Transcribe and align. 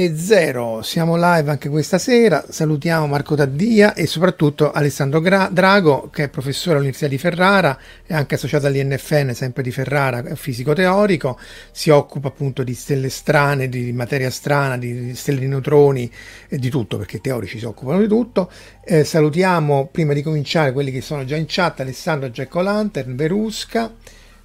E 0.00 0.14
zero, 0.16 0.80
siamo 0.82 1.16
live 1.16 1.50
anche 1.50 1.68
questa 1.68 1.98
sera. 1.98 2.44
Salutiamo 2.48 3.08
Marco 3.08 3.34
Taddia 3.34 3.94
e 3.94 4.06
soprattutto 4.06 4.70
Alessandro 4.70 5.20
Gra- 5.20 5.48
Drago, 5.50 6.08
che 6.12 6.22
è 6.22 6.28
professore 6.28 6.76
all'Università 6.76 7.08
di 7.08 7.18
Ferrara 7.18 7.76
e 8.06 8.14
anche 8.14 8.36
associato 8.36 8.68
all'INFN, 8.68 9.34
sempre 9.34 9.64
di 9.64 9.72
Ferrara, 9.72 10.36
fisico 10.36 10.72
teorico. 10.72 11.36
Si 11.72 11.90
occupa 11.90 12.28
appunto 12.28 12.62
di 12.62 12.74
stelle 12.74 13.08
strane, 13.08 13.68
di 13.68 13.92
materia 13.92 14.30
strana, 14.30 14.78
di 14.78 15.16
stelle 15.16 15.40
di 15.40 15.48
neutroni 15.48 16.08
e 16.48 16.58
di 16.58 16.70
tutto, 16.70 16.96
perché 16.96 17.16
i 17.16 17.20
teorici 17.20 17.58
si 17.58 17.64
occupano 17.64 17.98
di 17.98 18.06
tutto. 18.06 18.52
Eh, 18.84 19.02
salutiamo 19.02 19.88
prima 19.90 20.12
di 20.12 20.22
cominciare 20.22 20.70
quelli 20.70 20.92
che 20.92 21.00
sono 21.00 21.24
già 21.24 21.34
in 21.34 21.46
chat: 21.48 21.80
Alessandro 21.80 22.30
Gecko 22.30 22.60
Lantern, 22.60 23.16
Verusca 23.16 23.92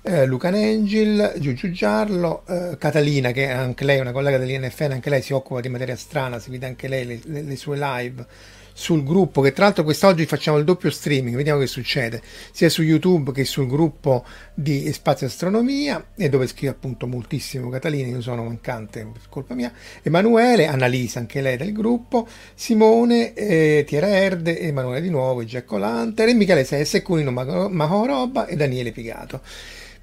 eh, 0.04 0.26
Luca 0.26 0.50
Nengil, 0.50 1.36
Giugiu 1.38 1.72
Giarlo, 1.72 2.44
eh, 2.48 2.78
Catalina 2.78 3.32
che 3.32 3.50
anche 3.50 3.86
lei 3.86 3.98
è 3.98 4.02
una 4.02 4.12
collega 4.12 4.38
dell'INFN, 4.38 4.92
anche 4.92 5.10
lei 5.10 5.22
si 5.22 5.34
occupa 5.34 5.62
di 5.62 5.70
materia 5.70 5.96
strana, 5.96 6.40
si 6.40 6.50
vede 6.50 6.66
anche 6.66 6.88
lei 6.90 7.06
le, 7.06 7.20
le, 7.24 7.42
le 7.42 7.56
sue 7.56 7.78
live 7.78 8.26
sul 8.76 9.04
gruppo 9.04 9.42
che 9.42 9.54
tra 9.54 9.66
l'altro 9.66 9.84
quest'oggi 9.84 10.26
facciamo 10.26 10.58
il 10.58 10.66
doppio 10.66 10.90
streaming, 10.90 11.36
vediamo 11.36 11.60
che 11.60 11.68
succede, 11.68 12.22
sia 12.52 12.70
su 12.70 12.82
YouTube 12.82 13.32
che 13.32 13.46
sul 13.46 13.68
gruppo 13.68 14.26
di 14.54 14.92
Spazio 14.92 15.28
Astronomia 15.28 16.08
e 16.16 16.28
dove 16.28 16.48
scrive 16.48 16.74
appunto 16.74 17.08
moltissimo 17.08 17.70
Catalina, 17.70 18.10
io 18.10 18.22
sono 18.22 18.44
mancante 18.44 19.06
per 19.06 19.22
colpa 19.30 19.54
mia, 19.54 19.72
Emanuele, 20.02 20.66
Annalisa 20.66 21.20
anche 21.20 21.40
lei 21.40 21.56
del 21.56 21.72
gruppo, 21.72 22.28
Simone, 22.56 23.34
eh, 23.34 23.86
Tiera 23.88 24.08
Erde, 24.08 24.60
Emanuele 24.60 25.02
di 25.02 25.10
nuovo, 25.10 25.46
Giacco 25.46 25.78
Lanter 25.78 26.28
e 26.28 26.34
Michele 26.34 26.64
Sesse, 26.64 27.02
Cunino 27.02 27.32
Mahoroba 27.32 28.48
e 28.48 28.56
Daniele 28.56 28.92
Pigato. 28.92 29.42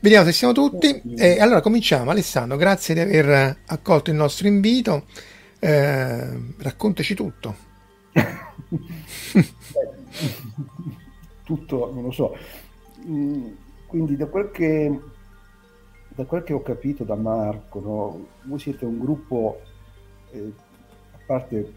Vediamo 0.02 0.24
se 0.24 0.32
siamo 0.32 0.54
tutti. 0.54 1.02
E 1.16 1.40
allora 1.40 1.60
cominciamo. 1.60 2.10
Alessandro, 2.10 2.56
grazie 2.56 2.94
di 2.94 3.00
aver 3.00 3.58
accolto 3.66 4.08
il 4.10 4.16
nostro 4.16 4.48
invito. 4.48 5.04
Eh, 5.58 6.54
raccontaci 6.58 7.14
tutto. 7.14 7.54
tutto, 11.44 11.90
non 11.92 12.04
lo 12.04 12.10
so. 12.12 12.34
Mm, 13.06 13.48
quindi 13.86 14.16
da 14.16 14.24
quel 14.26 14.50
che, 14.50 15.00
da 16.08 16.24
quel 16.24 16.44
che 16.44 16.54
ho 16.54 16.62
capito 16.62 17.04
da 17.04 17.16
Marco, 17.16 17.80
no, 17.80 18.26
voi 18.44 18.58
siete 18.58 18.86
un 18.86 18.98
gruppo, 18.98 19.60
eh, 20.30 20.52
a 21.12 21.18
parte 21.26 21.74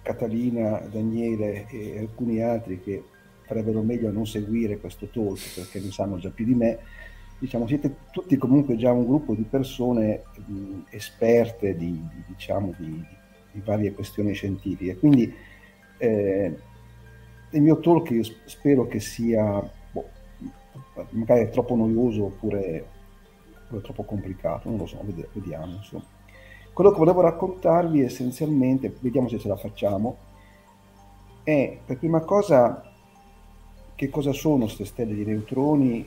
Catalina, 0.00 0.78
Daniele 0.90 1.66
e 1.68 1.98
alcuni 1.98 2.42
altri 2.42 2.80
che 2.80 3.04
farebbero 3.42 3.82
meglio 3.82 4.08
a 4.08 4.12
non 4.12 4.26
seguire 4.26 4.78
questo 4.78 5.08
talk 5.08 5.40
perché 5.56 5.80
ne 5.80 5.90
sanno 5.90 6.18
già 6.18 6.30
più 6.30 6.46
di 6.46 6.54
me, 6.54 6.78
diciamo, 7.40 7.66
siete 7.66 7.96
tutti 8.12 8.36
comunque 8.36 8.76
già 8.76 8.92
un 8.92 9.06
gruppo 9.06 9.34
di 9.34 9.42
persone 9.42 10.24
mh, 10.44 10.80
esperte 10.90 11.74
di, 11.74 11.90
di, 11.90 12.22
diciamo, 12.26 12.74
di, 12.76 13.02
di, 13.50 13.60
varie 13.64 13.92
questioni 13.92 14.34
scientifiche. 14.34 14.98
Quindi 14.98 15.34
eh, 15.96 16.58
il 17.50 17.62
mio 17.62 17.80
talk 17.80 18.10
io 18.10 18.22
spero 18.44 18.86
che 18.86 19.00
sia 19.00 19.58
boh, 19.90 20.08
magari 21.10 21.50
troppo 21.50 21.74
noioso 21.74 22.26
oppure, 22.26 22.86
oppure, 23.64 23.82
troppo 23.82 24.04
complicato, 24.04 24.68
non 24.68 24.78
lo 24.78 24.86
so, 24.86 25.02
vediamo. 25.32 25.72
Insomma. 25.72 26.04
Quello 26.74 26.90
che 26.90 26.98
volevo 26.98 27.22
raccontarvi 27.22 28.02
essenzialmente, 28.02 28.94
vediamo 29.00 29.28
se 29.28 29.38
ce 29.38 29.48
la 29.48 29.56
facciamo, 29.56 30.28
è 31.42 31.78
per 31.86 31.96
prima 31.96 32.20
cosa 32.20 32.84
che 33.94 34.08
cosa 34.08 34.32
sono 34.32 34.64
queste 34.64 34.84
stelle 34.84 35.14
di 35.14 35.24
neutroni, 35.24 36.06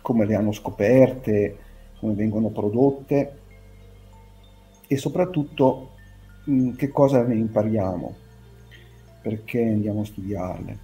come 0.00 0.26
le 0.26 0.34
hanno 0.34 0.52
scoperte, 0.52 1.56
come 1.98 2.14
vengono 2.14 2.48
prodotte 2.48 3.38
e 4.86 4.96
soprattutto 4.96 5.90
mh, 6.44 6.72
che 6.72 6.88
cosa 6.88 7.22
ne 7.22 7.34
impariamo, 7.34 8.14
perché 9.22 9.62
andiamo 9.62 10.00
a 10.00 10.04
studiarle. 10.04 10.78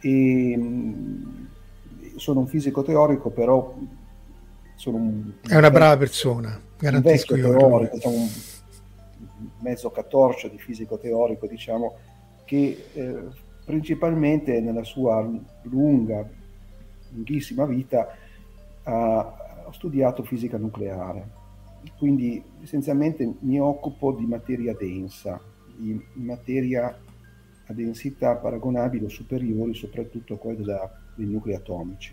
E, 0.00 0.56
mh, 0.56 1.48
sono 2.16 2.40
un 2.40 2.46
fisico 2.46 2.82
teorico, 2.82 3.30
però 3.30 3.74
sono 4.76 4.96
un... 4.96 5.32
È 5.46 5.56
una 5.56 5.70
brava 5.70 5.96
persona, 5.96 6.60
garantisco 6.78 7.36
io. 7.36 7.56
Teorico, 7.56 7.94
diciamo, 7.94 8.16
un 8.16 8.28
mezzo 9.60 9.90
catorcio 9.90 10.48
di 10.48 10.58
fisico 10.58 10.98
teorico, 10.98 11.46
diciamo, 11.46 11.94
che 12.44 12.86
eh, 12.92 13.14
principalmente 13.64 14.60
nella 14.60 14.84
sua 14.84 15.28
lunga 15.62 16.28
lunghissima 17.14 17.64
vita 17.64 18.16
ha 18.82 19.68
studiato 19.70 20.22
fisica 20.24 20.58
nucleare. 20.58 21.42
Quindi 21.96 22.42
essenzialmente 22.62 23.34
mi 23.40 23.58
occupo 23.60 24.12
di 24.12 24.26
materia 24.26 24.74
densa, 24.74 25.40
di 25.76 26.02
materia 26.14 26.98
a 27.66 27.72
densità 27.72 28.36
paragonabili 28.36 29.04
o 29.04 29.08
superiori 29.08 29.74
soprattutto 29.74 30.34
a 30.34 30.38
quella 30.38 30.90
dei 31.14 31.26
nuclei 31.26 31.54
atomici 31.54 32.12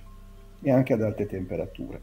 e 0.62 0.72
anche 0.72 0.94
ad 0.94 1.02
alte 1.02 1.26
temperature. 1.26 2.02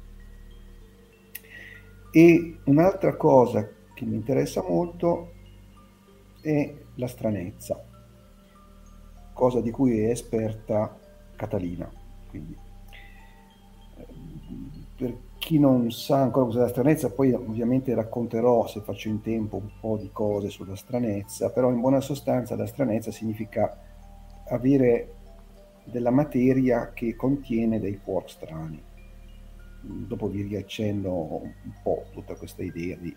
E 2.10 2.58
un'altra 2.64 3.16
cosa 3.16 3.68
che 3.94 4.04
mi 4.04 4.14
interessa 4.14 4.62
molto 4.62 5.32
è 6.40 6.74
la 6.94 7.06
stranezza, 7.06 7.84
cosa 9.32 9.60
di 9.60 9.70
cui 9.70 10.00
è 10.00 10.10
esperta 10.10 10.98
Catalina. 11.36 11.90
Quindi, 12.28 12.56
per 14.98 15.16
chi 15.38 15.60
non 15.60 15.92
sa 15.92 16.22
ancora 16.22 16.46
cos'è 16.46 16.58
la 16.58 16.68
stranezza, 16.68 17.12
poi 17.12 17.32
ovviamente 17.32 17.94
racconterò, 17.94 18.66
se 18.66 18.80
faccio 18.80 19.06
in 19.06 19.20
tempo, 19.20 19.56
un 19.56 19.70
po' 19.80 19.96
di 19.96 20.10
cose 20.12 20.50
sulla 20.50 20.74
stranezza, 20.74 21.52
però 21.52 21.70
in 21.70 21.78
buona 21.78 22.00
sostanza 22.00 22.56
la 22.56 22.66
stranezza 22.66 23.12
significa 23.12 23.78
avere 24.48 25.14
della 25.84 26.10
materia 26.10 26.90
che 26.92 27.14
contiene 27.14 27.78
dei 27.78 28.00
quark 28.02 28.28
strani. 28.28 28.82
Dopo 29.80 30.26
vi 30.26 30.42
riaccenno 30.42 31.12
un 31.42 31.72
po' 31.80 32.06
tutta 32.12 32.34
questa 32.34 32.64
idea 32.64 32.96
di, 32.96 33.14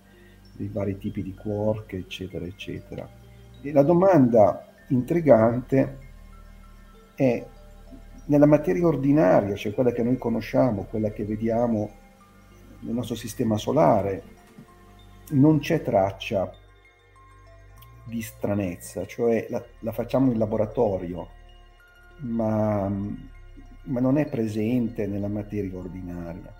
dei 0.56 0.68
vari 0.68 1.00
tipi 1.00 1.24
di 1.24 1.34
quark, 1.34 1.94
eccetera, 1.94 2.45
eccetera. 2.45 3.10
E 3.60 3.72
la 3.72 3.81
domanda 3.81 4.68
intrigante 4.89 5.98
è 7.16 7.44
nella 8.26 8.46
materia 8.46 8.86
ordinaria, 8.86 9.56
cioè 9.56 9.74
quella 9.74 9.92
che 9.92 10.04
noi 10.04 10.18
conosciamo, 10.18 10.84
quella 10.84 11.12
che 11.12 11.26
vediamo 11.26 11.90
nel 12.82 12.94
nostro 12.94 13.16
sistema 13.16 13.58
solare, 13.58 14.24
non 15.32 15.60
c'è 15.60 15.82
traccia 15.82 16.52
di 18.04 18.22
stranezza, 18.22 19.06
cioè 19.06 19.48
la, 19.50 19.64
la 19.80 19.92
facciamo 19.92 20.32
in 20.32 20.38
laboratorio, 20.38 21.30
ma, 22.20 22.88
ma, 22.88 24.00
non 24.00 24.18
è 24.18 24.28
presente 24.28 25.08
nella 25.08 25.28
materia 25.28 25.78
ordinaria. 25.78 26.54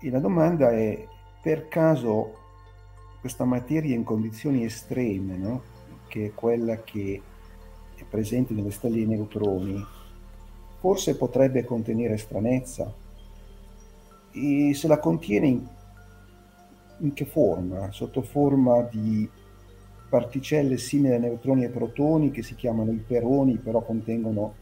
E 0.00 0.10
la 0.10 0.20
domanda 0.20 0.70
è, 0.70 1.06
per 1.40 1.68
caso 1.68 2.38
questa 3.20 3.44
materia 3.44 3.94
in 3.94 4.04
condizioni 4.04 4.64
estreme, 4.64 5.36
no? 5.36 5.62
che 6.08 6.26
è 6.26 6.32
quella 6.34 6.82
che 6.82 7.22
è 7.94 8.04
presente 8.04 8.52
nelle 8.52 8.70
stelle 8.70 8.96
di 8.96 9.06
neutroni, 9.06 9.84
forse 10.82 11.16
potrebbe 11.16 11.64
contenere 11.64 12.16
stranezza? 12.16 12.92
E 14.32 14.74
se 14.74 14.88
la 14.88 14.98
contiene 14.98 15.46
in, 15.46 15.64
in 16.98 17.12
che 17.12 17.24
forma? 17.24 17.92
Sotto 17.92 18.20
forma 18.20 18.82
di 18.82 19.30
particelle 20.08 20.76
simili 20.78 21.14
a 21.14 21.18
neutroni 21.18 21.62
e 21.62 21.68
protoni 21.68 22.32
che 22.32 22.42
si 22.42 22.56
chiamano 22.56 22.90
iperoni, 22.90 23.58
però 23.58 23.80
contengono 23.82 24.54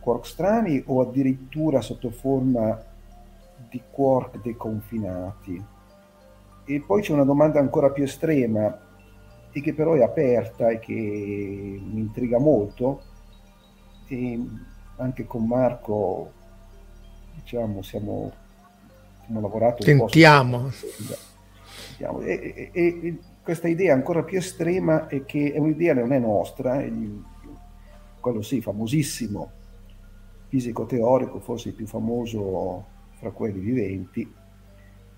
quark 0.00 0.24
strani, 0.24 0.82
o 0.86 1.02
addirittura 1.02 1.82
sotto 1.82 2.08
forma 2.08 2.82
di 3.68 3.82
quark 3.90 4.40
deconfinati? 4.40 5.62
E 6.64 6.80
poi 6.80 7.02
c'è 7.02 7.12
una 7.12 7.24
domanda 7.24 7.60
ancora 7.60 7.90
più 7.90 8.04
estrema 8.04 8.80
e 9.52 9.60
che 9.60 9.74
però 9.74 9.92
è 9.92 10.02
aperta 10.02 10.70
e 10.70 10.78
che 10.78 10.94
mi 10.94 12.00
intriga 12.00 12.38
molto. 12.38 13.02
E 14.06 14.40
anche 14.98 15.26
con 15.26 15.46
Marco, 15.46 16.32
diciamo, 17.34 17.82
siamo 17.82 18.32
abbiamo 19.28 19.40
lavorato 19.40 19.84
Tentiamo. 19.84 20.70
Tentiamo. 21.86 22.20
E, 22.22 22.70
e, 22.72 23.00
e, 23.02 23.18
questa 23.42 23.68
idea 23.68 23.94
ancora 23.94 24.22
più 24.22 24.38
estrema 24.38 25.06
è 25.06 25.24
che 25.24 25.52
è 25.52 25.58
un'idea 25.58 25.94
non 25.94 26.12
è 26.12 26.18
nostra, 26.18 26.80
è 26.80 26.90
quello 28.20 28.42
sì, 28.42 28.60
famosissimo 28.60 29.52
fisico 30.48 30.86
teorico, 30.86 31.40
forse 31.40 31.68
il 31.68 31.74
più 31.74 31.86
famoso 31.86 32.84
fra 33.12 33.30
quelli 33.30 33.58
viventi, 33.60 34.32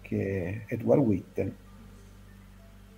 che 0.01 0.65
è 0.67 0.75
Edward 0.75 1.03
Witten. 1.03 1.57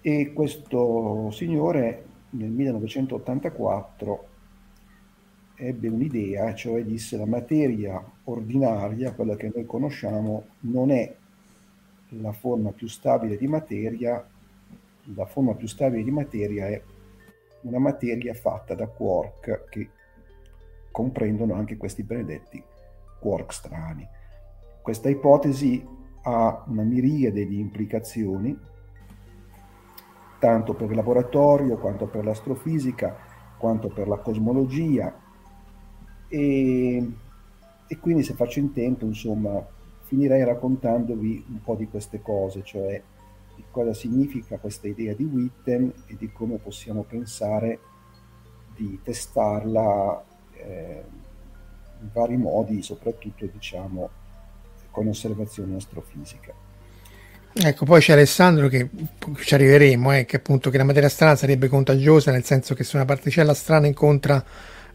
E 0.01 0.33
questo 0.33 1.31
signore 1.31 2.05
nel 2.31 2.51
1984 2.51 4.29
ebbe 5.55 5.89
un'idea, 5.89 6.55
cioè 6.55 6.85
disse 6.85 7.17
la 7.17 7.27
materia 7.27 8.03
ordinaria, 8.25 9.13
quella 9.13 9.37
che 9.37 9.51
noi 9.55 9.67
conosciamo, 9.67 10.47
non 10.61 10.91
è 10.91 11.15
la 12.21 12.33
forma 12.33 12.71
più 12.71 12.89
stabile 12.89 13.37
di 13.37 13.47
materia, 13.47 14.27
la 15.15 15.27
forma 15.27 15.55
più 15.55 15.67
stabile 15.67 16.03
di 16.03 16.11
materia 16.11 16.69
è 16.69 16.83
una 17.63 17.79
materia 17.79 18.35
fatta 18.35 18.75
da 18.75 18.87
quark 18.87 19.69
che 19.69 19.89
comprendono 20.91 21.55
anche 21.55 21.77
questi 21.77 22.03
benedetti 22.03 22.63
quark 23.23 23.53
strani. 23.53 24.07
Questa 24.83 25.09
ipotesi 25.09 25.87
ha 26.23 26.65
una 26.67 26.83
miriade 26.83 27.47
di 27.47 27.61
implicazioni, 27.61 28.59
tanto 30.41 30.75
per 30.75 30.91
il 30.91 30.97
laboratorio 30.97 31.79
quanto 31.79 32.07
per 32.07 32.25
l'astrofisica, 32.25 33.17
quanto 33.59 33.89
per 33.89 34.09
la 34.09 34.19
cosmologia, 34.19 35.15
e, 36.33 37.13
e 37.87 37.99
quindi 37.99 38.23
se 38.23 38.33
faccio 38.33 38.59
in 38.59 38.73
tempo, 38.73 39.05
insomma, 39.05 39.63
finirei 40.05 40.43
raccontandovi 40.45 41.45
un 41.47 41.63
po' 41.63 41.75
di 41.75 41.87
queste 41.89 42.23
cose, 42.23 42.63
cioè 42.65 43.03
di 43.55 43.63
cosa 43.71 43.93
significa 43.93 44.57
questa 44.57 44.89
idea 44.89 45.13
di 45.13 45.25
Witten 45.25 45.93
e 46.07 46.17
di 46.17 46.33
come 46.33 46.57
possiamo 46.57 47.03
pensare 47.03 47.79
di 48.75 48.99
testarla 49.03 50.25
eh, 50.55 51.05
in 52.01 52.09
vari 52.15 52.39
modi, 52.39 52.81
soprattutto 52.83 53.45
diciamo 53.45 54.09
con 54.91 55.09
osservazione 55.09 55.77
astrofisica. 55.77 56.55
Ecco, 57.55 57.85
poi 57.85 58.01
c'è 58.01 58.15
Alessandro 58.15 58.69
che 58.69 58.89
ci 59.37 59.53
arriveremo, 59.53 60.17
eh, 60.17 60.25
che 60.25 60.37
appunto 60.37 60.71
che 60.71 60.79
la 60.79 60.85
materia 60.85 61.11
strana 61.11 61.37
sarebbe 61.37 61.69
contagiosa, 61.69 62.31
nel 62.31 62.45
senso 62.45 62.73
che 62.73 62.85
se 62.85 62.97
una 62.97 63.05
particella 63.05 63.53
strana 63.53 63.87
incontra 63.87 64.43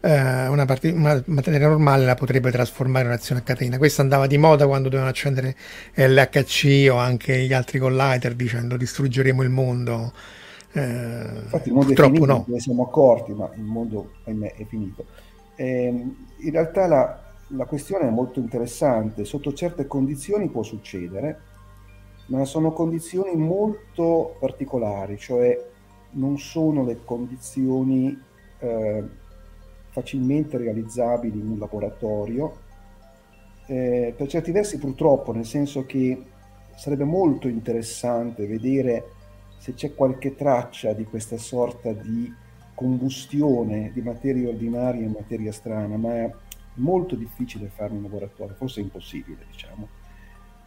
una, 0.00 0.64
part- 0.64 0.84
una, 0.84 1.22
materia 1.26 1.66
normale 1.66 2.04
la 2.04 2.14
potrebbe 2.14 2.50
trasformare 2.50 3.04
in 3.04 3.10
un'azione 3.10 3.40
a 3.40 3.44
catena. 3.44 3.78
Questo 3.78 4.00
andava 4.00 4.26
di 4.26 4.38
moda 4.38 4.66
quando 4.66 4.88
dovevano 4.88 5.10
accendere 5.10 5.56
l'HC 5.94 6.88
o 6.90 6.96
anche 6.96 7.44
gli 7.44 7.52
altri 7.52 7.78
collider 7.78 8.34
dicendo 8.34 8.76
distruggeremo 8.76 9.42
il 9.42 9.50
mondo. 9.50 10.12
Eh, 10.72 10.80
Infatti 10.80 11.68
il 11.68 11.74
mondo 11.74 11.86
purtroppo 11.86 12.12
è 12.12 12.14
finito, 12.14 12.32
no. 12.32 12.44
ne 12.46 12.60
siamo 12.60 12.84
accorti, 12.84 13.32
ma 13.32 13.50
il 13.56 13.62
mondo 13.62 14.12
ahimè 14.24 14.54
è 14.54 14.64
finito. 14.66 15.04
Eh, 15.56 15.88
in 15.88 16.50
realtà 16.50 16.86
la, 16.86 17.20
la 17.48 17.64
questione 17.64 18.06
è 18.06 18.10
molto 18.10 18.38
interessante, 18.38 19.24
sotto 19.24 19.52
certe 19.52 19.86
condizioni 19.86 20.48
può 20.48 20.62
succedere, 20.62 21.40
ma 22.26 22.44
sono 22.44 22.72
condizioni 22.72 23.34
molto 23.36 24.36
particolari, 24.38 25.18
cioè 25.18 25.58
non 26.10 26.38
sono 26.38 26.84
le 26.84 27.00
condizioni 27.04 28.16
eh, 28.58 29.04
facilmente 29.98 30.56
realizzabili 30.56 31.40
in 31.40 31.48
un 31.48 31.58
laboratorio, 31.58 32.56
eh, 33.66 34.14
per 34.16 34.28
certi 34.28 34.52
versi 34.52 34.78
purtroppo, 34.78 35.32
nel 35.32 35.44
senso 35.44 35.84
che 35.84 36.22
sarebbe 36.76 37.04
molto 37.04 37.48
interessante 37.48 38.46
vedere 38.46 39.10
se 39.58 39.74
c'è 39.74 39.94
qualche 39.94 40.36
traccia 40.36 40.92
di 40.92 41.04
questa 41.04 41.36
sorta 41.36 41.92
di 41.92 42.32
combustione 42.74 43.90
di 43.92 44.00
materia 44.02 44.48
ordinaria 44.48 45.04
in 45.04 45.10
materia 45.10 45.50
strana, 45.50 45.96
ma 45.96 46.14
è 46.14 46.32
molto 46.74 47.16
difficile 47.16 47.66
farlo 47.66 47.96
in 47.96 48.02
laboratorio, 48.02 48.54
forse 48.54 48.80
impossibile, 48.80 49.44
diciamo. 49.50 49.88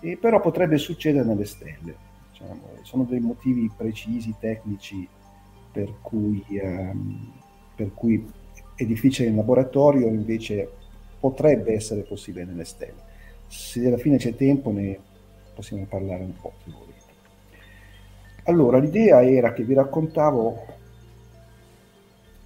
E 0.01 0.17
però 0.17 0.41
potrebbe 0.41 0.77
succedere 0.77 1.23
nelle 1.23 1.45
stelle. 1.45 1.95
Diciamo. 2.31 2.59
Sono 2.81 3.03
dei 3.03 3.21
motivi 3.21 3.71
precisi, 3.75 4.35
tecnici, 4.37 5.07
per 5.71 5.93
cui, 6.01 6.43
um, 6.61 7.31
per 7.75 7.93
cui 7.93 8.29
è 8.81 8.85
difficile 8.85 9.29
in 9.29 9.35
laboratorio, 9.35 10.07
invece 10.07 10.69
potrebbe 11.19 11.73
essere 11.73 12.01
possibile 12.01 12.45
nelle 12.45 12.65
stelle. 12.65 13.09
Se 13.47 13.85
alla 13.85 13.97
fine 13.97 14.17
c'è 14.17 14.35
tempo 14.35 14.71
ne 14.71 14.97
possiamo 15.53 15.85
parlare 15.85 16.23
un 16.23 16.33
po' 16.39 16.53
se 16.63 16.71
volete. 16.71 16.99
Allora, 18.45 18.79
l'idea 18.79 19.23
era 19.23 19.53
che 19.53 19.63
vi 19.63 19.75
raccontavo 19.75 20.65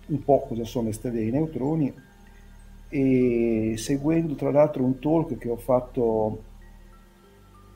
un 0.08 0.24
po' 0.24 0.42
cosa 0.42 0.66
sono 0.66 0.88
le 0.88 0.94
stelle 0.94 1.20
dei 1.20 1.32
neutroni 1.32 1.94
e 2.90 3.74
seguendo 3.78 4.36
tra 4.36 4.52
l'altro 4.52 4.84
un 4.84 5.00
talk 5.00 5.38
che 5.38 5.50
ho 5.50 5.58
fatto 5.58 6.44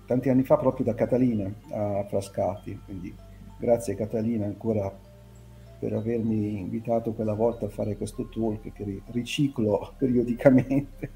tanti 0.05 0.29
anni 0.29 0.43
fa 0.43 0.57
proprio 0.57 0.85
da 0.85 0.93
Catalina 0.93 1.51
a 1.71 2.03
Frascati, 2.03 2.79
quindi 2.83 3.15
grazie 3.57 3.95
Catalina 3.95 4.45
ancora 4.45 4.93
per 5.79 5.93
avermi 5.93 6.59
invitato 6.59 7.13
quella 7.13 7.33
volta 7.33 7.65
a 7.65 7.69
fare 7.69 7.95
questo 7.95 8.27
talk 8.27 8.73
che 8.73 9.01
riciclo 9.11 9.93
periodicamente. 9.97 11.11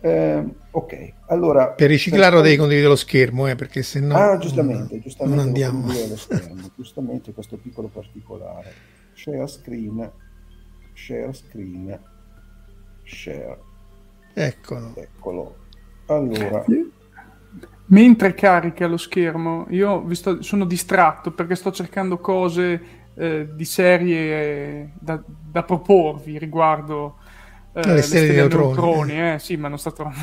eh, 0.00 0.44
ok, 0.70 1.12
allora... 1.28 1.70
Per 1.70 1.88
riciclarlo 1.88 2.40
devi 2.40 2.56
condividere 2.56 2.90
lo 2.90 2.96
schermo, 2.96 3.48
eh, 3.48 3.54
perché 3.54 3.82
se 3.82 4.00
no... 4.00 4.14
Ah, 4.14 4.36
giustamente, 4.36 4.94
non, 4.94 5.00
giustamente 5.00 5.36
non 5.36 5.46
andiamo. 5.46 5.86
Lo 5.86 6.16
schermo, 6.16 6.70
giustamente 6.76 7.32
questo 7.32 7.56
piccolo 7.56 7.88
particolare. 7.88 8.72
Share 9.14 9.46
screen, 9.46 10.10
share 10.94 11.32
screen, 11.32 12.00
share. 13.04 13.58
Eccolo. 14.34 14.94
Eccolo. 14.96 15.56
Allora 16.06 16.64
mentre 17.90 18.34
carica 18.34 18.86
lo 18.86 18.96
schermo, 18.96 19.66
io 19.70 20.04
sto, 20.14 20.42
sono 20.42 20.64
distratto 20.64 21.32
perché 21.32 21.54
sto 21.54 21.70
cercando 21.72 22.18
cose 22.18 22.80
eh, 23.14 23.48
di 23.52 23.64
serie 23.64 24.92
da, 24.98 25.22
da, 25.26 25.62
proporvi 25.62 26.38
riguardo 26.38 27.16
eh, 27.74 27.86
le, 27.86 27.94
le 27.94 28.02
stelle, 28.02 28.28
di 28.28 28.34
neutroni. 28.36 28.66
neutroni 28.74 29.34
eh. 29.34 29.38
sì, 29.38 29.56
ma 29.56 29.68
non 29.68 29.78
sta 29.78 29.90
trovando... 29.90 30.18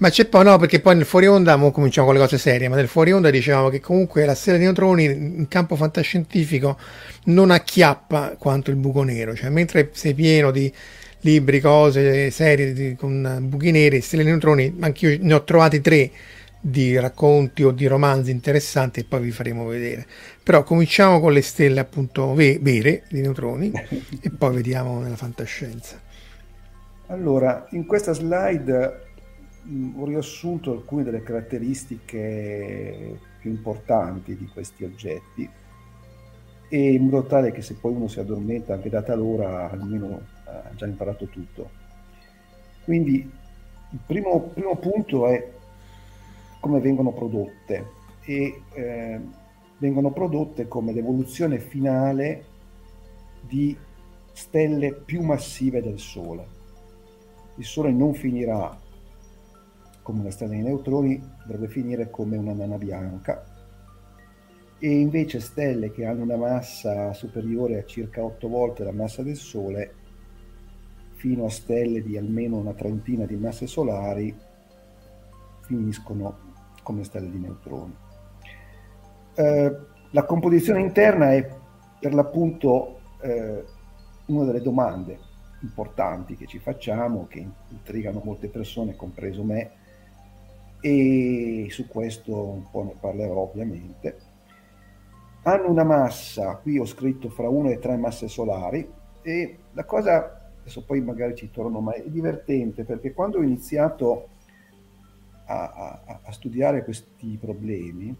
Ma 0.00 0.08
c'è 0.08 0.24
poi 0.24 0.44
no, 0.44 0.56
perché 0.56 0.80
poi 0.80 0.96
nel 0.96 1.04
fuori 1.04 1.26
onda, 1.26 1.56
mo 1.56 1.70
cominciamo 1.72 2.06
con 2.06 2.16
le 2.16 2.22
cose 2.22 2.38
serie, 2.38 2.68
ma 2.68 2.76
nel 2.76 2.88
fuori 2.88 3.12
onda 3.12 3.28
dicevamo 3.28 3.68
che 3.68 3.80
comunque 3.80 4.24
la 4.24 4.34
stella 4.34 4.56
di 4.56 4.64
neutroni 4.64 5.04
in 5.04 5.46
campo 5.46 5.76
fantascientifico 5.76 6.78
non 7.24 7.50
acchiappa 7.50 8.36
quanto 8.38 8.70
il 8.70 8.76
buco 8.76 9.02
nero, 9.02 9.34
cioè 9.34 9.50
mentre 9.50 9.90
sei 9.92 10.14
pieno 10.14 10.50
di 10.52 10.72
libri, 11.20 11.60
cose, 11.60 12.30
serie 12.30 12.72
di, 12.72 12.94
con 12.94 13.40
buchi 13.42 13.72
neri, 13.72 14.00
stelle 14.00 14.22
di 14.22 14.30
neutroni, 14.30 14.76
anche 14.80 15.06
io 15.06 15.18
ne 15.20 15.34
ho 15.34 15.44
trovati 15.44 15.82
tre 15.82 16.10
di 16.60 16.98
racconti 16.98 17.62
o 17.62 17.70
di 17.70 17.86
romanzi 17.86 18.30
interessanti 18.30 19.00
e 19.00 19.04
poi 19.04 19.22
vi 19.22 19.30
faremo 19.30 19.64
vedere. 19.64 20.06
Però 20.42 20.62
cominciamo 20.62 21.18
con 21.18 21.32
le 21.32 21.42
stelle 21.42 21.80
appunto 21.80 22.34
vere 22.34 23.04
di 23.08 23.20
neutroni 23.20 23.72
e 24.20 24.30
poi 24.30 24.54
vediamo 24.54 25.00
nella 25.00 25.16
fantascienza. 25.16 25.98
Allora, 27.06 27.66
in 27.70 27.86
questa 27.86 28.12
slide 28.12 29.08
ho 29.96 30.04
riassunto 30.04 30.72
alcune 30.72 31.02
delle 31.02 31.22
caratteristiche 31.22 33.18
più 33.40 33.50
importanti 33.50 34.36
di 34.36 34.46
questi 34.52 34.84
oggetti 34.84 35.48
e 36.72 36.92
in 36.92 37.04
modo 37.04 37.26
tale 37.26 37.50
che 37.50 37.62
se 37.62 37.74
poi 37.74 37.92
uno 37.92 38.06
si 38.06 38.20
addormenta 38.20 38.74
anche 38.74 38.88
data 38.88 39.14
l'ora 39.14 39.70
almeno 39.70 40.20
ha 40.44 40.70
già 40.76 40.86
imparato 40.86 41.26
tutto. 41.26 41.70
Quindi 42.84 43.28
il 43.92 43.98
primo, 44.06 44.50
primo 44.54 44.76
punto 44.76 45.26
è 45.26 45.58
come 46.60 46.80
vengono 46.80 47.12
prodotte 47.12 47.98
e 48.22 48.62
eh, 48.72 49.20
vengono 49.78 50.12
prodotte 50.12 50.68
come 50.68 50.92
l'evoluzione 50.92 51.58
finale 51.58 52.44
di 53.40 53.76
stelle 54.32 54.92
più 54.92 55.22
massive 55.22 55.82
del 55.82 55.98
Sole. 55.98 56.58
Il 57.56 57.64
Sole 57.64 57.90
non 57.90 58.14
finirà 58.14 58.78
come 60.02 60.20
una 60.20 60.30
stella 60.30 60.52
di 60.52 60.62
neutroni 60.62 61.20
dovrebbe 61.46 61.68
finire 61.68 62.10
come 62.10 62.36
una 62.36 62.52
nana 62.52 62.78
bianca 62.78 63.44
e 64.78 64.88
invece 64.88 65.40
stelle 65.40 65.92
che 65.92 66.06
hanno 66.06 66.22
una 66.22 66.36
massa 66.36 67.12
superiore 67.12 67.78
a 67.78 67.84
circa 67.84 68.22
8 68.22 68.48
volte 68.48 68.82
la 68.82 68.92
massa 68.92 69.22
del 69.22 69.36
Sole 69.36 69.94
fino 71.12 71.44
a 71.44 71.50
stelle 71.50 72.02
di 72.02 72.16
almeno 72.16 72.56
una 72.56 72.72
trentina 72.72 73.26
di 73.26 73.36
masse 73.36 73.66
solari 73.66 74.34
finiscono 75.60 76.49
come 76.90 77.04
stelle 77.04 77.30
di 77.30 77.38
neutroni. 77.38 77.94
Eh, 79.34 79.76
la 80.10 80.24
composizione 80.24 80.80
interna 80.80 81.32
è 81.32 81.48
per 82.00 82.12
l'appunto 82.12 82.98
eh, 83.20 83.64
una 84.26 84.44
delle 84.44 84.60
domande 84.60 85.18
importanti 85.60 86.36
che 86.36 86.46
ci 86.46 86.58
facciamo, 86.58 87.28
che 87.28 87.46
intrigano 87.68 88.20
molte 88.24 88.48
persone, 88.48 88.96
compreso 88.96 89.44
me, 89.44 89.70
e 90.80 91.66
su 91.70 91.86
questo 91.86 92.34
un 92.34 92.68
po' 92.68 92.82
ne 92.82 92.94
parlerò 92.98 93.36
ovviamente. 93.36 94.16
Hanno 95.42 95.70
una 95.70 95.84
massa, 95.84 96.56
qui 96.56 96.78
ho 96.78 96.84
scritto 96.84 97.28
fra 97.28 97.48
1 97.48 97.70
e 97.70 97.78
3 97.78 97.96
masse 97.96 98.26
solari 98.26 98.90
e 99.22 99.58
la 99.72 99.84
cosa, 99.84 100.50
adesso 100.60 100.84
poi 100.84 101.00
magari 101.00 101.36
ci 101.36 101.50
torno, 101.52 101.80
ma 101.80 101.92
è 101.92 102.02
divertente 102.06 102.84
perché 102.84 103.12
quando 103.12 103.38
ho 103.38 103.42
iniziato 103.42 104.30
a, 105.50 106.02
a, 106.04 106.20
a 106.22 106.32
studiare 106.32 106.84
questi 106.84 107.36
problemi, 107.40 108.14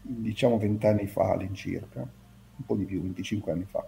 diciamo 0.00 0.58
20 0.58 0.86
anni 0.86 1.06
fa 1.06 1.30
all'incirca, 1.30 2.00
un 2.00 2.64
po' 2.66 2.74
di 2.74 2.84
più, 2.84 3.00
25 3.02 3.52
anni 3.52 3.66
fa, 3.68 3.86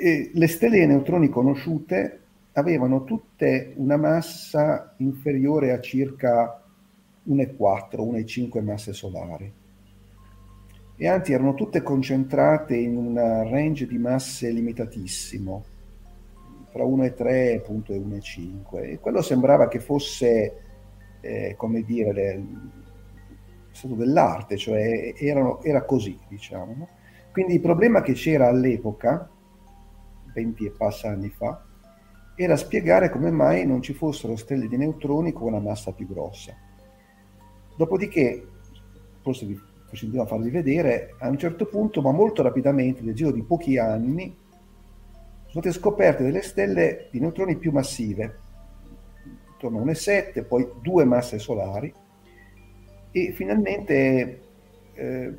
e 0.00 0.30
le 0.32 0.46
stelle 0.46 0.80
e 0.80 0.86
neutroni 0.86 1.28
conosciute 1.28 2.20
avevano 2.52 3.04
tutte 3.04 3.72
una 3.76 3.96
massa 3.96 4.94
inferiore 4.98 5.72
a 5.72 5.80
circa 5.80 6.62
1,4, 7.28 7.56
1,5 7.96 8.62
masse 8.62 8.92
solari. 8.92 9.52
E 10.96 11.06
anzi 11.08 11.32
erano 11.32 11.54
tutte 11.54 11.82
concentrate 11.82 12.76
in 12.76 12.96
un 12.96 13.14
range 13.48 13.86
di 13.86 13.98
masse 13.98 14.50
limitatissimo, 14.50 15.64
tra 16.70 16.84
1,3 16.84 17.56
appunto, 17.56 17.92
e 17.92 17.98
1,5. 17.98 18.82
E 18.82 18.98
quello 18.98 19.22
sembrava 19.22 19.68
che 19.68 19.80
fosse, 19.80 20.54
eh, 21.20 21.54
come 21.56 21.82
dire, 21.82 22.12
le, 22.12 22.44
stato 23.78 23.94
dell'arte, 23.94 24.56
cioè 24.56 25.14
erano, 25.16 25.62
era 25.62 25.84
così, 25.84 26.18
diciamo. 26.28 26.74
No? 26.76 26.88
Quindi 27.30 27.54
il 27.54 27.60
problema 27.60 28.02
che 28.02 28.14
c'era 28.14 28.48
all'epoca, 28.48 29.30
20 30.34 30.66
e 30.66 30.70
passa 30.70 31.08
anni 31.08 31.30
fa, 31.30 31.64
era 32.34 32.56
spiegare 32.56 33.10
come 33.10 33.30
mai 33.30 33.66
non 33.66 33.82
ci 33.82 33.94
fossero 33.94 34.36
stelle 34.36 34.68
di 34.68 34.76
neutroni 34.76 35.32
con 35.32 35.48
una 35.48 35.60
massa 35.60 35.92
più 35.92 36.06
grossa. 36.06 36.54
Dopodiché, 37.76 38.46
forse 39.22 39.46
vi 39.46 40.18
a 40.18 40.26
farvi 40.26 40.50
vedere, 40.50 41.14
a 41.18 41.28
un 41.28 41.38
certo 41.38 41.66
punto, 41.66 42.02
ma 42.02 42.12
molto 42.12 42.42
rapidamente, 42.42 43.02
nel 43.02 43.14
giro 43.14 43.30
di 43.30 43.42
pochi 43.42 43.78
anni, 43.78 44.36
sono 45.48 45.62
state 45.62 45.72
scoperte 45.72 46.22
delle 46.22 46.42
stelle 46.42 47.08
di 47.10 47.20
neutroni 47.20 47.56
più 47.56 47.72
massive, 47.72 48.38
intorno 49.52 49.80
a 49.80 49.84
1,7, 49.84 50.46
poi 50.46 50.68
due 50.82 51.04
masse 51.04 51.38
solari, 51.38 51.92
e 53.10 53.32
finalmente 53.32 54.40
eh, 54.92 55.34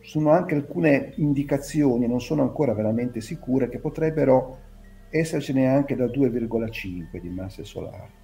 sono 0.00 0.30
anche 0.30 0.54
alcune 0.54 1.12
indicazioni, 1.16 2.06
non 2.06 2.20
sono 2.20 2.42
ancora 2.42 2.72
veramente 2.72 3.20
sicure, 3.20 3.68
che 3.68 3.78
potrebbero 3.78 4.66
essercene 5.10 5.66
anche 5.66 5.96
da 5.96 6.06
2,5 6.06 7.20
di 7.20 7.28
masse 7.28 7.64
solari. 7.64 8.16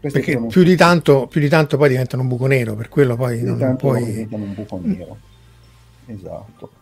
Queste 0.00 0.20
Perché 0.20 0.46
più 0.46 0.62
di, 0.62 0.76
tanto, 0.76 1.26
più 1.26 1.40
di, 1.40 1.48
tanto, 1.48 1.76
poi 1.76 1.88
diventano 1.88 2.22
un 2.22 2.28
buco 2.28 2.46
nero, 2.46 2.76
per 2.76 2.88
quello 2.88 3.16
poi 3.16 3.42
non, 3.42 3.58
non 3.58 3.74
puoi... 3.74 4.04
diventano 4.04 4.44
un 4.44 4.54
buco 4.54 4.80
nero. 4.80 5.18
esatto. 6.06 6.77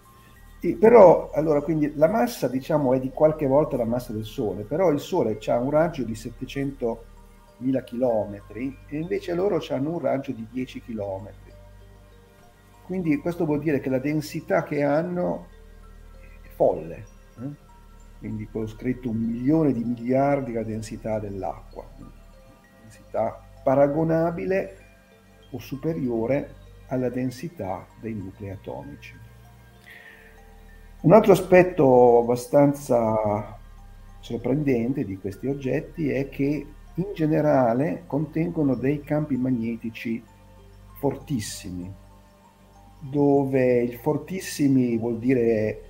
E 0.70 0.76
però, 0.76 1.30
allora, 1.32 1.60
quindi 1.60 1.94
la 1.94 2.08
massa, 2.08 2.48
diciamo, 2.48 2.94
è 2.94 3.00
di 3.00 3.10
qualche 3.10 3.46
volta 3.46 3.76
la 3.76 3.84
massa 3.84 4.12
del 4.12 4.24
Sole, 4.24 4.64
però 4.64 4.90
il 4.90 5.00
Sole 5.00 5.38
ha 5.46 5.58
un 5.58 5.70
raggio 5.70 6.02
di 6.02 6.12
700.000 6.12 7.84
km 7.84 8.42
e 8.56 8.96
invece 8.96 9.34
loro 9.34 9.62
hanno 9.68 9.90
un 9.90 9.98
raggio 9.98 10.32
di 10.32 10.46
10 10.50 10.82
km. 10.82 11.30
Quindi 12.84 13.16
questo 13.18 13.44
vuol 13.44 13.60
dire 13.60 13.80
che 13.80 13.90
la 13.90 13.98
densità 13.98 14.62
che 14.62 14.82
hanno 14.82 15.46
è 16.42 16.48
folle. 16.54 17.14
Eh? 17.40 17.64
quindi 18.18 18.46
quello 18.46 18.66
scritto 18.66 19.10
un 19.10 19.18
milione 19.18 19.72
di 19.72 19.84
miliardi 19.84 20.52
la 20.52 20.62
densità 20.62 21.18
dell'acqua, 21.18 21.84
densità 22.82 23.40
paragonabile 23.62 24.76
o 25.50 25.58
superiore 25.58 26.54
alla 26.88 27.08
densità 27.08 27.86
dei 28.00 28.14
nuclei 28.14 28.50
atomici. 28.50 29.25
Un 31.06 31.12
altro 31.12 31.30
aspetto 31.30 32.18
abbastanza 32.18 33.56
sorprendente 34.18 35.04
di 35.04 35.16
questi 35.18 35.46
oggetti 35.46 36.10
è 36.10 36.28
che 36.28 36.66
in 36.94 37.06
generale 37.14 38.02
contengono 38.08 38.74
dei 38.74 39.02
campi 39.02 39.36
magnetici 39.36 40.20
fortissimi, 40.98 41.88
dove 42.98 43.82
il 43.84 43.94
fortissimi 43.98 44.98
vuol 44.98 45.20
dire 45.20 45.82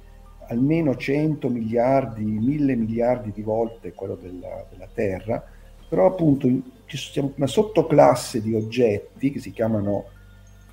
almeno 0.48 0.94
100 0.94 1.48
miliardi, 1.48 2.22
1000 2.22 2.76
miliardi 2.76 3.32
di 3.32 3.40
volte 3.40 3.94
quello 3.94 4.16
della, 4.16 4.66
della 4.68 4.88
Terra, 4.92 5.42
però 5.88 6.08
appunto 6.08 6.46
c'è 6.84 7.24
una 7.36 7.46
sottoclasse 7.46 8.42
di 8.42 8.54
oggetti 8.54 9.32
che 9.32 9.38
si 9.38 9.50
chiamano 9.50 10.04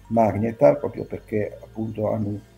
magnetar, 0.08 0.80
proprio 0.80 1.06
perché 1.06 1.58
appunto 1.64 2.12
hanno 2.12 2.52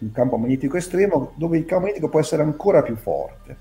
un 0.00 0.12
campo 0.12 0.36
magnetico 0.36 0.76
estremo, 0.76 1.32
dove 1.36 1.58
il 1.58 1.64
campo 1.64 1.84
magnetico 1.84 2.08
può 2.08 2.20
essere 2.20 2.42
ancora 2.42 2.82
più 2.82 2.96
forte. 2.96 3.56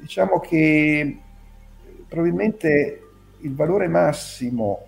Diciamo 0.00 0.38
che 0.40 1.18
probabilmente 2.08 3.02
il 3.40 3.54
valore 3.54 3.88
massimo 3.88 4.86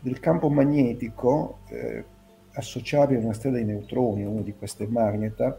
del 0.00 0.20
campo 0.20 0.48
magnetico 0.48 1.58
eh, 1.68 2.04
associabile 2.52 3.20
a 3.20 3.24
una 3.24 3.32
stella 3.32 3.58
di 3.58 3.64
neutroni, 3.64 4.24
una 4.24 4.42
di 4.42 4.54
queste 4.54 4.86
magnetar, 4.86 5.58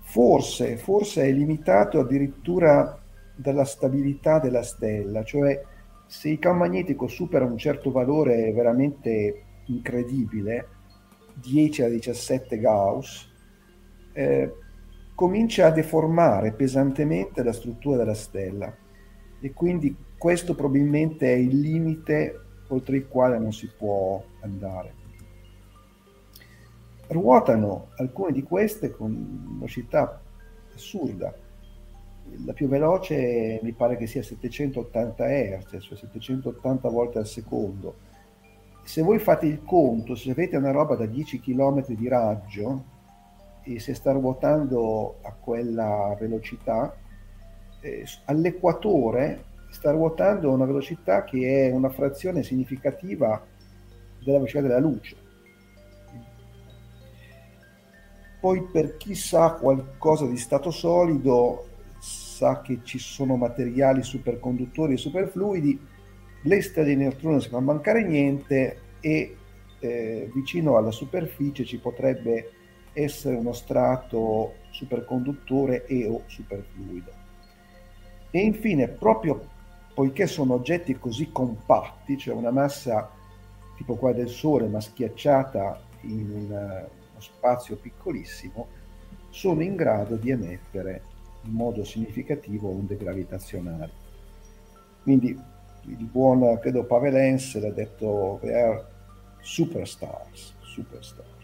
forse, 0.00 0.76
forse 0.76 1.24
è 1.24 1.32
limitato 1.32 1.98
addirittura 1.98 2.98
dalla 3.34 3.64
stabilità 3.64 4.38
della 4.38 4.62
stella, 4.62 5.22
cioè 5.24 5.60
se 6.06 6.28
il 6.28 6.38
campo 6.38 6.60
magnetico 6.60 7.08
supera 7.08 7.44
un 7.44 7.58
certo 7.58 7.90
valore 7.90 8.52
veramente 8.52 9.42
incredibile, 9.66 10.68
10 11.34 11.82
a 11.82 11.88
17 11.88 12.58
Gauss, 12.58 13.34
eh, 14.16 14.54
comincia 15.14 15.66
a 15.66 15.70
deformare 15.70 16.52
pesantemente 16.52 17.42
la 17.42 17.52
struttura 17.52 17.98
della 17.98 18.14
stella 18.14 18.74
e 19.40 19.52
quindi 19.52 19.94
questo 20.16 20.54
probabilmente 20.54 21.30
è 21.30 21.36
il 21.36 21.60
limite 21.60 22.40
oltre 22.68 22.96
il 22.96 23.06
quale 23.06 23.38
non 23.38 23.52
si 23.52 23.70
può 23.76 24.24
andare 24.40 25.04
ruotano 27.08 27.88
alcune 27.96 28.32
di 28.32 28.42
queste 28.42 28.90
con 28.90 29.54
velocità 29.54 30.20
assurda. 30.74 31.34
la 32.44 32.52
più 32.52 32.68
veloce 32.68 33.60
mi 33.62 33.72
pare 33.72 33.96
che 33.96 34.06
sia 34.06 34.22
780 34.22 35.24
Hz, 35.24 35.78
cioè 35.80 35.96
780 35.96 36.88
volte 36.88 37.18
al 37.18 37.26
secondo. 37.26 38.04
Se 38.82 39.02
voi 39.02 39.18
fate 39.18 39.46
il 39.46 39.62
conto, 39.62 40.14
se 40.14 40.30
avete 40.30 40.56
una 40.56 40.70
roba 40.70 40.96
da 40.96 41.06
10 41.06 41.40
km 41.40 41.86
di 41.86 42.08
raggio 42.08 42.94
e 43.66 43.80
se 43.80 43.94
sta 43.94 44.12
ruotando 44.12 45.16
a 45.22 45.32
quella 45.32 46.16
velocità, 46.18 46.96
eh, 47.80 48.04
all'equatore 48.26 49.44
sta 49.70 49.90
ruotando 49.90 50.48
a 50.48 50.54
una 50.54 50.64
velocità 50.64 51.24
che 51.24 51.68
è 51.68 51.72
una 51.72 51.90
frazione 51.90 52.44
significativa 52.44 53.44
della 54.24 54.38
velocità 54.38 54.60
della 54.60 54.78
luce. 54.78 55.16
Poi 58.40 58.62
per 58.70 58.96
chi 58.96 59.16
sa 59.16 59.54
qualcosa 59.54 60.26
di 60.26 60.36
stato 60.36 60.70
solido, 60.70 61.66
sa 61.98 62.60
che 62.60 62.80
ci 62.84 62.98
sono 62.98 63.34
materiali 63.34 64.04
superconduttori 64.04 64.92
e 64.92 64.98
superfluidi, 64.98 65.80
le 66.42 66.62
stelle 66.62 66.88
di 66.88 66.96
neutroni 66.96 67.32
non 67.32 67.42
si 67.42 67.48
fa 67.48 67.58
mancare 67.58 68.04
niente 68.04 68.80
e 69.00 69.36
eh, 69.80 70.30
vicino 70.32 70.76
alla 70.76 70.92
superficie 70.92 71.64
ci 71.64 71.78
potrebbe 71.78 72.52
essere 72.96 73.36
uno 73.36 73.52
strato 73.52 74.54
superconduttore 74.70 75.84
e 75.86 76.06
o 76.06 76.22
superfluido. 76.26 77.12
E 78.30 78.40
infine, 78.40 78.88
proprio 78.88 79.48
poiché 79.94 80.26
sono 80.26 80.54
oggetti 80.54 80.98
così 80.98 81.30
compatti, 81.30 82.16
cioè 82.16 82.34
una 82.34 82.50
massa 82.50 83.10
tipo 83.76 83.96
quella 83.96 84.16
del 84.16 84.28
Sole 84.28 84.66
ma 84.66 84.80
schiacciata 84.80 85.80
in 86.02 86.30
uno 86.30 86.88
spazio 87.18 87.76
piccolissimo, 87.76 88.66
sono 89.28 89.62
in 89.62 89.76
grado 89.76 90.16
di 90.16 90.30
emettere 90.30 91.02
in 91.42 91.52
modo 91.52 91.84
significativo 91.84 92.70
onde 92.70 92.96
gravitazionali. 92.96 93.92
Quindi 95.02 95.38
il 95.88 96.04
buon, 96.04 96.58
credo 96.58 96.84
Pavelens 96.84 97.60
l'ha 97.60 97.70
detto, 97.70 98.38
they 98.42 98.52
are 98.52 98.84
superstars, 99.40 100.54
superstars. 100.60 101.35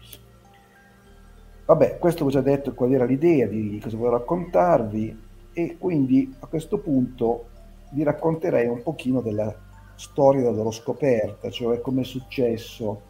Vabbè, 1.73 1.97
questo 1.97 2.23
ho 2.23 2.29
già 2.29 2.41
detto 2.41 2.75
qual 2.75 2.93
era 2.93 3.03
l'idea 3.03 3.47
di 3.47 3.79
cosa 3.81 3.97
volevo 3.97 4.17
raccontarvi 4.17 5.19
e 5.53 5.77
quindi 5.79 6.31
a 6.39 6.45
questo 6.45 6.77
punto 6.77 7.45
vi 7.91 8.03
racconterei 8.03 8.67
un 8.67 8.83
pochino 8.83 9.21
della 9.21 9.51
storia 9.95 10.41
della 10.41 10.57
loro 10.57 10.69
scoperta, 10.69 11.49
cioè 11.49 11.81
come 11.81 12.01
è 12.01 12.05
successo 12.05 13.01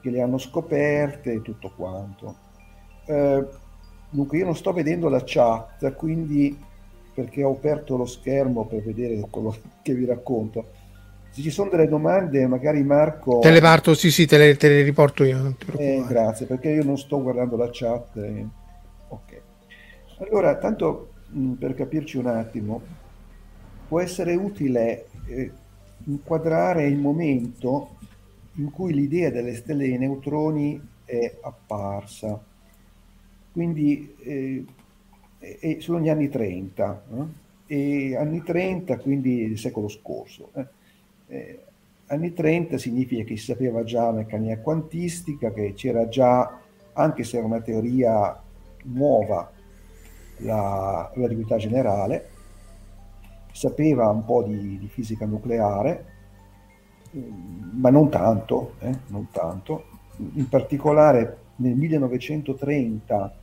che 0.00 0.10
le 0.10 0.22
hanno 0.22 0.38
scoperte 0.38 1.34
e 1.34 1.42
tutto 1.42 1.72
quanto. 1.76 2.34
Eh, 3.06 3.46
Dunque 4.12 4.38
io 4.38 4.44
non 4.44 4.56
sto 4.56 4.72
vedendo 4.72 5.08
la 5.08 5.22
chat, 5.24 5.94
quindi 5.94 6.58
perché 7.14 7.44
ho 7.44 7.52
aperto 7.52 7.96
lo 7.96 8.06
schermo 8.06 8.66
per 8.66 8.82
vedere 8.82 9.20
quello 9.30 9.54
che 9.82 9.94
vi 9.94 10.04
racconto. 10.04 10.66
Se 11.30 11.42
ci 11.42 11.50
sono 11.50 11.70
delle 11.70 11.88
domande, 11.88 12.46
magari 12.46 12.82
Marco... 12.82 13.38
Te 13.38 13.50
le 13.50 13.60
parto, 13.60 13.94
sì 13.94 14.10
sì, 14.10 14.26
te 14.26 14.36
le, 14.36 14.56
te 14.56 14.68
le 14.68 14.82
riporto 14.82 15.24
io, 15.24 15.38
non 15.38 15.56
ti 15.56 15.64
preoccupare. 15.64 15.96
Eh, 15.96 16.06
grazie, 16.06 16.46
perché 16.46 16.70
io 16.70 16.84
non 16.84 16.98
sto 16.98 17.22
guardando 17.22 17.56
la 17.56 17.68
chat. 17.70 18.16
Eh. 18.16 18.46
Ok. 19.08 19.40
Allora, 20.18 20.56
tanto 20.56 21.12
mh, 21.28 21.52
per 21.52 21.74
capirci 21.74 22.16
un 22.16 22.26
attimo, 22.26 22.82
può 23.86 24.00
essere 24.00 24.34
utile 24.34 25.06
eh, 25.26 25.50
inquadrare 26.04 26.86
il 26.86 26.98
momento 26.98 27.96
in 28.54 28.70
cui 28.70 28.92
l'idea 28.92 29.30
delle 29.30 29.54
stelle 29.54 29.86
dei 29.86 29.98
neutroni 29.98 30.80
è 31.04 31.36
apparsa 31.40 32.40
quindi 33.52 34.14
eh, 34.20 34.64
eh, 35.38 35.80
sono 35.80 36.00
gli 36.00 36.08
anni 36.08 36.28
30, 36.28 37.02
eh? 37.66 37.74
e 37.74 38.16
anni 38.16 38.42
30 38.42 38.98
quindi 38.98 39.42
il 39.42 39.58
secolo 39.58 39.88
scorso. 39.88 40.50
Eh. 41.30 41.36
Eh, 41.36 41.60
anni 42.08 42.32
30 42.32 42.76
significa 42.76 43.22
che 43.22 43.36
si 43.36 43.44
sapeva 43.44 43.84
già 43.84 44.10
meccanica 44.10 44.58
quantistica, 44.60 45.52
che 45.52 45.74
c'era 45.74 46.08
già, 46.08 46.58
anche 46.92 47.22
se 47.22 47.36
era 47.36 47.46
una 47.46 47.60
teoria 47.60 48.36
nuova, 48.84 49.48
la 50.38 51.08
relatività 51.14 51.56
generale, 51.56 52.30
sapeva 53.52 54.08
un 54.08 54.24
po' 54.24 54.42
di, 54.42 54.76
di 54.78 54.88
fisica 54.88 55.24
nucleare, 55.24 56.06
ma 57.12 57.90
non 57.90 58.08
tanto, 58.10 58.74
eh, 58.80 58.98
non 59.06 59.28
tanto. 59.30 59.84
In 60.16 60.48
particolare 60.48 61.38
nel 61.56 61.76
1930 61.76 63.34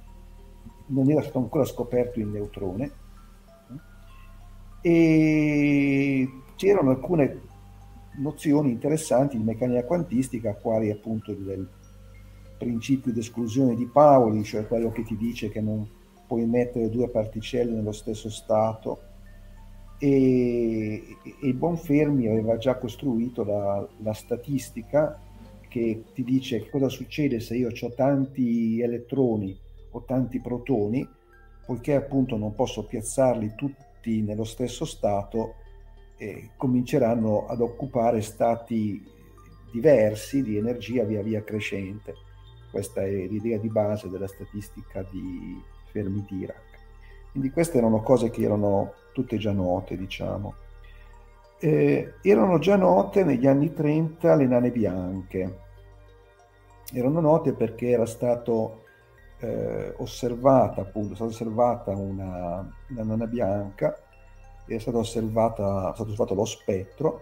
non 0.87 1.09
era 1.09 1.21
stato 1.21 1.39
ancora 1.39 1.63
scoperto 1.63 2.19
il 2.19 2.27
neutrone 2.27 2.91
e 4.81 6.29
c'erano 6.55 6.91
alcune 6.91 7.46
nozioni 8.17 8.71
interessanti 8.71 9.37
di 9.37 9.43
meccanica 9.43 9.83
quantistica, 9.83 10.55
quali 10.55 10.91
appunto 10.91 11.31
il 11.31 11.67
principio 12.57 13.11
di 13.11 13.19
esclusione 13.19 13.75
di 13.75 13.85
Pauli, 13.85 14.43
cioè 14.43 14.67
quello 14.67 14.91
che 14.91 15.03
ti 15.03 15.15
dice 15.15 15.49
che 15.49 15.61
non 15.61 15.87
puoi 16.27 16.45
mettere 16.45 16.89
due 16.89 17.09
particelle 17.09 17.71
nello 17.71 17.91
stesso 17.91 18.29
stato, 18.29 19.01
e, 19.99 21.03
e 21.41 21.53
Bonfermi 21.53 22.27
aveva 22.27 22.57
già 22.57 22.77
costruito 22.77 23.43
la, 23.43 23.87
la 24.03 24.13
statistica 24.13 25.19
che 25.67 26.03
ti 26.13 26.23
dice 26.23 26.69
cosa 26.69 26.87
succede 26.87 27.39
se 27.39 27.55
io 27.55 27.69
ho 27.69 27.93
tanti 27.93 28.79
elettroni 28.79 29.57
o 29.91 30.03
tanti 30.03 30.39
protoni, 30.39 31.07
poiché 31.65 31.95
appunto 31.95 32.37
non 32.37 32.53
posso 32.53 32.85
piazzarli 32.85 33.53
tutti 33.55 34.21
nello 34.21 34.43
stesso 34.43 34.85
stato, 34.85 35.55
eh, 36.17 36.51
cominceranno 36.57 37.45
ad 37.47 37.61
occupare 37.61 38.21
stati 38.21 39.03
diversi 39.71 40.41
di 40.41 40.57
energia 40.57 41.03
via 41.03 41.21
via 41.21 41.43
crescente. 41.43 42.15
Questa 42.71 43.01
è 43.01 43.09
l'idea 43.09 43.57
di 43.57 43.69
base 43.69 44.09
della 44.09 44.27
statistica 44.27 45.03
di 45.09 45.61
Fermi-Dirac. 45.91 46.65
Quindi 47.31 47.51
queste 47.51 47.77
erano 47.77 48.01
cose 48.01 48.29
che 48.29 48.41
erano 48.41 48.93
tutte 49.13 49.37
già 49.37 49.51
note, 49.51 49.97
diciamo. 49.97 50.55
Eh, 51.59 52.13
erano 52.21 52.59
già 52.59 52.75
note 52.75 53.23
negli 53.23 53.47
anni 53.47 53.73
30 53.73 54.35
le 54.35 54.45
nane 54.47 54.71
bianche. 54.71 55.59
Erano 56.93 57.19
note 57.19 57.53
perché 57.53 57.89
era 57.89 58.05
stato 58.05 58.83
eh, 59.39 59.93
osservata, 59.97 60.81
appunto, 60.81 61.15
stata 61.15 61.29
osservata 61.29 61.91
una, 61.91 62.67
una 62.89 63.03
nana 63.03 63.27
bianca, 63.27 64.06
è 64.67 64.79
stato, 64.79 64.99
osservato 64.99 66.33
lo 66.33 66.45
spettro 66.45 67.21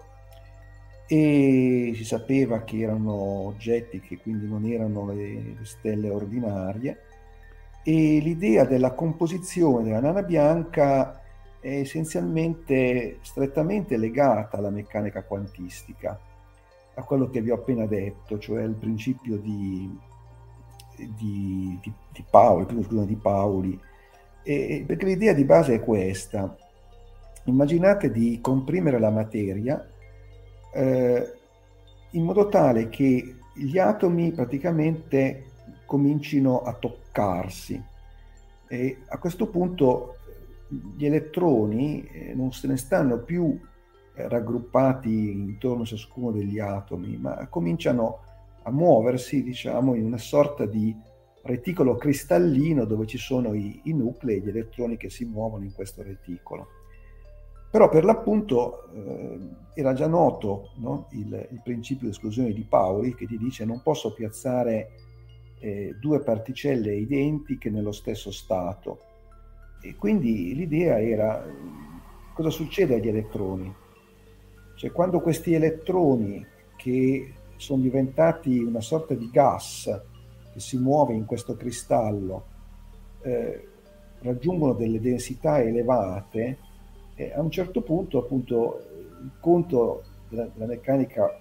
e 1.07 1.91
si 1.95 2.03
sapeva 2.03 2.63
che 2.63 2.79
erano 2.79 3.13
oggetti 3.13 3.99
che 3.99 4.17
quindi 4.17 4.47
non 4.47 4.65
erano 4.65 5.05
le, 5.07 5.55
le 5.57 5.65
stelle 5.65 6.09
ordinarie 6.09 6.99
e 7.83 8.19
l'idea 8.19 8.65
della 8.65 8.93
composizione 8.93 9.83
della 9.83 9.99
nana 9.99 10.23
bianca 10.23 11.21
è 11.59 11.79
essenzialmente 11.79 13.19
strettamente 13.21 13.97
legata 13.97 14.57
alla 14.57 14.71
meccanica 14.71 15.23
quantistica, 15.23 16.19
a 16.95 17.03
quello 17.03 17.29
che 17.29 17.41
vi 17.41 17.51
ho 17.51 17.55
appena 17.55 17.85
detto, 17.85 18.39
cioè 18.39 18.63
il 18.63 18.75
principio 18.75 19.37
di 19.37 19.89
di, 20.95 21.77
di, 21.81 21.93
di 22.11 22.25
Paoli, 22.29 22.65
scusa, 22.83 23.03
di 23.03 23.15
Paoli, 23.15 23.79
e, 24.43 24.83
perché 24.85 25.05
l'idea 25.05 25.33
di 25.33 25.43
base 25.43 25.75
è 25.75 25.83
questa. 25.83 26.55
Immaginate 27.45 28.11
di 28.11 28.39
comprimere 28.41 28.99
la 28.99 29.11
materia 29.11 29.87
eh, 30.73 31.33
in 32.11 32.23
modo 32.23 32.47
tale 32.49 32.89
che 32.89 33.35
gli 33.53 33.77
atomi 33.77 34.31
praticamente 34.31 35.51
comincino 35.85 36.61
a 36.61 36.73
toccarsi 36.73 37.81
e 38.67 38.97
a 39.07 39.17
questo 39.17 39.47
punto 39.47 40.17
gli 40.67 41.05
elettroni 41.05 42.03
eh, 42.05 42.33
non 42.33 42.51
se 42.51 42.67
ne 42.67 42.77
stanno 42.77 43.19
più 43.19 43.57
eh, 44.15 44.27
raggruppati 44.27 45.31
intorno 45.31 45.83
a 45.83 45.85
ciascuno 45.85 46.31
degli 46.31 46.59
atomi, 46.59 47.17
ma 47.17 47.47
cominciano 47.47 48.19
a 48.63 48.71
muoversi, 48.71 49.43
diciamo, 49.43 49.93
in 49.93 50.05
una 50.05 50.17
sorta 50.17 50.65
di 50.65 50.95
reticolo 51.43 51.95
cristallino 51.95 52.85
dove 52.85 53.05
ci 53.05 53.19
sono 53.19 53.53
i, 53.53 53.81
i 53.83 53.93
nuclei, 53.93 54.41
gli 54.41 54.49
elettroni 54.49 54.97
che 54.97 55.09
si 55.09 55.25
muovono 55.25 55.63
in 55.63 55.73
questo 55.73 56.01
reticolo. 56.01 56.67
Però 57.75 57.89
per 57.89 58.05
l'appunto 58.05 58.87
eh, 58.93 59.39
era 59.73 59.91
già 59.91 60.07
noto 60.07 60.69
no? 60.75 61.09
il, 61.11 61.49
il, 61.51 61.59
principio 61.61 62.05
di 62.05 62.13
esclusione 62.13 62.53
di 62.53 62.63
Pauli 62.63 63.13
che 63.13 63.25
ti 63.25 63.37
dice 63.37 63.65
non 63.65 63.81
posso 63.81 64.13
piazzare 64.13 64.91
eh, 65.59 65.93
due 65.99 66.21
particelle 66.21 66.95
identiche 66.95 67.69
nello 67.69 67.91
stesso 67.91 68.31
stato. 68.31 68.99
E 69.81 69.93
quindi 69.95 70.55
l'idea 70.55 71.01
era 71.01 71.45
cosa 72.33 72.49
succede 72.49 72.95
agli 72.95 73.09
elettroni? 73.09 73.75
Cioè 74.75 74.93
quando 74.93 75.19
questi 75.19 75.53
elettroni 75.53 76.45
che 76.77 77.33
sono 77.57 77.81
diventati 77.81 78.57
una 78.57 78.79
sorta 78.79 79.15
di 79.15 79.29
gas 79.29 80.01
che 80.53 80.59
si 80.61 80.77
muove 80.77 81.13
in 81.13 81.25
questo 81.25 81.57
cristallo, 81.57 82.45
eh, 83.21 83.67
raggiungono 84.19 84.71
delle 84.71 85.01
densità 85.01 85.61
elevate, 85.61 86.73
eh, 87.15 87.33
a 87.33 87.41
un 87.41 87.49
certo 87.49 87.81
punto 87.81 88.19
appunto 88.19 88.87
il 89.21 89.31
conto 89.39 90.03
della, 90.29 90.47
della 90.53 90.65
meccanica 90.65 91.39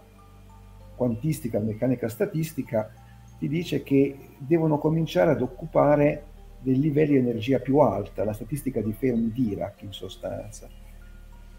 quantistica, 0.95 1.59
la 1.59 1.65
meccanica 1.65 2.09
statistica, 2.09 2.91
ti 3.39 3.49
dice 3.49 3.83
che 3.83 4.17
devono 4.39 4.79
cominciare 4.79 5.33
ad 5.33 5.43
occupare 5.43 6.33
dei 6.61 6.79
livelli 6.79 7.13
di 7.13 7.19
energia 7.19 7.59
più 7.59 7.79
alta, 7.79 8.25
la 8.25 8.33
statistica 8.33 8.81
di 8.81 8.93
Fermi-Dirac 8.93 9.83
in 9.83 9.93
sostanza. 9.93 10.69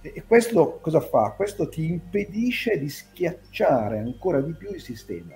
E 0.01 0.23
questo 0.23 0.79
cosa 0.81 0.99
fa? 0.99 1.33
Questo 1.35 1.67
ti 1.67 1.85
impedisce 1.85 2.79
di 2.79 2.89
schiacciare 2.89 3.99
ancora 3.99 4.39
di 4.39 4.53
più 4.53 4.71
il 4.71 4.81
sistema, 4.81 5.33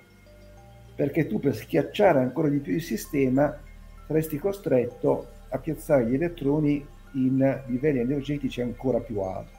perché 0.94 1.26
tu 1.26 1.38
per 1.38 1.54
schiacciare 1.54 2.20
ancora 2.20 2.48
di 2.48 2.58
più 2.58 2.74
il 2.74 2.82
sistema 2.82 3.56
saresti 4.06 4.38
costretto 4.38 5.28
a 5.50 5.58
piazzare 5.58 6.06
gli 6.06 6.14
elettroni 6.14 6.84
in 7.12 7.62
livelli 7.66 8.00
energetici 8.00 8.60
ancora 8.60 9.00
più 9.00 9.20
alti. 9.20 9.58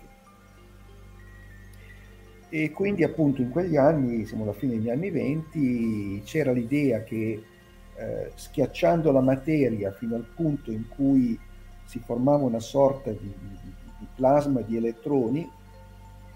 E 2.49 2.71
quindi 2.71 3.03
appunto 3.03 3.41
in 3.41 3.49
quegli 3.49 3.77
anni, 3.77 4.25
siamo 4.25 4.43
alla 4.43 4.53
fine 4.53 4.73
degli 4.73 4.89
anni 4.89 5.09
20, 5.09 6.21
c'era 6.25 6.51
l'idea 6.51 7.01
che 7.03 7.43
eh, 7.95 8.31
schiacciando 8.35 9.11
la 9.11 9.21
materia 9.21 9.91
fino 9.91 10.15
al 10.15 10.25
punto 10.35 10.71
in 10.71 10.87
cui 10.89 11.39
si 11.85 11.99
formava 11.99 12.43
una 12.43 12.59
sorta 12.59 13.11
di, 13.11 13.17
di, 13.19 13.57
di 13.99 14.07
plasma 14.15 14.61
di 14.61 14.75
elettroni, 14.75 15.49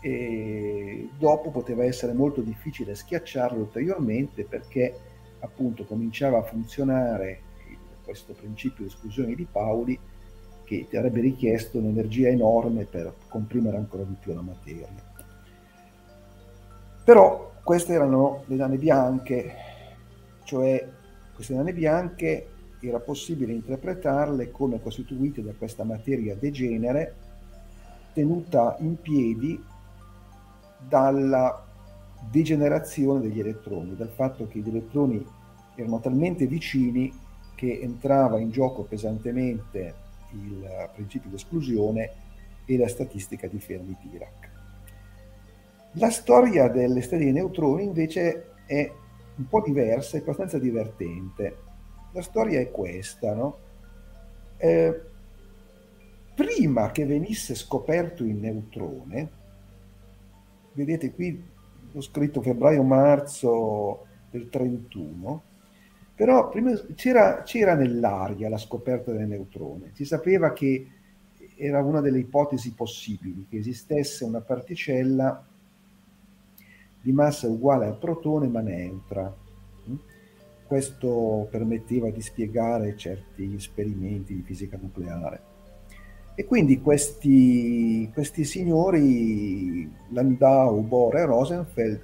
e 0.05 1.09
dopo 1.17 1.49
poteva 1.49 1.83
essere 1.83 2.13
molto 2.13 2.41
difficile 2.41 2.93
schiacciarlo 2.93 3.57
ulteriormente 3.57 4.43
perché 4.43 4.93
appunto 5.39 5.83
cominciava 5.83 6.37
a 6.37 6.43
funzionare 6.43 7.41
questo 8.03 8.33
principio 8.33 8.83
di 8.83 8.91
esclusione 8.91 9.33
di 9.33 9.47
Pauli 9.51 9.99
che 10.65 10.87
ti 10.89 10.97
avrebbe 10.97 11.21
richiesto 11.21 11.77
un'energia 11.77 12.27
enorme 12.27 12.83
per 12.83 13.13
comprimere 13.29 13.77
ancora 13.77 14.03
di 14.03 14.15
più 14.19 14.33
la 14.33 14.41
materia. 14.41 14.87
Però 17.03 17.53
queste 17.63 17.93
erano 17.93 18.43
le 18.47 18.55
nane 18.55 18.77
bianche, 18.77 19.53
cioè 20.43 20.87
queste 21.33 21.53
nane 21.53 21.73
bianche 21.73 22.49
era 22.81 22.99
possibile 22.99 23.53
interpretarle 23.53 24.51
come 24.51 24.81
costituite 24.81 25.41
da 25.41 25.53
questa 25.57 25.83
materia 25.83 26.35
degenere 26.35 27.15
tenuta 28.13 28.75
in 28.79 28.99
piedi 29.01 29.61
dalla 30.87 31.63
degenerazione 32.29 33.21
degli 33.21 33.39
elettroni, 33.39 33.95
dal 33.95 34.09
fatto 34.09 34.47
che 34.47 34.59
gli 34.59 34.69
elettroni 34.69 35.25
erano 35.75 35.99
talmente 35.99 36.47
vicini 36.47 37.11
che 37.55 37.79
entrava 37.81 38.39
in 38.39 38.51
gioco 38.51 38.83
pesantemente 38.83 40.03
il 40.35 40.89
principio 40.93 41.29
di 41.29 41.35
esclusione 41.35 42.11
e 42.65 42.77
la 42.77 42.87
statistica 42.87 43.47
di 43.47 43.59
Fermi-Dirac. 43.59 44.49
La 45.93 46.09
storia 46.09 46.67
delle 46.67 47.01
stelle 47.01 47.23
dei 47.23 47.33
neutroni 47.33 47.83
invece 47.83 48.51
è 48.65 48.91
un 49.35 49.47
po' 49.47 49.61
diversa 49.61 50.17
e 50.17 50.21
abbastanza 50.21 50.59
divertente. 50.59 51.57
La 52.11 52.21
storia 52.21 52.59
è 52.59 52.71
questa, 52.71 53.33
no? 53.33 53.57
eh, 54.57 55.01
prima 56.33 56.91
che 56.91 57.05
venisse 57.05 57.55
scoperto 57.55 58.23
il 58.23 58.35
neutrone, 58.35 59.29
vedete 60.73 61.13
qui 61.13 61.53
ho 61.93 62.01
scritto 62.01 62.41
febbraio-marzo 62.41 64.05
del 64.29 64.49
31, 64.49 65.43
però 66.15 66.49
prima 66.49 66.71
c'era, 66.95 67.43
c'era 67.43 67.75
nell'aria 67.75 68.49
la 68.49 68.57
scoperta 68.57 69.11
del 69.11 69.27
neutrone, 69.27 69.91
si 69.93 70.05
sapeva 70.05 70.53
che 70.53 70.87
era 71.57 71.81
una 71.81 72.01
delle 72.01 72.19
ipotesi 72.19 72.73
possibili, 72.73 73.45
che 73.49 73.57
esistesse 73.57 74.23
una 74.23 74.41
particella 74.41 75.45
di 77.01 77.11
massa 77.11 77.47
uguale 77.47 77.85
al 77.85 77.97
protone 77.97 78.47
ma 78.47 78.61
neutra. 78.61 79.33
Questo 80.65 81.47
permetteva 81.51 82.09
di 82.09 82.21
spiegare 82.21 82.97
certi 82.97 83.53
esperimenti 83.53 84.33
di 84.33 84.41
fisica 84.41 84.77
nucleare. 84.81 85.53
E 86.33 86.45
quindi 86.45 86.81
questi, 86.81 88.09
questi 88.11 88.43
signori, 88.43 89.89
Landau, 90.09 90.81
Bohr 90.81 91.17
e 91.17 91.25
Rosenfeld, 91.25 92.01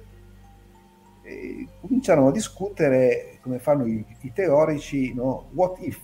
eh, 1.32 1.68
cominciarono 1.80 2.28
a 2.28 2.32
discutere, 2.32 3.38
come 3.40 3.58
fanno 3.58 3.86
i, 3.86 4.04
i 4.20 4.32
teorici, 4.32 5.14
no? 5.14 5.48
what 5.52 5.78
if? 5.80 6.00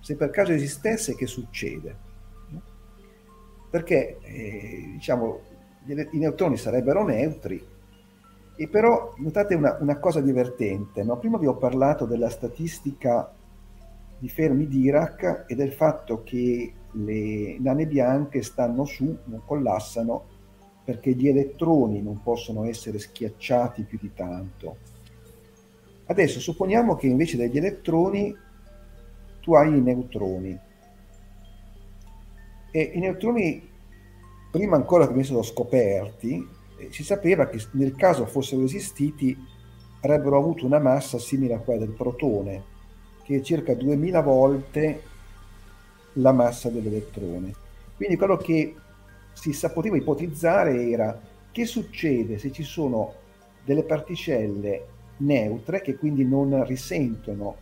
Se 0.00 0.16
per 0.16 0.30
caso 0.30 0.52
esistesse, 0.52 1.14
che 1.14 1.26
succede? 1.26 1.96
Perché, 3.70 4.18
eh, 4.22 4.90
diciamo, 4.92 5.40
i 5.86 6.18
neutroni 6.18 6.56
sarebbero 6.56 7.04
neutri, 7.04 7.72
e 8.56 8.68
però 8.68 9.14
notate 9.16 9.54
una, 9.54 9.76
una 9.80 9.98
cosa 9.98 10.20
divertente, 10.20 11.02
no? 11.02 11.18
prima 11.18 11.38
vi 11.38 11.46
ho 11.46 11.56
parlato 11.56 12.06
della 12.06 12.30
statistica 12.30 13.32
di 14.18 14.28
Fermi-Dirac 14.28 15.44
e 15.48 15.54
del 15.54 15.72
fatto 15.72 16.22
che 16.22 16.72
le 16.92 17.58
nane 17.58 17.86
bianche 17.86 18.42
stanno 18.42 18.84
su, 18.84 19.16
non 19.24 19.42
collassano, 19.44 20.32
perché 20.84 21.12
gli 21.12 21.28
elettroni 21.28 22.02
non 22.02 22.22
possono 22.22 22.64
essere 22.64 22.98
schiacciati 22.98 23.82
più 23.84 23.98
di 23.98 24.12
tanto. 24.14 24.76
Adesso 26.06 26.38
supponiamo 26.38 26.96
che 26.96 27.06
invece 27.06 27.38
degli 27.38 27.56
elettroni 27.56 28.36
tu 29.40 29.54
hai 29.54 29.76
i 29.76 29.80
neutroni. 29.80 30.58
E 32.70 32.80
i 32.94 32.98
neutroni, 32.98 33.66
prima 34.50 34.76
ancora 34.76 35.06
che 35.06 35.12
venissero 35.12 35.42
scoperti, 35.42 36.46
eh, 36.78 36.88
si 36.90 37.02
sapeva 37.02 37.46
che 37.46 37.62
nel 37.72 37.94
caso 37.94 38.26
fossero 38.26 38.62
esistiti 38.62 39.36
avrebbero 40.00 40.36
avuto 40.36 40.66
una 40.66 40.78
massa 40.78 41.18
simile 41.18 41.54
a 41.54 41.60
quella 41.60 41.86
del 41.86 41.94
protone, 41.94 42.62
che 43.22 43.36
è 43.36 43.40
circa 43.40 43.74
2000 43.74 44.20
volte 44.20 45.02
la 46.14 46.32
massa 46.32 46.68
dell'elettrone. 46.68 47.54
Quindi 47.96 48.16
quello 48.16 48.36
che 48.36 48.74
si 49.34 49.52
poteva 49.72 49.96
ipotizzare 49.96 50.88
era 50.88 51.20
che 51.52 51.66
succede 51.66 52.38
se 52.38 52.50
ci 52.50 52.62
sono 52.62 53.12
delle 53.64 53.84
particelle 53.84 54.86
neutre 55.18 55.80
che 55.82 55.96
quindi 55.96 56.24
non 56.24 56.64
risentono 56.64 57.56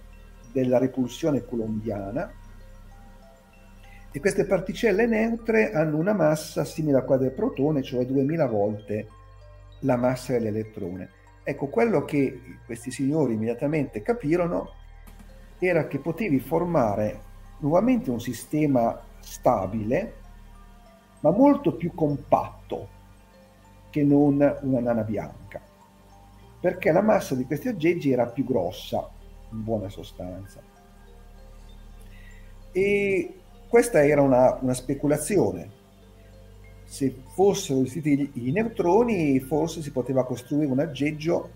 della 0.53 0.79
repulsione 0.79 1.45
coulombiana 1.45 2.33
e 4.15 4.21
queste 4.21 4.45
particelle 4.45 5.07
neutre 5.07 5.73
hanno 5.73 5.97
una 5.97 6.13
massa 6.13 6.65
simile 6.65 6.99
a 6.99 7.03
quella 7.03 7.23
del 7.23 7.33
protone, 7.33 7.83
cioè 7.83 8.05
2000 8.05 8.47
volte 8.47 9.09
la 9.81 9.97
massa 9.97 10.35
dell'elettrone. 10.35 11.09
Ecco, 11.43 11.69
quello 11.69 12.05
che 12.05 12.41
questi 12.67 12.91
signori 12.91 13.33
immediatamente 13.33 14.03
capirono 14.03 14.75
era 15.59 15.87
che 15.87 15.99
potevi 15.99 16.41
formare 16.41 17.21
nuovamente 17.61 18.11
un 18.11 18.21
sistema 18.21 19.03
stabile 19.21 20.21
ma 21.23 21.31
molto 21.31 21.73
più 21.75 21.95
compatto 21.95 23.01
che 23.91 24.03
non 24.05 24.35
una 24.63 24.81
nana 24.81 25.03
bianca, 25.03 25.61
perché 26.61 26.93
la 26.93 27.03
massa 27.03 27.35
di 27.35 27.45
questi 27.45 27.69
aggeggi 27.69 28.11
era 28.11 28.27
più 28.27 28.45
grossa, 28.45 29.09
in 29.51 29.63
buona 29.63 29.89
sostanza. 29.89 30.61
E 32.73 33.35
questa 33.69 34.05
era 34.05 34.23
una, 34.23 34.59
una 34.61 34.75
speculazione. 34.75 35.81
Se 36.85 37.23
fossero 37.35 37.81
esistiti 37.81 38.47
i 38.47 38.51
neutroni, 38.51 39.39
forse 39.41 39.83
si 39.83 39.93
poteva 39.93 40.25
costruire 40.25 40.71
un 40.71 40.81
aggeggio 40.81 41.51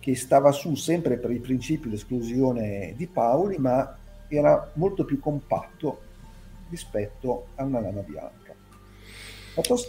che 0.00 0.14
stava 0.14 0.52
su 0.52 0.74
sempre 0.74 1.18
per 1.18 1.30
il 1.30 1.40
principio 1.40 1.90
di 1.90 1.96
esclusione 1.96 2.94
di 2.96 3.06
Pauli, 3.06 3.58
ma 3.58 3.96
era 4.28 4.70
molto 4.74 5.04
più 5.04 5.18
compatto 5.18 6.00
rispetto 6.68 7.48
a 7.56 7.64
una 7.64 7.80
nana 7.80 8.00
bianca. 8.00 8.45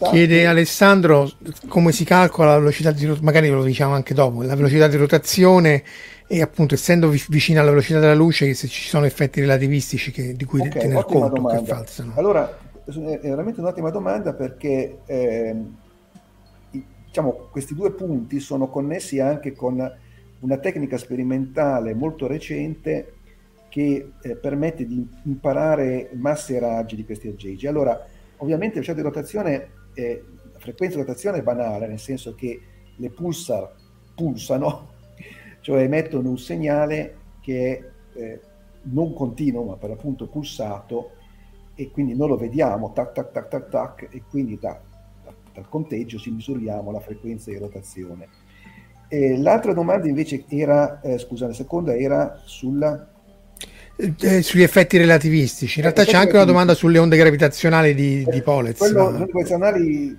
Chiede 0.10 0.46
Alessandro 0.46 1.30
come 1.68 1.92
si 1.92 2.06
calcola 2.06 2.52
la 2.52 2.60
velocità 2.60 2.92
di 2.92 3.06
rotazione, 3.06 3.26
magari 3.26 3.50
lo 3.50 3.64
diciamo 3.64 3.94
anche 3.94 4.14
dopo, 4.14 4.42
la 4.44 4.56
velocità 4.56 4.88
di 4.88 4.96
rotazione 4.96 5.84
e 6.26 6.42
appunto 6.42 6.74
essendo 6.74 7.10
vicina 7.10 7.62
alla 7.62 7.72
velocità 7.72 8.00
della 8.00 8.14
luce 8.14 8.54
se 8.54 8.68
ci 8.68 8.88
sono 8.88 9.06
effetti 9.06 9.42
relativistici 9.42 10.12
che, 10.12 10.36
di 10.36 10.46
cui 10.46 10.62
okay, 10.62 10.82
tener 10.82 11.04
conto 11.04 11.36
domanda. 11.36 11.60
che 11.60 11.66
falsano. 11.66 12.14
Allora, 12.16 12.58
è 12.86 13.20
veramente 13.22 13.60
un'ottima 13.60 13.90
domanda 13.90 14.34
perché 14.34 15.00
eh, 15.06 15.56
diciamo, 17.06 17.50
questi 17.52 17.76
due 17.76 17.92
punti 17.92 18.40
sono 18.40 18.70
connessi 18.70 19.20
anche 19.20 19.54
con 19.54 19.92
una 20.40 20.58
tecnica 20.58 20.98
sperimentale 20.98 21.94
molto 21.94 22.28
recente 22.28 23.16
che 23.70 24.12
eh, 24.22 24.36
permette 24.36 24.86
di 24.86 25.06
imparare 25.24 26.10
masse 26.14 26.56
e 26.56 26.60
raggi 26.60 26.96
di 26.96 27.04
questi 27.04 27.28
aggeggi. 27.28 27.68
Allora, 27.68 28.06
Ovviamente 28.38 28.80
la 28.80 28.82
velocità 28.82 28.94
di 28.94 29.02
rotazione, 29.02 29.70
è, 29.94 30.22
la 30.54 30.60
frequenza 30.60 30.96
di 30.96 31.02
rotazione 31.04 31.40
è 31.40 31.44
banale, 31.44 31.88
nel 31.88 32.00
senso 32.00 32.36
che 32.36 32.60
le 32.96 33.10
pulsar 33.10 33.74
pulsano, 34.16 34.90
cioè 35.62 35.82
emettono 35.84 36.30
un 36.30 36.38
segnale 36.38 37.16
che 37.42 37.78
è 38.14 38.20
eh, 38.20 38.42
non 38.90 39.14
continuo, 39.14 39.64
ma 39.64 39.76
per 39.76 39.90
l'appunto 39.90 40.28
pulsato, 40.28 41.12
e 41.76 41.92
quindi 41.92 42.16
noi 42.16 42.30
lo 42.30 42.38
vediamo, 42.38 42.92
tac, 42.92 43.12
tac, 43.12 43.32
tac, 43.32 43.48
tac, 43.50 43.70
tac, 43.70 44.08
e 44.10 44.24
quindi 44.30 44.58
da, 44.60 44.80
da, 45.24 45.34
dal 45.54 45.70
conteggio 45.70 46.18
ci 46.18 46.32
misuriamo 46.32 46.92
la 46.92 47.00
frequenza 47.00 47.52
di 47.52 47.58
rotazione. 47.58 48.28
E 49.08 49.38
l'altra 49.38 49.74
domanda 49.74 50.08
invece 50.08 50.46
era, 50.48 51.00
eh, 51.02 51.18
scusa, 51.18 51.48
la 51.48 51.54
seconda 51.54 51.96
era 51.96 52.42
sulla... 52.44 53.16
Eh, 54.00 54.44
sugli 54.44 54.62
effetti 54.62 54.98
relativistici. 54.98 55.80
In 55.80 55.86
realtà 55.86 56.06
c'è 56.06 56.18
anche 56.18 56.36
una 56.36 56.44
domanda 56.44 56.76
sulle 56.76 57.00
onde 57.00 57.18
gravitazionali 57.18 57.96
di, 57.96 58.24
di 58.30 58.42
Polez. 58.44 58.78
Quello, 58.78 59.10
ma... 59.10 59.18
Gravitazionali 59.18 60.16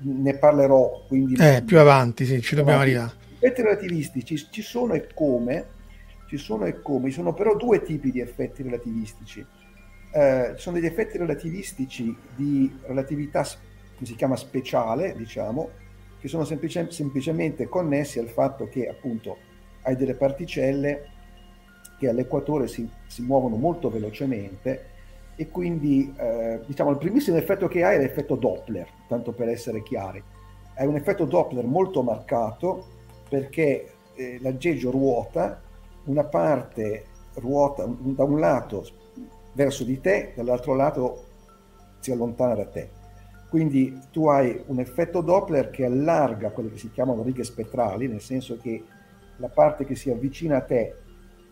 ne 0.00 0.34
parlerò. 0.34 1.04
Quindi... 1.06 1.34
Eh, 1.38 1.62
più 1.62 1.78
avanti, 1.78 2.24
sì, 2.24 2.40
ci 2.40 2.54
dobbiamo 2.54 2.80
arrivare. 2.80 3.12
Gli 3.38 3.44
effetti 3.44 3.62
relativistici 3.62 4.46
ci 4.50 4.62
sono 4.62 4.94
e 4.94 5.08
come, 5.12 5.66
ci 6.26 6.38
sono 6.38 6.64
e 6.64 6.80
come, 6.80 7.10
ci 7.10 7.16
sono 7.16 7.34
però 7.34 7.54
due 7.54 7.82
tipi 7.82 8.10
di 8.10 8.20
effetti 8.20 8.62
relativistici. 8.62 9.44
Eh, 10.10 10.52
ci 10.56 10.62
sono 10.62 10.76
degli 10.76 10.86
effetti 10.86 11.18
relativistici 11.18 12.16
di 12.34 12.74
relatività, 12.86 13.42
che 13.42 14.06
si 14.06 14.14
chiama 14.14 14.36
speciale, 14.36 15.14
diciamo, 15.14 15.68
che 16.18 16.28
sono 16.28 16.44
semplice, 16.44 16.90
semplicemente 16.90 17.68
connessi 17.68 18.18
al 18.18 18.28
fatto 18.28 18.68
che 18.68 18.88
appunto 18.88 19.36
hai 19.82 19.96
delle 19.96 20.14
particelle 20.14 21.10
che 21.98 22.08
all'equatore 22.08 22.68
si, 22.68 22.88
si 23.06 23.22
muovono 23.22 23.56
molto 23.56 23.90
velocemente 23.90 24.96
e 25.36 25.48
quindi 25.50 26.12
eh, 26.16 26.60
diciamo 26.66 26.90
il 26.90 26.98
primissimo 26.98 27.36
effetto 27.36 27.68
che 27.68 27.84
hai 27.84 27.96
è 27.96 27.98
l'effetto 27.98 28.34
Doppler, 28.34 28.88
tanto 29.06 29.32
per 29.32 29.48
essere 29.48 29.82
chiari. 29.82 30.22
È 30.74 30.84
un 30.84 30.96
effetto 30.96 31.24
Doppler 31.24 31.64
molto 31.64 32.02
marcato 32.02 32.86
perché 33.28 33.92
eh, 34.14 34.38
l'aggeggio 34.40 34.90
ruota, 34.90 35.60
una 36.04 36.24
parte 36.24 37.04
ruota 37.34 37.84
da 37.86 38.24
un 38.24 38.38
lato 38.40 38.84
verso 39.52 39.84
di 39.84 40.00
te, 40.00 40.32
dall'altro 40.34 40.74
lato 40.74 41.24
si 42.00 42.10
allontana 42.10 42.54
da 42.54 42.66
te. 42.66 42.90
Quindi 43.48 43.96
tu 44.10 44.26
hai 44.28 44.60
un 44.66 44.78
effetto 44.78 45.20
Doppler 45.20 45.70
che 45.70 45.84
allarga 45.84 46.50
quelle 46.50 46.70
che 46.70 46.78
si 46.78 46.90
chiamano 46.90 47.22
righe 47.22 47.44
spettrali, 47.44 48.08
nel 48.08 48.20
senso 48.20 48.58
che 48.60 48.82
la 49.36 49.48
parte 49.48 49.84
che 49.84 49.94
si 49.94 50.10
avvicina 50.10 50.56
a 50.56 50.62
te 50.62 50.96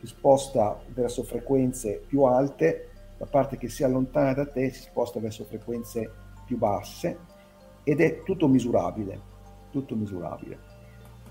si 0.06 0.14
sposta 0.14 0.80
verso 0.88 1.24
frequenze 1.24 2.02
più 2.06 2.22
alte 2.22 2.88
la 3.18 3.26
parte 3.26 3.56
che 3.56 3.68
si 3.68 3.82
allontana 3.82 4.34
da 4.34 4.46
te 4.46 4.70
si 4.70 4.82
sposta 4.82 5.18
verso 5.18 5.44
frequenze 5.44 6.10
più 6.44 6.56
basse 6.58 7.18
ed 7.82 8.00
è 8.00 8.22
tutto 8.22 8.46
misurabile, 8.46 9.20
tutto 9.70 9.96
misurabile. 9.96 10.58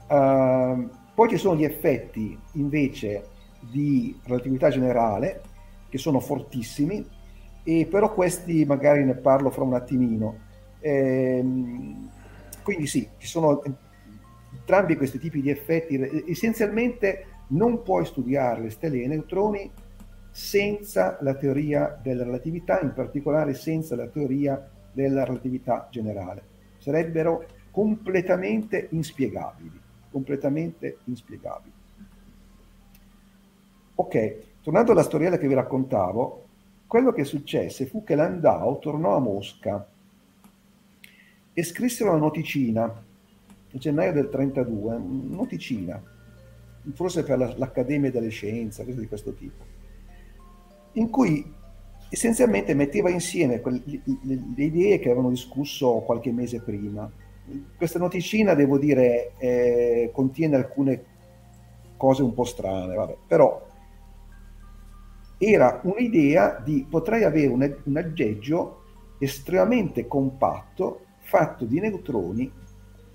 Uh, 0.07 0.89
poi 1.13 1.29
ci 1.29 1.37
sono 1.37 1.55
gli 1.55 1.63
effetti 1.63 2.37
invece 2.53 3.27
di 3.59 4.19
relatività 4.25 4.69
generale 4.69 5.41
che 5.89 5.97
sono 5.97 6.19
fortissimi 6.19 7.05
e 7.63 7.87
però 7.89 8.13
questi 8.13 8.65
magari 8.65 9.03
ne 9.03 9.15
parlo 9.15 9.49
fra 9.49 9.63
un 9.63 9.73
attimino. 9.73 10.39
Ehm, 10.79 12.09
quindi 12.63 12.87
sì, 12.87 13.07
ci 13.17 13.27
sono 13.27 13.61
entrambi 14.51 14.95
questi 14.95 15.19
tipi 15.19 15.41
di 15.41 15.49
effetti. 15.49 16.23
Essenzialmente 16.27 17.34
non 17.47 17.83
puoi 17.83 18.05
studiare 18.05 18.61
le 18.61 18.69
stelle 18.69 18.97
e 18.97 19.03
i 19.03 19.07
neutroni 19.07 19.71
senza 20.31 21.17
la 21.21 21.33
teoria 21.35 21.97
della 22.01 22.23
relatività, 22.23 22.81
in 22.81 22.93
particolare 22.93 23.53
senza 23.53 23.95
la 23.95 24.07
teoria 24.07 24.69
della 24.91 25.23
relatività 25.23 25.87
generale. 25.89 26.43
Sarebbero 26.77 27.45
completamente 27.71 28.87
inspiegabili, 28.91 29.79
completamente 30.09 30.97
inspiegabili. 31.05 31.73
Ok, 33.95 34.37
tornando 34.61 34.91
alla 34.91 35.03
storiella 35.03 35.37
che 35.37 35.47
vi 35.47 35.53
raccontavo, 35.53 36.43
quello 36.87 37.11
che 37.11 37.23
successe 37.23 37.85
fu 37.85 38.03
che 38.03 38.15
Landau 38.15 38.79
tornò 38.79 39.15
a 39.15 39.19
Mosca 39.19 39.87
e 41.53 41.63
scrisse 41.63 42.03
una 42.03 42.17
noticina 42.17 42.83
nel 42.83 43.81
gennaio 43.81 44.11
del 44.11 44.29
32, 44.29 44.97
noticina, 44.97 46.01
forse 46.93 47.23
per 47.23 47.55
l'Accademia 47.57 48.11
delle 48.11 48.29
Scienze, 48.29 48.85
cose 48.85 48.99
di 48.99 49.07
questo 49.07 49.33
tipo 49.33 49.83
in 50.95 51.09
cui 51.09 51.53
essenzialmente 52.09 52.73
metteva 52.73 53.09
insieme 53.09 53.61
le, 53.63 54.01
le, 54.55 54.63
idee 54.63 54.99
che 54.99 55.09
avevano 55.09 55.29
discusso 55.29 56.01
qualche 56.05 56.31
mese 56.31 56.61
prima. 56.61 57.09
Questa 57.75 57.99
noticina, 57.99 58.53
devo 58.53 58.77
dire, 58.77 59.33
eh, 59.37 60.09
contiene 60.13 60.55
alcune 60.55 61.03
cose 61.97 62.23
un 62.23 62.33
po' 62.33 62.43
strane, 62.43 62.95
vabbè, 62.95 63.17
però 63.27 63.63
era 65.37 65.81
un'idea 65.83 66.61
di 66.63 66.85
potrei 66.89 67.23
avere 67.23 67.47
un, 67.47 67.75
un 67.83 67.97
aggeggio 67.97 68.83
estremamente 69.19 70.07
compatto 70.07 71.01
fatto 71.19 71.65
di 71.65 71.79
neutroni 71.79 72.51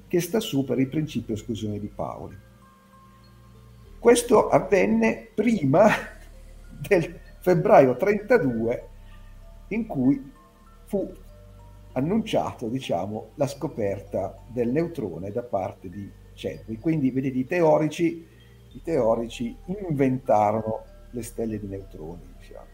che 0.07 0.21
sta 0.21 0.41
su 0.41 0.65
per 0.65 0.79
il 0.79 0.89
principio 0.89 1.35
esclusione 1.35 1.79
di 1.79 1.89
Pauli. 1.89 2.37
Questo 4.01 4.49
avvenne 4.49 5.29
prima 5.35 5.89
del, 6.89 7.21
febbraio 7.41 7.97
32 7.97 8.89
in 9.69 9.87
cui 9.87 10.33
fu 10.87 11.13
annunciato 11.93 12.69
diciamo, 12.69 13.31
la 13.35 13.47
scoperta 13.47 14.37
del 14.49 14.69
neutrone 14.69 15.31
da 15.31 15.43
parte 15.43 15.89
di 15.89 16.11
Chadwick. 16.35 16.81
Quindi 16.81 17.11
vedete 17.11 17.39
i 17.39 17.47
teorici, 17.47 18.27
i 18.73 18.83
teorici 18.83 19.57
inventarono 19.89 20.85
le 21.11 21.23
stelle 21.23 21.59
di 21.59 21.67
neutroni. 21.67 22.23
Diciamo. 22.39 22.67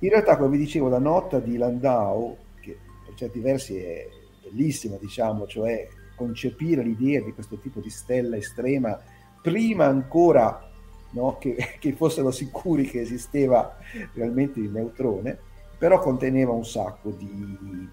In 0.00 0.10
realtà, 0.10 0.36
come 0.36 0.50
vi 0.50 0.58
dicevo, 0.58 0.88
la 0.88 0.98
nota 0.98 1.40
di 1.40 1.56
Landau, 1.56 2.36
che 2.60 2.76
per 3.04 3.14
certi 3.14 3.40
versi 3.40 3.78
è 3.78 4.06
bellissima, 4.42 4.96
diciamo, 4.96 5.46
cioè 5.46 5.88
concepire 6.16 6.82
l'idea 6.82 7.22
di 7.22 7.32
questo 7.32 7.58
tipo 7.58 7.80
di 7.80 7.90
stella 7.90 8.36
estrema 8.36 9.00
prima 9.44 9.84
ancora 9.84 10.70
no? 11.10 11.36
che, 11.36 11.54
che, 11.78 11.92
fossero 11.92 12.30
sicuri 12.30 12.86
che 12.86 13.02
esisteva 13.02 13.76
realmente 14.14 14.58
il 14.58 14.70
neutrone, 14.70 15.38
però 15.76 15.98
conteneva 15.98 16.52
un 16.52 16.64
sacco 16.64 17.10
di, 17.10 17.90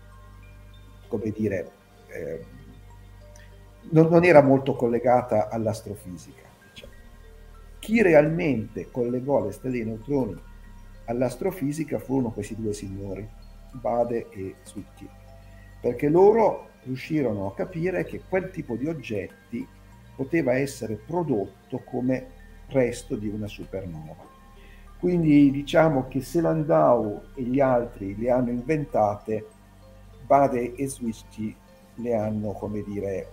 come 1.10 1.30
dire, 1.32 1.72
eh, 2.08 2.46
non, 3.90 4.08
non, 4.08 4.24
era 4.24 4.42
molto 4.42 4.76
collegata 4.76 5.50
all'astrofisica. 5.50 6.44
Diciamo. 6.72 6.94
Chi 7.80 8.02
realmente 8.02 8.90
collegò 8.90 9.44
le 9.44 9.52
stelle 9.52 9.74
dei 9.74 9.86
neutroni 9.86 10.42
all'astrofisica 11.06 12.00
furono 12.00 12.32
questi 12.32 12.56
due 12.56 12.72
signori, 12.72 13.28
Bade 13.74 14.30
e 14.30 14.56
Zwicky, 14.64 15.10
perché 15.82 16.08
loro 16.08 16.70
riuscirono 16.84 17.48
a 17.48 17.54
capire 17.54 18.06
che 18.06 18.22
quel 18.30 18.52
tipo 18.52 18.78
di 18.78 18.88
oggetti 18.88 19.68
poteva 20.16 20.54
essere 20.54 20.96
prodotto 20.96 21.82
come 21.84 22.28
resto 22.68 23.16
di 23.16 23.28
una 23.28 23.48
supernova. 23.48 24.30
Quindi 25.00 25.50
diciamo 25.52 26.08
che 26.08 26.22
se 26.22 26.42
Landau 26.42 27.22
e 27.34 27.42
gli 27.42 27.60
altri 27.60 28.16
le 28.18 28.30
hanno 28.30 28.52
inventate, 28.52 29.46
Bade 30.26 30.76
e 30.76 30.88
Zwicky 30.88 31.56
le 31.96 32.16
hanno, 32.16 32.52
come 32.52 32.84
dire, 32.84 33.32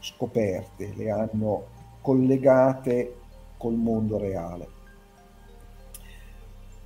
scoperte, 0.00 0.92
le 0.94 1.10
hanno 1.10 1.66
collegate 2.00 3.16
col 3.56 3.74
mondo 3.74 4.18
reale. 4.18 4.68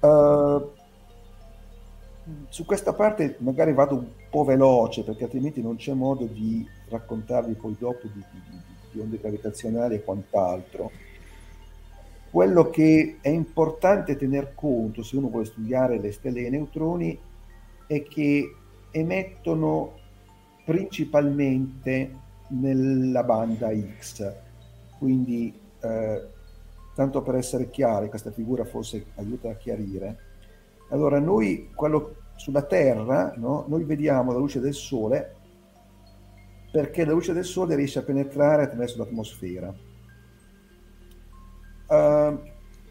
Uh, 0.00 0.70
su 2.48 2.64
questa 2.64 2.92
parte 2.92 3.36
magari 3.38 3.72
vado 3.72 3.94
un 3.94 4.06
po' 4.30 4.44
veloce 4.44 5.04
perché 5.04 5.24
altrimenti 5.24 5.62
non 5.62 5.76
c'è 5.76 5.92
modo 5.92 6.24
di 6.26 6.66
raccontarvi 6.88 7.54
poi 7.54 7.76
dopo 7.78 8.06
di, 8.06 8.24
di, 8.30 8.40
di 8.92 9.00
onde 9.00 9.18
gravitazionali 9.18 9.96
e 9.96 10.04
quant'altro. 10.04 10.90
Quello 12.30 12.70
che 12.70 13.18
è 13.20 13.28
importante 13.28 14.16
tener 14.16 14.54
conto 14.54 15.02
se 15.02 15.16
uno 15.16 15.28
vuole 15.28 15.44
studiare 15.44 15.98
le 15.98 16.12
stelle 16.12 16.40
e 16.40 16.46
i 16.46 16.50
neutroni 16.50 17.18
è 17.86 18.02
che 18.02 18.54
emettono 18.90 19.98
principalmente 20.64 22.16
nella 22.48 23.22
banda 23.22 23.70
X. 23.98 24.32
Quindi, 24.98 25.52
eh, 25.80 26.26
tanto 26.94 27.22
per 27.22 27.34
essere 27.34 27.70
chiari, 27.70 28.08
questa 28.08 28.30
figura 28.30 28.64
forse 28.64 29.06
aiuta 29.16 29.50
a 29.50 29.54
chiarire. 29.54 30.16
Allora, 30.90 31.18
noi 31.18 31.70
quello 31.74 32.16
sulla 32.36 32.62
Terra, 32.62 33.34
no, 33.36 33.64
noi 33.68 33.84
vediamo 33.84 34.32
la 34.32 34.38
luce 34.38 34.60
del 34.60 34.74
Sole 34.74 35.36
perché 36.72 37.04
la 37.04 37.12
luce 37.12 37.32
del 37.32 37.44
Sole 37.44 37.76
riesce 37.76 38.00
a 38.00 38.02
penetrare 38.02 38.64
attraverso 38.64 38.98
l'atmosfera 38.98 39.90
Uh, 41.92 42.40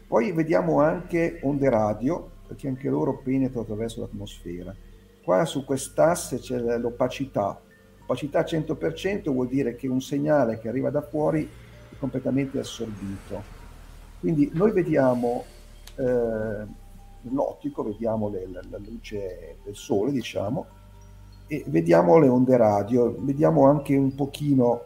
poi 0.06 0.30
vediamo 0.30 0.80
anche 0.80 1.40
onde 1.42 1.68
radio, 1.68 2.30
perché 2.46 2.68
anche 2.68 2.88
loro 2.88 3.18
penetrano 3.18 3.62
attraverso 3.62 4.00
l'atmosfera. 4.00 4.72
Qua 5.24 5.44
su 5.44 5.64
quest'asse 5.64 6.38
c'è 6.38 6.78
l'opacità. 6.78 7.60
Opacità 8.02 8.42
100% 8.42 9.32
vuol 9.32 9.48
dire 9.48 9.74
che 9.74 9.88
un 9.88 10.00
segnale 10.00 10.60
che 10.60 10.68
arriva 10.68 10.90
da 10.90 11.02
fuori 11.02 11.42
è 11.42 11.96
completamente 11.98 12.60
assorbito. 12.60 13.42
Quindi 14.20 14.50
noi 14.52 14.70
vediamo 14.70 15.44
eh, 15.96 16.66
nell'ottico 17.22 17.82
vediamo 17.82 18.28
le, 18.28 18.46
la, 18.52 18.60
la, 18.70 18.78
luce 18.78 19.56
del 19.64 19.74
sole, 19.74 20.12
diciamo, 20.12 20.66
e 21.52 21.64
vediamo 21.66 22.18
le 22.18 22.28
onde 22.28 22.56
radio, 22.56 23.14
vediamo 23.18 23.66
anche 23.66 23.94
un 23.94 24.14
pochino 24.14 24.84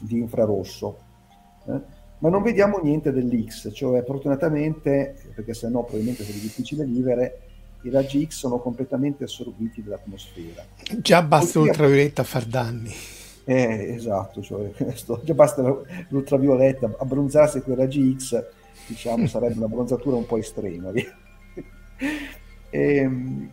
di 0.00 0.18
infrarosso, 0.18 0.96
eh? 1.68 1.80
ma 2.18 2.28
non 2.28 2.42
vediamo 2.42 2.78
niente 2.78 3.12
dell'X, 3.12 3.70
cioè 3.72 4.02
fortunatamente, 4.02 5.14
perché 5.32 5.54
sennò 5.54 5.82
probabilmente 5.82 6.24
sarebbe 6.24 6.42
difficile 6.42 6.84
vivere, 6.84 7.38
i 7.82 7.90
raggi 7.90 8.26
X 8.26 8.38
sono 8.38 8.58
completamente 8.58 9.22
assorbiti 9.22 9.84
dall'atmosfera. 9.84 10.64
Già 10.98 11.22
basta 11.22 11.60
l'ultravioletta 11.60 12.22
a 12.22 12.24
far 12.24 12.44
danni. 12.44 12.92
Eh, 13.44 13.94
esatto, 13.94 14.42
cioè, 14.42 14.68
questo, 14.72 15.20
già 15.22 15.34
basta 15.34 15.62
l'ultravioletta, 16.08 16.92
abbronzarsi 16.98 17.60
con 17.60 17.74
i 17.74 17.76
raggi 17.76 18.16
X, 18.18 18.44
diciamo, 18.88 19.28
sarebbe 19.28 19.58
una 19.58 19.68
bronzatura 19.68 20.16
un 20.16 20.26
po' 20.26 20.38
estrema. 20.38 20.90
e, 20.90 21.06
ehm, 22.70 23.50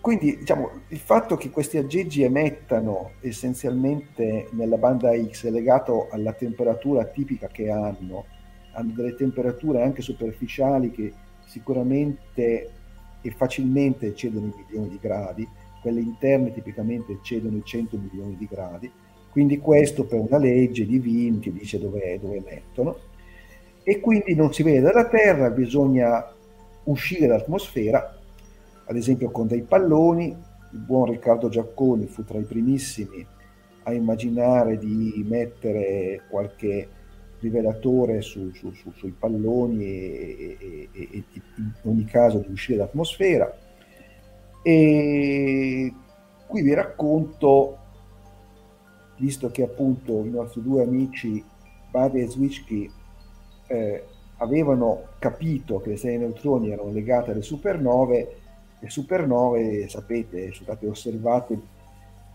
quindi 0.00 0.38
diciamo, 0.38 0.70
il 0.88 0.98
fatto 0.98 1.36
che 1.36 1.50
questi 1.50 1.76
aggeggi 1.76 2.22
emettano 2.22 3.12
essenzialmente 3.20 4.48
nella 4.52 4.78
banda 4.78 5.10
X 5.12 5.46
è 5.46 5.50
legato 5.50 6.08
alla 6.10 6.32
temperatura 6.32 7.04
tipica 7.04 7.48
che 7.48 7.70
hanno, 7.70 8.24
hanno 8.72 8.92
delle 8.94 9.14
temperature 9.14 9.82
anche 9.82 10.00
superficiali 10.00 10.90
che 10.90 11.12
sicuramente 11.44 12.70
e 13.20 13.30
facilmente 13.32 14.06
eccedono 14.06 14.46
i 14.46 14.54
milioni 14.56 14.88
di 14.88 14.98
gradi, 14.98 15.46
quelle 15.82 16.00
interne 16.00 16.52
tipicamente 16.52 17.12
eccedono 17.12 17.58
i 17.58 17.64
100 17.64 17.98
milioni 17.98 18.36
di 18.36 18.46
gradi, 18.48 18.90
quindi 19.30 19.58
questo 19.58 20.04
per 20.04 20.20
una 20.20 20.38
legge 20.38 20.86
di 20.86 20.98
Wien 20.98 21.40
che 21.40 21.52
dice 21.52 21.78
dove, 21.78 22.18
dove 22.18 22.36
emettono, 22.36 22.96
e 23.82 24.00
quindi 24.00 24.34
non 24.34 24.52
si 24.52 24.62
vede 24.62 24.80
dalla 24.80 25.08
Terra, 25.08 25.50
bisogna 25.50 26.24
uscire 26.84 27.26
dall'atmosfera 27.26 28.19
ad 28.90 28.96
esempio 28.96 29.30
con 29.30 29.46
dei 29.46 29.62
palloni. 29.62 30.36
Il 30.72 30.78
buon 30.78 31.10
Riccardo 31.10 31.48
Giacconi 31.48 32.06
fu 32.06 32.24
tra 32.24 32.38
i 32.38 32.44
primissimi 32.44 33.24
a 33.84 33.92
immaginare 33.92 34.78
di 34.78 35.24
mettere 35.26 36.22
qualche 36.28 36.88
rivelatore 37.38 38.20
su, 38.20 38.52
su, 38.52 38.72
su, 38.72 38.92
sui 38.92 39.14
palloni 39.18 39.84
e, 39.84 40.56
e, 40.60 40.88
e, 40.92 41.08
e, 41.12 41.24
in 41.56 41.72
ogni 41.82 42.04
caso 42.04 42.38
di 42.38 42.52
uscire 42.52 42.78
dall'atmosfera. 42.78 43.58
E 44.62 45.94
qui 46.46 46.62
vi 46.62 46.74
racconto, 46.74 47.78
visto 49.18 49.50
che 49.50 49.62
appunto 49.62 50.24
i 50.24 50.30
nostri 50.30 50.62
due 50.62 50.82
amici 50.82 51.42
Bade 51.90 52.22
e 52.22 52.28
Zwischki 52.28 52.90
eh, 53.68 54.04
avevano 54.38 55.04
capito 55.18 55.80
che 55.80 55.90
le 55.90 55.96
serie 55.96 56.18
neutroni 56.18 56.70
erano 56.70 56.90
legate 56.90 57.30
alle 57.30 57.42
supernove, 57.42 58.39
le 58.80 58.88
supernove, 58.88 59.88
sapete, 59.88 60.52
sono 60.52 60.64
state 60.64 60.88
osservate 60.88 61.60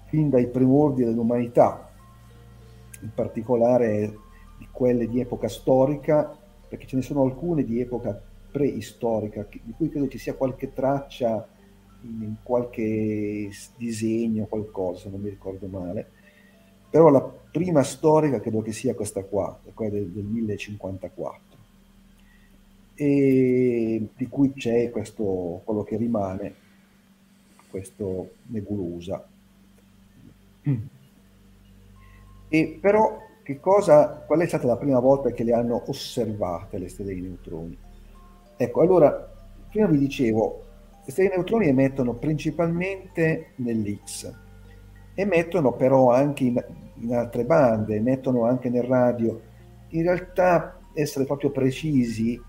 fin 0.05 0.29
dai 0.29 0.47
primordi 0.47 1.03
dell'umanità, 1.03 1.91
in 3.01 3.11
particolare 3.13 4.17
di 4.57 4.67
quelle 4.71 5.07
di 5.07 5.19
epoca 5.19 5.47
storica, 5.47 6.37
perché 6.67 6.85
ce 6.85 6.97
ne 6.97 7.01
sono 7.01 7.23
alcune 7.23 7.63
di 7.63 7.81
epoca 7.81 8.19
preistorica, 8.51 9.45
di 9.49 9.73
cui 9.75 9.89
credo 9.89 10.07
ci 10.07 10.19
sia 10.19 10.35
qualche 10.35 10.71
traccia 10.71 11.47
in 12.03 12.35
qualche 12.43 13.49
disegno, 13.75 14.45
qualcosa, 14.45 15.09
non 15.09 15.21
mi 15.21 15.29
ricordo 15.29 15.67
male. 15.67 16.11
Però 16.89 17.09
la 17.09 17.21
prima 17.21 17.81
storica 17.81 18.39
credo 18.39 18.61
che 18.61 18.71
sia 18.71 18.93
questa 18.93 19.23
qua, 19.23 19.59
quella 19.73 19.91
del, 19.91 20.11
del 20.11 20.23
1054 20.23 21.44
e 22.95 24.07
di 24.15 24.27
cui 24.27 24.53
c'è 24.53 24.89
questo, 24.89 25.61
quello 25.63 25.83
che 25.83 25.97
rimane, 25.97 26.55
questo 27.69 28.31
nebulosa. 28.47 29.27
Mm. 30.67 30.81
E 32.47 32.77
però 32.79 33.19
che 33.43 33.59
cosa, 33.59 34.23
qual 34.25 34.39
è 34.39 34.47
stata 34.47 34.65
la 34.65 34.77
prima 34.77 34.99
volta 34.99 35.31
che 35.31 35.43
le 35.43 35.53
hanno 35.53 35.83
osservate 35.85 36.79
le 36.79 36.87
stelle 36.87 37.13
di 37.13 37.21
neutroni? 37.21 37.77
Ecco, 38.57 38.81
allora, 38.81 39.11
prima 39.69 39.87
vi 39.87 39.97
dicevo, 39.97 40.63
le 41.03 41.11
stelle 41.11 41.29
di 41.29 41.35
neutroni 41.35 41.67
emettono 41.67 42.13
principalmente 42.13 43.51
nell'X, 43.57 44.33
emettono 45.13 45.73
però 45.73 46.11
anche 46.11 46.45
in, 46.45 46.65
in 47.01 47.13
altre 47.13 47.43
bande, 47.43 47.97
emettono 47.97 48.45
anche 48.45 48.69
nel 48.69 48.83
radio. 48.83 49.39
In 49.89 50.03
realtà, 50.03 50.79
essere 50.93 51.25
proprio 51.25 51.51
precisi, 51.51 52.41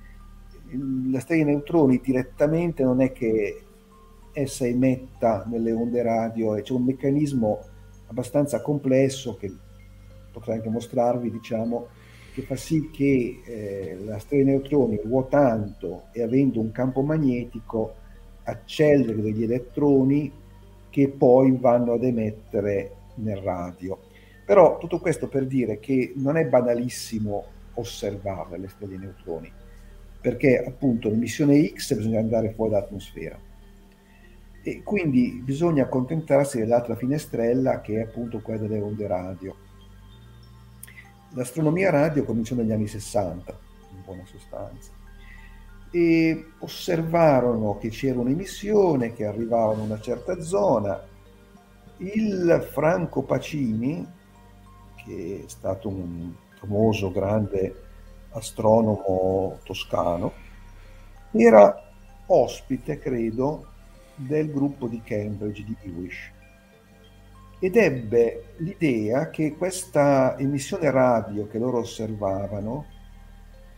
la 1.11 1.21
stella 1.21 1.45
di 1.45 1.51
neutroni 1.51 2.01
direttamente 2.03 2.83
non 2.83 3.01
è 3.01 3.13
che 3.13 3.63
essa 4.33 4.67
emetta 4.67 5.45
nelle 5.47 5.73
onde 5.73 6.03
radio, 6.03 6.61
c'è 6.61 6.73
un 6.73 6.85
meccanismo 6.85 7.61
abbastanza 8.09 8.61
complesso 8.61 9.37
che 9.37 9.53
potrei 10.31 10.57
anche 10.57 10.69
mostrarvi, 10.69 11.31
diciamo, 11.31 11.87
che 12.35 12.43
fa 12.43 12.57
sì 12.57 12.91
che 12.91 13.41
eh, 13.45 13.99
la 14.05 14.19
stella 14.19 14.43
di 14.43 14.51
neutroni 14.51 15.01
ruotando 15.03 16.09
e 16.13 16.23
avendo 16.23 16.61
un 16.61 16.71
campo 16.71 17.01
magnetico 17.01 17.95
acceleri 18.43 19.23
degli 19.23 19.45
elettroni 19.45 20.31
che 20.91 21.09
poi 21.09 21.57
vanno 21.59 21.93
ad 21.95 22.05
emettere 22.05 22.93
nel 23.17 23.39
radio. 23.39 23.99
Però 24.45 24.77
tutto 24.79 24.99
questo 24.99 25.29
per 25.29 25.47
dire 25.47 25.81
che 25.81 26.13
non 26.17 26.37
è 26.37 26.45
banalissimo 26.45 27.45
osservare 27.75 28.59
le 28.59 28.69
stelle 28.69 28.97
di 28.97 28.99
neutroni 28.99 29.53
perché 30.27 30.61
appunto 30.61 31.09
l'emissione 31.09 31.73
X 31.73 31.95
bisogna 31.95 32.19
andare 32.19 32.51
fuori 32.51 32.73
dall'atmosfera 32.73 33.39
e 34.61 34.83
quindi 34.83 35.41
bisogna 35.45 35.85
accontentarsi 35.85 36.59
dell'altra 36.59 36.97
finestrella 36.97 37.81
che 37.81 38.01
è 38.01 38.03
appunto 38.03 38.41
quella 38.41 38.59
delle 38.59 38.81
onde 38.81 39.07
radio. 39.07 39.55
L'astronomia 41.35 41.91
radio 41.91 42.25
cominciò 42.25 42.57
negli 42.57 42.73
anni 42.73 42.89
60, 42.89 43.57
in 43.93 44.03
buona 44.05 44.25
sostanza, 44.25 44.91
e 45.93 46.47
osservarono 46.59 47.79
che 47.79 47.91
c'era 47.91 48.19
un'emissione 48.19 49.13
che 49.13 49.27
arrivava 49.27 49.75
in 49.75 49.79
una 49.79 50.01
certa 50.01 50.41
zona. 50.41 51.01
Il 51.99 52.69
Franco 52.73 53.23
Pacini, 53.23 54.05
che 55.05 55.43
è 55.45 55.49
stato 55.49 55.87
un 55.87 56.35
famoso 56.59 57.13
grande 57.13 57.86
astronomo 58.37 59.59
toscano, 59.65 60.33
era 61.33 61.83
ospite, 62.27 62.99
credo, 62.99 63.67
del 64.15 64.51
gruppo 64.51 64.87
di 64.87 65.03
Cambridge 65.03 65.63
di 65.65 65.77
Hewish 65.83 66.35
ed 67.59 67.77
ebbe 67.77 68.55
l'idea 68.59 69.31
che 69.31 69.57
questa 69.57 70.37
emissione 70.39 70.91
radio 70.91 71.47
che 71.47 71.59
loro 71.59 71.79
osservavano, 71.79 72.87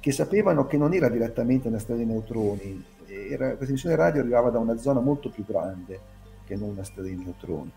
che 0.01 0.11
sapevano 0.11 0.67
che 0.67 0.77
non 0.77 0.95
era 0.95 1.09
direttamente 1.09 1.69
una 1.69 1.79
stella 1.79 1.99
di 1.99 2.05
neutroni, 2.05 2.85
era, 3.07 3.49
questa 3.49 3.69
emissione 3.69 3.97
radio 3.97 4.21
arrivava 4.21 4.51
da 4.51 4.59
una 4.59 4.77
zona 4.79 5.01
molto 5.01 5.31
più 5.31 5.45
grande 5.45 6.17
che 6.45 6.57
non 6.57 6.71
una 6.71 6.85
stella 6.85 7.07
di 7.07 7.17
neutroni. 7.17 7.71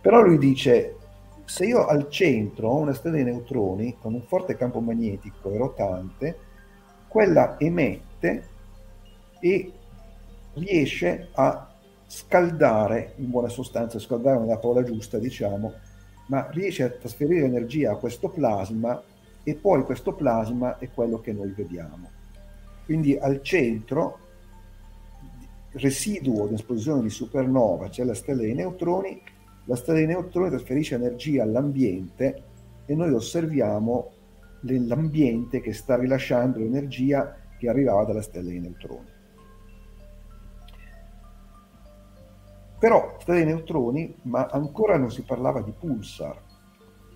Però 0.00 0.22
lui 0.22 0.38
dice, 0.38 0.96
se 1.44 1.66
io 1.66 1.86
al 1.86 2.08
centro 2.08 2.68
ho 2.68 2.78
una 2.78 2.94
stella 2.94 3.16
di 3.16 3.24
neutroni 3.24 3.96
con 4.00 4.14
un 4.14 4.22
forte 4.22 4.56
campo 4.56 4.80
magnetico 4.80 5.50
e 5.50 5.58
rotante, 5.58 6.38
quella 7.08 7.58
emette 7.58 8.48
e 9.40 9.72
riesce 10.54 11.28
a 11.34 11.70
scaldare, 12.06 13.14
in 13.16 13.30
buona 13.30 13.48
sostanza, 13.48 13.98
scaldare 13.98 14.38
non 14.38 14.46
è 14.46 14.52
la 14.52 14.58
parola 14.58 14.82
giusta, 14.82 15.18
diciamo, 15.18 15.72
ma 16.28 16.48
riesce 16.50 16.82
a 16.82 16.90
trasferire 16.90 17.44
energia 17.44 17.92
a 17.92 17.96
questo 17.96 18.30
plasma 18.30 19.02
e 19.42 19.54
poi 19.54 19.82
questo 19.82 20.14
plasma 20.14 20.78
è 20.78 20.90
quello 20.90 21.20
che 21.20 21.32
noi 21.32 21.50
vediamo. 21.50 22.10
Quindi 22.84 23.16
al 23.16 23.42
centro, 23.42 24.18
residuo 25.72 26.46
di 26.46 26.54
esplosione 26.54 27.02
di 27.02 27.10
supernova, 27.10 27.88
c'è 27.88 28.04
la 28.04 28.14
stella 28.14 28.42
di 28.42 28.54
neutroni 28.54 29.22
la 29.66 29.76
stella 29.76 29.98
di 29.98 30.06
neutroni 30.06 30.50
trasferisce 30.50 30.94
energia 30.94 31.42
all'ambiente 31.42 32.42
e 32.84 32.94
noi 32.94 33.12
osserviamo 33.12 34.10
l'ambiente 34.62 35.60
che 35.60 35.72
sta 35.72 35.96
rilasciando 35.96 36.58
l'energia 36.58 37.36
che 37.58 37.68
arrivava 37.68 38.04
dalla 38.04 38.22
stella 38.22 38.50
di 38.50 38.60
neutroni. 38.60 39.12
Però 42.78 43.16
stelle 43.20 43.38
di 43.38 43.46
neutroni, 43.46 44.14
ma 44.22 44.46
ancora 44.46 44.98
non 44.98 45.10
si 45.10 45.22
parlava 45.22 45.62
di 45.62 45.72
pulsar, 45.72 46.38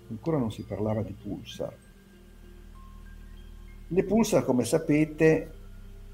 ancora 0.09 0.37
non 0.37 0.51
si 0.51 0.65
parlava 0.65 1.03
di 1.03 1.13
pulsar. 1.13 1.75
Le 3.91 4.03
pulsar, 4.03 4.43
come 4.43 4.63
sapete, 4.65 5.51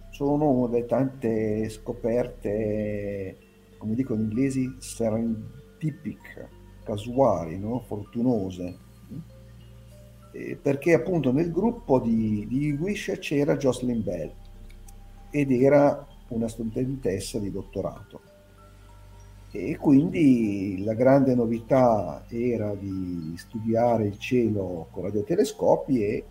sono 0.09 0.49
una 0.49 0.67
delle 0.67 0.85
tante 0.85 1.69
scoperte, 1.69 3.37
come 3.77 3.95
dicono 3.95 4.19
gli 4.19 4.23
inglesi, 4.23 4.75
serendipitose 4.79 5.64
tipiche, 5.77 6.49
casuali, 6.83 7.57
no? 7.57 7.79
fortunose, 7.79 8.77
eh, 10.31 10.57
perché 10.61 10.93
appunto 10.93 11.31
nel 11.31 11.51
gruppo 11.51 11.99
di, 11.99 12.45
di 12.47 12.71
Wish 12.71 13.17
c'era 13.19 13.55
Jocelyn 13.55 14.03
Bell 14.03 14.31
ed 15.29 15.51
era 15.51 16.05
una 16.29 16.47
studentessa 16.47 17.39
di 17.39 17.51
dottorato. 17.51 18.33
E 19.51 19.77
quindi 19.77 20.83
la 20.83 20.93
grande 20.93 21.33
novità 21.33 22.25
era 22.27 22.75
di 22.75 23.33
studiare 23.37 24.05
il 24.05 24.19
cielo 24.19 24.87
con 24.91 25.03
radiotelescopi 25.03 26.03
e 26.03 26.25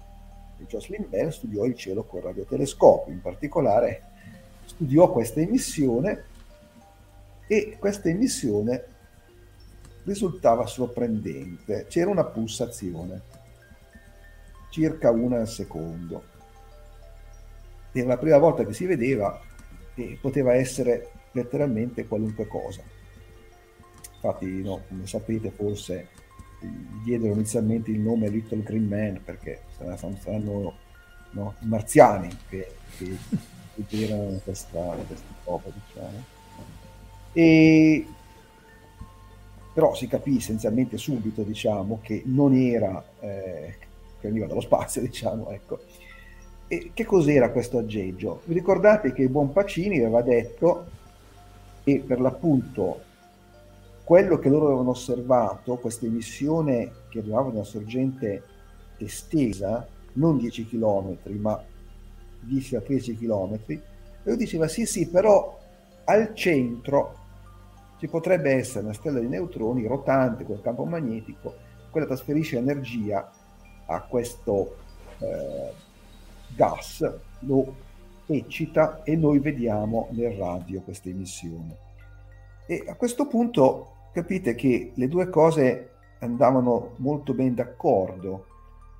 Jocelyn 0.67 1.07
Bell 1.09 1.31
studiò 1.31 1.65
il 1.65 1.75
cielo 1.75 2.05
con 2.05 2.21
radiotelescopi, 2.21 3.11
in 3.11 3.23
particolare 3.23 4.03
studiò 4.67 5.11
questa 5.11 5.41
emissione 5.41 6.25
e 7.47 7.77
questa 7.79 8.09
emissione 8.09 8.85
risultava 10.05 10.67
sorprendente. 10.67 11.87
C'era 11.89 12.11
una 12.11 12.25
pulsazione, 12.25 13.23
circa 14.71 15.11
una 15.11 15.41
al 15.41 15.49
secondo. 15.49 16.33
Era 17.93 18.09
la 18.09 18.19
prima 18.19 18.39
volta 18.39 18.65
che 18.65 18.73
si 18.73 18.87
vedeva 18.87 19.41
e 19.95 20.19
poteva 20.21 20.55
essere 20.55 21.11
letteralmente 21.33 22.07
qualunque 22.07 22.47
cosa. 22.47 22.83
Infatti, 24.15 24.47
no, 24.63 24.83
come 24.89 25.07
sapete, 25.07 25.51
forse 25.51 26.09
diedero 27.05 27.35
inizialmente 27.35 27.91
il 27.91 28.01
nome 28.01 28.29
Little 28.29 28.63
Green 28.63 28.87
Man 28.87 29.21
perché 29.23 29.63
saranno 29.77 30.75
no, 31.31 31.55
i 31.61 31.67
marziani 31.67 32.29
che, 32.49 32.75
che, 32.97 33.05
che 33.75 33.85
girano 33.87 34.41
questa, 34.43 34.81
questa 35.07 35.27
roba, 35.45 35.71
diciamo. 35.73 36.25
E 37.33 38.07
però 39.75 39.93
si 39.93 40.07
capì 40.07 40.37
essenzialmente 40.37 40.97
subito, 40.97 41.43
diciamo, 41.43 41.99
che 42.01 42.23
non 42.27 42.55
era, 42.55 43.05
eh, 43.19 43.75
che 44.21 44.29
veniva 44.29 44.47
dallo 44.47 44.61
spazio, 44.61 45.03
diciamo, 45.03 45.51
ecco. 45.51 45.81
E 46.69 46.93
che 46.95 47.05
cos'era 47.05 47.51
questo 47.51 47.79
aggeggio? 47.79 48.41
Vi 48.45 48.55
ricordate 48.55 49.13
che 49.13 49.29
buon 49.29 49.53
Pacini 49.53 49.99
aveva 49.99 50.23
detto 50.23 50.87
che 51.83 52.03
per 52.07 52.21
l'appunto 52.21 53.01
quello 54.05 54.39
che 54.39 54.49
loro 54.49 54.67
avevano 54.67 54.91
osservato, 54.91 55.77
questa 55.77 56.07
emissione 56.07 56.93
che 57.09 57.19
arrivava 57.19 57.49
da 57.49 57.57
una 57.57 57.65
sorgente 57.65 58.43
estesa, 58.99 59.87
non 60.15 60.39
10 60.39 60.69
km, 60.69 61.17
ma 61.41 61.63
10 62.41 62.77
a 62.77 62.81
13 62.81 63.17
km, 63.17 63.59
e 63.67 63.81
lui 64.23 64.37
diceva 64.37 64.69
sì 64.69 64.87
sì, 64.87 65.09
però 65.09 65.59
al 66.05 66.35
centro 66.35 67.24
ci 68.05 68.11
potrebbe 68.11 68.53
essere 68.53 68.85
una 68.85 68.93
stella 68.93 69.19
di 69.19 69.29
neutroni 69.29 69.87
rotante 69.87 70.45
con 70.45 70.61
campo 70.61 70.85
magnetico, 70.85 71.55
quella 71.91 72.07
trasferisce 72.07 72.59
energia 72.59 73.31
a 73.87 74.03
questo 74.03 74.77
eh, 75.21 75.73
gas, 76.55 77.11
lo 77.41 77.75
eccita 78.27 79.03
e 79.05 79.17
noi 79.17 79.39
vediamo 79.39 80.09
nel 80.11 80.33
radio 80.33 80.83
questa 80.83 81.09
emissione. 81.09 81.79
E 82.67 82.85
a 82.87 82.95
questo 82.95 83.27
punto 83.27 84.11
capite 84.13 84.55
che 84.55 84.93
le 84.95 85.09
due 85.09 85.31
cose 85.31 85.93
andavano 86.19 86.97
molto 86.97 87.33
ben 87.33 87.55
d'accordo, 87.55 88.45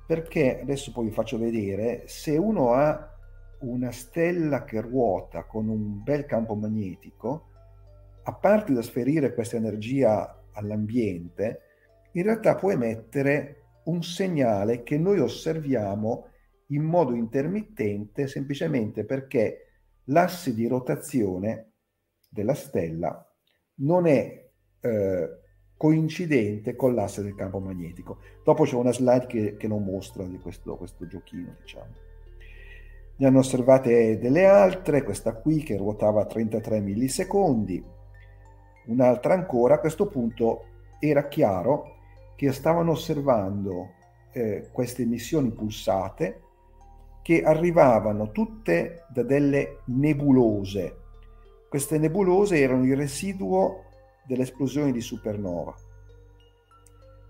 perché 0.07 0.61
adesso 0.61 0.91
poi 0.91 1.05
vi 1.05 1.11
faccio 1.11 1.37
vedere, 1.37 2.05
se 2.07 2.37
uno 2.37 2.73
ha 2.73 3.07
una 3.59 3.91
stella 3.91 4.63
che 4.63 4.81
ruota 4.81 5.43
con 5.43 5.69
un 5.69 6.01
bel 6.01 6.25
campo 6.25 6.55
magnetico, 6.55 7.49
a 8.27 8.33
parte 8.33 8.73
trasferire 8.73 9.33
questa 9.33 9.57
energia 9.57 10.43
all'ambiente, 10.53 11.61
in 12.13 12.23
realtà 12.23 12.55
può 12.55 12.71
emettere 12.71 13.63
un 13.85 14.01
segnale 14.01 14.83
che 14.83 14.97
noi 14.97 15.19
osserviamo 15.19 16.29
in 16.69 16.83
modo 16.83 17.13
intermittente 17.13 18.27
semplicemente 18.27 19.05
perché 19.05 19.65
l'asse 20.05 20.53
di 20.53 20.67
rotazione 20.67 21.73
della 22.27 22.55
stella 22.55 23.23
non 23.75 24.07
è 24.07 24.49
eh, 24.79 25.29
coincidente 25.77 26.75
con 26.75 26.95
l'asse 26.95 27.21
del 27.21 27.35
campo 27.35 27.59
magnetico. 27.59 28.19
Dopo 28.43 28.63
c'è 28.63 28.75
una 28.75 28.93
slide 28.93 29.27
che, 29.27 29.57
che 29.57 29.67
lo 29.67 29.77
mostra 29.77 30.23
di 30.23 30.39
questo, 30.39 30.77
questo 30.77 31.05
giochino, 31.05 31.55
diciamo. 31.61 31.93
Ne 33.17 33.27
hanno 33.27 33.39
osservate 33.39 34.17
delle 34.17 34.45
altre, 34.45 35.03
questa 35.03 35.35
qui 35.35 35.63
che 35.63 35.77
ruotava 35.77 36.21
a 36.21 36.25
33 36.25 36.79
millisecondi, 36.81 37.83
un'altra 38.87 39.33
ancora, 39.33 39.75
a 39.75 39.79
questo 39.79 40.07
punto 40.07 40.65
era 40.99 41.27
chiaro 41.27 41.95
che 42.35 42.51
stavano 42.51 42.91
osservando 42.91 43.91
eh, 44.31 44.69
queste 44.71 45.03
emissioni 45.03 45.51
pulsate 45.51 46.41
che 47.21 47.41
arrivavano 47.41 48.31
tutte 48.31 49.05
da 49.09 49.23
delle 49.23 49.79
nebulose. 49.85 50.97
Queste 51.67 51.97
nebulose 51.97 52.59
erano 52.59 52.85
il 52.85 52.95
residuo 52.95 53.85
delle 54.27 54.43
esplosioni 54.43 54.91
di 54.91 55.01
supernova. 55.01 55.73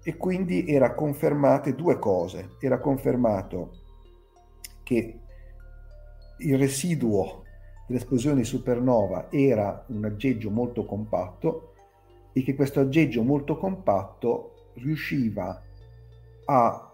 E 0.04 0.18
quindi 0.18 0.68
era 0.68 0.94
confermate 0.94 1.76
due 1.76 1.98
cose. 1.98 2.56
Era 2.60 2.80
confermato 2.80 3.72
che 4.84 5.20
il 6.40 6.58
residuo 6.58 7.45
dell'esplosione 7.88 8.44
supernova 8.44 9.28
era 9.32 9.86
un 9.88 10.06
aggeggio 10.06 10.50
molto 10.50 10.86
compatto 10.86 11.74
e 12.34 12.44
che 12.44 12.56
questo 12.56 12.80
aggeggio 12.80 13.24
molto 13.24 13.58
compatto 13.58 14.72
riusciva 14.76 15.62
a 16.46 16.92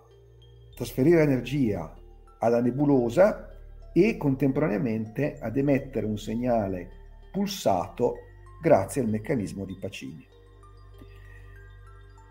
trasferire 0.75 1.21
energia 1.21 1.93
alla 2.39 2.61
nebulosa 2.61 3.49
e 3.93 4.17
contemporaneamente 4.17 5.37
ad 5.39 5.57
emettere 5.57 6.05
un 6.05 6.17
segnale 6.17 6.89
pulsato 7.31 8.15
grazie 8.61 9.01
al 9.01 9.09
meccanismo 9.09 9.65
di 9.65 9.77
Pacini. 9.79 10.27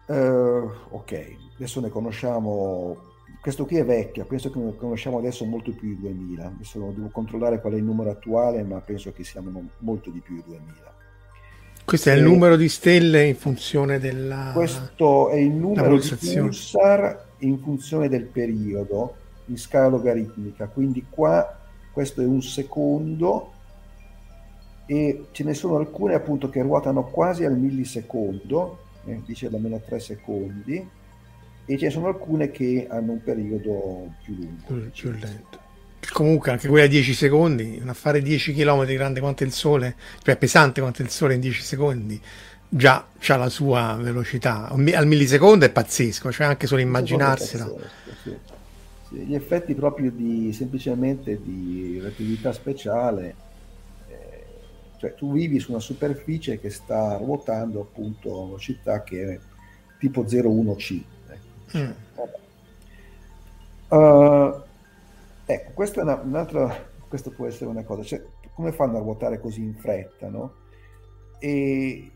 Uh, 0.07 0.71
ok, 0.91 1.37
adesso 1.55 1.81
ne 1.81 1.89
conosciamo 1.89 3.10
questo 3.41 3.65
qui 3.65 3.77
è 3.77 3.85
vecchio, 3.85 4.27
penso 4.27 4.51
che 4.51 4.61
conosciamo 4.77 5.17
adesso 5.17 5.47
molto 5.47 5.73
più 5.73 5.89
di 5.89 6.01
2000. 6.01 6.47
Adesso 6.47 6.93
devo 6.95 7.09
controllare 7.09 7.59
qual 7.61 7.73
è 7.73 7.77
il 7.77 7.85
numero 7.85 8.11
attuale, 8.11 8.63
ma 8.63 8.79
penso 8.81 9.13
che 9.13 9.25
siamo 9.25 9.51
molto 9.79 10.11
di 10.11 10.21
più 10.21 10.35
di 10.35 10.43
2000. 10.47 10.95
Questo 11.83 12.11
è 12.11 12.13
il 12.13 12.23
numero 12.23 12.57
di 12.57 12.69
stelle 12.69 13.25
in 13.25 13.35
funzione 13.35 13.99
della 13.99 14.51
Questo 14.53 15.31
è 15.31 15.37
il 15.37 15.53
numero 15.53 15.99
di 15.99 16.17
pulsar 16.37 17.29
in 17.39 17.59
funzione 17.59 18.09
del 18.09 18.25
periodo 18.25 19.17
in 19.47 19.57
scala 19.57 19.89
logaritmica. 19.89 20.69
Quindi 20.69 21.07
qua 21.09 21.59
questo 21.93 22.21
è 22.21 22.27
un 22.27 22.43
secondo 22.43 23.53
e 24.85 25.29
ce 25.33 25.45
ne 25.45 25.55
sono 25.55 25.77
alcune 25.77 26.15
appunto 26.15 26.51
che 26.51 26.61
ruotano 26.61 27.05
quasi 27.05 27.45
al 27.47 27.57
millisecondo, 27.57 28.79
eh, 29.07 29.23
dice 29.25 29.49
da 29.49 29.57
meno 29.57 29.81
3 29.81 29.99
secondi 29.99 30.99
e 31.75 31.79
ce 31.79 31.85
ne 31.85 31.91
sono 31.93 32.09
alcune 32.09 32.51
che 32.51 32.89
hanno 32.91 33.13
un 33.13 33.23
periodo 33.23 34.15
più 34.25 34.35
lungo. 34.35 34.65
Più, 34.67 34.91
più 34.91 35.11
lento. 35.13 35.59
Comunque 36.13 36.51
anche 36.51 36.67
quella 36.67 36.87
a 36.87 36.89
10 36.89 37.15
secondi, 37.15 37.79
un 37.81 37.89
affare 37.89 38.21
10 38.21 38.55
km 38.55 38.85
grande 38.87 39.21
quanto 39.21 39.45
il 39.45 39.53
sole, 39.53 39.95
cioè 40.23 40.37
pesante 40.37 40.81
quanto 40.81 41.03
il 41.03 41.11
sole 41.11 41.35
in 41.35 41.41
10 41.41 41.63
secondi, 41.63 42.21
già 42.69 43.07
ha 43.25 43.37
la 43.37 43.49
sua 43.49 43.97
velocità. 44.01 44.69
Al 44.69 45.07
millisecondo 45.07 45.65
è 45.65 45.71
pazzesco, 45.71 46.33
cioè 46.33 46.49
anche 46.49 46.67
solo 46.67 46.81
immaginarsela. 46.81 47.73
Sì. 48.25 48.37
Sì, 49.09 49.17
gli 49.27 49.35
effetti 49.37 49.73
proprio 49.75 50.11
di 50.11 50.53
semplicemente 50.53 51.41
di 51.41 51.99
relatività 51.99 52.53
speciale, 52.53 53.35
eh, 54.09 54.45
cioè 54.99 55.15
tu 55.15 55.33
vivi 55.33 55.61
su 55.61 55.71
una 55.71 55.81
superficie 55.81 56.59
che 56.59 56.71
sta 56.71 57.17
ruotando 57.17 57.81
appunto 57.81 58.43
a 58.43 58.45
velocità 58.47 59.05
che 59.05 59.35
è 59.35 59.39
tipo 60.01 60.23
0,1c 60.23 61.19
Mm. 61.77 61.91
Uh, 63.89 64.63
ecco, 65.47 65.71
questa 65.75 66.01
è 66.01 66.03
una, 66.03 66.21
un'altra, 66.23 66.89
questo 67.09 67.31
può 67.31 67.47
essere 67.47 67.71
una 67.71 67.85
cosa, 67.85 68.03
cioè, 68.03 68.23
come 68.55 68.73
fanno 68.73 68.97
a 68.97 69.01
ruotare 69.01 69.41
così 69.41 69.63
in 69.63 69.75
fretta, 69.75 70.29
no? 70.29 70.55
E 71.39 72.11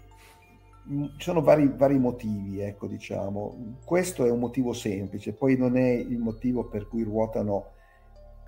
mm, 0.89 1.05
ci 1.17 1.23
sono 1.23 1.43
vari, 1.43 1.73
vari 1.75 1.99
motivi, 1.99 2.61
ecco, 2.61 2.87
diciamo. 2.87 3.77
Questo 3.85 4.25
è 4.25 4.31
un 4.31 4.39
motivo 4.39 4.73
semplice, 4.73 5.33
poi 5.33 5.57
non 5.57 5.77
è 5.77 5.89
il 5.89 6.19
motivo 6.19 6.65
per 6.65 6.89
cui 6.89 7.03
ruotano 7.03 7.73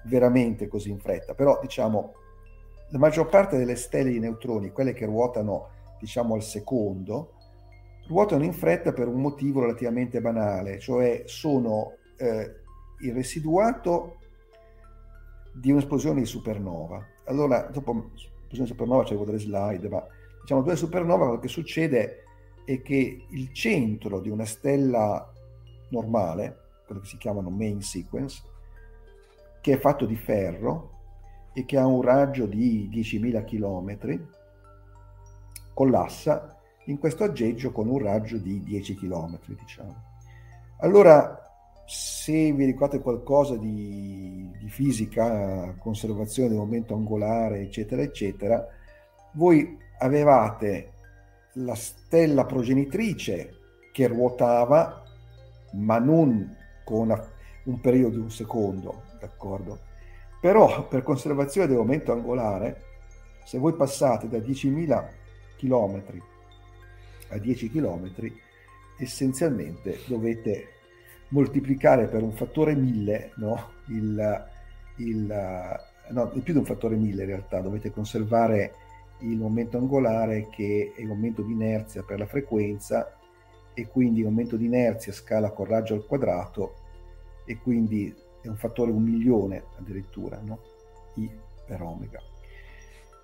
veramente 0.04 0.68
così 0.68 0.90
in 0.90 0.98
fretta, 0.98 1.34
però 1.34 1.58
diciamo 1.60 2.14
la 2.90 2.98
maggior 2.98 3.28
parte 3.28 3.56
delle 3.56 3.76
stelle 3.76 4.10
di 4.10 4.20
neutroni, 4.20 4.70
quelle 4.70 4.92
che 4.92 5.06
ruotano 5.06 5.68
diciamo 5.98 6.34
al 6.34 6.42
secondo, 6.42 7.32
ruotano 8.06 8.44
in 8.44 8.52
fretta 8.52 8.92
per 8.92 9.08
un 9.08 9.20
motivo 9.20 9.60
relativamente 9.60 10.20
banale, 10.20 10.78
cioè 10.78 11.22
sono 11.26 11.94
eh, 12.16 12.60
il 13.00 13.12
residuato 13.12 14.18
di 15.52 15.70
un'esplosione 15.70 16.20
di 16.20 16.26
supernova. 16.26 17.04
Allora, 17.24 17.62
dopo 17.72 18.10
l'esplosione 18.12 18.64
di 18.64 18.66
supernova 18.66 19.04
c'avevo 19.04 19.24
delle 19.24 19.38
slide, 19.38 19.88
ma 19.88 20.04
diciamo 20.40 20.62
due 20.62 20.76
supernova, 20.76 21.24
quello 21.24 21.40
che 21.40 21.48
succede 21.48 22.22
è 22.64 22.82
che 22.82 23.26
il 23.28 23.52
centro 23.52 24.20
di 24.20 24.28
una 24.28 24.44
stella 24.44 25.32
normale, 25.90 26.58
quello 26.86 27.00
che 27.00 27.08
si 27.08 27.16
chiamano 27.16 27.50
main 27.50 27.80
sequence, 27.80 28.42
che 29.60 29.72
è 29.72 29.78
fatto 29.78 30.04
di 30.06 30.16
ferro, 30.16 30.94
e 31.52 31.64
che 31.64 31.78
ha 31.78 31.86
un 31.86 32.02
raggio 32.02 32.44
di 32.44 32.90
10.000 32.92 33.44
km 33.46 34.28
collassa 35.72 36.55
in 36.86 36.98
questo 36.98 37.24
aggeggio 37.24 37.72
con 37.72 37.88
un 37.88 37.98
raggio 37.98 38.38
di 38.38 38.62
10 38.62 38.94
km, 38.94 39.38
diciamo. 39.46 39.94
Allora, 40.78 41.40
se 41.86 42.52
vi 42.52 42.64
ricordate 42.64 43.00
qualcosa 43.00 43.56
di, 43.56 44.50
di 44.58 44.68
fisica, 44.68 45.74
conservazione 45.78 46.48
del 46.48 46.58
momento 46.58 46.94
angolare, 46.94 47.60
eccetera, 47.60 48.02
eccetera, 48.02 48.66
voi 49.32 49.78
avevate 49.98 50.92
la 51.54 51.74
stella 51.74 52.44
progenitrice 52.44 53.54
che 53.92 54.06
ruotava, 54.06 55.02
ma 55.72 55.98
non 55.98 56.56
con 56.84 57.08
un 57.64 57.80
periodo 57.80 58.16
di 58.16 58.22
un 58.22 58.30
secondo, 58.30 59.02
d'accordo? 59.20 59.78
Però 60.40 60.86
per 60.86 61.02
conservazione 61.02 61.66
del 61.66 61.78
momento 61.78 62.12
angolare, 62.12 62.82
se 63.44 63.58
voi 63.58 63.74
passate 63.74 64.28
da 64.28 64.38
10.000 64.38 65.04
km 65.56 66.02
a 67.28 67.38
10 67.38 67.70
km, 67.70 68.10
essenzialmente 68.98 70.00
dovete 70.06 70.68
moltiplicare 71.28 72.06
per 72.06 72.22
un 72.22 72.32
fattore 72.32 72.74
1000 72.74 73.32
no? 73.36 73.72
il, 73.88 74.46
il, 74.96 75.80
no, 76.10 76.28
più 76.28 76.52
di 76.52 76.58
un 76.58 76.64
fattore 76.64 76.96
1000 76.96 77.22
in 77.22 77.28
realtà, 77.28 77.60
dovete 77.60 77.90
conservare 77.90 78.74
il 79.20 79.36
momento 79.36 79.78
angolare 79.78 80.48
che 80.50 80.92
è 80.94 81.00
il 81.00 81.06
momento 81.06 81.42
di 81.42 81.52
inerzia 81.52 82.02
per 82.02 82.18
la 82.18 82.26
frequenza 82.26 83.16
e 83.74 83.86
quindi 83.88 84.20
il 84.20 84.26
momento 84.26 84.56
di 84.56 84.66
inerzia 84.66 85.12
scala 85.12 85.50
con 85.50 85.66
raggio 85.66 85.94
al 85.94 86.06
quadrato 86.06 86.74
e 87.44 87.56
quindi 87.58 88.14
è 88.42 88.48
un 88.48 88.56
fattore 88.56 88.90
un 88.90 89.02
milione 89.02 89.64
addirittura, 89.78 90.40
no? 90.42 90.60
I 91.14 91.30
per 91.66 91.82
omega. 91.82 92.20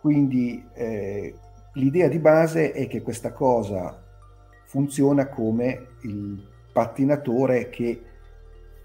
Quindi 0.00 0.62
eh, 0.74 1.34
l'idea 1.74 2.08
di 2.08 2.18
base 2.18 2.72
è 2.72 2.86
che 2.86 3.02
questa 3.02 3.32
cosa 3.32 4.02
funziona 4.64 5.28
come 5.28 5.88
il 6.02 6.48
pattinatore 6.72 7.68
che 7.68 8.02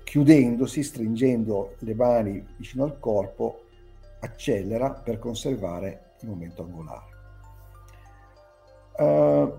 chiudendosi, 0.03 0.83
stringendo 0.83 1.75
le 1.79 1.95
mani 1.95 2.45
vicino 2.57 2.83
al 2.83 2.99
corpo, 2.99 3.63
accelera 4.19 4.91
per 4.91 5.19
conservare 5.19 6.13
il 6.21 6.29
momento 6.29 6.63
angolare. 6.63 7.15
Uh, 8.97 9.53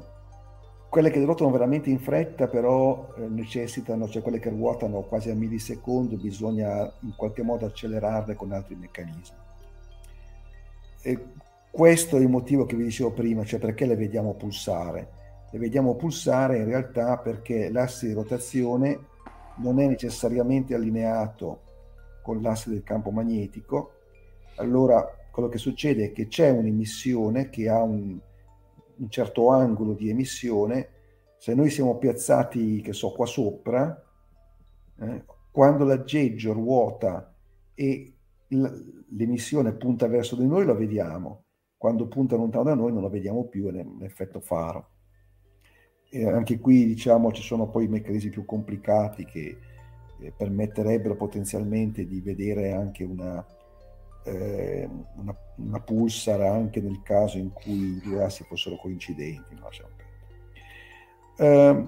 quelle 0.89 1.11
che 1.11 1.23
ruotano 1.23 1.51
veramente 1.51 1.91
in 1.91 1.99
fretta 1.99 2.49
però 2.49 3.13
eh, 3.17 3.29
necessitano, 3.29 4.09
cioè 4.09 4.23
quelle 4.23 4.39
che 4.39 4.49
ruotano 4.49 5.03
quasi 5.03 5.31
a 5.31 5.35
millisecondo, 5.35 6.17
bisogna 6.17 6.91
in 7.01 7.15
qualche 7.15 7.43
modo 7.43 7.67
accelerarle 7.67 8.35
con 8.35 8.53
altri 8.53 8.75
meccanismi. 8.75 9.37
E 11.03 11.25
questo 11.71 12.17
è 12.17 12.21
il 12.21 12.29
motivo 12.29 12.65
che 12.65 12.77
vi 12.77 12.85
dicevo 12.85 13.13
prima, 13.13 13.45
cioè 13.45 13.61
perché 13.61 13.87
le 13.87 13.97
vediamo 13.97 14.35
pulsare. 14.35 15.17
Le 15.51 15.59
vediamo 15.59 15.97
pulsare 15.97 16.59
in 16.59 16.65
realtà 16.65 17.19
perché 17.19 17.71
l'asse 17.71 18.09
di 18.09 18.13
rotazione 18.13 19.07
non 19.57 19.81
è 19.81 19.87
necessariamente 19.87 20.75
allineato 20.75 21.63
con 22.23 22.43
l'asse 22.43 22.71
del 22.71 22.83
campo 22.83 23.11
magnetico. 23.11 23.93
Allora 24.57 25.07
quello 25.31 25.49
che 25.49 25.59
succede 25.59 26.07
è 26.07 26.13
che 26.13 26.27
c'è 26.27 26.51
un'emissione 26.51 27.49
che 27.49 27.69
ha 27.69 27.83
un, 27.83 28.19
un 28.97 29.11
certo 29.11 29.51
angolo 29.51 29.93
di 29.93 30.11
emissione. 30.11 30.89
Se 31.39 31.55
noi 31.55 31.71
siamo 31.71 31.97
piazzati, 31.97 32.81
che 32.81 32.93
so, 32.93 33.13
qua 33.13 33.27
sopra, 33.27 34.05
eh, 35.01 35.25
quando 35.51 35.85
l'aggeggio 35.85 36.53
ruota 36.53 37.33
e 37.75 38.15
l'emissione 38.49 39.73
punta 39.75 40.09
verso 40.09 40.35
di 40.35 40.47
noi, 40.47 40.65
la 40.65 40.75
vediamo 40.75 41.45
quando 41.79 42.09
punta 42.09 42.35
lontano 42.35 42.65
da 42.65 42.75
noi 42.75 42.93
non 42.93 43.03
lo 43.03 43.09
vediamo 43.09 43.45
più, 43.45 43.69
è 43.69 43.81
un 43.81 44.03
effetto 44.03 44.41
faro. 44.41 44.91
E 46.11 46.27
anche 46.27 46.59
qui 46.59 46.85
diciamo 46.87 47.31
ci 47.33 47.43
sono 47.43 47.69
poi 47.69 47.87
meccanismi 47.87 48.31
più 48.31 48.45
complicati 48.45 49.25
che 49.25 49.59
eh, 50.21 50.33
permetterebbero 50.37 51.15
potenzialmente 51.15 52.05
di 52.07 52.21
vedere 52.21 52.73
anche 52.73 53.05
una, 53.05 53.47
eh, 54.25 54.89
una, 55.17 55.37
una, 55.57 55.81
pulsar 55.81 56.41
anche 56.41 56.81
nel 56.81 57.01
caso 57.03 57.39
in 57.39 57.53
cui 57.53 57.97
i 57.97 58.01
due 58.03 58.25
assi 58.25 58.43
fossero 58.43 58.77
coincidenti. 58.77 59.55
No? 59.55 59.69
Eh, 61.37 61.87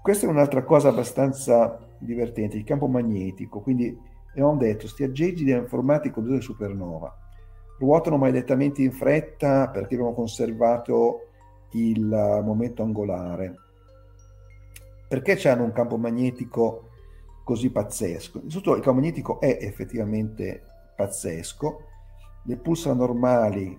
questa 0.00 0.26
è 0.26 0.30
un'altra 0.30 0.62
cosa 0.62 0.88
abbastanza 0.88 1.86
divertente, 1.98 2.56
il 2.56 2.64
campo 2.64 2.86
magnetico. 2.86 3.60
Quindi 3.60 3.94
abbiamo 4.30 4.56
detto, 4.56 4.82
questi 4.82 5.02
aggeggi 5.02 5.44
formati 5.66 6.10
con 6.10 6.24
due 6.24 6.40
supernova 6.40 7.24
ruotano 7.78 8.16
maledettamente 8.16 8.82
in 8.82 8.92
fretta 8.92 9.68
perché 9.68 9.94
abbiamo 9.94 10.14
conservato 10.14 11.28
il 11.72 12.04
momento 12.44 12.82
angolare. 12.82 13.54
Perché 15.08 15.48
hanno 15.48 15.64
un 15.64 15.72
campo 15.72 15.96
magnetico 15.96 16.88
così 17.44 17.70
pazzesco? 17.70 18.38
Innanzitutto 18.38 18.74
il 18.74 18.82
campo 18.82 19.00
magnetico 19.00 19.40
è 19.40 19.58
effettivamente 19.60 20.62
pazzesco, 20.96 21.80
le 22.44 22.56
pulsar 22.56 22.96
normali, 22.96 23.78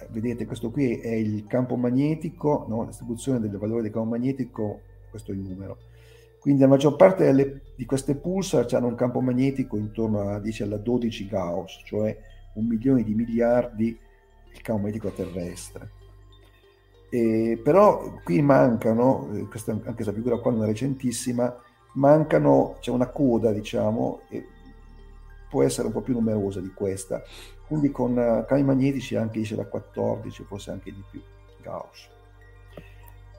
eh, 0.00 0.06
vedete 0.10 0.46
questo 0.46 0.70
qui 0.70 0.98
è 0.98 1.12
il 1.12 1.46
campo 1.46 1.76
magnetico, 1.76 2.64
no? 2.68 2.80
la 2.80 2.86
distribuzione 2.86 3.40
del 3.40 3.56
valore 3.58 3.82
del 3.82 3.92
campo 3.92 4.08
magnetico, 4.08 4.80
questo 5.10 5.32
è 5.32 5.34
il 5.34 5.40
numero. 5.40 5.78
Quindi 6.40 6.60
la 6.60 6.68
maggior 6.68 6.96
parte 6.96 7.24
delle, 7.24 7.62
di 7.76 7.84
queste 7.84 8.14
pulsar 8.14 8.66
hanno 8.72 8.86
un 8.86 8.94
campo 8.94 9.20
magnetico 9.20 9.76
intorno 9.76 10.28
a 10.28 10.40
10 10.40 10.62
alla 10.62 10.76
12 10.76 11.26
Gauss, 11.26 11.82
cioè 11.84 12.16
un 12.58 12.66
milione 12.66 13.02
di 13.02 13.14
miliardi 13.14 13.98
il 14.52 14.62
campo 14.62 14.82
magnetico 14.82 15.10
terrestre. 15.10 15.90
E, 17.10 17.58
però 17.62 18.20
qui 18.22 18.42
mancano, 18.42 19.30
eh, 19.32 19.46
questa, 19.46 19.72
anche 19.72 19.94
questa 19.94 20.12
figura 20.12 20.38
qua 20.38 20.50
non 20.50 20.64
è 20.64 20.66
recentissima, 20.66 21.56
mancano, 21.94 22.76
c'è 22.80 22.90
una 22.90 23.08
coda 23.08 23.52
diciamo, 23.52 24.22
e 24.28 24.46
può 25.48 25.62
essere 25.62 25.86
un 25.86 25.92
po' 25.92 26.02
più 26.02 26.12
numerosa 26.12 26.60
di 26.60 26.72
questa, 26.74 27.22
quindi 27.66 27.90
con 27.90 28.12
uh, 28.12 28.44
campi 28.44 28.62
magnetici 28.62 29.16
anche 29.16 29.38
dice 29.38 29.56
da 29.56 29.64
14, 29.64 30.44
forse 30.44 30.70
anche 30.70 30.92
di 30.92 31.02
più, 31.10 31.22
Gauss. 31.62 32.08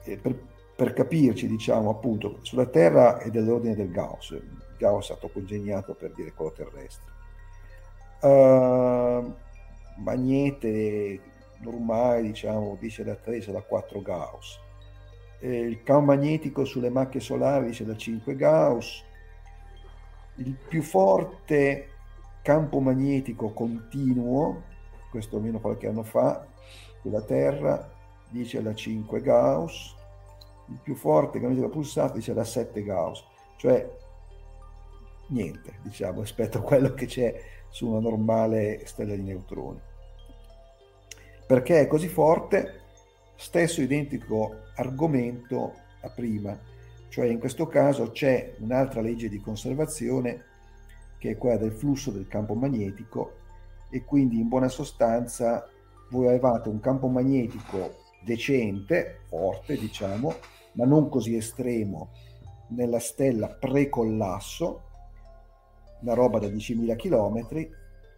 Per, 0.02 0.34
per, 0.74 0.92
capirci, 0.92 1.46
diciamo 1.46 1.90
appunto, 1.90 2.38
sulla 2.42 2.66
Terra 2.66 3.18
è 3.18 3.30
dell'ordine 3.30 3.76
del 3.76 3.92
Gauss, 3.92 4.36
Gauss 4.76 5.02
è 5.02 5.12
stato 5.12 5.28
congegnato 5.28 5.94
per 5.94 6.12
dire 6.12 6.32
quello 6.32 6.52
terrestre 6.52 7.18
Uh, 8.20 9.34
magnete 9.96 11.20
normale, 11.60 12.22
diciamo, 12.22 12.76
dice 12.78 13.04
da 13.04 13.14
3 13.14 13.40
da 13.50 13.62
4 13.62 14.02
Gauss. 14.02 14.58
Eh, 15.40 15.60
il 15.60 15.82
campo 15.82 16.06
magnetico 16.06 16.64
sulle 16.64 16.90
macchie 16.90 17.20
solari 17.20 17.66
dice 17.66 17.84
da 17.84 17.96
5 17.96 18.36
Gauss. 18.36 19.02
Il 20.36 20.54
più 20.54 20.82
forte 20.82 21.88
campo 22.42 22.80
magnetico 22.80 23.52
continuo, 23.52 24.62
questo 25.10 25.36
almeno 25.36 25.60
qualche 25.60 25.86
anno 25.86 26.02
fa, 26.02 26.46
sulla 27.00 27.22
Terra, 27.22 27.90
dice 28.28 28.62
da 28.62 28.74
5 28.74 29.20
Gauss. 29.20 29.96
Il 30.68 30.78
più 30.82 30.94
forte 30.94 31.38
campo 31.38 31.48
magnetico 31.48 31.70
pulsato 31.70 32.14
dice 32.14 32.34
da 32.34 32.44
7 32.44 32.82
Gauss. 32.82 33.24
Cioè, 33.56 33.90
niente, 35.28 35.78
diciamo, 35.82 36.20
rispetto 36.20 36.58
a 36.58 36.62
quello 36.62 36.92
che 36.94 37.06
c'è 37.06 37.42
su 37.70 37.88
una 37.88 38.00
normale 38.00 38.82
stella 38.84 39.14
di 39.14 39.22
neutroni. 39.22 39.80
Perché 41.46 41.80
è 41.80 41.86
così 41.86 42.08
forte? 42.08 42.78
Stesso 43.36 43.80
identico 43.80 44.54
argomento 44.76 45.74
a 46.02 46.10
prima, 46.10 46.58
cioè 47.08 47.26
in 47.26 47.38
questo 47.38 47.66
caso 47.66 48.10
c'è 48.10 48.54
un'altra 48.58 49.00
legge 49.00 49.28
di 49.28 49.40
conservazione 49.40 50.44
che 51.18 51.30
è 51.30 51.36
quella 51.36 51.56
del 51.56 51.72
flusso 51.72 52.10
del 52.10 52.28
campo 52.28 52.54
magnetico 52.54 53.38
e 53.90 54.04
quindi 54.04 54.38
in 54.38 54.48
buona 54.48 54.68
sostanza 54.68 55.68
voi 56.10 56.28
avevate 56.28 56.68
un 56.68 56.80
campo 56.80 57.08
magnetico 57.08 57.96
decente, 58.22 59.20
forte 59.28 59.76
diciamo, 59.76 60.34
ma 60.72 60.84
non 60.84 61.08
così 61.08 61.36
estremo 61.36 62.10
nella 62.68 63.00
stella 63.00 63.48
pre-collasso 63.48 64.82
una 66.02 66.14
roba 66.14 66.38
da 66.38 66.46
10.000 66.46 66.96
km, 66.96 67.68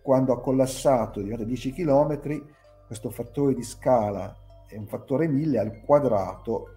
quando 0.02 0.32
ha 0.32 0.40
collassato 0.40 1.20
è 1.20 1.22
diventato 1.22 1.48
10 1.48 1.72
km, 1.72 2.44
questo 2.86 3.10
fattore 3.10 3.54
di 3.54 3.62
scala 3.62 4.36
è 4.66 4.76
un 4.76 4.86
fattore 4.86 5.28
1000 5.28 5.58
al 5.58 5.80
quadrato 5.80 6.76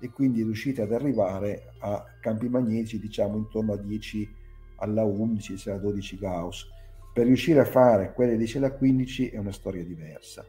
e 0.00 0.10
quindi 0.10 0.42
riuscite 0.42 0.82
ad 0.82 0.92
arrivare 0.92 1.74
a 1.80 2.04
campi 2.20 2.48
magnetici 2.48 2.98
diciamo 2.98 3.36
intorno 3.36 3.72
a 3.72 3.76
10 3.76 4.28
alla 4.76 5.04
11, 5.04 5.56
cioè 5.56 5.74
a 5.74 5.78
12 5.78 6.18
Gauss. 6.18 6.66
Per 7.12 7.26
riuscire 7.26 7.60
a 7.60 7.64
fare 7.64 8.12
quelle 8.12 8.36
10 8.36 8.58
alla 8.58 8.72
15 8.72 9.28
è 9.28 9.38
una 9.38 9.52
storia 9.52 9.84
diversa. 9.84 10.44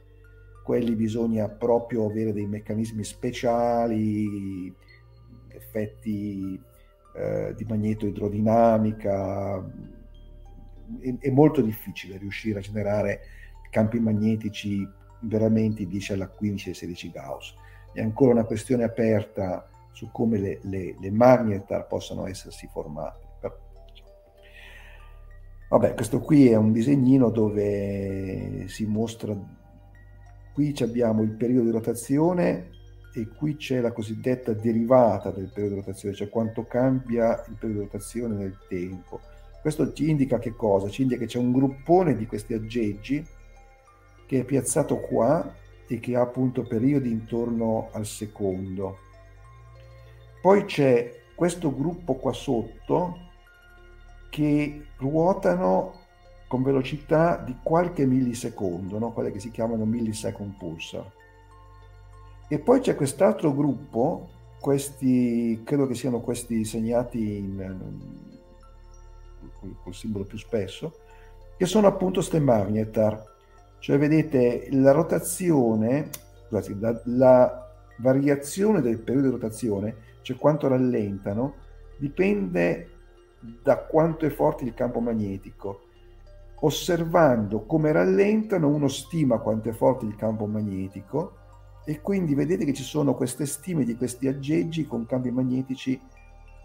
Quelli 0.64 0.96
bisogna 0.96 1.48
proprio 1.48 2.06
avere 2.06 2.34
dei 2.34 2.48
meccanismi 2.48 3.04
speciali, 3.04 4.74
effetti 5.50 6.60
eh, 7.16 7.54
di 7.56 7.66
magneto 7.66 8.06
idrodinamica, 8.06 9.58
è, 11.00 11.16
è, 11.20 11.30
molto 11.30 11.62
difficile 11.62 12.18
riuscire 12.18 12.60
a 12.60 12.62
generare 12.62 13.22
campi 13.70 14.00
magnetici 14.00 14.88
veramente 15.22 15.86
10 15.86 16.14
alla 16.14 16.28
15 16.28 16.70
e 16.70 16.74
16 16.74 17.12
Gauss. 17.12 17.54
È 17.94 18.02
ancora 18.02 18.32
una 18.32 18.44
questione 18.44 18.84
aperta 18.84 19.70
su 19.92 20.12
come 20.12 20.38
le, 20.38 20.60
le, 20.64 20.96
le 21.00 21.12
magnetar 21.12 21.88
possano 21.88 22.28
essersi 22.28 22.68
formate. 22.68 23.24
Vabbè, 25.68 25.96
questo 25.96 26.20
qui 26.20 26.50
è 26.50 26.56
un 26.56 26.72
disegnino 26.72 27.32
dove 27.32 28.66
si 28.68 28.86
mostra, 28.86 29.36
qui 30.54 30.76
abbiamo 30.80 31.24
il 31.24 31.32
periodo 31.32 31.66
di 31.66 31.72
rotazione 31.72 32.70
e 33.18 33.30
qui 33.30 33.56
c'è 33.56 33.80
la 33.80 33.94
cosiddetta 33.94 34.52
derivata 34.52 35.32
del 35.32 35.50
periodo 35.52 35.76
di 35.76 35.80
rotazione, 35.80 36.16
cioè 36.16 36.28
quanto 36.28 36.66
cambia 36.66 37.46
il 37.48 37.56
periodo 37.58 37.84
di 37.84 37.86
rotazione 37.86 38.36
nel 38.36 38.58
tempo. 38.68 39.22
Questo 39.62 39.94
ci 39.94 40.10
indica 40.10 40.38
che 40.38 40.54
cosa? 40.54 40.90
Ci 40.90 41.04
indica 41.04 41.22
che 41.22 41.28
c'è 41.28 41.40
un 41.40 41.54
gruppone 41.54 42.18
di 42.18 42.28
questi 42.28 42.54
aggeggi 42.54 43.26
che 44.26 44.40
è 44.40 44.44
piazzato 44.44 45.00
qua 45.00 45.50
e 45.88 46.00
che 46.02 46.16
ha 46.18 46.22
appunto 46.22 46.64
periodi 46.64 47.10
intorno 47.10 47.88
al 47.94 48.06
secondo. 48.06 48.98
Poi 50.42 50.66
c'è 50.66 51.22
questo 51.36 51.74
gruppo 51.74 52.16
qua 52.16 52.34
sotto 52.34 53.18
che 54.30 54.88
ruotano 54.98 56.04
con 56.48 56.64
velocità 56.64 57.38
di 57.38 57.56
qualche 57.64 58.06
millisecondo, 58.06 59.00
no? 59.00 59.14
quelle 59.14 59.32
che 59.32 59.40
si 59.40 59.52
chiamano 59.52 59.86
millisecond 59.86 60.58
pulsar. 60.58 61.10
E 62.48 62.60
poi 62.60 62.80
c'è 62.80 62.96
quest'altro 62.96 63.54
gruppo, 63.54 64.30
questi, 64.60 65.62
credo 65.64 65.88
che 65.88 65.96
siano 65.96 66.22
questi 66.22 66.64
segnati 66.64 67.38
in, 67.38 68.00
col 69.84 69.94
simbolo 69.94 70.26
più 70.26 70.38
spesso, 70.38 71.00
che 71.58 71.66
sono 71.66 71.88
appunto 71.88 72.22
ste 72.22 72.40
magnetar. 72.40 73.34
Cioè 73.80 73.98
vedete 73.98 74.68
la 74.72 74.92
rotazione, 74.92 76.10
scusate, 76.48 76.78
la, 76.80 77.02
la 77.06 77.70
variazione 77.98 78.82
del 78.82 79.00
periodo 79.00 79.28
di 79.28 79.34
rotazione, 79.34 79.96
cioè 80.22 80.38
quanto 80.38 80.68
rallentano, 80.68 81.56
dipende 81.98 82.90
da 83.40 83.78
quanto 83.78 84.26
è 84.26 84.30
forte 84.30 84.64
il 84.66 84.74
campo 84.74 85.00
magnetico. 85.00 85.82
Osservando 86.60 87.66
come 87.66 87.92
rallentano, 87.92 88.68
uno 88.68 88.88
stima 88.88 89.40
quanto 89.40 89.70
è 89.70 89.74
forte 89.74 90.06
il 90.06 90.16
campo 90.16 90.46
magnetico 90.46 91.44
e 91.86 92.02
quindi 92.02 92.34
vedete 92.34 92.66
che 92.66 92.74
ci 92.74 92.84
sono 92.84 93.14
queste 93.16 93.46
stime 93.46 93.84
di 93.84 93.96
questi 93.96 94.28
aggeggi 94.28 94.86
con 94.86 95.06
campi 95.06 95.32
magnetici 95.32 96.00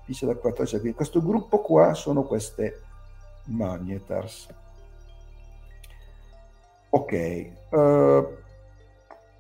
dice 0.07 0.27
da 0.27 0.35
14 0.35 0.79
quindi 0.79 0.97
questo 0.97 1.23
gruppo 1.23 1.61
qua 1.61 1.95
sono 1.95 2.25
queste 2.25 2.81
magnetars 3.47 4.49
ok 6.91 7.51
uh, 7.71 8.39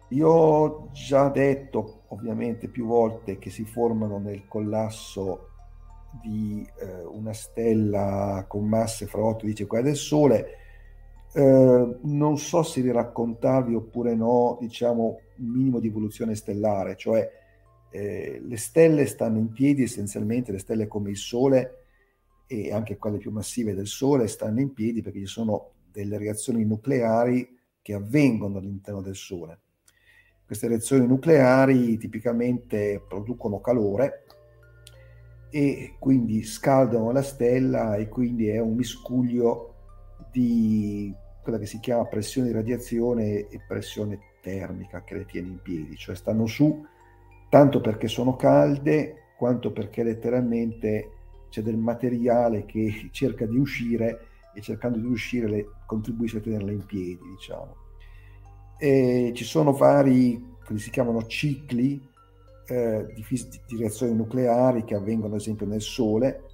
io 0.08 0.28
ho 0.28 0.88
già 0.92 1.28
detto 1.28 2.02
ovviamente 2.08 2.68
più 2.68 2.86
volte 2.86 3.38
che 3.38 3.50
si 3.50 3.64
formano 3.64 4.18
nel 4.18 4.46
collasso 4.46 5.50
di 6.20 6.66
eh, 6.80 7.04
una 7.04 7.32
stella 7.32 8.44
con 8.48 8.66
masse 8.66 9.06
fra 9.06 9.22
8 9.22 9.44
e 9.44 9.46
10 9.46 9.66
quelle 9.66 9.84
del 9.84 9.96
Sole. 9.96 10.56
Eh, 11.32 11.98
non 12.02 12.38
so 12.38 12.62
se 12.62 12.80
vi 12.80 12.90
raccontarvi 12.90 13.74
oppure 13.74 14.14
no, 14.14 14.58
diciamo, 14.60 15.20
un 15.36 15.46
minimo 15.46 15.78
di 15.78 15.88
evoluzione 15.88 16.34
stellare, 16.34 16.96
cioè 16.96 17.28
eh, 17.90 18.40
le 18.42 18.56
stelle 18.56 19.06
stanno 19.06 19.38
in 19.38 19.52
piedi 19.52 19.84
essenzialmente, 19.84 20.52
le 20.52 20.58
stelle 20.58 20.88
come 20.88 21.10
il 21.10 21.16
Sole 21.16 21.84
e 22.46 22.72
anche 22.72 22.96
quelle 22.96 23.18
più 23.18 23.30
massive 23.30 23.74
del 23.74 23.86
Sole 23.86 24.26
stanno 24.26 24.60
in 24.60 24.72
piedi 24.72 25.02
perché 25.02 25.20
ci 25.20 25.26
sono 25.26 25.72
delle 25.92 26.18
reazioni 26.18 26.64
nucleari 26.64 27.58
che 27.80 27.94
avvengono 27.94 28.58
all'interno 28.58 29.00
del 29.00 29.16
Sole. 29.16 29.60
Queste 30.44 30.66
reazioni 30.66 31.06
nucleari 31.06 31.96
tipicamente 31.96 33.00
producono 33.06 33.60
calore 33.60 34.24
e 35.48 35.94
quindi 35.98 36.42
scaldano 36.42 37.12
la 37.12 37.22
stella 37.22 37.94
e 37.94 38.08
quindi 38.08 38.48
è 38.48 38.58
un 38.58 38.74
miscuglio 38.74 39.69
di 40.30 41.14
quella 41.42 41.58
che 41.58 41.66
si 41.66 41.80
chiama 41.80 42.04
pressione 42.04 42.48
di 42.48 42.54
radiazione 42.54 43.48
e 43.48 43.60
pressione 43.66 44.18
termica 44.42 45.02
che 45.04 45.14
le 45.14 45.24
tiene 45.24 45.48
in 45.48 45.60
piedi, 45.62 45.96
cioè 45.96 46.14
stanno 46.14 46.46
su 46.46 46.84
tanto 47.48 47.80
perché 47.80 48.08
sono 48.08 48.36
calde 48.36 49.32
quanto 49.36 49.72
perché 49.72 50.02
letteralmente 50.02 51.10
c'è 51.50 51.62
del 51.62 51.76
materiale 51.76 52.64
che 52.64 53.08
cerca 53.12 53.44
di 53.44 53.58
uscire 53.58 54.26
e 54.54 54.60
cercando 54.60 54.98
di 54.98 55.06
uscire 55.06 55.48
le, 55.48 55.66
contribuisce 55.86 56.38
a 56.38 56.40
tenerle 56.40 56.72
in 56.72 56.86
piedi, 56.86 57.20
diciamo. 57.36 57.76
E 58.78 59.32
ci 59.34 59.44
sono 59.44 59.72
vari, 59.72 60.56
quelli 60.64 60.80
si 60.80 60.90
chiamano 60.90 61.26
cicli 61.26 62.00
eh, 62.66 63.06
di, 63.14 63.24
di, 63.66 63.76
reazioni 63.76 64.14
nucleari 64.14 64.84
che 64.84 64.94
avvengono 64.94 65.34
ad 65.34 65.40
esempio 65.40 65.66
nel 65.66 65.82
Sole. 65.82 66.44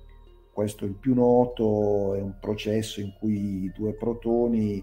Questo 0.56 0.86
è 0.86 0.88
il 0.88 0.94
più 0.94 1.12
noto, 1.12 2.14
è 2.14 2.20
un 2.22 2.38
processo 2.40 3.02
in 3.02 3.12
cui 3.18 3.70
due 3.74 3.92
protoni 3.92 4.82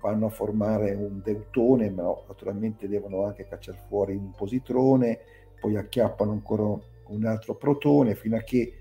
vanno 0.00 0.24
a 0.24 0.30
formare 0.30 0.94
un 0.94 1.20
deutone, 1.22 1.90
ma 1.90 2.04
naturalmente 2.26 2.88
devono 2.88 3.26
anche 3.26 3.46
cacciare 3.46 3.84
fuori 3.86 4.14
un 4.14 4.30
positrone, 4.30 5.18
poi 5.60 5.76
acchiappano 5.76 6.32
ancora 6.32 6.62
un 6.62 7.24
altro 7.26 7.54
protone 7.54 8.14
fino 8.14 8.34
a 8.36 8.40
che 8.40 8.72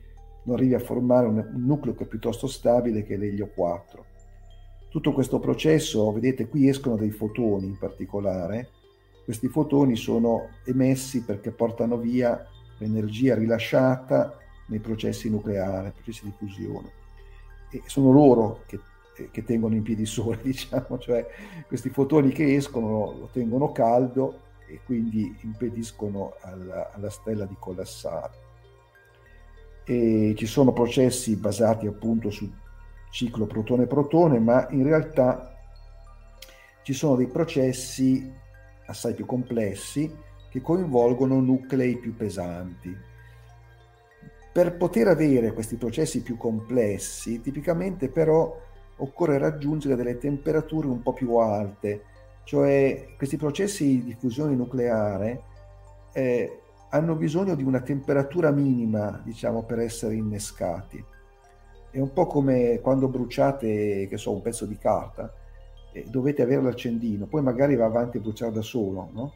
non 0.43 0.55
arrivi 0.55 0.75
a 0.75 0.79
formare 0.79 1.27
un, 1.27 1.45
nucleo 1.57 1.93
che 1.93 2.05
è 2.05 2.07
piuttosto 2.07 2.47
stabile 2.47 3.03
che 3.03 3.15
è 3.15 3.17
l'elio 3.17 3.49
4. 3.53 4.05
Tutto 4.87 5.11
questo 5.11 5.39
processo, 5.39 6.09
vedete 6.13 6.47
qui 6.47 6.69
escono 6.69 6.95
dei 6.95 7.11
fotoni 7.11 7.65
in 7.65 7.77
particolare, 7.77 8.69
questi 9.25 9.49
fotoni 9.49 9.97
sono 9.97 10.51
emessi 10.63 11.25
perché 11.25 11.51
portano 11.51 11.97
via 11.97 12.47
l'energia 12.77 13.35
rilasciata 13.35 14.37
nei 14.67 14.79
processi 14.79 15.29
nucleari, 15.29 15.91
processi 15.91 16.25
di 16.25 16.33
fusione. 16.37 16.91
E 17.69 17.81
sono 17.85 18.11
loro 18.11 18.63
che, 18.65 18.79
che 19.31 19.43
tengono 19.43 19.75
in 19.75 19.83
piedi 19.83 20.01
il 20.01 20.07
Sole, 20.07 20.39
diciamo, 20.43 20.97
cioè 20.99 21.25
questi 21.67 21.89
fotoni 21.89 22.31
che 22.31 22.55
escono 22.55 23.15
lo 23.17 23.29
tengono 23.31 23.71
caldo 23.71 24.39
e 24.67 24.79
quindi 24.85 25.37
impediscono 25.41 26.35
alla, 26.41 26.91
alla 26.93 27.09
stella 27.09 27.45
di 27.45 27.55
collassare. 27.59 28.41
E 29.85 30.33
ci 30.37 30.45
sono 30.45 30.71
processi 30.71 31.35
basati 31.35 31.87
appunto 31.87 32.29
sul 32.29 32.51
ciclo 33.11 33.45
protone-protone, 33.45 34.39
ma 34.39 34.67
in 34.71 34.83
realtà 34.83 35.55
ci 36.83 36.93
sono 36.93 37.15
dei 37.15 37.27
processi 37.27 38.31
assai 38.85 39.13
più 39.13 39.25
complessi 39.25 40.11
che 40.49 40.61
coinvolgono 40.61 41.39
nuclei 41.39 41.97
più 41.97 42.15
pesanti. 42.15 42.95
Per 44.53 44.77
poter 44.77 45.07
avere 45.07 45.51
questi 45.51 45.77
processi 45.77 46.21
più 46.21 46.37
complessi, 46.37 47.41
tipicamente 47.41 48.07
però 48.07 48.55
occorre 48.97 49.39
raggiungere 49.39 49.95
delle 49.95 50.19
temperature 50.19 50.87
un 50.87 51.01
po' 51.01 51.13
più 51.13 51.35
alte, 51.37 52.03
cioè 52.43 53.15
questi 53.17 53.37
processi 53.37 54.03
di 54.03 54.15
fusione 54.17 54.53
nucleare 54.53 55.41
eh, 56.13 56.59
hanno 56.89 57.15
bisogno 57.15 57.55
di 57.55 57.63
una 57.63 57.81
temperatura 57.81 58.51
minima, 58.51 59.19
diciamo, 59.23 59.63
per 59.63 59.79
essere 59.79 60.13
innescati. 60.13 61.03
È 61.89 61.99
un 61.99 62.13
po' 62.13 62.27
come 62.27 62.79
quando 62.79 63.07
bruciate, 63.07 64.07
che 64.07 64.17
so, 64.17 64.31
un 64.31 64.41
pezzo 64.41 64.67
di 64.67 64.77
carta 64.77 65.33
eh, 65.93 66.05
dovete 66.07 66.41
avere 66.41 66.61
l'accendino, 66.61 67.25
poi 67.25 67.41
magari 67.41 67.75
va 67.75 67.85
avanti 67.85 68.17
a 68.17 68.21
bruciare 68.21 68.51
da 68.51 68.61
solo, 68.61 69.09
no? 69.13 69.33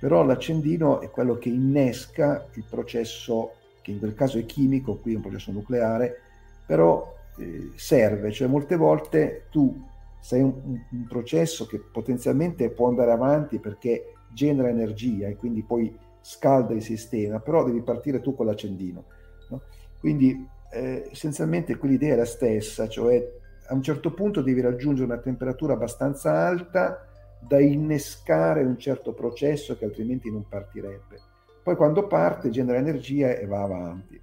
però 0.00 0.24
l'accendino 0.24 1.00
è 1.00 1.10
quello 1.10 1.36
che 1.36 1.48
innesca 1.48 2.46
il 2.54 2.64
processo, 2.68 3.52
che 3.86 3.92
in 3.92 4.00
quel 4.00 4.14
caso 4.14 4.38
è 4.38 4.44
chimico, 4.44 4.96
qui 4.96 5.12
è 5.12 5.14
un 5.14 5.22
processo 5.22 5.52
nucleare, 5.52 6.18
però 6.66 7.14
eh, 7.38 7.70
serve, 7.76 8.32
cioè 8.32 8.48
molte 8.48 8.74
volte 8.74 9.46
tu 9.48 9.80
sei 10.20 10.42
un, 10.42 10.54
un, 10.90 11.06
processo 11.06 11.66
che 11.66 11.78
potenzialmente 11.78 12.68
può 12.70 12.88
andare 12.88 13.12
avanti 13.12 13.60
perché 13.60 14.14
genera 14.32 14.68
energia 14.68 15.28
e 15.28 15.36
quindi 15.36 15.62
poi 15.62 15.96
scalda 16.20 16.74
il 16.74 16.82
sistema, 16.82 17.38
però 17.38 17.62
devi 17.62 17.80
partire 17.80 18.20
tu 18.20 18.34
con 18.34 18.46
l'accendino. 18.46 19.04
No? 19.50 19.62
Quindi 20.00 20.44
eh, 20.72 21.08
essenzialmente 21.12 21.76
quell'idea 21.76 22.14
è 22.14 22.16
la 22.16 22.24
stessa, 22.24 22.88
cioè 22.88 23.24
a 23.68 23.72
un 23.72 23.82
certo 23.82 24.12
punto 24.14 24.42
devi 24.42 24.60
raggiungere 24.60 25.06
una 25.06 25.20
temperatura 25.20 25.74
abbastanza 25.74 26.32
alta 26.32 27.06
da 27.38 27.60
innescare 27.60 28.64
un 28.64 28.78
certo 28.78 29.12
processo 29.12 29.76
che 29.76 29.84
altrimenti 29.84 30.28
non 30.28 30.44
partirebbe. 30.48 31.34
Poi 31.66 31.74
quando 31.74 32.06
parte 32.06 32.50
genera 32.50 32.78
energia 32.78 33.36
e 33.36 33.44
va 33.44 33.62
avanti. 33.64 34.20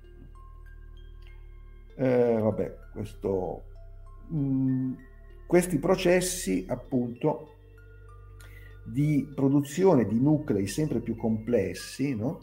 Eh, 1.97 2.37
vabbè, 2.39 2.75
questo, 2.93 3.63
mh, 4.29 4.37
mm, 4.37 4.93
questi 5.45 5.77
processi 5.77 6.65
appunto 6.69 7.49
di 8.85 9.29
produzione 9.35 10.07
di 10.07 10.21
nuclei 10.21 10.67
sempre 10.67 11.01
più 11.01 11.17
complessi 11.17 12.15
no? 12.15 12.39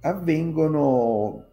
avvengono 0.00 1.44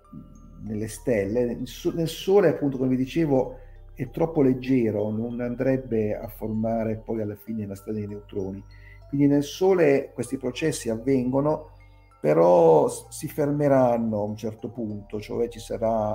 nelle 0.63 0.87
stelle, 0.87 1.59
nel 1.93 2.07
Sole 2.07 2.49
appunto 2.49 2.77
come 2.77 2.89
vi 2.89 2.95
dicevo 2.95 3.59
è 3.93 4.09
troppo 4.09 4.41
leggero, 4.41 5.11
non 5.11 5.39
andrebbe 5.41 6.17
a 6.17 6.27
formare 6.27 6.95
poi 6.95 7.21
alla 7.21 7.35
fine 7.35 7.67
la 7.67 7.75
strada 7.75 7.99
dei 7.99 8.07
neutroni. 8.07 8.63
Quindi 9.09 9.27
nel 9.27 9.43
Sole 9.43 10.09
questi 10.11 10.37
processi 10.37 10.89
avvengono, 10.89 11.77
però 12.19 12.89
si 12.89 13.27
fermeranno 13.27 14.19
a 14.19 14.23
un 14.23 14.35
certo 14.35 14.69
punto, 14.69 15.19
cioè 15.21 15.47
ci 15.47 15.59
sarà, 15.59 16.09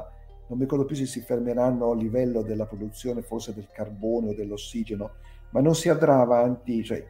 non 0.48 0.58
mi 0.58 0.64
ricordo 0.64 0.84
più 0.84 0.96
se 0.96 1.06
si 1.06 1.20
fermeranno 1.20 1.90
a 1.90 1.94
livello 1.94 2.42
della 2.42 2.66
produzione 2.66 3.22
forse 3.22 3.54
del 3.54 3.68
carbone 3.72 4.30
o 4.30 4.34
dell'ossigeno, 4.34 5.12
ma 5.50 5.60
non 5.60 5.74
si 5.74 5.88
andrà 5.88 6.20
avanti, 6.20 6.84
cioè 6.84 7.04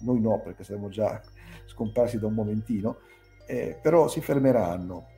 noi 0.00 0.20
no 0.20 0.40
perché 0.40 0.64
siamo 0.64 0.88
già 0.88 1.20
scomparsi 1.66 2.18
da 2.18 2.26
un 2.26 2.34
momentino, 2.34 2.98
eh, 3.46 3.78
però 3.80 4.08
si 4.08 4.20
fermeranno 4.20 5.08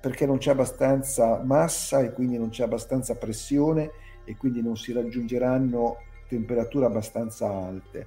perché 0.00 0.26
non 0.26 0.38
c'è 0.38 0.50
abbastanza 0.50 1.42
massa 1.42 2.00
e 2.00 2.12
quindi 2.12 2.38
non 2.38 2.50
c'è 2.50 2.64
abbastanza 2.64 3.14
pressione 3.16 3.90
e 4.24 4.36
quindi 4.36 4.62
non 4.62 4.76
si 4.76 4.92
raggiungeranno 4.92 5.96
temperature 6.28 6.86
abbastanza 6.86 7.48
alte. 7.48 8.06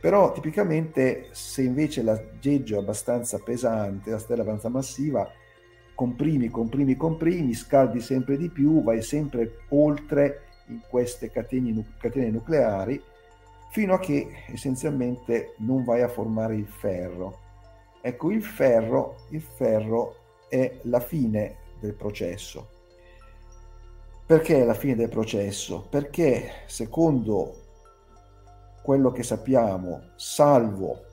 Però 0.00 0.32
tipicamente 0.32 1.28
se 1.32 1.62
invece 1.62 2.02
l'aggeggio 2.02 2.76
è 2.76 2.78
abbastanza 2.78 3.38
pesante, 3.38 4.10
la 4.10 4.18
stella 4.18 4.42
abbastanza 4.42 4.68
massiva, 4.68 5.28
comprimi, 5.94 6.48
comprimi, 6.48 6.96
comprimi, 6.96 7.52
scaldi 7.54 8.00
sempre 8.00 8.36
di 8.36 8.48
più, 8.48 8.82
vai 8.84 9.02
sempre 9.02 9.62
oltre 9.70 10.42
in 10.68 10.80
queste 10.88 11.30
catene, 11.30 11.94
catene 11.98 12.30
nucleari 12.30 13.02
fino 13.70 13.94
a 13.94 13.98
che 13.98 14.44
essenzialmente 14.52 15.54
non 15.58 15.82
vai 15.84 16.02
a 16.02 16.08
formare 16.08 16.54
il 16.54 16.66
ferro. 16.66 17.38
Ecco, 18.00 18.30
il 18.30 18.42
ferro, 18.42 19.16
il 19.30 19.42
ferro 19.42 20.14
è 20.48 20.78
la 20.82 21.00
fine 21.00 21.56
del 21.80 21.94
processo. 21.94 22.76
Perché 24.24 24.60
è 24.60 24.64
la 24.64 24.74
fine 24.74 24.94
del 24.94 25.08
processo? 25.08 25.86
Perché 25.88 26.62
secondo 26.66 27.67
quello 28.88 29.12
che 29.12 29.22
sappiamo, 29.22 30.00
salvo 30.14 31.04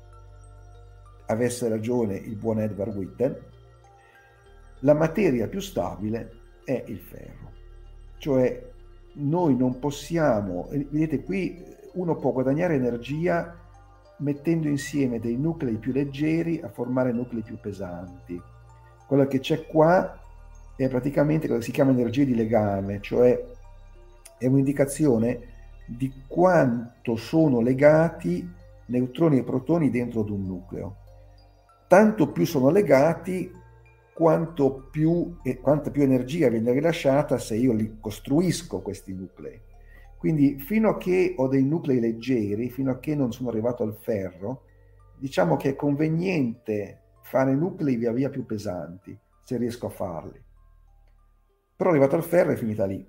avesse 1.26 1.68
ragione 1.68 2.16
il 2.16 2.38
buon 2.38 2.62
Edward 2.62 2.96
Witten, 2.96 3.38
la 4.80 4.94
materia 4.94 5.50
più 5.50 5.60
stabile 5.60 6.32
è 6.64 6.86
il 6.88 7.00
ferro. 7.00 7.52
Cioè 8.18 8.72
noi 9.16 9.58
non 9.58 9.78
possiamo, 9.80 10.70
vedete 10.70 11.22
qui 11.22 11.62
uno 11.96 12.16
può 12.16 12.32
guadagnare 12.32 12.76
energia 12.76 13.54
mettendo 14.20 14.70
insieme 14.70 15.20
dei 15.20 15.36
nuclei 15.36 15.76
più 15.76 15.92
leggeri 15.92 16.62
a 16.62 16.70
formare 16.70 17.12
nuclei 17.12 17.42
più 17.42 17.60
pesanti. 17.60 18.42
Quello 19.06 19.28
che 19.28 19.40
c'è 19.40 19.66
qua 19.66 20.18
è 20.78 20.88
praticamente 20.88 21.48
quello 21.48 21.60
che 21.60 21.66
si 21.66 21.74
chiama 21.74 21.92
energia 21.92 22.24
di 22.24 22.36
legame, 22.36 23.02
cioè 23.02 23.38
è 24.38 24.46
un'indicazione 24.46 25.55
di 25.86 26.12
quanto 26.28 27.16
sono 27.16 27.62
legati 27.62 28.48
neutroni 28.88 29.40
e 29.40 29.44
protoni 29.44 29.90
dentro 29.90 30.22
ad 30.22 30.30
un 30.30 30.46
nucleo. 30.46 30.98
Tanto 31.88 32.32
più 32.32 32.46
sono 32.46 32.70
legati, 32.70 33.52
quanto 34.14 34.88
più, 34.92 35.38
e 35.44 35.60
quanta 35.60 35.92
più 35.92 36.04
energia 36.04 36.50
viene 36.50 36.72
rilasciata 36.72 37.38
se 37.38 37.56
io 37.56 37.74
li 37.74 37.98
costruisco 38.00 38.82
questi 38.82 39.14
nuclei. 39.14 39.60
Quindi 40.18 40.60
fino 40.60 40.90
a 40.90 40.98
che 40.98 41.36
ho 41.38 41.48
dei 41.48 41.64
nuclei 41.64 42.00
leggeri, 42.00 42.70
fino 42.70 42.92
a 42.92 43.00
che 43.00 43.14
non 43.14 43.32
sono 43.32 43.50
arrivato 43.50 43.84
al 43.84 43.96
ferro, 43.96 44.64
diciamo 45.18 45.56
che 45.56 45.70
è 45.70 45.76
conveniente 45.76 47.02
fare 47.22 47.54
nuclei 47.54 47.96
via 47.96 48.12
via 48.12 48.30
più 48.30 48.46
pesanti, 48.46 49.18
se 49.44 49.58
riesco 49.58 49.88
a 49.88 49.90
farli. 49.90 50.42
Però 51.76 51.90
arrivato 51.90 52.16
al 52.16 52.24
ferro 52.24 52.52
è 52.52 52.56
finita 52.56 52.86
lì. 52.86 53.06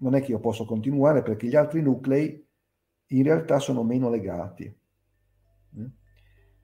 Non 0.00 0.14
è 0.14 0.22
che 0.22 0.32
io 0.32 0.40
posso 0.40 0.64
continuare 0.64 1.22
perché 1.22 1.46
gli 1.46 1.56
altri 1.56 1.82
nuclei 1.82 2.46
in 3.12 3.22
realtà 3.22 3.58
sono 3.58 3.82
meno 3.82 4.08
legati. 4.08 4.74
Mm? 5.78 5.86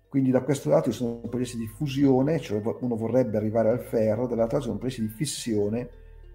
Quindi 0.09 0.30
da 0.30 0.43
questo 0.43 0.70
lato 0.70 0.91
ci 0.91 0.97
sono 0.97 1.20
processi 1.20 1.59
di 1.59 1.66
fusione, 1.66 2.39
cioè 2.41 2.62
uno 2.80 2.97
vorrebbe 2.97 3.37
arrivare 3.37 3.70
al 3.70 3.80
ferro, 3.80 4.26
dall'altro 4.26 4.57
lato 4.57 4.68
sono 4.68 4.78
processi 4.78 5.03
di 5.03 5.09
fissione, 5.09 5.91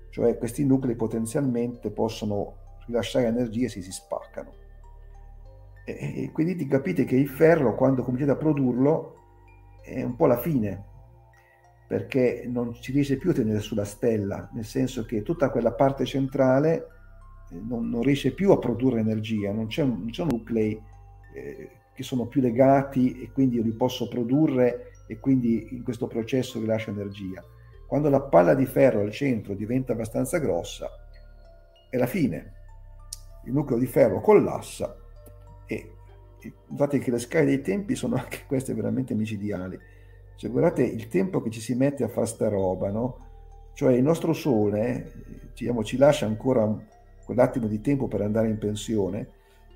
cioè 0.10 0.38
questi 0.38 0.66
nuclei 0.66 0.96
potenzialmente 0.96 1.90
possono 1.90 2.58
rilasciare 2.86 3.28
energia 3.28 3.70
se 3.70 3.82
si 3.82 3.92
spaccano. 3.92 4.60
E, 5.86 6.30
quindi 6.32 6.68
capite 6.68 7.06
che 7.06 7.16
il 7.16 7.28
ferro, 7.28 7.76
quando 7.76 8.04
cominciate 8.04 8.32
a 8.32 8.36
produrlo, 8.36 9.16
è 9.82 10.04
un 10.04 10.16
po' 10.16 10.28
la 10.28 10.38
fine, 10.38 10.90
perché 11.92 12.46
non 12.48 12.74
si 12.74 12.94
riesce 12.94 13.18
più 13.18 13.32
a 13.32 13.34
tenere 13.34 13.60
sulla 13.60 13.84
stella, 13.84 14.50
nel 14.54 14.64
senso 14.64 15.04
che 15.04 15.24
tutta 15.24 15.50
quella 15.50 15.74
parte 15.74 16.06
centrale 16.06 16.88
eh, 17.50 17.60
non, 17.62 17.90
non 17.90 18.02
riesce 18.02 18.32
più 18.32 18.52
a 18.52 18.58
produrre 18.58 19.02
energia, 19.02 19.52
non 19.52 19.68
c'è, 19.68 19.84
non 19.84 20.10
c'è 20.10 20.24
nuclei 20.24 20.82
eh, 21.36 21.70
che 21.94 22.02
sono 22.02 22.28
più 22.28 22.40
legati 22.40 23.22
e 23.22 23.34
quindi 23.34 23.58
io 23.58 23.64
li 23.64 23.74
posso 23.74 24.08
produrre 24.08 24.94
e 25.06 25.20
quindi 25.20 25.68
in 25.72 25.84
questo 25.84 26.08
processo 26.08 26.62
rilascio 26.62 26.92
energia. 26.92 27.44
Quando 27.86 28.08
la 28.08 28.22
palla 28.22 28.54
di 28.54 28.66
ferro 28.66 29.02
al 29.02 29.12
centro 29.12 29.54
diventa 29.54 29.92
abbastanza 29.92 30.38
grossa, 30.38 30.90
è 31.90 31.98
la 31.98 32.08
fine. 32.08 32.54
Il 33.44 33.52
nucleo 33.52 33.78
di 33.78 33.86
ferro 33.86 34.22
collassa 34.22 34.96
e 35.68 35.92
Notate 36.68 37.00
che 37.00 37.12
le 37.12 37.20
scale 37.20 37.46
dei 37.46 37.62
tempi 37.62 37.96
sono 37.96 38.16
anche 38.16 38.46
queste 38.48 38.74
veramente 38.74 39.14
micidiali. 39.14 39.78
Cioè, 40.42 40.50
guardate 40.50 40.82
il 40.82 41.08
tempo 41.08 41.40
che 41.40 41.52
ci 41.52 41.62
si 41.62 41.76
mette 41.76 42.04
a 42.04 42.08
fare 42.08 42.26
sta 42.26 42.50
roba, 42.50 42.90
no? 42.90 43.18
Cioè 43.76 43.94
il 43.94 44.02
nostro 44.02 44.34
Sole 44.34 45.12
diciamo, 45.54 45.84
ci 45.84 45.98
lascia 45.98 46.26
ancora 46.26 46.68
quell'attimo 47.24 47.68
di 47.68 47.80
tempo 47.80 48.08
per 48.08 48.22
andare 48.22 48.48
in 48.48 48.58
pensione 48.58 49.30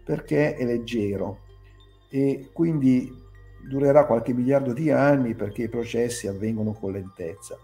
perché 0.04 0.56
è 0.56 0.66
leggero 0.66 1.42
e 2.10 2.50
quindi 2.52 3.14
durerà 3.70 4.08
qualche 4.08 4.34
miliardo 4.34 4.74
di 4.74 4.90
anni 4.90 5.36
perché 5.36 5.62
i 5.62 5.70
processi 5.70 6.26
avvengono 6.26 6.74
con 6.74 6.94
lentezza. 6.94 7.60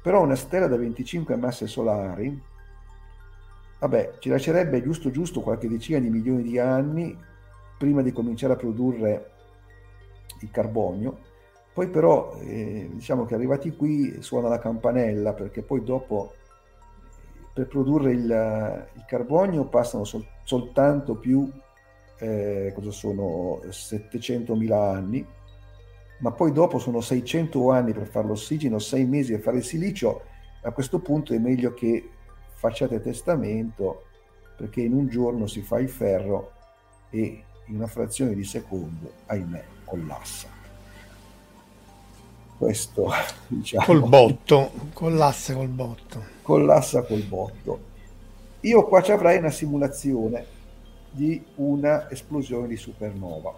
Però 0.00 0.22
una 0.22 0.36
stella 0.36 0.68
da 0.68 0.76
25 0.76 1.34
masse 1.34 1.66
solari, 1.66 2.40
vabbè, 3.80 4.18
ci 4.20 4.28
lascerebbe 4.28 4.84
giusto 4.84 5.10
giusto 5.10 5.40
qualche 5.40 5.66
decina 5.66 5.98
di 5.98 6.10
milioni 6.10 6.44
di 6.44 6.60
anni 6.60 7.18
prima 7.76 8.02
di 8.02 8.12
cominciare 8.12 8.52
a 8.52 8.56
produrre 8.56 9.30
il 10.42 10.50
carbonio. 10.52 11.34
Poi 11.76 11.88
però 11.88 12.34
eh, 12.40 12.88
diciamo 12.90 13.26
che 13.26 13.34
arrivati 13.34 13.76
qui 13.76 14.22
suona 14.22 14.48
la 14.48 14.58
campanella 14.58 15.34
perché 15.34 15.60
poi 15.60 15.84
dopo 15.84 16.32
per 17.52 17.66
produrre 17.66 18.12
il, 18.12 18.88
il 18.94 19.04
carbonio 19.06 19.66
passano 19.66 20.04
sol, 20.04 20.24
soltanto 20.42 21.16
più 21.16 21.52
eh, 22.18 22.72
cosa 22.74 22.90
sono 22.90 23.60
700.000 23.66 24.72
anni, 24.72 25.26
ma 26.20 26.30
poi 26.30 26.50
dopo 26.50 26.78
sono 26.78 27.02
600 27.02 27.70
anni 27.70 27.92
per 27.92 28.06
fare 28.06 28.26
l'ossigeno, 28.26 28.78
6 28.78 29.04
mesi 29.04 29.32
per 29.32 29.42
fare 29.42 29.56
il 29.58 29.64
silicio. 29.64 30.22
A 30.62 30.70
questo 30.70 31.00
punto 31.00 31.34
è 31.34 31.38
meglio 31.38 31.74
che 31.74 32.08
facciate 32.54 33.02
testamento 33.02 34.04
perché 34.56 34.80
in 34.80 34.94
un 34.94 35.08
giorno 35.08 35.46
si 35.46 35.60
fa 35.60 35.78
il 35.78 35.90
ferro 35.90 36.52
e 37.10 37.44
in 37.66 37.74
una 37.74 37.86
frazione 37.86 38.32
di 38.32 38.44
secondo, 38.44 39.12
ahimè, 39.26 39.62
collassa. 39.84 40.55
Questo, 42.58 43.10
diciamo... 43.48 43.84
Col 43.84 44.08
botto, 44.08 44.70
collassa 44.92 45.54
col 45.54 45.68
botto. 45.68 46.24
Collassa 46.42 47.02
col 47.02 47.22
botto. 47.22 47.80
Io 48.60 48.84
qua 48.86 49.02
ci 49.02 49.12
avrei 49.12 49.38
una 49.38 49.50
simulazione 49.50 50.44
di 51.10 51.42
una 51.56 52.10
esplosione 52.10 52.66
di 52.66 52.76
supernova. 52.76 53.54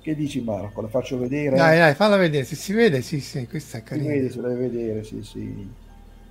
Che 0.00 0.14
dici 0.16 0.42
Marco? 0.42 0.80
La 0.80 0.88
faccio 0.88 1.18
vedere? 1.18 1.56
Dai, 1.56 1.78
dai, 1.78 1.94
falla 1.94 2.16
vedere. 2.16 2.44
Se 2.44 2.56
si 2.56 2.72
vede, 2.72 3.02
sì, 3.02 3.20
sì, 3.20 3.46
questa 3.46 3.78
è 3.78 3.82
carina. 3.82 4.08
Si 4.08 4.14
vede, 4.14 4.30
se 4.30 4.40
la 4.40 4.48
deve 4.48 4.68
vedere, 4.68 5.04
sì, 5.04 5.22
sì. 5.22 5.70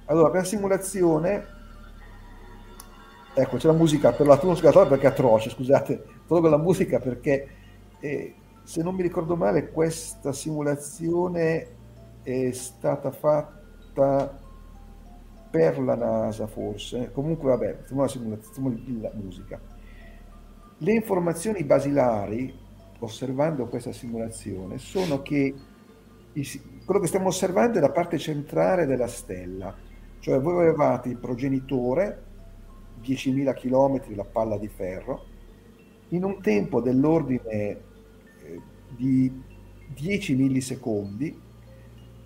Allora, 0.06 0.30
per 0.30 0.42
la 0.42 0.48
simulazione 0.48 1.60
Ecco, 3.34 3.56
c'è 3.56 3.68
la 3.68 3.74
musica 3.74 4.12
per 4.12 4.28
la 4.28 4.38
musica 4.44 4.72
perché 4.86 5.08
è 5.08 5.10
atroce, 5.10 5.50
scusate, 5.50 6.04
tolgo 6.28 6.50
la 6.50 6.58
musica 6.58 7.00
perché 7.00 7.48
eh, 8.02 8.36
se 8.64 8.84
non 8.84 8.94
mi 8.94 9.04
ricordo 9.04 9.38
male 9.38 9.70
questa 9.70 10.34
simulazione 10.34 11.68
è 12.24 12.52
stata 12.52 13.12
fatta 13.12 14.40
per 15.50 15.80
la 15.80 15.96
NASA 15.96 16.48
forse, 16.48 17.12
comunque 17.12 17.50
vabbè, 17.50 17.80
facciamo 17.82 18.02
la, 18.02 18.08
simulazione, 18.08 19.02
la 19.02 19.12
musica. 19.14 19.60
Le 20.78 20.94
informazioni 20.94 21.64
basilari, 21.64 22.54
osservando 23.00 23.68
questa 23.68 23.92
simulazione, 23.92 24.78
sono 24.78 25.22
che 25.22 25.54
quello 26.86 27.02
che 27.02 27.08
stiamo 27.08 27.28
osservando 27.28 27.78
è 27.78 27.82
la 27.82 27.92
parte 27.92 28.18
centrale 28.18 28.86
della 28.86 29.08
stella, 29.08 29.76
cioè 30.20 30.40
voi 30.40 30.68
avevate 30.68 31.10
il 31.10 31.18
progenitore, 31.18 32.24
10.000 33.04 33.54
km 33.54 34.16
la 34.16 34.24
palla 34.24 34.58
di 34.58 34.70
ferro, 34.70 35.26
in 36.10 36.24
un 36.24 36.42
tempo 36.42 36.80
dell'ordine 36.80 37.42
eh, 37.50 38.62
di 38.96 39.32
10 39.94 40.36
millisecondi, 40.36 41.50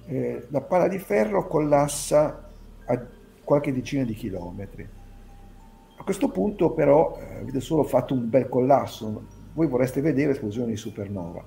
eh, 0.08 0.48
la 0.50 0.62
palla 0.62 0.88
di 0.88 1.00
ferro 1.00 1.48
collassa 1.48 2.50
a 2.86 3.06
qualche 3.44 3.74
decina 3.74 4.04
di 4.04 4.14
chilometri. 4.14 4.88
A 5.98 6.04
questo 6.04 6.30
punto 6.30 6.72
però 6.72 7.18
eh, 7.18 7.40
avete 7.40 7.60
solo 7.60 7.84
fatto 7.84 8.14
un 8.14 8.30
bel 8.30 8.48
collasso, 8.50 9.26
voi 9.54 9.68
vorreste 9.68 10.02
vedere 10.02 10.30
l'esplosione 10.30 10.72
di 10.72 10.78
supernova. 10.78 11.44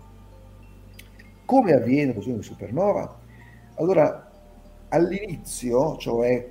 Come 1.45 1.73
avviene 1.73 2.07
l'esplosione 2.07 2.39
di 2.39 2.45
supernova? 2.45 3.21
Allora, 3.77 4.31
all'inizio, 4.89 5.97
cioè 5.99 6.47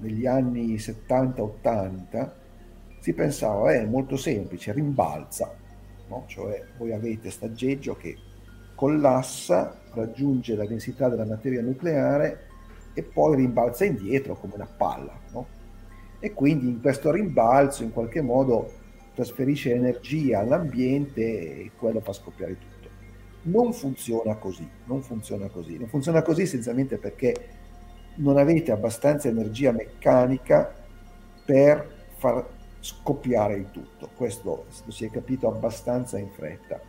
negli 0.00 0.26
anni 0.26 0.74
70-80, 0.76 2.30
si 3.00 3.12
pensava, 3.14 3.72
è 3.72 3.84
molto 3.84 4.16
semplice, 4.16 4.72
rimbalza, 4.72 5.54
no? 6.08 6.24
cioè 6.26 6.64
voi 6.76 6.92
avete 6.92 7.30
staggeggio 7.30 7.96
che 7.96 8.16
collassa, 8.78 9.76
raggiunge 9.92 10.54
la 10.54 10.64
densità 10.64 11.08
della 11.08 11.24
materia 11.24 11.60
nucleare 11.60 12.46
e 12.94 13.02
poi 13.02 13.34
rimbalza 13.34 13.84
indietro 13.84 14.36
come 14.36 14.54
una 14.54 14.68
palla. 14.68 15.18
No? 15.32 15.46
E 16.20 16.32
quindi 16.32 16.68
in 16.68 16.80
questo 16.80 17.10
rimbalzo 17.10 17.82
in 17.82 17.92
qualche 17.92 18.20
modo 18.20 18.70
trasferisce 19.14 19.74
energia 19.74 20.38
all'ambiente 20.38 21.22
e 21.22 21.70
quello 21.76 21.98
fa 21.98 22.12
scoppiare 22.12 22.56
tutto. 22.56 22.88
Non 23.42 23.72
funziona 23.72 24.36
così, 24.36 24.68
non 24.84 25.02
funziona 25.02 25.48
così, 25.48 25.76
non 25.76 25.88
funziona 25.88 26.22
così 26.22 26.42
essenzialmente 26.42 26.98
perché 26.98 27.34
non 28.18 28.36
avete 28.36 28.70
abbastanza 28.70 29.26
energia 29.26 29.72
meccanica 29.72 30.72
per 31.44 32.06
far 32.16 32.46
scoppiare 32.78 33.56
il 33.56 33.70
tutto. 33.72 34.08
Questo 34.14 34.66
si 34.86 35.04
è 35.04 35.10
capito 35.10 35.48
abbastanza 35.48 36.16
in 36.16 36.30
fretta. 36.30 36.80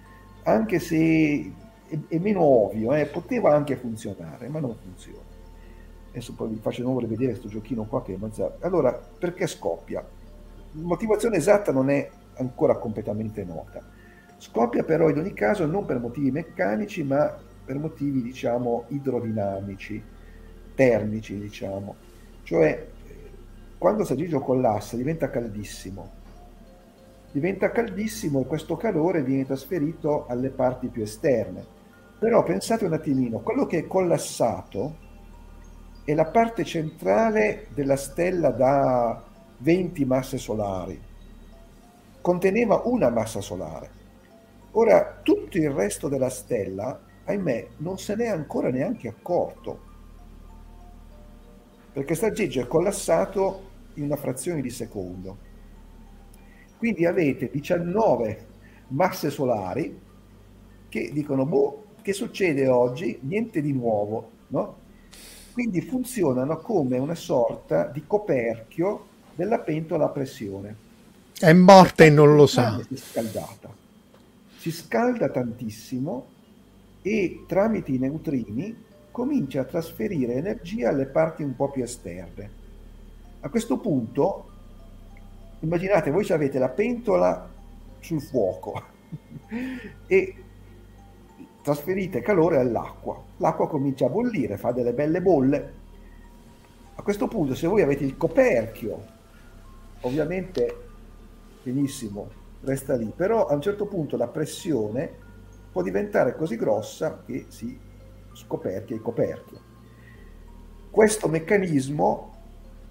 Anche 0.44 0.78
se 0.78 1.52
è, 1.90 1.98
è 2.08 2.20
meno 2.20 2.42
ovvio, 2.42 2.94
eh, 2.94 3.06
poteva 3.06 3.54
anche 3.54 3.76
funzionare, 3.76 4.48
ma 4.48 4.60
non 4.60 4.76
funziona. 4.76 5.28
Adesso 6.10 6.34
poi 6.34 6.50
vi 6.50 6.60
faccio 6.60 6.78
di 6.78 6.86
nuovo 6.86 7.02
rivedere 7.02 7.32
questo 7.32 7.50
giochino 7.50 7.84
qua 7.86 8.02
che 8.02 8.14
è 8.14 8.18
mazzato. 8.18 8.66
Allora, 8.66 8.92
perché 8.92 9.48
scoppia? 9.48 10.00
La 10.02 10.82
motivazione 10.82 11.38
esatta 11.38 11.72
non 11.72 11.90
è 11.90 12.10
ancora 12.38 12.78
completamente 12.78 13.44
nota. 13.44 13.82
Scoppia 14.38 14.84
però 14.84 15.10
in 15.10 15.18
ogni 15.18 15.34
caso 15.34 15.66
non 15.66 15.86
per 15.86 16.00
motivi 16.00 16.32
meccanici, 16.32 17.04
ma 17.04 17.38
per 17.66 17.78
motivi, 17.78 18.22
diciamo, 18.22 18.86
idrodinamici, 18.88 20.02
termici, 20.74 21.38
diciamo. 21.38 21.96
Cioè, 22.44 22.88
quando 23.78 24.04
Sagiggio 24.04 24.40
collassa 24.40 24.96
diventa 24.96 25.30
caldissimo. 25.30 26.18
Diventa 27.32 27.70
caldissimo 27.70 28.42
e 28.42 28.46
questo 28.46 28.76
calore 28.76 29.22
viene 29.22 29.46
trasferito 29.46 30.26
alle 30.26 30.50
parti 30.50 30.88
più 30.88 31.04
esterne. 31.04 31.78
Però 32.20 32.44
pensate 32.44 32.84
un 32.84 32.92
attimino, 32.92 33.40
quello 33.40 33.66
che 33.66 33.78
è 33.80 33.88
collassato 33.88 35.08
è 36.04 36.14
la 36.14 36.26
parte 36.26 36.66
centrale 36.66 37.68
della 37.74 37.96
stella 37.96 38.50
da 38.50 39.24
20 39.60 40.04
masse 40.04 40.38
solari. 40.38 41.00
Conteneva 42.20 42.82
una 42.84 43.10
massa 43.10 43.40
solare. 43.40 43.92
Ora, 44.72 45.22
tutto 45.24 45.58
il 45.58 45.70
resto 45.70 46.10
della 46.10 46.30
stella, 46.30 47.00
ahimè, 47.24 47.68
non 47.78 47.98
se 47.98 48.16
n'è 48.16 48.28
ancora 48.28 48.70
neanche 48.70 49.08
accorto. 49.08 49.88
Perché 51.94 52.16
Sagiggio 52.16 52.60
è 52.60 52.68
collassato 52.68 53.68
in 53.94 54.04
una 54.04 54.18
frazione 54.18 54.62
di 54.62 54.70
secondo. 54.70 55.38
Quindi 56.78 57.06
avete 57.06 57.50
19 57.50 58.48
masse 58.90 59.30
solari 59.30 60.08
che 60.90 61.12
dicono, 61.14 61.46
boh, 61.46 61.84
che 62.10 62.14
succede 62.14 62.68
oggi? 62.68 63.20
Niente 63.22 63.62
di 63.62 63.72
nuovo, 63.72 64.32
no? 64.48 64.78
Quindi 65.54 65.82
funzionano 65.82 66.58
come 66.58 66.98
una 66.98 67.14
sorta 67.14 67.86
di 67.86 68.04
coperchio 68.08 69.06
della 69.36 69.60
pentola 69.60 70.06
a 70.06 70.10
pressione. 70.10 70.76
È 71.38 71.54
morta 71.54 72.04
e 72.04 72.10
non 72.10 72.36
lo 72.36 72.48
sa. 72.48 72.82
Si 72.88 72.96
scaldata. 72.96 73.70
Si 74.58 74.72
scalda 74.72 75.30
tantissimo 75.30 76.26
e 77.04 77.46
tramite 77.48 77.92
i 77.92 78.00
neutrini 78.00 78.88
comincia 79.12 79.62
a 79.62 79.66
trasferire 79.66 80.34
energia 80.34 80.90
alle 80.90 81.06
parti 81.06 81.44
un 81.44 81.56
po' 81.56 81.70
più 81.70 81.84
esterne. 81.84 82.58
A 83.42 83.50
questo 83.50 83.78
punto, 83.78 84.50
immaginate, 85.60 86.10
voi 86.10 86.28
avete 86.32 86.58
la 86.58 86.70
pentola 86.70 87.48
sul 88.00 88.22
fuoco 88.22 88.82
e 90.08 90.36
trasferite 91.70 92.22
calore 92.22 92.58
all'acqua. 92.58 93.22
L'acqua 93.38 93.68
comincia 93.68 94.08
a 94.08 94.10
bollire, 94.10 94.58
fa 94.58 94.72
delle 94.72 94.94
belle 94.94 95.22
bolle. 95.22 95.74
A 96.96 97.02
questo 97.04 97.28
punto, 97.28 97.54
se 97.54 97.68
voi 97.68 97.84
avete 97.84 98.04
il 98.04 98.18
coperchio, 98.18 99.06
ovviamente 100.02 100.76
benissimo, 101.62 102.30
resta 102.62 102.96
lì, 102.96 103.12
però 103.16 103.46
a 103.46 103.54
un 103.54 103.62
certo 103.62 103.86
punto 103.86 104.18
la 104.18 104.28
pressione 104.28 105.28
può 105.72 105.84
diventare 105.84 106.36
così 106.36 106.56
grossa 106.56 107.22
che 107.24 107.46
si 107.50 107.78
scoperchia 108.34 108.96
il 108.96 109.02
coperchio. 109.02 109.68
Questo 110.90 111.28
meccanismo 111.28 112.34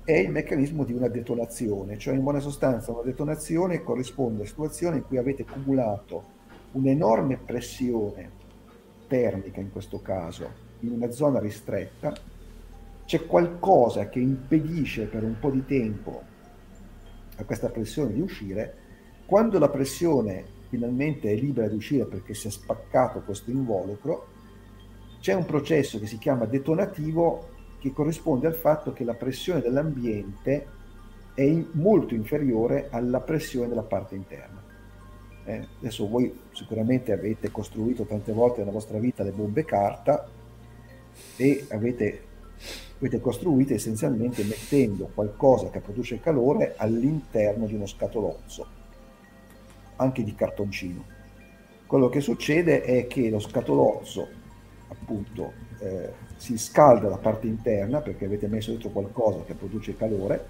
è 0.05 0.17
il 0.17 0.31
meccanismo 0.31 0.85
di 0.85 0.93
una 0.93 1.09
detonazione, 1.09 1.99
cioè 1.99 2.15
in 2.15 2.23
buona 2.23 2.39
sostanza 2.39 2.93
una 2.93 3.03
detonazione 3.03 3.83
corrisponde 3.83 4.45
a 4.45 4.47
situazioni 4.47 4.99
in 4.99 5.05
cui 5.05 5.19
avete 5.19 5.43
accumulato 5.43 6.37
un'enorme 6.73 7.39
pressione 7.39 8.38
termica 9.09 9.59
in 9.61 9.73
questo 9.73 10.01
caso 10.01 10.67
in 10.81 10.93
una 10.93 11.11
zona 11.11 11.41
ristretta, 11.41 12.15
c'è 13.05 13.27
qualcosa 13.27 14.09
che 14.09 14.21
impedisce 14.21 15.07
per 15.07 15.25
un 15.25 15.39
po' 15.41 15.51
di 15.51 15.65
tempo 15.65 16.23
a 17.37 17.45
questa 17.45 17.69
pressione 17.69 18.13
di 18.13 18.21
uscire, 18.21 18.75
quando 19.25 19.59
la 19.59 19.69
pressione 19.69 20.45
finalmente 20.69 21.31
è 21.31 21.35
libera 21.35 21.69
di 21.69 21.77
uscire 21.77 22.05
perché 22.05 22.35
si 22.35 22.49
è 22.49 22.51
spaccato 22.51 23.23
questo 23.23 23.51
involucro, 23.51 24.29
c'è 25.21 25.33
un 25.33 25.47
processo 25.47 25.99
che 25.99 26.07
si 26.07 26.19
chiama 26.19 26.45
detonativo 26.45 27.57
che 27.79 27.93
corrisponde 27.93 28.47
al 28.47 28.55
fatto 28.55 28.93
che 28.93 29.05
la 29.05 29.15
pressione 29.15 29.61
dell'ambiente 29.61 30.67
è 31.35 31.43
in, 31.43 31.67
molto 31.73 32.15
inferiore 32.15 32.89
alla 32.91 33.21
pressione 33.21 33.69
della 33.69 33.83
parte 33.83 34.15
interna. 34.15 34.58
Eh, 35.49 35.67
adesso 35.79 36.07
voi 36.07 36.41
sicuramente 36.53 37.11
avete 37.11 37.51
costruito 37.51 38.05
tante 38.05 38.33
volte 38.33 38.59
nella 38.59 38.71
vostra 38.71 38.99
vita 38.99 39.23
le 39.23 39.31
bombe 39.31 39.65
carta 39.65 40.29
e 41.37 41.65
avete, 41.71 42.23
avete 42.99 43.19
costruite 43.19 43.73
essenzialmente 43.73 44.45
mettendo 44.45 45.11
qualcosa 45.15 45.71
che 45.71 45.81
produce 45.81 46.21
calore 46.21 46.75
all'interno 46.77 47.65
di 47.65 47.73
uno 47.73 47.87
scatolozzo, 47.87 48.67
anche 49.97 50.23
di 50.23 50.35
cartoncino. 50.35 51.03
Quello 51.87 52.11
che 52.11 52.21
succede 52.21 52.83
è 52.83 53.07
che 53.07 53.31
lo 53.31 53.39
scatolozzo, 53.39 54.29
appunto, 54.89 55.55
eh, 55.79 56.13
si 56.37 56.59
scalda 56.59 57.09
la 57.09 57.17
parte 57.17 57.47
interna 57.47 58.03
perché 58.03 58.27
avete 58.27 58.49
messo 58.49 58.71
dentro 58.71 58.91
qualcosa 58.91 59.45
che 59.45 59.55
produce 59.55 59.97
calore 59.97 60.47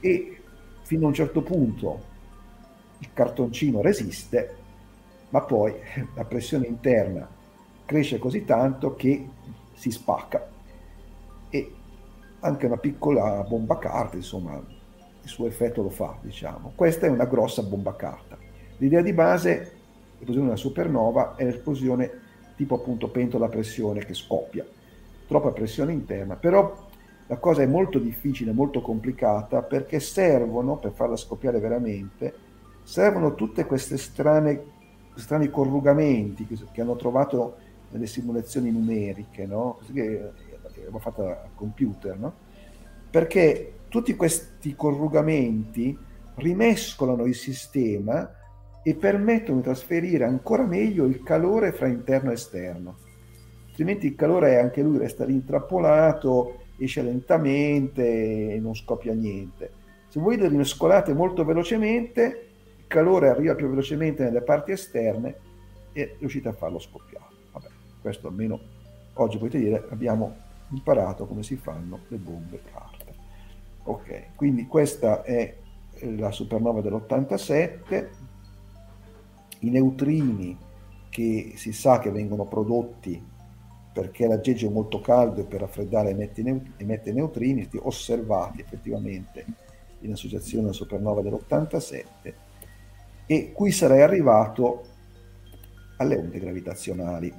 e 0.00 0.40
fino 0.82 1.04
a 1.04 1.08
un 1.08 1.14
certo 1.14 1.42
punto 1.42 2.10
il 3.02 3.08
cartoncino 3.12 3.80
resiste, 3.80 4.56
ma 5.30 5.40
poi 5.42 5.74
la 6.14 6.24
pressione 6.24 6.66
interna 6.66 7.28
cresce 7.84 8.18
così 8.18 8.44
tanto 8.44 8.94
che 8.94 9.28
si 9.74 9.90
spacca 9.90 10.48
e 11.50 11.72
anche 12.40 12.66
una 12.66 12.78
piccola 12.78 13.42
bomba 13.42 13.78
carta, 13.78 14.16
insomma, 14.16 14.54
il 14.54 15.28
suo 15.28 15.46
effetto 15.46 15.82
lo 15.82 15.90
fa, 15.90 16.16
diciamo. 16.20 16.72
Questa 16.74 17.06
è 17.06 17.10
una 17.10 17.26
grossa 17.26 17.62
bomba 17.62 17.94
carta. 17.94 18.36
L'idea 18.78 19.02
di 19.02 19.12
base, 19.12 19.72
l'esplosione 20.16 20.48
della 20.48 20.58
supernova, 20.58 21.36
è 21.36 21.44
l'esplosione 21.44 22.10
tipo 22.56 22.76
appunto 22.76 23.08
pentola 23.08 23.46
a 23.46 23.48
pressione 23.48 24.04
che 24.04 24.14
scoppia 24.14 24.64
troppa 25.32 25.50
pressione 25.50 25.92
interna, 25.92 26.36
però 26.36 26.88
la 27.26 27.36
cosa 27.38 27.62
è 27.62 27.66
molto 27.66 27.98
difficile, 27.98 28.52
molto 28.52 28.82
complicata 28.82 29.62
perché 29.62 29.98
servono, 29.98 30.76
per 30.76 30.92
farla 30.92 31.16
scoppiare 31.16 31.58
veramente, 31.58 32.34
servono 32.82 33.34
tutte 33.34 33.64
queste 33.64 33.96
strane, 33.96 34.62
strani 35.14 35.48
corrugamenti 35.50 36.46
che, 36.46 36.58
che 36.72 36.80
hanno 36.80 36.96
trovato 36.96 37.56
nelle 37.90 38.06
simulazioni 38.06 38.70
numeriche, 38.70 39.46
no? 39.46 39.78
che 39.92 40.30
abbiamo 40.66 40.98
fatto 40.98 41.26
al 41.26 41.50
computer, 41.54 42.18
no? 42.18 42.34
perché 43.10 43.80
tutti 43.88 44.14
questi 44.16 44.74
corrugamenti 44.74 45.96
rimescolano 46.36 47.26
il 47.26 47.34
sistema 47.34 48.30
e 48.82 48.94
permettono 48.94 49.58
di 49.58 49.64
trasferire 49.64 50.24
ancora 50.24 50.64
meglio 50.64 51.04
il 51.04 51.22
calore 51.22 51.72
fra 51.72 51.86
interno 51.86 52.30
e 52.30 52.34
esterno 52.34 52.96
altrimenti 53.72 54.06
il 54.06 54.14
calore 54.14 54.58
anche 54.58 54.82
lui 54.82 54.98
resta 54.98 55.24
lì 55.24 55.32
intrappolato, 55.32 56.58
esce 56.78 57.02
lentamente 57.02 58.52
e 58.52 58.60
non 58.60 58.74
scoppia 58.74 59.14
niente. 59.14 59.72
Se 60.08 60.20
voi 60.20 60.36
lo 60.36 60.46
rimescolate 60.46 61.14
molto 61.14 61.44
velocemente, 61.44 62.48
calore 62.92 63.30
arriva 63.30 63.54
più 63.54 63.70
velocemente 63.70 64.22
nelle 64.22 64.42
parti 64.42 64.72
esterne 64.72 65.34
e 65.92 66.16
riuscite 66.18 66.48
a 66.48 66.52
farlo 66.52 66.78
scoppiare. 66.78 67.24
Vabbè, 67.52 67.68
questo 68.02 68.28
almeno 68.28 68.60
oggi 69.14 69.38
potete 69.38 69.64
dire 69.64 69.86
abbiamo 69.88 70.36
imparato 70.68 71.26
come 71.26 71.42
si 71.42 71.56
fanno 71.56 72.00
le 72.08 72.18
bombe 72.18 72.60
carta. 72.70 73.10
Ok, 73.84 74.34
quindi 74.36 74.66
questa 74.66 75.22
è 75.22 75.56
la 76.16 76.30
supernova 76.30 76.82
dell'87, 76.82 78.08
i 79.60 79.70
neutrini 79.70 80.58
che 81.08 81.54
si 81.56 81.72
sa 81.72 81.98
che 81.98 82.10
vengono 82.10 82.44
prodotti 82.44 83.30
perché 83.92 84.26
l'aggeggio 84.26 84.68
è 84.68 84.70
molto 84.70 85.00
caldo 85.00 85.40
e 85.40 85.44
per 85.44 85.60
raffreddare 85.60 86.10
emette, 86.10 86.42
neut- 86.42 86.72
emette 86.76 87.12
neutrini, 87.12 87.66
osservati 87.80 88.60
effettivamente 88.60 89.44
in 90.00 90.12
associazione 90.12 90.64
alla 90.64 90.72
supernova 90.72 91.22
dell'87 91.22 92.50
e 93.32 93.52
qui 93.52 93.72
sarei 93.72 94.02
arrivato 94.02 94.82
alle 95.96 96.16
onde 96.16 96.38
gravitazionali. 96.38 97.32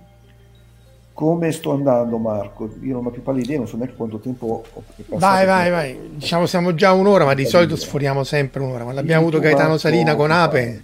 Come 1.14 1.52
sto 1.52 1.74
andando 1.74 2.18
Marco? 2.18 2.74
Io 2.82 2.96
non 2.96 3.06
ho 3.06 3.12
più 3.12 3.22
pallida 3.22 3.46
idea, 3.46 3.58
non 3.60 3.68
so 3.68 3.78
neanche 3.78 3.96
quanto 3.96 4.18
tempo 4.18 4.64
ho 4.74 4.84
passato. 4.86 5.18
Vai, 5.20 5.46
vai, 5.46 5.70
vai. 5.70 6.00
Diciamo 6.16 6.48
siamo 6.48 6.74
già 6.74 6.92
un'ora, 6.94 7.26
ma 7.26 7.36
di 7.36 7.46
solito 7.46 7.76
sforiamo 7.76 8.24
sempre 8.24 8.64
un'ora. 8.64 8.82
Quando 8.82 9.02
abbiamo 9.02 9.22
avuto 9.22 9.40
Gaetano 9.40 9.78
Salina 9.78 10.16
con 10.16 10.32
Ape... 10.32 10.84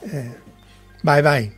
Eh, 0.00 0.30
vai, 1.00 1.22
vai. 1.22 1.52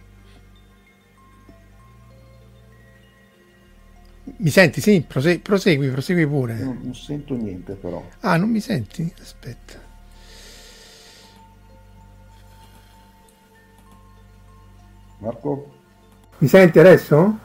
Mi 4.36 4.50
senti? 4.50 4.80
Sì, 4.80 5.04
prosegui, 5.06 5.40
prosegui, 5.40 5.88
prosegui 5.88 6.26
pure. 6.28 6.54
Non, 6.54 6.78
non, 6.82 6.94
sento 6.94 7.34
niente 7.34 7.74
però. 7.74 8.00
Ah, 8.20 8.36
non 8.36 8.50
mi 8.50 8.60
senti? 8.60 9.12
Aspetta. 9.20 9.83
Marco? 15.24 15.72
Mi 16.38 16.48
senti 16.48 16.78
adesso? 16.78 17.38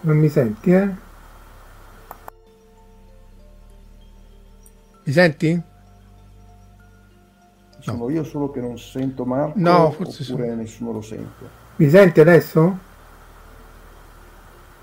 Non 0.00 0.16
mi 0.16 0.28
senti, 0.30 0.72
eh? 0.72 0.88
Mi 5.04 5.12
senti? 5.12 5.62
Sono 7.80 7.98
no. 7.98 8.10
io 8.10 8.24
solo 8.24 8.50
che 8.50 8.60
non 8.60 8.78
sento 8.78 9.24
Marco 9.26 9.58
no, 9.58 9.90
forse 9.90 10.22
oppure 10.22 10.48
sono... 10.48 10.60
nessuno 10.60 10.92
lo 10.92 11.02
sente. 11.02 11.64
Mi 11.76 11.90
senti 11.90 12.20
adesso? 12.20 12.78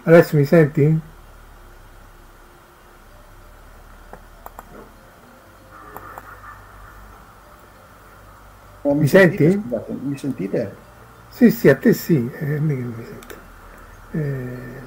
Adesso 0.03 0.37
mi 0.37 0.45
senti? 0.45 0.99
Mi, 8.93 9.01
mi 9.01 9.07
senti? 9.07 9.51
Scusate, 9.51 9.97
mi 10.01 10.17
sentite? 10.17 10.75
Sì, 11.29 11.51
sì, 11.51 11.69
a 11.69 11.75
te 11.75 11.93
sì, 11.93 12.29
eh, 12.39 12.59
mi 12.59 12.93
sento. 12.95 13.35
Eh... 14.11 14.81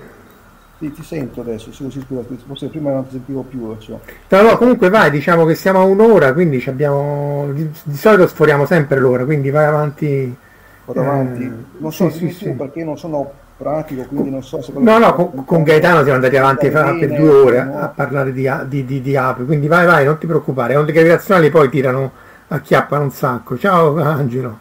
Sì, 0.78 0.92
ti 0.92 1.02
sento 1.02 1.40
adesso, 1.40 1.72
sì, 1.72 1.90
sì, 1.90 2.02
scusa, 2.06 2.22
forse 2.46 2.68
prima 2.68 2.92
non 2.92 3.04
ti 3.04 3.12
sentivo 3.12 3.42
più. 3.42 3.76
Cioè. 3.78 3.96
No, 4.28 4.42
no, 4.42 4.56
comunque 4.58 4.90
vai, 4.90 5.10
diciamo 5.10 5.44
che 5.44 5.54
siamo 5.54 5.80
a 5.80 5.84
un'ora, 5.84 6.32
quindi 6.32 6.62
abbiamo... 6.66 7.48
di, 7.52 7.70
di 7.82 7.96
solito 7.96 8.26
sforiamo 8.26 8.66
sempre 8.66 8.98
l'ora, 8.98 9.24
quindi 9.24 9.50
vai 9.50 9.64
avanti. 9.64 10.36
Vado 10.84 11.00
eh... 11.00 11.04
avanti. 11.04 11.52
Non 11.78 11.92
so 11.92 12.10
sì, 12.10 12.30
sì, 12.30 12.50
perché 12.50 12.84
non 12.84 12.98
sono 12.98 13.32
pratico, 13.56 14.04
quindi 14.04 14.30
non 14.30 14.42
so 14.42 14.60
se... 14.60 14.72
No, 14.76 14.98
no, 14.98 15.14
con, 15.14 15.44
con 15.44 15.62
Gaetano 15.62 16.02
siamo 16.02 16.16
andati 16.16 16.36
avanti 16.36 16.68
per 16.68 17.16
due 17.16 17.30
ore 17.30 17.64
no? 17.64 17.78
a 17.78 17.88
parlare 17.88 18.32
di, 18.32 18.48
di, 18.66 18.84
di, 18.84 19.00
di 19.00 19.16
api, 19.16 19.44
quindi 19.44 19.66
vai, 19.66 19.86
vai, 19.86 20.04
non 20.04 20.18
ti 20.18 20.26
preoccupare, 20.26 20.74
le 20.74 20.78
onde 20.78 20.92
gravitazionali 20.92 21.48
poi 21.50 21.70
tirano, 21.70 22.12
acchiappano 22.48 23.04
un 23.04 23.10
sacco. 23.10 23.58
Ciao 23.58 24.00
Angelo. 24.00 24.58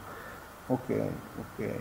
Ok, 0.68 0.90
ok. 1.38 1.74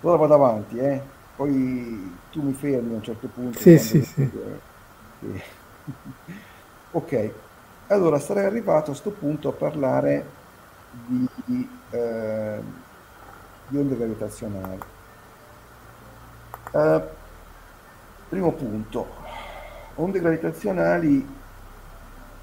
Allora 0.00 0.16
vado 0.18 0.34
avanti, 0.34 0.78
eh. 0.78 1.00
Poi 1.36 2.16
tu 2.30 2.42
mi 2.42 2.52
fermi 2.52 2.92
a 2.92 2.96
un 2.96 3.02
certo 3.02 3.28
punto. 3.28 3.58
Sì, 3.58 3.78
sì, 3.78 4.02
sì. 4.02 4.30
Che... 4.30 5.42
ok, 6.92 7.30
allora 7.88 8.18
sarei 8.18 8.44
arrivato 8.44 8.84
a 8.84 8.94
questo 8.94 9.10
punto 9.10 9.48
a 9.48 9.52
parlare 9.52 10.26
di, 11.06 11.68
eh, 11.90 12.60
di 13.68 13.76
onde 13.76 13.96
gravitazionali. 13.96 14.78
Uh, 16.72 17.02
primo 18.28 18.52
punto, 18.52 19.06
onde 19.96 20.20
gravitazionali 20.20 21.40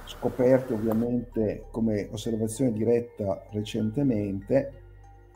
scoperte 0.09 0.73
ovviamente 0.73 1.65
come 1.69 2.09
osservazione 2.11 2.73
diretta 2.73 3.45
recentemente, 3.51 4.81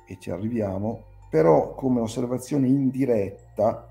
e 0.08 0.18
ci 0.20 0.32
arriviamo, 0.32 1.06
però 1.30 1.76
come 1.76 2.02
osservazione 2.02 2.68
indiretta 2.68 3.88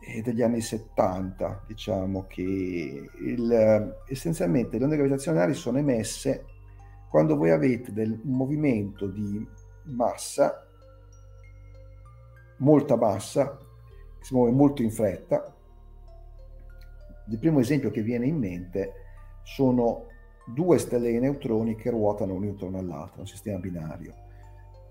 è 0.00 0.20
degli 0.20 0.42
anni 0.42 0.60
70, 0.60 1.64
diciamo 1.66 2.26
che 2.26 2.42
il, 2.42 3.96
essenzialmente 4.06 4.78
le 4.78 4.84
onde 4.84 4.96
gravitazionali 4.96 5.54
sono 5.54 5.78
emesse 5.78 6.44
quando 7.08 7.36
voi 7.36 7.50
avete 7.50 7.92
del, 7.92 8.10
un 8.10 8.36
movimento 8.36 9.06
di 9.06 9.46
massa 9.84 10.66
molta 12.58 12.96
bassa 12.96 13.58
si 14.20 14.34
muove 14.34 14.50
molto 14.50 14.82
in 14.82 14.90
fretta. 14.90 15.54
Il 17.28 17.38
primo 17.38 17.60
esempio 17.60 17.90
che 17.90 18.02
viene 18.02 18.26
in 18.26 18.36
mente 18.36 18.92
sono 19.54 20.06
due 20.44 20.78
stelle 20.78 21.10
di 21.10 21.18
neutroni 21.18 21.76
che 21.76 21.90
ruotano 21.90 22.34
un 22.34 22.44
intorno 22.44 22.78
all'altro, 22.78 23.20
un 23.20 23.26
sistema 23.26 23.58
binario. 23.58 24.14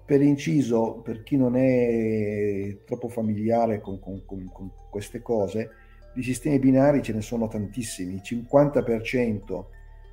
Per 0.06 0.22
inciso, 0.22 1.02
per 1.04 1.24
chi 1.24 1.36
non 1.36 1.56
è 1.56 2.78
troppo 2.86 3.10
familiare 3.10 3.82
con, 3.82 4.00
con, 4.00 4.24
con, 4.26 4.50
con 4.52 4.72
queste 4.90 5.22
cose, 5.22 5.70
di 6.14 6.24
sistemi 6.24 6.60
binari 6.60 7.02
ce 7.02 7.14
ne 7.14 7.22
sono 7.22 7.48
tantissimi, 7.48 8.14
il 8.14 8.22
50% 8.24 9.66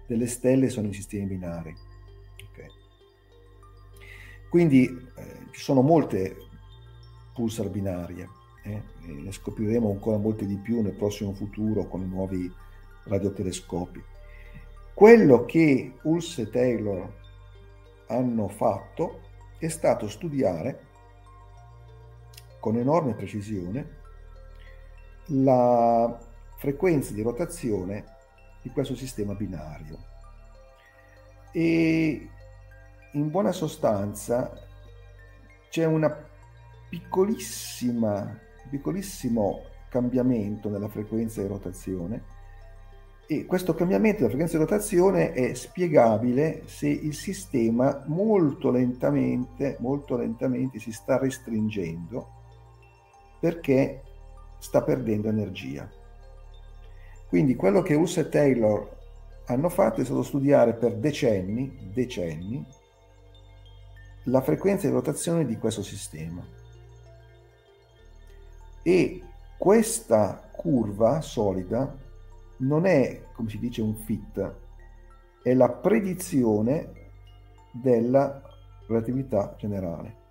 delle 0.06 0.26
stelle 0.26 0.68
sono 0.68 0.88
in 0.88 0.92
sistemi 0.92 1.26
binari. 1.26 1.74
Okay. 2.50 2.68
Quindi 4.50 4.86
eh, 4.86 5.22
ci 5.52 5.60
sono 5.60 5.80
molte 5.80 6.36
pulsar 7.32 7.70
binarie 7.70 8.42
eh, 8.64 8.82
ne 9.02 9.30
scopriremo 9.30 9.90
ancora 9.90 10.16
molte 10.16 10.46
di 10.46 10.56
più 10.56 10.80
nel 10.80 10.94
prossimo 10.94 11.32
futuro 11.32 11.86
con 11.86 12.00
i 12.00 12.08
nuovi 12.08 12.50
radiotelescopi. 13.04 14.02
Quello 14.94 15.44
che 15.44 15.98
Hulse 16.02 16.42
e 16.42 16.50
Taylor 16.50 17.12
hanno 18.06 18.46
fatto 18.46 19.22
è 19.58 19.66
stato 19.66 20.08
studiare 20.08 20.86
con 22.60 22.76
enorme 22.76 23.14
precisione 23.14 24.02
la 25.26 26.16
frequenza 26.58 27.12
di 27.12 27.22
rotazione 27.22 28.04
di 28.62 28.70
questo 28.70 28.94
sistema 28.94 29.34
binario. 29.34 29.98
E 31.50 32.28
in 33.12 33.30
buona 33.30 33.50
sostanza 33.50 34.52
c'è 35.70 35.84
una 35.84 36.08
piccolissima 36.88 38.42
piccolissimo 38.70 39.62
cambiamento 39.88 40.68
nella 40.68 40.88
frequenza 40.88 41.40
di 41.40 41.48
rotazione 41.48 42.33
e 43.26 43.46
questo 43.46 43.74
cambiamento 43.74 44.18
della 44.18 44.28
frequenza 44.28 44.58
di 44.58 44.64
rotazione 44.64 45.32
è 45.32 45.54
spiegabile 45.54 46.62
se 46.66 46.88
il 46.88 47.14
sistema 47.14 48.02
molto 48.06 48.70
lentamente, 48.70 49.76
molto 49.80 50.16
lentamente 50.16 50.78
si 50.78 50.92
sta 50.92 51.18
restringendo 51.18 52.28
perché 53.40 54.02
sta 54.58 54.82
perdendo 54.82 55.28
energia. 55.28 55.90
Quindi 57.28 57.56
quello 57.56 57.82
che 57.82 57.94
Huss 57.94 58.18
e 58.18 58.28
Taylor 58.28 58.96
hanno 59.46 59.68
fatto 59.68 60.00
è 60.00 60.04
stato 60.04 60.22
studiare 60.22 60.74
per 60.74 60.94
decenni, 60.96 61.90
decenni, 61.92 62.64
la 64.24 64.40
frequenza 64.40 64.86
di 64.86 64.92
rotazione 64.92 65.44
di 65.44 65.58
questo 65.58 65.82
sistema 65.82 66.46
e 68.82 69.22
questa 69.58 70.48
curva 70.52 71.20
solida 71.20 71.94
non 72.58 72.86
è, 72.86 73.26
come 73.32 73.48
si 73.48 73.58
dice, 73.58 73.82
un 73.82 73.94
fit, 73.94 74.54
è 75.42 75.54
la 75.54 75.70
predizione 75.70 76.92
della 77.72 78.42
relatività 78.86 79.54
generale. 79.58 80.22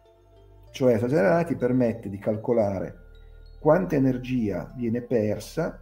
Cioè, 0.72 1.00
la 1.00 1.08
generale 1.08 1.46
ti 1.46 1.56
permette 1.56 2.10
di 2.10 2.18
calcolare 2.18 3.02
quanta 3.64 3.96
energia 3.96 4.74
viene 4.76 5.02
persa 5.02 5.80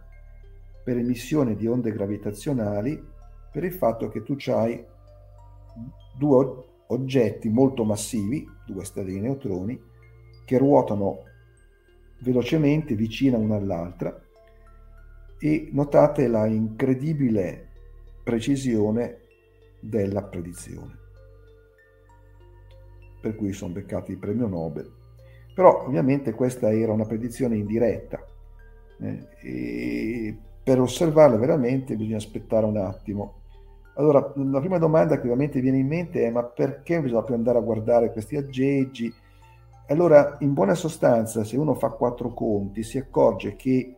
per 0.84 0.96
emissione 0.96 1.56
di 1.56 1.66
onde 1.66 1.90
gravitazionali 1.90 3.04
per 3.50 3.64
il 3.64 3.72
fatto 3.72 4.08
che 4.08 4.22
tu 4.22 4.36
hai 4.52 4.84
due 6.16 6.64
oggetti 6.86 7.48
molto 7.48 7.82
massivi, 7.82 8.48
due 8.66 8.84
stelle 8.84 9.10
di 9.10 9.18
neutroni, 9.18 9.80
che 10.44 10.58
ruotano 10.58 11.24
velocemente 12.20 12.94
vicina 12.94 13.36
una 13.36 13.56
all'altra 13.56 14.21
e 15.44 15.70
notate 15.72 16.28
la 16.28 16.46
incredibile 16.46 17.70
precisione 18.22 19.18
della 19.80 20.22
predizione. 20.22 20.96
Per 23.20 23.34
cui 23.34 23.52
sono 23.52 23.72
beccati 23.72 24.12
il 24.12 24.18
premio 24.18 24.46
Nobel. 24.46 24.88
Però 25.52 25.84
ovviamente 25.84 26.32
questa 26.32 26.72
era 26.72 26.92
una 26.92 27.04
predizione 27.04 27.56
indiretta 27.56 28.24
eh, 29.00 29.26
e 29.42 30.38
per 30.62 30.80
osservarla 30.80 31.36
veramente 31.36 31.96
bisogna 31.96 32.18
aspettare 32.18 32.64
un 32.64 32.76
attimo 32.76 33.40
Allora, 33.96 34.32
la 34.36 34.60
prima 34.60 34.78
domanda 34.78 35.16
che 35.16 35.22
ovviamente 35.22 35.60
viene 35.60 35.78
in 35.78 35.88
mente 35.88 36.24
è 36.24 36.30
ma 36.30 36.44
perché 36.44 37.02
bisogna 37.02 37.24
più 37.24 37.34
andare 37.34 37.58
a 37.58 37.62
guardare 37.62 38.12
questi 38.12 38.36
aggeggi? 38.36 39.12
Allora, 39.88 40.36
in 40.38 40.54
buona 40.54 40.74
sostanza, 40.74 41.42
se 41.42 41.56
uno 41.56 41.74
fa 41.74 41.90
quattro 41.90 42.32
conti, 42.32 42.84
si 42.84 42.96
accorge 42.96 43.56
che 43.56 43.96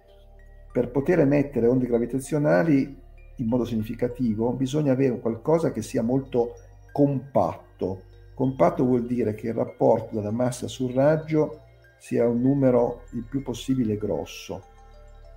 per 0.75 0.91
poter 0.91 1.21
emettere 1.21 1.69
onde 1.69 1.87
gravitazionali 1.87 3.01
in 3.37 3.47
modo 3.47 3.65
significativo 3.65 4.51
bisogna 4.55 4.91
avere 4.91 5.21
qualcosa 5.21 5.71
che 5.71 5.83
sia 5.83 6.03
molto 6.03 6.57
compatto. 6.91 8.03
Compatto 8.35 8.85
vuol 8.85 9.07
dire 9.07 9.35
che 9.35 9.47
il 9.47 9.55
rapporto 9.55 10.17
della 10.17 10.33
massa 10.33 10.67
sul 10.67 10.93
raggio 10.93 11.61
sia 11.97 12.27
un 12.27 12.41
numero 12.41 13.03
il 13.13 13.23
più 13.23 13.45
possibile 13.45 13.97
grosso. 13.97 14.65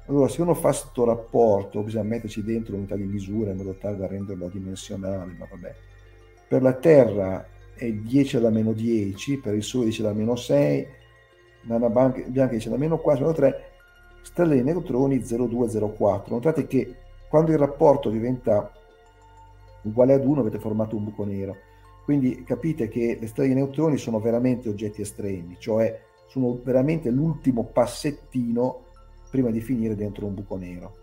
Allora, 0.08 0.28
se 0.28 0.42
uno 0.42 0.56
fa 0.56 0.70
questo 0.70 1.06
rapporto, 1.06 1.84
bisogna 1.84 2.06
metterci 2.06 2.44
dentro 2.44 2.76
unità 2.76 2.96
di 2.96 3.04
misura 3.04 3.52
in 3.52 3.58
modo 3.58 3.76
tale 3.76 3.96
da 3.96 4.08
renderlo 4.08 4.48
dimensionale, 4.48 5.36
ma 5.38 5.46
vabbè. 5.48 5.76
Per 6.48 6.64
la 6.64 6.74
Terra 6.74 7.46
è 7.76 7.92
10 7.92 8.38
alla 8.38 8.50
meno 8.50 8.74
10, 8.74 9.38
per 9.38 9.54
il 9.54 9.62
Sole 9.62 9.84
10 9.84 10.02
alla 10.02 10.14
meno 10.14 10.36
6, 10.36 10.88
nana 11.66 11.90
bianca 11.90 12.24
10 12.26 12.70
alla 12.70 12.78
meno 12.78 12.98
4, 12.98 13.22
meno 13.22 13.36
3, 13.36 13.77
stelle 14.28 14.56
di 14.56 14.64
neutroni 14.64 15.24
0,204. 15.24 16.36
Notate 16.36 16.68
che 16.68 16.96
quando 17.30 17.52
il 17.52 17.58
rapporto 17.58 18.10
diventa 18.10 18.70
uguale 19.84 20.14
ad 20.14 20.26
1 20.26 20.42
avete 20.42 20.60
formato 20.60 20.98
un 20.98 21.06
buco 21.06 21.24
nero. 21.24 21.56
Quindi 22.04 22.44
capite 22.44 22.90
che 22.90 23.18
le 23.20 23.28
stelle 23.28 23.48
di 23.48 23.54
neutroni 23.54 23.98
sono 23.98 24.20
veramente 24.20 24.68
oggetti 24.68 25.02
estremi, 25.02 25.56
cioè 25.60 25.98
sono 26.28 26.60
veramente 26.62 27.10
l'ultimo 27.10 27.64
passettino 27.64 28.84
prima 29.30 29.50
di 29.50 29.62
finire 29.62 29.96
dentro 29.96 30.26
un 30.26 30.34
buco 30.34 30.58
nero. 30.58 30.96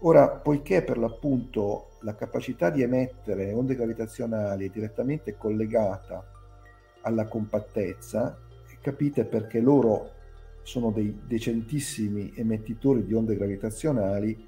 Ora, 0.00 0.28
poiché 0.28 0.82
per 0.82 0.98
l'appunto 0.98 1.88
la 2.00 2.14
capacità 2.14 2.70
di 2.70 2.82
emettere 2.82 3.52
onde 3.52 3.74
gravitazionali 3.74 4.66
è 4.66 4.70
direttamente 4.70 5.36
collegata 5.36 6.24
alla 7.00 7.26
compattezza, 7.26 8.38
capite 8.80 9.24
perché 9.24 9.60
loro 9.60 10.10
sono 10.68 10.90
dei 10.90 11.18
decentissimi 11.24 12.34
emettitori 12.36 13.02
di 13.02 13.14
onde 13.14 13.36
gravitazionali 13.36 14.46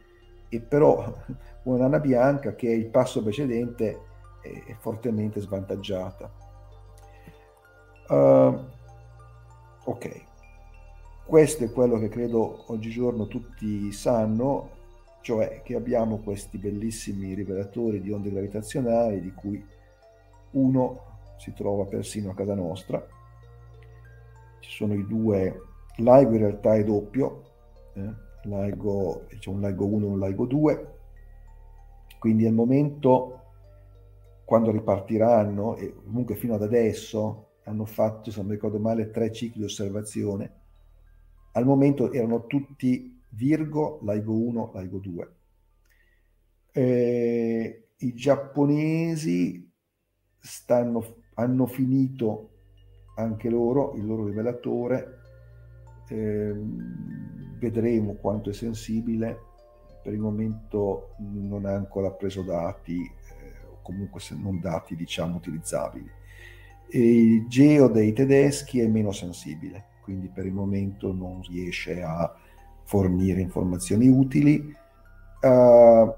e 0.50 0.60
però 0.60 1.16
una 1.64 1.78
nana 1.78 1.98
bianca 1.98 2.54
che 2.54 2.68
è 2.68 2.74
il 2.74 2.88
passo 2.88 3.22
precedente 3.22 4.08
è 4.42 4.74
fortemente 4.78 5.40
svantaggiata. 5.40 6.30
Uh, 8.08 8.58
ok, 9.84 10.24
questo 11.24 11.64
è 11.64 11.72
quello 11.72 11.98
che 11.98 12.10
credo 12.10 12.70
oggigiorno 12.70 13.26
tutti 13.26 13.90
sanno, 13.90 14.70
cioè 15.22 15.62
che 15.62 15.74
abbiamo 15.74 16.18
questi 16.18 16.58
bellissimi 16.58 17.32
rivelatori 17.32 18.02
di 18.02 18.12
onde 18.12 18.30
gravitazionali, 18.30 19.22
di 19.22 19.32
cui 19.32 19.64
uno 20.50 21.00
si 21.38 21.54
trova 21.54 21.84
persino 21.84 22.30
a 22.32 22.34
casa 22.34 22.54
nostra. 22.54 23.02
Ci 24.58 24.70
sono 24.70 24.92
i 24.92 25.06
due, 25.06 25.68
LIGO 26.02 26.32
in 26.32 26.38
realtà 26.38 26.74
è 26.74 26.84
doppio, 26.84 27.42
eh? 27.94 28.28
LIGO, 28.44 29.26
c'è 29.38 29.50
un 29.50 29.60
LIGO 29.60 29.86
1 29.86 30.06
e 30.06 30.08
un 30.08 30.18
LIGO 30.18 30.46
2, 30.46 30.94
quindi 32.18 32.46
al 32.46 32.54
momento 32.54 33.40
quando 34.44 34.70
ripartiranno, 34.72 35.76
e 35.76 35.94
comunque 35.94 36.34
fino 36.34 36.54
ad 36.54 36.62
adesso 36.62 37.50
hanno 37.64 37.84
fatto, 37.84 38.30
se 38.30 38.38
non 38.38 38.48
mi 38.48 38.54
ricordo 38.54 38.78
male, 38.78 39.10
tre 39.10 39.30
cicli 39.30 39.60
di 39.60 39.64
osservazione, 39.64 40.54
al 41.52 41.64
momento 41.64 42.12
erano 42.12 42.46
tutti 42.46 43.22
Virgo, 43.28 44.00
Laigo 44.02 44.34
1, 44.34 44.70
Laigo 44.74 44.98
2. 44.98 45.34
Eh, 46.72 47.88
I 47.96 48.14
giapponesi 48.14 49.70
stanno, 50.38 51.16
hanno 51.34 51.66
finito 51.66 52.50
anche 53.16 53.48
loro 53.48 53.94
il 53.94 54.06
loro 54.06 54.26
rivelatore, 54.26 55.19
eh, 56.10 56.54
vedremo 57.58 58.14
quanto 58.14 58.50
è 58.50 58.52
sensibile, 58.52 59.38
per 60.02 60.12
il 60.12 60.20
momento 60.20 61.14
non 61.18 61.64
ha 61.66 61.74
ancora 61.74 62.10
preso 62.10 62.42
dati, 62.42 63.00
eh, 63.00 63.66
o 63.66 63.80
comunque 63.82 64.20
se 64.20 64.36
non 64.36 64.60
dati 64.60 64.94
diciamo 64.94 65.36
utilizzabili. 65.36 66.10
E 66.92 66.98
il 66.98 67.46
geo 67.48 67.88
dei 67.88 68.12
tedeschi 68.12 68.80
è 68.80 68.86
meno 68.86 69.12
sensibile 69.12 69.88
quindi 70.10 70.28
per 70.28 70.44
il 70.44 70.52
momento 70.52 71.12
non 71.12 71.40
riesce 71.48 72.02
a 72.02 72.34
fornire 72.82 73.40
informazioni 73.40 74.08
utili. 74.08 74.74
Uh, 75.40 76.12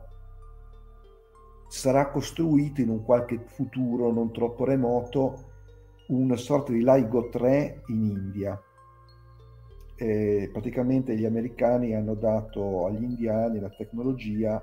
sarà 1.69 2.09
costruito 2.09 2.81
in 2.81 2.89
un 2.89 3.05
qualche 3.05 3.39
futuro 3.45 4.11
non 4.11 4.33
troppo 4.33 4.65
remoto 4.65 5.51
una 6.09 6.37
sorta 6.37 6.73
di 6.73 6.83
LIGO 6.83 7.29
3 7.29 7.83
in 7.89 8.03
India. 8.03 8.59
E 10.03 10.51
praticamente 10.53 11.15
gli 11.15 11.25
americani 11.25 11.95
hanno 11.95 12.15
dato 12.15 12.87
agli 12.87 13.05
indiani 13.05 13.61
la 13.61 13.71
tecnologia 13.71 14.61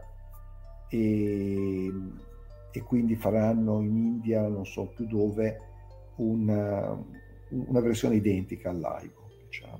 e, 0.89 1.93
e 2.73 2.81
quindi 2.81 3.15
faranno 3.15 3.79
in 3.79 3.95
India, 3.95 4.45
non 4.49 4.65
so 4.65 4.91
più 4.93 5.05
dove, 5.05 5.61
una, 6.17 6.93
una 7.47 7.79
versione 7.79 8.15
identica 8.15 8.69
al 8.69 8.79
LIGO. 8.79 9.29
Diciamo. 9.45 9.79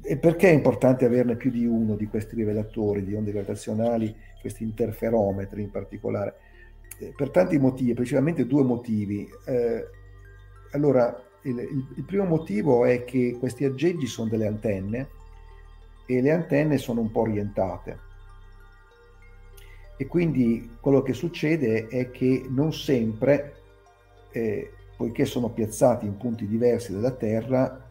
E 0.00 0.16
perché 0.16 0.48
è 0.48 0.54
importante 0.54 1.04
averne 1.04 1.36
più 1.36 1.50
di 1.50 1.66
uno 1.66 1.94
di 1.94 2.06
questi 2.06 2.34
rivelatori 2.34 3.04
di 3.04 3.14
onde 3.14 3.32
gravitazionali, 3.32 4.16
questi 4.40 4.62
interferometri 4.62 5.60
in 5.60 5.70
particolare? 5.70 6.34
Eh, 6.98 7.12
per 7.14 7.28
tanti 7.28 7.58
motivi, 7.58 7.92
principalmente 7.92 8.46
due 8.46 8.62
motivi. 8.62 9.28
Eh, 9.44 9.84
allora, 10.72 11.14
il, 11.42 11.58
il, 11.58 11.86
il, 11.96 12.04
primo 12.04 12.24
motivo 12.24 12.84
è 12.84 13.04
che 13.04 13.36
questi 13.38 13.64
aggeggi 13.64 14.06
sono 14.06 14.28
delle 14.28 14.46
antenne 14.46 15.08
e 16.06 16.20
le 16.20 16.30
antenne 16.30 16.78
sono 16.78 17.00
un 17.00 17.10
po' 17.10 17.20
orientate. 17.20 18.06
E 19.96 20.06
quindi 20.06 20.76
quello 20.80 21.02
che 21.02 21.12
succede 21.12 21.88
è 21.88 22.10
che 22.10 22.46
non 22.48 22.72
sempre, 22.72 23.56
eh, 24.30 24.72
poiché 24.96 25.24
sono 25.24 25.50
piazzati 25.50 26.06
in 26.06 26.16
punti 26.16 26.46
diversi 26.46 26.92
della 26.92 27.10
Terra, 27.10 27.84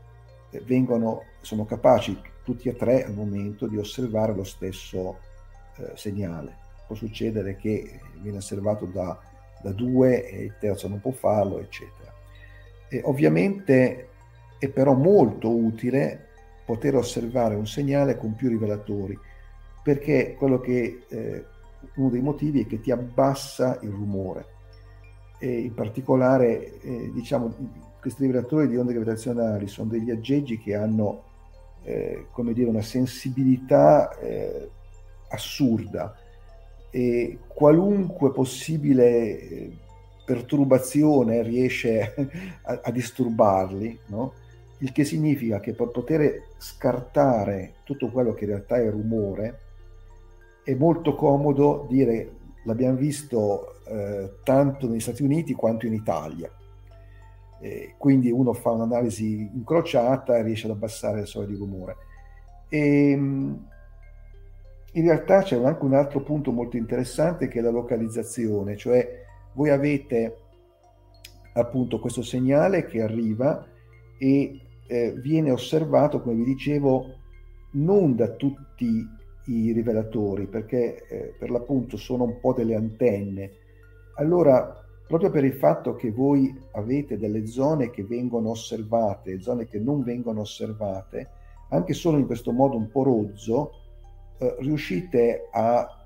eh, 0.49 0.61
vengono, 0.61 1.23
sono 1.41 1.65
capaci 1.65 2.17
tutti 2.43 2.69
e 2.69 2.75
tre 2.77 3.03
al 3.03 3.13
momento 3.13 3.67
di 3.67 3.77
osservare 3.77 4.33
lo 4.33 4.45
stesso 4.45 5.19
eh, 5.75 5.91
segnale. 5.95 6.55
Può 6.87 6.95
succedere 6.95 7.57
che 7.57 7.99
viene 8.21 8.37
osservato 8.37 8.85
da, 8.85 9.19
da, 9.61 9.73
due 9.73 10.29
e 10.29 10.43
il 10.43 10.55
terzo 10.57 10.87
non 10.87 11.01
può 11.01 11.11
farlo, 11.11 11.59
eccetera. 11.59 12.06
E 12.89 13.01
ovviamente 13.03 14.09
è 14.57 14.69
però 14.69 14.93
molto 14.93 15.49
utile 15.49 16.25
poter 16.65 16.95
osservare 16.95 17.55
un 17.55 17.67
segnale 17.67 18.17
con 18.17 18.35
più 18.35 18.49
rivelatori, 18.49 19.17
perché 19.83 20.35
quello 20.37 20.59
che, 20.59 21.03
eh, 21.07 21.45
uno 21.95 22.09
dei 22.09 22.21
motivi 22.21 22.63
è 22.63 22.67
che 22.67 22.81
ti 22.81 22.91
abbassa 22.91 23.79
il 23.81 23.89
rumore. 23.89 24.45
E 25.39 25.59
in 25.59 25.73
particolare, 25.73 26.79
eh, 26.81 27.11
diciamo, 27.13 27.53
questi 27.99 28.23
rivelatori 28.23 28.67
di 28.67 28.77
onde 28.77 28.93
gravitazionali 28.93 29.67
sono 29.67 29.89
degli 29.89 30.11
aggeggi 30.11 30.57
che 30.57 30.75
hanno 30.75 31.23
eh, 31.83 32.27
come 32.31 32.53
dire, 32.53 32.69
una 32.69 32.81
sensibilità 32.81 34.17
eh, 34.19 34.69
assurda 35.29 36.15
e 36.89 37.39
qualunque 37.47 38.31
possibile 38.31 39.39
eh, 39.39 39.77
perturbazione 40.27 41.41
riesce 41.41 42.13
a, 42.63 42.81
a 42.83 42.91
disturbarli, 42.91 43.99
no? 44.07 44.33
il 44.79 44.91
che 44.91 45.05
significa 45.05 45.59
che 45.59 45.73
per 45.73 45.87
poter 45.87 46.49
scartare 46.57 47.75
tutto 47.83 48.09
quello 48.09 48.33
che 48.33 48.43
in 48.43 48.49
realtà 48.51 48.77
è 48.77 48.89
rumore 48.89 49.59
è 50.63 50.75
molto 50.75 51.15
comodo 51.15 51.87
dire 51.89 52.31
l'abbiamo 52.65 52.97
visto 52.97 53.81
eh, 53.87 54.33
tanto 54.43 54.87
negli 54.87 54.99
Stati 54.99 55.23
Uniti 55.23 55.53
quanto 55.53 55.85
in 55.85 55.93
Italia 55.93 56.51
eh, 57.59 57.95
quindi 57.97 58.31
uno 58.31 58.53
fa 58.53 58.71
un'analisi 58.71 59.49
incrociata 59.53 60.37
e 60.37 60.43
riesce 60.43 60.67
ad 60.67 60.73
abbassare 60.73 61.21
le 61.21 61.25
soglie 61.25 61.47
di 61.47 61.55
rumore. 61.55 61.95
E, 62.69 63.11
ehm, 63.11 63.67
in 64.93 65.03
realtà 65.03 65.43
c'è 65.43 65.63
anche 65.63 65.83
un 65.83 65.93
altro 65.93 66.21
punto 66.21 66.51
molto 66.51 66.77
interessante 66.77 67.47
che 67.47 67.59
è 67.59 67.61
la 67.61 67.69
localizzazione, 67.69 68.75
cioè 68.75 69.25
voi 69.57 69.71
avete 69.71 70.37
appunto 71.53 71.99
questo 71.99 72.21
segnale 72.21 72.85
che 72.85 73.01
arriva 73.01 73.65
e 74.19 74.61
eh, 74.87 75.13
viene 75.13 75.49
osservato, 75.49 76.21
come 76.21 76.35
vi 76.35 76.43
dicevo, 76.43 77.15
non 77.71 78.15
da 78.15 78.29
tutti 78.29 79.05
i 79.45 79.71
rivelatori, 79.71 80.45
perché 80.45 81.07
eh, 81.07 81.35
per 81.39 81.49
l'appunto 81.49 81.97
sono 81.97 82.25
un 82.25 82.39
po' 82.39 82.53
delle 82.53 82.75
antenne. 82.75 83.51
Allora 84.17 84.79
proprio 85.07 85.31
per 85.31 85.43
il 85.43 85.53
fatto 85.53 85.95
che 85.95 86.11
voi 86.11 86.53
avete 86.73 87.17
delle 87.17 87.47
zone 87.47 87.89
che 87.89 88.03
vengono 88.03 88.49
osservate 88.49 89.39
zone 89.41 89.65
che 89.65 89.79
non 89.79 90.03
vengono 90.03 90.41
osservate, 90.41 91.29
anche 91.69 91.93
solo 91.93 92.19
in 92.19 92.27
questo 92.27 92.51
modo 92.51 92.77
un 92.77 92.91
po' 92.91 93.03
rozzo, 93.03 93.71
eh, 94.37 94.55
riuscite 94.59 95.47
a 95.51 96.05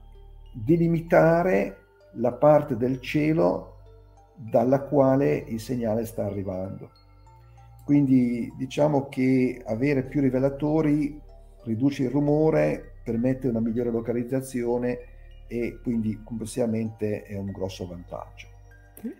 delimitare 0.53 1.80
la 2.13 2.33
parte 2.33 2.75
del 2.75 2.99
cielo 2.99 3.77
dalla 4.35 4.81
quale 4.81 5.35
il 5.35 5.59
segnale 5.59 6.05
sta 6.05 6.25
arrivando. 6.25 6.91
Quindi 7.85 8.51
diciamo 8.57 9.07
che 9.07 9.61
avere 9.65 10.03
più 10.03 10.21
rivelatori 10.21 11.19
riduce 11.63 12.03
il 12.03 12.09
rumore, 12.09 12.93
permette 13.03 13.47
una 13.47 13.59
migliore 13.59 13.91
localizzazione 13.91 14.99
e 15.47 15.79
quindi 15.83 16.21
complessivamente 16.23 17.23
è 17.23 17.37
un 17.37 17.51
grosso 17.51 17.85
vantaggio. 17.85 18.47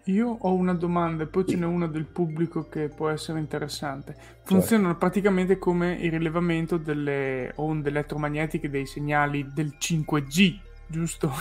Io 0.05 0.37
ho 0.39 0.53
una 0.53 0.73
domanda 0.73 1.23
e 1.23 1.27
poi 1.27 1.45
ce 1.45 1.57
n'è 1.57 1.65
una 1.65 1.87
del 1.87 2.05
pubblico 2.05 2.69
che 2.69 2.87
può 2.87 3.09
essere 3.09 3.39
interessante. 3.39 4.15
Funzionano 4.43 4.91
certo. 4.91 4.99
praticamente 4.99 5.57
come 5.57 5.93
il 5.93 6.11
rilevamento 6.11 6.77
delle 6.77 7.51
onde 7.55 7.89
elettromagnetiche 7.89 8.69
dei 8.69 8.85
segnali 8.85 9.47
del 9.53 9.75
5G, 9.79 10.59
giusto? 10.87 11.31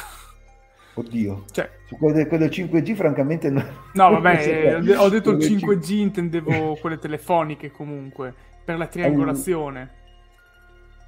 Oddio, 0.95 1.45
cioè, 1.53 1.71
quello, 1.99 2.15
del, 2.15 2.27
quello 2.27 2.47
del 2.47 2.53
5G 2.53 2.95
francamente 2.95 3.49
no. 3.49 3.65
No, 3.95 4.11
vabbè, 4.11 4.81
ho 4.99 5.09
detto 5.09 5.31
il 5.31 5.39
5G, 5.39 5.93
intendevo 5.93 6.77
quelle 6.81 6.99
telefoniche 6.99 7.71
comunque, 7.71 8.35
per 8.65 8.77
la 8.77 8.87
triangolazione. 8.87 9.99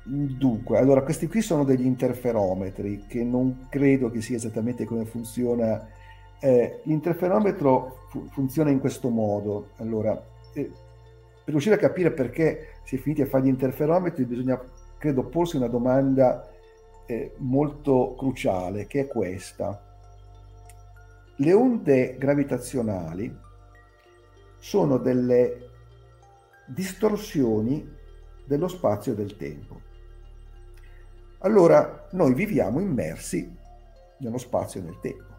Dunque, 0.04 0.78
allora 0.78 1.02
questi 1.02 1.28
qui 1.28 1.42
sono 1.42 1.64
degli 1.64 1.84
interferometri 1.84 3.04
che 3.06 3.22
non 3.22 3.66
credo 3.68 4.10
che 4.10 4.20
sia 4.20 4.36
esattamente 4.36 4.84
come 4.84 5.04
funziona. 5.04 5.88
Eh, 6.40 6.80
l'interferometro 6.84 8.06
fu- 8.08 8.28
funziona 8.30 8.70
in 8.70 8.80
questo 8.80 9.10
modo. 9.10 9.70
Allora, 9.76 10.20
eh, 10.54 10.70
per 11.44 11.54
riuscire 11.54 11.76
a 11.76 11.78
capire 11.78 12.10
perché 12.10 12.78
si 12.84 12.96
è 12.96 12.98
finiti 12.98 13.22
a 13.22 13.26
fare 13.26 13.44
gli 13.44 13.48
interferometri 13.48 14.24
bisogna, 14.24 14.60
credo, 14.98 15.24
porsi 15.24 15.56
una 15.56 15.68
domanda 15.68 16.51
eh, 17.06 17.34
molto 17.38 18.14
cruciale, 18.16 18.86
che 18.86 19.00
è 19.00 19.06
questa. 19.06 19.80
Le 21.36 21.52
onde 21.52 22.16
gravitazionali 22.18 23.34
sono 24.58 24.98
delle 24.98 25.70
distorsioni 26.66 28.00
dello 28.44 28.68
spazio 28.68 29.12
e 29.12 29.16
del 29.16 29.36
tempo. 29.36 29.80
Allora 31.38 32.06
noi 32.12 32.34
viviamo 32.34 32.78
immersi 32.80 33.56
nello 34.18 34.38
spazio 34.38 34.80
e 34.80 34.84
nel 34.84 35.00
tempo 35.00 35.32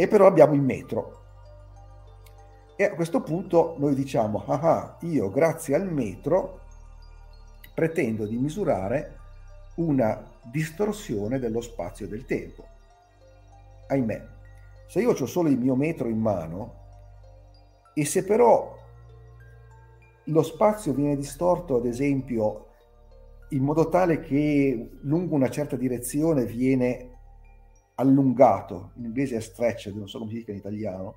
e 0.00 0.08
però 0.08 0.26
abbiamo 0.26 0.54
il 0.54 0.62
metro. 0.62 1.18
E 2.74 2.84
a 2.84 2.94
questo 2.94 3.20
punto 3.20 3.74
noi 3.76 3.94
diciamo, 3.94 4.44
ah, 4.46 4.60
ah 4.60 4.96
io 5.02 5.28
grazie 5.28 5.74
al 5.74 5.92
metro 5.92 6.60
pretendo 7.74 8.24
di 8.24 8.38
misurare 8.38 9.18
una 9.74 10.29
distorsione 10.42 11.38
dello 11.38 11.60
spazio 11.60 12.06
e 12.06 12.08
del 12.08 12.24
tempo. 12.24 12.66
Ahimè, 13.88 14.26
se 14.86 15.00
io 15.00 15.10
ho 15.10 15.26
solo 15.26 15.48
il 15.48 15.58
mio 15.58 15.74
metro 15.74 16.08
in 16.08 16.18
mano 16.18 16.78
e 17.94 18.04
se 18.04 18.24
però 18.24 18.78
lo 20.24 20.42
spazio 20.42 20.92
viene 20.92 21.16
distorto, 21.16 21.76
ad 21.76 21.86
esempio, 21.86 22.66
in 23.50 23.62
modo 23.62 23.88
tale 23.88 24.20
che 24.20 24.90
lungo 25.00 25.34
una 25.34 25.50
certa 25.50 25.76
direzione 25.76 26.44
viene 26.44 27.08
allungato, 27.96 28.92
in 28.96 29.06
inglese 29.06 29.36
è 29.36 29.40
stretched, 29.40 29.94
non 29.94 30.08
so 30.08 30.18
come 30.18 30.30
si 30.30 30.38
dica 30.38 30.52
in 30.52 30.58
italiano, 30.58 31.16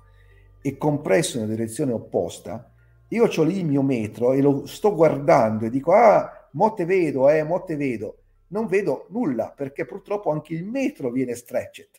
e 0.60 0.76
compresso 0.76 1.38
nella 1.38 1.54
direzione 1.54 1.92
opposta, 1.92 2.70
io 3.08 3.24
ho 3.26 3.42
lì 3.42 3.58
il 3.58 3.66
mio 3.66 3.82
metro 3.82 4.32
e 4.32 4.40
lo 4.40 4.66
sto 4.66 4.94
guardando 4.94 5.66
e 5.66 5.70
dico, 5.70 5.92
ah, 5.92 6.48
mo 6.52 6.72
te 6.72 6.84
vedo, 6.84 7.28
eh, 7.28 7.42
mo 7.44 7.62
te 7.62 7.76
vedo. 7.76 8.23
Non 8.54 8.68
vedo 8.68 9.06
nulla 9.10 9.50
perché 9.50 9.84
purtroppo 9.84 10.30
anche 10.30 10.54
il 10.54 10.64
metro 10.64 11.10
viene 11.10 11.34
stretched. 11.34 11.90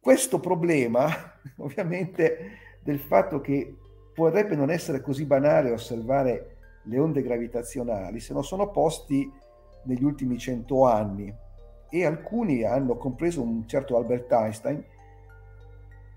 Questo 0.00 0.40
problema, 0.40 1.06
ovviamente, 1.58 2.80
del 2.82 2.98
fatto 2.98 3.40
che 3.40 3.76
potrebbe 4.12 4.56
non 4.56 4.70
essere 4.70 5.00
così 5.00 5.24
banale 5.24 5.70
osservare 5.70 6.56
le 6.82 6.98
onde 6.98 7.22
gravitazionali 7.22 8.18
se 8.18 8.32
non 8.32 8.42
sono 8.42 8.70
posti 8.70 9.30
negli 9.84 10.02
ultimi 10.02 10.36
cento 10.36 10.84
anni 10.84 11.32
e 11.88 12.04
alcuni 12.04 12.64
hanno 12.64 12.96
compreso 12.96 13.40
un 13.42 13.68
certo 13.68 13.96
Albert 13.96 14.32
Einstein 14.32 14.84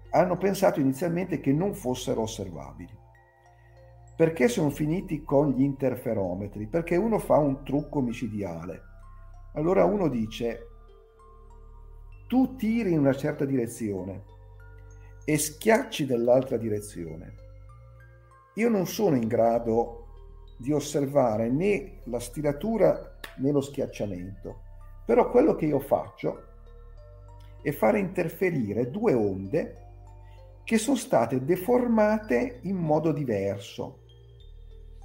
hanno 0.10 0.38
pensato 0.38 0.80
inizialmente 0.80 1.40
che 1.40 1.53
non 1.53 1.76
fossero 1.76 2.22
osservabili. 2.22 3.01
Perché 4.22 4.49
sono 4.49 4.69
finiti 4.69 5.23
con 5.23 5.49
gli 5.49 5.64
interferometri? 5.64 6.68
Perché 6.68 6.95
uno 6.95 7.18
fa 7.18 7.38
un 7.38 7.64
trucco 7.64 8.02
micidiale. 8.02 8.80
Allora 9.56 9.84
uno 9.84 10.10
dice, 10.10 10.68
tu 12.27 12.56
tiri 12.56 12.91
in 12.91 12.99
una 12.99 13.15
certa 13.15 13.45
direzione 13.45 14.26
e 15.26 15.39
schiacci 15.39 16.06
nell'altra 16.06 16.57
direzione. 16.57 17.34
Io 18.53 18.69
non 18.69 18.85
sono 18.85 19.15
in 19.15 19.27
grado 19.27 20.06
di 20.56 20.72
osservare 20.72 21.49
né 21.49 22.02
la 22.03 22.19
stiratura 22.19 23.18
né 23.38 23.52
lo 23.52 23.61
schiacciamento. 23.61 24.61
Però 25.03 25.31
quello 25.31 25.56
che 25.56 25.65
io 25.65 25.80
faccio 25.80 26.43
è 27.64 27.72
fare 27.72 27.98
interferire 27.98 28.91
due 28.91 29.15
onde 29.15 29.77
che 30.64 30.77
sono 30.77 30.95
state 30.95 31.43
deformate 31.43 32.60
in 32.61 32.76
modo 32.76 33.11
diverso. 33.11 34.01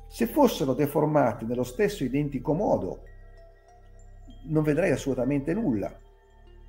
Se 0.09 0.27
fossero 0.27 0.73
deformate 0.73 1.45
nello 1.45 1.65
stesso 1.65 2.05
identico 2.05 2.53
modo, 2.53 3.01
non 4.45 4.62
vedrei 4.62 4.91
assolutamente 4.91 5.53
nulla. 5.55 5.93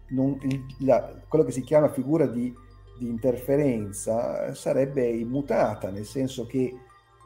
Non, 0.09 0.37
la, 0.79 1.13
quello 1.27 1.43
che 1.43 1.51
si 1.51 1.61
chiama 1.61 1.89
figura 1.89 2.25
di, 2.25 2.53
di 2.97 3.07
interferenza 3.07 4.53
sarebbe 4.53 5.05
immutata, 5.07 5.89
nel 5.89 6.05
senso 6.05 6.45
che 6.45 6.73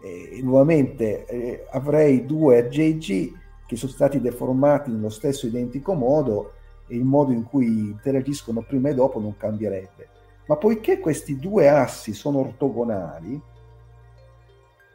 eh, 0.04 0.40
nuovamente 0.42 1.26
eh, 1.26 1.66
avrei 1.72 2.26
due 2.26 2.58
aggeggi 2.58 3.36
che 3.66 3.76
sono 3.76 3.92
stati 3.92 4.20
deformati 4.20 4.92
nello 4.92 5.10
stesso 5.10 5.48
identico 5.48 5.94
modo 5.94 6.54
e 6.88 6.96
il 6.96 7.06
modo 7.06 7.32
in 7.32 7.44
cui 7.44 7.68
interagiscono 7.68 8.62
prima 8.62 8.90
e 8.90 8.94
dopo 8.94 9.20
non 9.20 9.38
cambierebbe. 9.38 10.10
Ma 10.48 10.58
poiché 10.58 11.00
questi 11.00 11.40
due 11.40 11.70
assi 11.70 12.14
sono 12.14 12.40
ortogonali, 12.40 13.40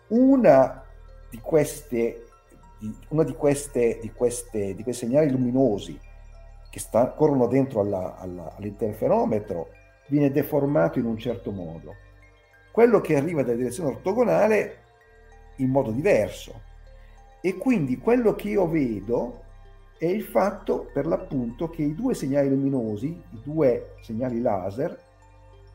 una 0.09 0.86
di 1.37 1.41
queste, 1.43 2.25
di, 2.79 2.95
una 3.09 3.23
di 3.23 3.35
queste, 3.35 3.99
di 4.01 4.11
queste, 4.11 4.75
di 4.75 4.83
questi 4.83 5.07
segnali 5.07 5.31
luminosi 5.31 5.99
che 6.71 6.81
sta, 6.81 7.11
corrono 7.11 7.47
dentro 7.47 7.81
alla, 7.81 8.17
alla, 8.17 8.55
all'interferometro 8.57 9.69
viene 10.09 10.31
deformato 10.31 10.99
in 10.99 11.05
un 11.05 11.19
certo 11.19 11.51
modo. 11.51 11.95
Quello 12.73 13.01
che 13.01 13.17
arriva 13.17 13.43
dalla 13.43 13.57
direzione 13.57 13.91
ortogonale 13.91 14.79
in 15.57 15.69
modo 15.69 15.91
diverso. 15.91 16.63
E 17.43 17.57
quindi 17.57 17.99
quello 17.99 18.35
che 18.35 18.49
io 18.49 18.67
vedo 18.67 19.43
è 19.99 20.07
il 20.07 20.23
fatto 20.23 20.89
per 20.93 21.07
l'appunto 21.07 21.69
che 21.69 21.83
i 21.83 21.95
due 21.95 22.15
segnali 22.15 22.49
luminosi, 22.49 23.07
i 23.07 23.41
due 23.43 23.95
segnali 24.01 24.41
laser, 24.41 24.99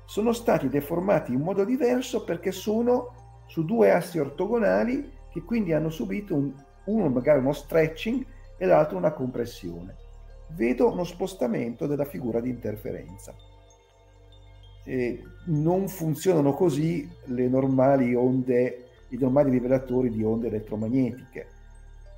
sono 0.06 0.34
stati 0.34 0.70
deformati 0.70 1.34
in 1.34 1.42
modo 1.42 1.64
diverso 1.64 2.24
perché 2.24 2.52
sono 2.52 3.44
su 3.48 3.64
due 3.64 3.92
assi 3.92 4.20
ortogonali 4.20 5.20
che 5.32 5.42
quindi 5.44 5.74
hanno 5.74 5.90
subito 5.90 6.36
un, 6.36 6.52
uno 6.86 7.10
magari 7.10 7.40
uno 7.40 7.54
stretching 7.54 8.26
e 8.58 8.66
l'altro 8.66 8.98
una 8.98 9.12
compressione. 9.12 9.96
Vedo 10.50 10.92
uno 10.92 11.04
spostamento 11.04 11.88
della 11.88 12.06
figura 12.06 12.40
di 12.40 12.50
interferenza. 12.50 13.34
E 14.84 15.24
non 15.46 15.88
funzionano 15.88 16.54
così 16.54 17.10
le 17.26 17.48
normali 17.48 18.14
onde 18.16 18.86
i 19.10 19.18
normali 19.18 19.52
rivelatori 19.52 20.10
di 20.10 20.24
onde 20.24 20.48
elettromagnetiche, 20.48 21.48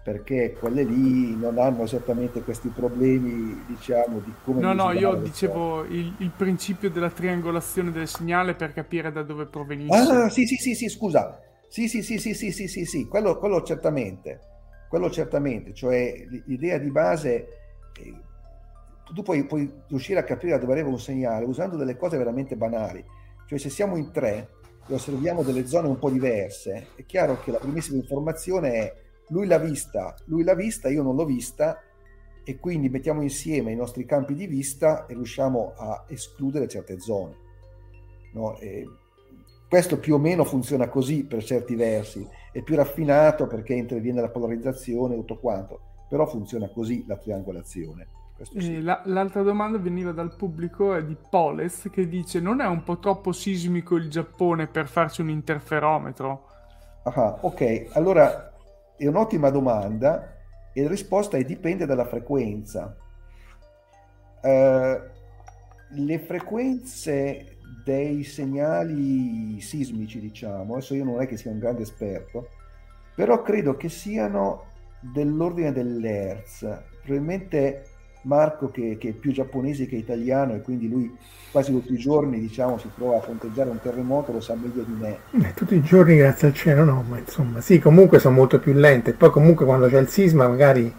perché 0.04 0.56
quelle 0.60 0.84
lì 0.84 1.36
non 1.36 1.58
hanno 1.58 1.84
esattamente 1.84 2.42
questi 2.42 2.70
problemi, 2.70 3.64
diciamo, 3.68 4.20
di 4.20 4.32
come... 4.44 4.62
No, 4.62 4.74
no, 4.74 4.92
io 4.92 5.16
dicevo 5.16 5.84
il, 5.86 6.14
il, 6.18 6.32
principio 6.36 6.90
della 6.90 7.10
triangolazione 7.10 7.92
del 7.92 8.08
segnale 8.08 8.54
per 8.54 8.74
capire 8.74 9.12
da 9.12 9.24
dove 9.24 9.46
provenisse. 9.46 10.12
Ah, 10.12 10.30
sì, 10.30 10.46
sì, 10.46 10.56
sì, 10.56 10.76
sì, 10.76 10.90
scusa. 10.90 11.40
Sì, 11.74 11.88
sì, 11.88 12.04
sì, 12.04 12.20
sì, 12.20 12.36
sì, 12.36 12.52
sì, 12.52 12.68
sì, 12.68 12.86
sì. 12.86 13.08
Quello, 13.08 13.40
quello 13.40 13.64
certamente. 13.64 14.40
Quello 14.88 15.10
certamente. 15.10 15.74
Cioè, 15.74 16.28
l'idea 16.46 16.78
di 16.78 16.92
base... 16.92 17.48
Eh, 18.00 18.14
tu 19.12 19.24
puoi, 19.24 19.44
puoi 19.46 19.74
riuscire 19.88 20.20
a 20.20 20.24
capire 20.24 20.52
da 20.52 20.60
dove 20.60 20.74
arriva 20.74 20.90
un 20.90 21.00
segnale 21.00 21.46
usando 21.46 21.76
delle 21.76 21.98
cose 21.98 22.16
veramente 22.16 22.56
banali. 22.56 23.04
Cioè, 23.48 23.58
se 23.58 23.72
siamo 23.72 23.96
in 23.98 24.12
tre 24.12 24.50
e 24.88 24.94
osserviamo 24.94 25.42
delle 25.42 25.66
zone 25.66 25.88
un 25.88 25.98
po' 25.98 26.12
diverse, 26.12 26.90
è 26.96 27.06
chiaro 27.08 27.40
che 27.40 27.50
la 27.50 27.58
primissima 27.58 27.98
informazione 27.98 28.74
è 28.74 28.94
lui 29.30 29.48
l'ha 29.48 29.58
vista, 29.58 30.14
lui 30.26 30.44
l'ha 30.44 30.54
vista, 30.54 30.90
io 30.90 31.02
non 31.02 31.16
l'ho 31.16 31.26
vista 31.26 31.82
e 32.44 32.60
quindi 32.60 32.88
mettiamo 32.90 33.24
insieme 33.24 33.72
i 33.72 33.76
nostri 33.76 34.06
campi 34.06 34.36
di 34.36 34.46
vista 34.46 35.08
e 35.08 35.16
riusciamo 35.16 35.74
a 35.76 36.06
escludere 36.08 36.68
certe 36.68 37.00
zone. 37.00 37.36
No? 38.34 38.60
Questo 39.74 39.98
più 39.98 40.14
o 40.14 40.20
meno 40.20 40.44
funziona 40.44 40.88
così 40.88 41.26
per 41.26 41.44
certi 41.44 41.74
versi, 41.74 42.24
è 42.52 42.62
più 42.62 42.76
raffinato 42.76 43.48
perché 43.48 43.74
interviene 43.74 44.22
la 44.22 44.30
polarizzazione 44.30 45.16
e 45.16 45.18
tutto 45.18 45.40
quanto, 45.40 45.80
però 46.08 46.28
funziona 46.28 46.70
così 46.70 47.04
la 47.08 47.18
triangolazione. 47.18 48.06
Sì. 48.44 48.84
La, 48.84 49.02
l'altra 49.06 49.42
domanda 49.42 49.80
veniva 49.80 50.12
dal 50.12 50.36
pubblico 50.36 50.94
è 50.94 51.04
di 51.04 51.18
Poles 51.28 51.90
che 51.92 52.08
dice 52.08 52.40
non 52.40 52.62
è 52.62 52.68
un 52.68 52.84
po' 52.84 53.00
troppo 53.00 53.32
sismico 53.32 53.96
il 53.96 54.12
Giappone 54.12 54.68
per 54.68 54.88
farci 54.88 55.22
un 55.22 55.30
interferometro? 55.30 56.46
Ah, 57.06 57.40
ok, 57.42 57.88
allora 57.94 58.54
è 58.96 59.08
un'ottima 59.08 59.50
domanda 59.50 60.36
e 60.72 60.84
la 60.84 60.90
risposta 60.90 61.36
è 61.38 61.44
dipende 61.44 61.88
dalla 61.88 62.06
frequenza. 62.06 62.96
Uh, 64.40 65.02
le 65.96 66.20
frequenze 66.20 67.58
dei 67.84 68.24
segnali 68.24 69.60
sismici, 69.60 70.20
diciamo, 70.20 70.76
adesso 70.76 70.94
io 70.96 71.04
non 71.04 71.22
è 71.22 71.28
che 71.28 71.38
sia 71.38 71.52
un 71.52 71.60
grande 71.60 71.84
esperto, 71.84 72.50
però 73.16 73.42
credo 73.42 73.76
che 73.76 73.90
siano 73.90 74.66
dell'ordine 75.00 75.72
dell'Hertz. 75.72 76.68
Probabilmente 77.04 77.84
Marco, 78.24 78.72
che, 78.72 78.98
che, 78.98 79.10
è 79.10 79.12
più 79.14 79.32
giapponese 79.32 79.86
che 79.86 79.96
italiano, 79.96 80.54
e 80.54 80.62
quindi 80.62 80.88
lui 80.88 81.14
quasi 81.52 81.72
tutti 81.72 81.94
i 81.94 81.98
giorni 81.98 82.40
diciamo, 82.40 82.78
si 82.78 82.90
trova 82.96 83.18
a 83.18 83.22
fronteggiare 83.22 83.70
un 83.70 83.80
terremoto, 83.80 84.32
lo 84.32 84.40
sa 84.40 84.56
meglio 84.56 84.84
di 84.84 84.94
me. 84.94 85.18
Beh, 85.32 85.54
tutti 85.54 85.76
i 85.76 85.82
giorni, 85.82 86.18
grazie 86.18 86.48
al 86.48 86.54
cielo, 86.54 86.84
no, 86.84 87.04
ma 87.08 87.20
insomma, 87.20 87.62
sì, 87.62 87.80
comunque 87.80 88.20
sono 88.20 88.36
molto 88.36 88.60
più 88.60 88.74
lente. 88.74 89.14
Poi, 89.14 89.30
comunque, 89.30 89.66
quando 89.66 89.88
c'è 89.88 90.00
il 90.00 90.08
sisma, 90.08 90.48
magari 90.48 90.92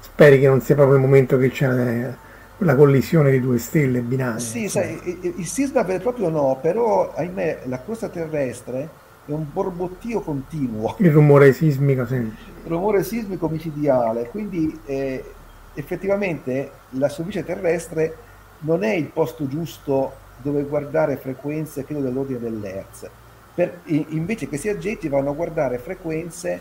speri 0.00 0.38
che 0.38 0.46
non 0.46 0.60
sia 0.60 0.76
proprio 0.76 0.96
il 0.96 1.02
momento 1.02 1.36
che 1.36 1.50
c'è 1.50 2.14
la 2.58 2.74
collisione 2.74 3.30
di 3.30 3.40
due 3.40 3.58
stelle 3.58 4.00
binarie. 4.00 4.40
Sì, 4.40 4.68
sai, 4.68 5.00
il, 5.04 5.34
il 5.36 5.46
sisma 5.46 5.82
vero 5.82 5.98
e 5.98 6.02
proprio 6.02 6.28
no, 6.28 6.58
però 6.60 7.12
ahimè 7.14 7.62
la 7.64 7.78
corsa 7.80 8.08
terrestre 8.08 8.88
è 9.26 9.32
un 9.32 9.44
borbottio 9.52 10.20
continuo. 10.20 10.96
Il 10.98 11.12
rumore 11.12 11.52
sismico, 11.52 12.06
sì. 12.06 12.14
Il 12.14 12.32
rumore 12.64 13.04
sismico 13.04 13.48
micidiale, 13.48 14.28
quindi 14.28 14.78
eh, 14.86 15.22
effettivamente 15.74 16.70
la 16.90 17.08
superficie 17.08 17.44
terrestre 17.44 18.16
non 18.60 18.82
è 18.82 18.92
il 18.92 19.06
posto 19.06 19.46
giusto 19.46 20.26
dove 20.38 20.62
guardare 20.62 21.16
frequenze, 21.16 21.84
credo, 21.84 22.00
dell'ordine 22.00 22.38
dell'Hertz. 22.38 23.08
Per, 23.54 23.80
invece 23.86 24.48
questi 24.48 24.68
aggetti 24.68 25.08
vanno 25.08 25.30
a 25.30 25.34
guardare 25.34 25.78
frequenze 25.78 26.60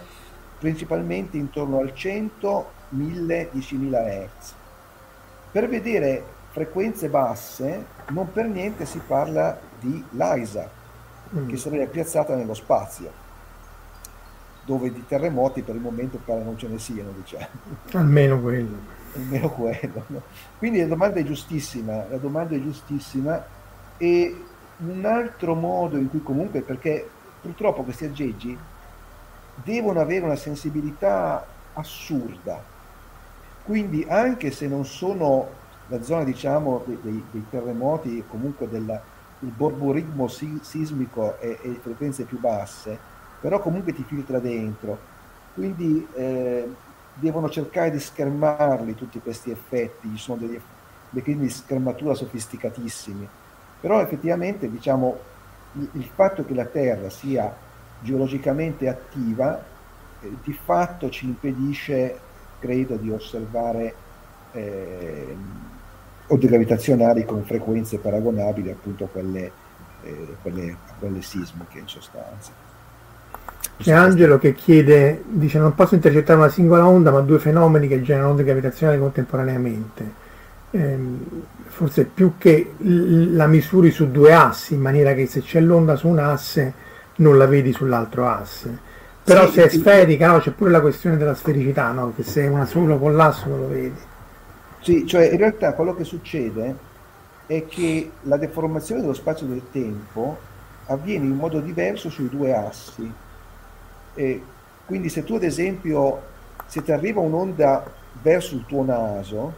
principalmente 0.59 1.37
intorno 1.37 1.79
al 1.79 1.93
100, 1.93 2.71
1000, 2.89 3.51
10.000 3.53 4.29
Hz. 4.39 4.55
Per 5.57 5.67
vedere 5.67 6.23
frequenze 6.51 7.09
basse, 7.09 7.84
non 8.09 8.31
per 8.31 8.45
niente 8.45 8.85
si 8.85 8.99
parla 8.99 9.59
di 9.79 10.05
LISA, 10.11 10.69
mm. 11.35 11.47
che 11.47 11.57
sarebbe 11.57 11.88
piazzata 11.88 12.35
nello 12.35 12.53
spazio, 12.53 13.11
dove 14.65 14.93
di 14.93 15.03
terremoti 15.07 15.63
per 15.63 15.73
il 15.73 15.81
momento 15.81 16.19
pare 16.23 16.43
non 16.43 16.59
ce 16.59 16.67
ne 16.67 16.77
siano, 16.77 17.09
diciamo. 17.09 17.47
Almeno 17.93 18.39
quello. 18.39 18.77
Almeno 19.15 19.49
quello. 19.49 20.03
No? 20.05 20.21
Quindi 20.59 20.79
la 20.81 20.85
domanda 20.85 21.19
è 21.19 21.23
giustissima, 21.23 22.05
la 22.07 22.17
domanda 22.17 22.55
è 22.55 22.61
giustissima 22.61 23.43
e 23.97 24.43
un 24.77 25.05
altro 25.05 25.55
modo 25.55 25.97
in 25.97 26.07
cui 26.07 26.21
comunque, 26.21 26.61
perché 26.61 27.09
purtroppo 27.41 27.81
questi 27.81 28.05
aggeggi 28.05 28.55
devono 29.63 29.99
avere 30.01 30.23
una 30.23 30.35
sensibilità 30.35 31.43
assurda, 31.73 32.75
quindi 33.68 34.06
anche 34.07 34.49
se 34.49 34.65
non 34.65 34.85
sono 34.85 35.49
la 35.89 36.02
zona 36.02 36.23
diciamo 36.23 36.84
dei, 36.85 37.22
dei, 37.31 37.45
terremoti, 37.49 38.23
comunque 38.26 38.69
del 38.69 38.98
borborismo 39.39 40.30
sismico 40.30 41.38
e, 41.39 41.60
e 41.61 41.77
frequenze 41.81 42.23
più 42.23 42.39
basse, 42.39 42.98
però 43.41 43.60
comunque 43.60 43.94
ti 43.94 44.06
filtra 44.07 44.39
dentro. 44.39 44.98
Quindi 45.53 46.07
eh, 46.14 46.65
devono 47.14 47.49
cercare 47.49 47.91
di 47.91 47.99
schermarli 47.99 48.95
tutti 48.95 49.19
questi 49.19 49.52
effetti, 49.52 50.10
ci 50.11 50.18
sono 50.18 50.38
degli 50.38 50.57
meccanismi 51.10 51.48
di 51.48 51.52
schermatura 51.52 52.14
sofisticatissimi. 52.14 53.27
Però 53.81 53.99
effettivamente 53.99 54.72
diciamo 54.72 55.18
il, 55.73 55.89
il 55.91 56.06
fatto 56.06 56.45
che 56.45 56.53
la 56.53 56.65
Terra 56.65 57.10
sia 57.10 57.53
geologicamente 57.99 58.88
attiva 58.88 59.61
eh, 60.22 60.31
di 60.41 60.53
fatto 60.53 61.10
ci 61.10 61.26
impedisce 61.26 62.26
credo 62.59 62.95
di 62.95 63.09
osservare 63.09 63.93
eh, 64.53 65.35
onde 66.27 66.47
gravitazionali 66.47 67.25
con 67.25 67.43
frequenze 67.43 67.97
paragonabili 67.97 68.69
appunto 68.69 69.05
a 69.05 69.07
quelle, 69.07 69.51
eh, 70.03 70.35
quelle, 70.41 70.71
a 70.71 70.93
quelle 70.99 71.21
sismiche 71.21 71.79
in 71.79 71.88
sostanza. 71.88 72.65
C'è 73.77 73.93
Angelo 73.93 74.39
che 74.39 74.55
chiede, 74.55 75.23
dice 75.27 75.59
non 75.59 75.75
posso 75.75 75.95
intercettare 75.95 76.39
una 76.39 76.49
singola 76.49 76.88
onda 76.88 77.11
ma 77.11 77.19
due 77.21 77.38
fenomeni 77.38 77.88
che 77.88 78.01
generano 78.01 78.31
onde 78.31 78.43
gravitazionali 78.43 78.99
contemporaneamente. 78.99 80.25
Eh, 80.71 80.97
forse 81.67 82.05
più 82.05 82.34
che 82.38 82.73
la 82.79 83.45
misuri 83.45 83.91
su 83.91 84.09
due 84.09 84.34
assi, 84.34 84.73
in 84.73 84.81
maniera 84.81 85.13
che 85.13 85.27
se 85.27 85.41
c'è 85.41 85.61
l'onda 85.61 85.95
su 85.95 86.07
un 86.07 86.19
asse 86.19 86.73
non 87.17 87.38
la 87.38 87.45
vedi 87.45 87.71
sull'altro 87.71 88.27
asse. 88.27 88.85
Però 89.27 89.45
sì, 89.47 89.55
se 89.55 89.63
è 89.65 89.67
sferica, 89.67 90.31
no, 90.31 90.39
c'è 90.39 90.51
pure 90.51 90.71
la 90.71 90.79
questione 90.79 91.17
della 91.17 91.35
sfericità, 91.35 91.91
no? 91.91 92.13
che 92.15 92.23
se 92.23 92.43
è 92.43 92.47
una 92.47 92.63
solo 92.63 92.97
collasso 92.97 93.49
non 93.49 93.59
lo 93.59 93.67
vedi. 93.67 93.99
Sì, 94.79 95.05
cioè 95.05 95.25
in 95.25 95.37
realtà 95.37 95.73
quello 95.73 95.93
che 95.93 96.05
succede 96.05 96.73
è 97.45 97.65
che 97.65 98.09
la 98.21 98.37
deformazione 98.37 99.01
dello 99.01 99.13
spazio 99.13 99.45
del 99.45 99.63
tempo 99.69 100.37
avviene 100.85 101.25
in 101.25 101.35
modo 101.35 101.59
diverso 101.59 102.09
sui 102.09 102.29
due 102.29 102.55
assi. 102.55 103.11
E 104.15 104.41
quindi 104.85 105.09
se 105.09 105.25
tu 105.25 105.35
ad 105.35 105.43
esempio, 105.43 106.21
se 106.65 106.81
ti 106.81 106.93
arriva 106.93 107.19
un'onda 107.19 107.83
verso 108.21 108.55
il 108.55 108.63
tuo 108.65 108.85
naso, 108.85 109.53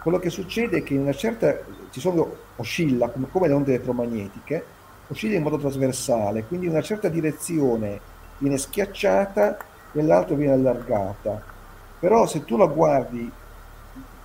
quello 0.00 0.20
che 0.20 0.30
succede 0.30 0.78
è 0.78 0.82
che 0.84 0.94
in 0.94 1.00
una 1.00 1.12
certa, 1.12 1.58
ci 1.90 1.98
sono, 1.98 2.36
oscilla 2.54 3.08
come, 3.08 3.26
come 3.32 3.48
le 3.48 3.54
onde 3.54 3.74
elettromagnetiche, 3.74 4.64
oscilla 5.08 5.34
in 5.34 5.42
modo 5.42 5.58
trasversale, 5.58 6.44
quindi 6.44 6.66
in 6.66 6.72
una 6.72 6.82
certa 6.82 7.08
direzione 7.08 8.11
viene 8.42 8.58
schiacciata 8.58 9.56
e 9.92 10.02
l'altra 10.02 10.34
viene 10.34 10.54
allargata. 10.54 11.40
Però 12.00 12.26
se 12.26 12.44
tu 12.44 12.56
la 12.56 12.66
guardi 12.66 13.30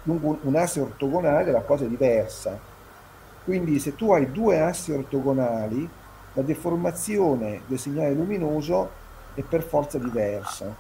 lungo 0.03 0.39
un 0.41 0.55
asse 0.55 0.79
ortogonale 0.79 1.51
la 1.51 1.61
cosa 1.61 1.85
è 1.85 1.87
diversa. 1.87 2.59
Quindi 3.43 3.79
se 3.79 3.95
tu 3.95 4.11
hai 4.11 4.31
due 4.31 4.59
assi 4.59 4.91
ortogonali, 4.91 5.87
la 6.33 6.41
deformazione 6.41 7.61
del 7.67 7.79
segnale 7.79 8.13
luminoso 8.13 8.89
è 9.35 9.41
per 9.41 9.63
forza 9.63 9.97
diversa. 9.99 10.73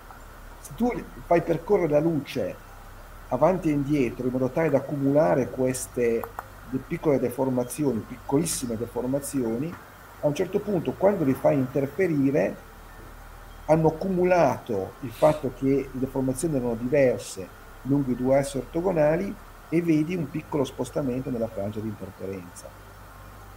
Se 0.59 0.71
tu 0.75 0.91
fai 1.25 1.41
percorrere 1.41 1.91
la 1.91 1.99
luce 1.99 2.55
avanti 3.29 3.69
e 3.69 3.73
indietro 3.73 4.25
in 4.25 4.31
modo 4.31 4.49
tale 4.49 4.69
da 4.69 4.77
accumulare 4.77 5.49
queste 5.49 6.21
piccole 6.87 7.19
deformazioni, 7.19 7.99
piccolissime 7.99 8.75
deformazioni, 8.75 9.73
a 10.21 10.27
un 10.27 10.33
certo 10.33 10.59
punto 10.59 10.93
quando 10.93 11.23
li 11.23 11.33
fai 11.33 11.55
interferire 11.55 12.65
hanno 13.67 13.89
accumulato 13.89 14.93
il 15.01 15.11
fatto 15.11 15.53
che 15.55 15.89
le 15.91 15.99
deformazioni 15.99 16.55
erano 16.55 16.75
diverse 16.75 17.55
lungo 17.83 18.11
i 18.11 18.15
due 18.15 18.37
assi 18.37 18.57
ortogonali 18.57 19.33
e 19.69 19.81
vedi 19.81 20.15
un 20.15 20.29
piccolo 20.29 20.63
spostamento 20.63 21.29
nella 21.29 21.47
frangia 21.47 21.79
di 21.79 21.87
interferenza. 21.87 22.67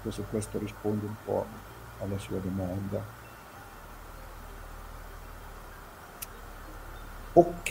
Forse 0.02 0.24
questo 0.28 0.58
risponde 0.58 1.06
un 1.06 1.14
po' 1.24 1.46
alla 2.00 2.18
sua 2.18 2.38
domanda. 2.38 3.18
Ok, 7.32 7.70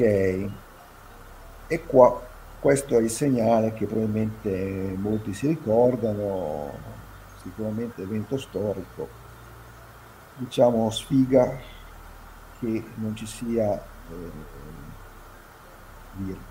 e 1.67 1.85
qua 1.85 2.21
questo 2.59 2.97
è 2.97 3.01
il 3.01 3.09
segnale 3.09 3.73
che 3.73 3.85
probabilmente 3.85 4.95
molti 4.97 5.33
si 5.33 5.47
ricordano, 5.47 6.71
sicuramente 7.41 8.01
evento 8.03 8.37
storico, 8.37 9.07
diciamo 10.35 10.89
sfiga 10.89 11.77
che 12.60 12.84
non 12.95 13.15
ci 13.15 13.26
sia 13.26 13.73
eh, 13.73 14.31
virgola. 16.14 16.48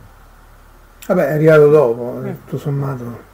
Vabbè, 1.07 1.29
è 1.29 1.33
arrivato 1.33 1.69
dopo, 1.69 2.23
eh. 2.25 2.37
tutto 2.45 2.59
sommato. 2.59 3.27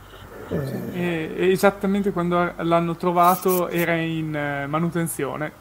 Eh... 0.93 1.35
esattamente 1.51 2.13
quando 2.13 2.53
l'hanno 2.59 2.97
trovato 2.97 3.69
era 3.69 3.95
in 3.95 4.35
eh, 4.35 4.67
manutenzione. 4.67 5.53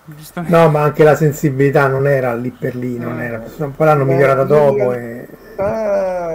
No, 0.46 0.70
ma 0.70 0.82
anche 0.82 1.04
la 1.04 1.16
sensibilità 1.16 1.88
non 1.88 2.06
era 2.06 2.36
lì 2.36 2.52
per 2.52 2.76
lì, 2.76 2.98
non 2.98 3.20
era. 3.20 3.40
Poi 3.40 3.74
l'hanno 3.78 4.06
migliorata 4.06 4.44
dopo. 4.44 4.94
E... 4.94 5.28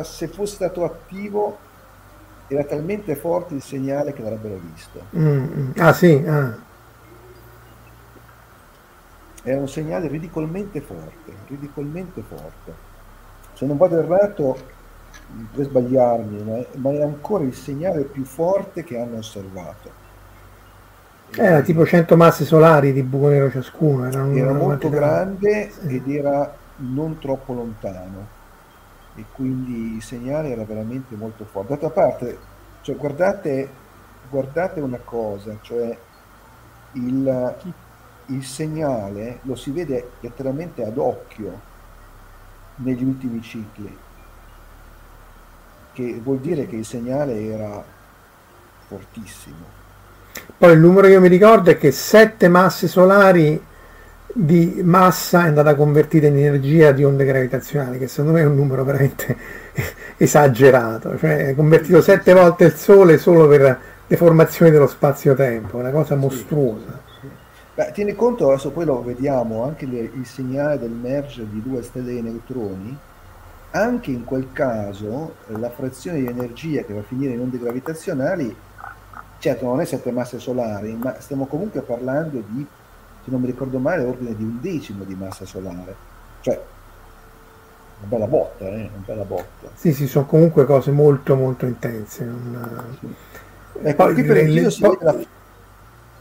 se 0.03 0.29
fosse 0.29 0.55
stato 0.55 0.85
attivo 0.85 1.59
era 2.49 2.65
talmente 2.65 3.15
forte 3.15 3.55
il 3.55 3.63
segnale 3.63 4.13
che 4.13 4.23
l'avrebbero 4.23 4.59
visto. 4.73 5.03
Mm, 5.17 5.45
mm. 5.45 5.71
Ah 5.77 5.93
sì? 5.93 6.25
Ah 6.27 6.67
è 9.43 9.55
un 9.55 9.69
segnale 9.69 10.09
ridicolmente 10.09 10.81
forte, 10.81 11.33
ridicolmente 11.47 12.23
forte. 12.23 12.87
Se 13.55 13.67
non 13.67 13.77
vado 13.77 13.99
errato, 13.99 14.57
per 15.55 15.65
sbagliarmi, 15.65 16.67
ma 16.77 16.91
è 16.91 17.03
ancora 17.03 17.45
il 17.45 17.55
segnale 17.55 18.03
più 18.03 18.25
forte 18.25 18.85
che 18.85 18.99
hanno 18.99 19.19
osservato. 19.19 20.07
Era 21.31 21.61
tipo 21.61 21.85
100 21.85 22.17
masse 22.17 22.45
solari 22.45 22.93
di 22.93 23.03
buco 23.03 23.29
nero 23.29 23.51
ciascuno. 23.51 24.07
Era, 24.07 24.27
era 24.33 24.53
molto 24.53 24.89
grande 24.89 25.71
sì. 25.71 25.97
ed 25.97 26.09
era 26.09 26.55
non 26.77 27.19
troppo 27.19 27.53
lontano. 27.53 28.37
e 29.15 29.25
quindi 29.33 29.97
il 29.97 30.03
segnale 30.03 30.51
era 30.51 30.65
veramente 30.65 31.15
molto 31.17 31.45
forte. 31.45 31.69
D'altra 31.69 31.91
parte, 31.91 32.39
cioè, 32.83 32.97
guardate, 32.97 33.69
guardate 34.31 34.81
una 34.81 35.01
cosa, 35.05 35.57
cioè 35.61 35.97
il, 36.93 37.55
il 38.29 38.45
segnale 38.45 39.39
lo 39.43 39.55
si 39.55 39.71
vede 39.71 40.11
letteralmente 40.21 40.85
ad 40.85 40.99
occhio 40.99 41.67
negli 42.77 43.03
ultimi 43.03 43.41
cicli, 43.43 43.97
che 45.93 46.21
vuol 46.23 46.39
dire 46.39 46.67
che 46.67 46.77
il 46.77 46.85
segnale 46.85 47.45
era 47.45 47.83
fortissimo. 48.87 49.77
Poi 50.57 50.73
il 50.73 50.79
numero 50.79 51.07
che 51.07 51.13
io 51.13 51.21
mi 51.21 51.29
ricordo 51.29 51.71
è 51.71 51.79
che 51.79 51.91
sette 51.91 52.49
masse 52.49 52.89
solari 52.89 53.67
di 54.31 54.81
massa 54.85 55.45
è 55.45 55.49
andata 55.49 55.75
convertita 55.75 56.27
in 56.27 56.37
energia 56.37 56.93
di 56.93 57.03
onde 57.03 57.25
gravitazionali, 57.25 57.99
che 57.99 58.09
secondo 58.09 58.33
me 58.33 58.43
è 58.43 58.47
un 58.47 58.55
numero 58.55 58.85
veramente 58.85 59.37
esagerato, 60.17 61.19
cioè 61.19 61.55
convertito 61.57 62.01
sette 62.03 62.35
volte 62.35 62.65
il 62.67 62.75
Sole 62.75 63.19
solo 63.19 63.49
per 63.49 63.81
le 64.07 64.17
formazioni 64.17 64.71
dello 64.71 64.87
spazio-tempo, 64.87 65.79
una 65.79 65.91
cosa 65.91 66.15
mostruosa. 66.15 67.07
Beh, 67.79 67.93
tieni 67.93 68.17
conto, 68.17 68.49
adesso 68.49 68.73
poi 68.73 68.85
lo 68.85 69.05
vediamo, 69.05 69.63
anche 69.63 69.87
le, 69.87 70.01
il 70.01 70.27
segnale 70.27 70.81
del 70.81 70.91
merger 70.91 71.45
di 71.45 71.63
due 71.63 71.81
stelle 71.85 72.13
di 72.13 72.23
neutroni, 72.23 72.99
anche 73.71 74.11
in 74.11 74.25
quel 74.25 74.49
caso 74.53 75.37
la 75.47 75.71
frazione 75.71 76.19
di 76.19 76.27
energia 76.27 76.83
che 76.83 76.93
va 76.93 76.99
a 76.99 77.05
finire 77.05 77.35
in 77.35 77.41
onde 77.41 77.57
gravitazionali 77.57 78.53
certo 79.39 79.65
non 79.65 79.81
è 79.81 79.85
sette 79.85 80.11
masse 80.11 80.41
solari, 80.41 80.93
ma 81.01 81.21
stiamo 81.21 81.47
comunque 81.47 81.83
parlando 81.83 82.43
di, 82.49 82.67
se 83.23 83.31
non 83.31 83.43
mi 83.43 83.47
ricordo 83.47 83.79
male, 83.79 84.03
ordine 84.03 84.35
di 84.35 84.43
un 84.43 84.59
decimo 84.61 85.05
di 85.05 85.15
massa 85.15 85.45
solare. 85.45 85.95
Cioè, 86.41 86.61
una 88.01 88.09
bella 88.09 88.27
botta, 88.27 88.65
eh? 88.65 88.91
Una 88.93 89.05
bella 89.07 89.25
botta. 89.25 89.69
Sì, 89.75 89.93
sì, 89.93 90.09
sono 90.09 90.27
comunque 90.27 90.65
cose 90.65 90.91
molto 90.91 91.37
molto 91.37 91.65
intense. 91.65 92.25
Non... 92.25 92.97
Sì. 92.99 93.15
Ecco, 93.83 94.13
qui 94.13 94.25
per 94.25 94.37
il 94.49 94.73
si 94.73 94.83
vede 94.83 94.97
la... 95.05 95.17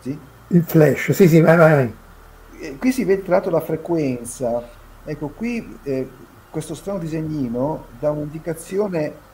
sì? 0.01 0.19
Il 0.49 0.63
flash, 0.63 1.11
sì, 1.11 1.27
sì, 1.27 1.41
vai, 1.41 1.57
vai, 1.57 1.73
vai. 1.73 1.95
Eh, 2.59 2.77
qui 2.77 2.91
si 2.91 3.03
vede 3.03 3.23
tra 3.23 3.33
l'altro 3.33 3.51
la 3.51 3.61
frequenza. 3.61 4.63
Ecco, 5.03 5.27
qui 5.29 5.77
eh, 5.83 6.09
questo 6.49 6.73
strano 6.73 6.99
disegnino 6.99 7.85
dà 7.99 8.11
un'indicazione 8.11 9.25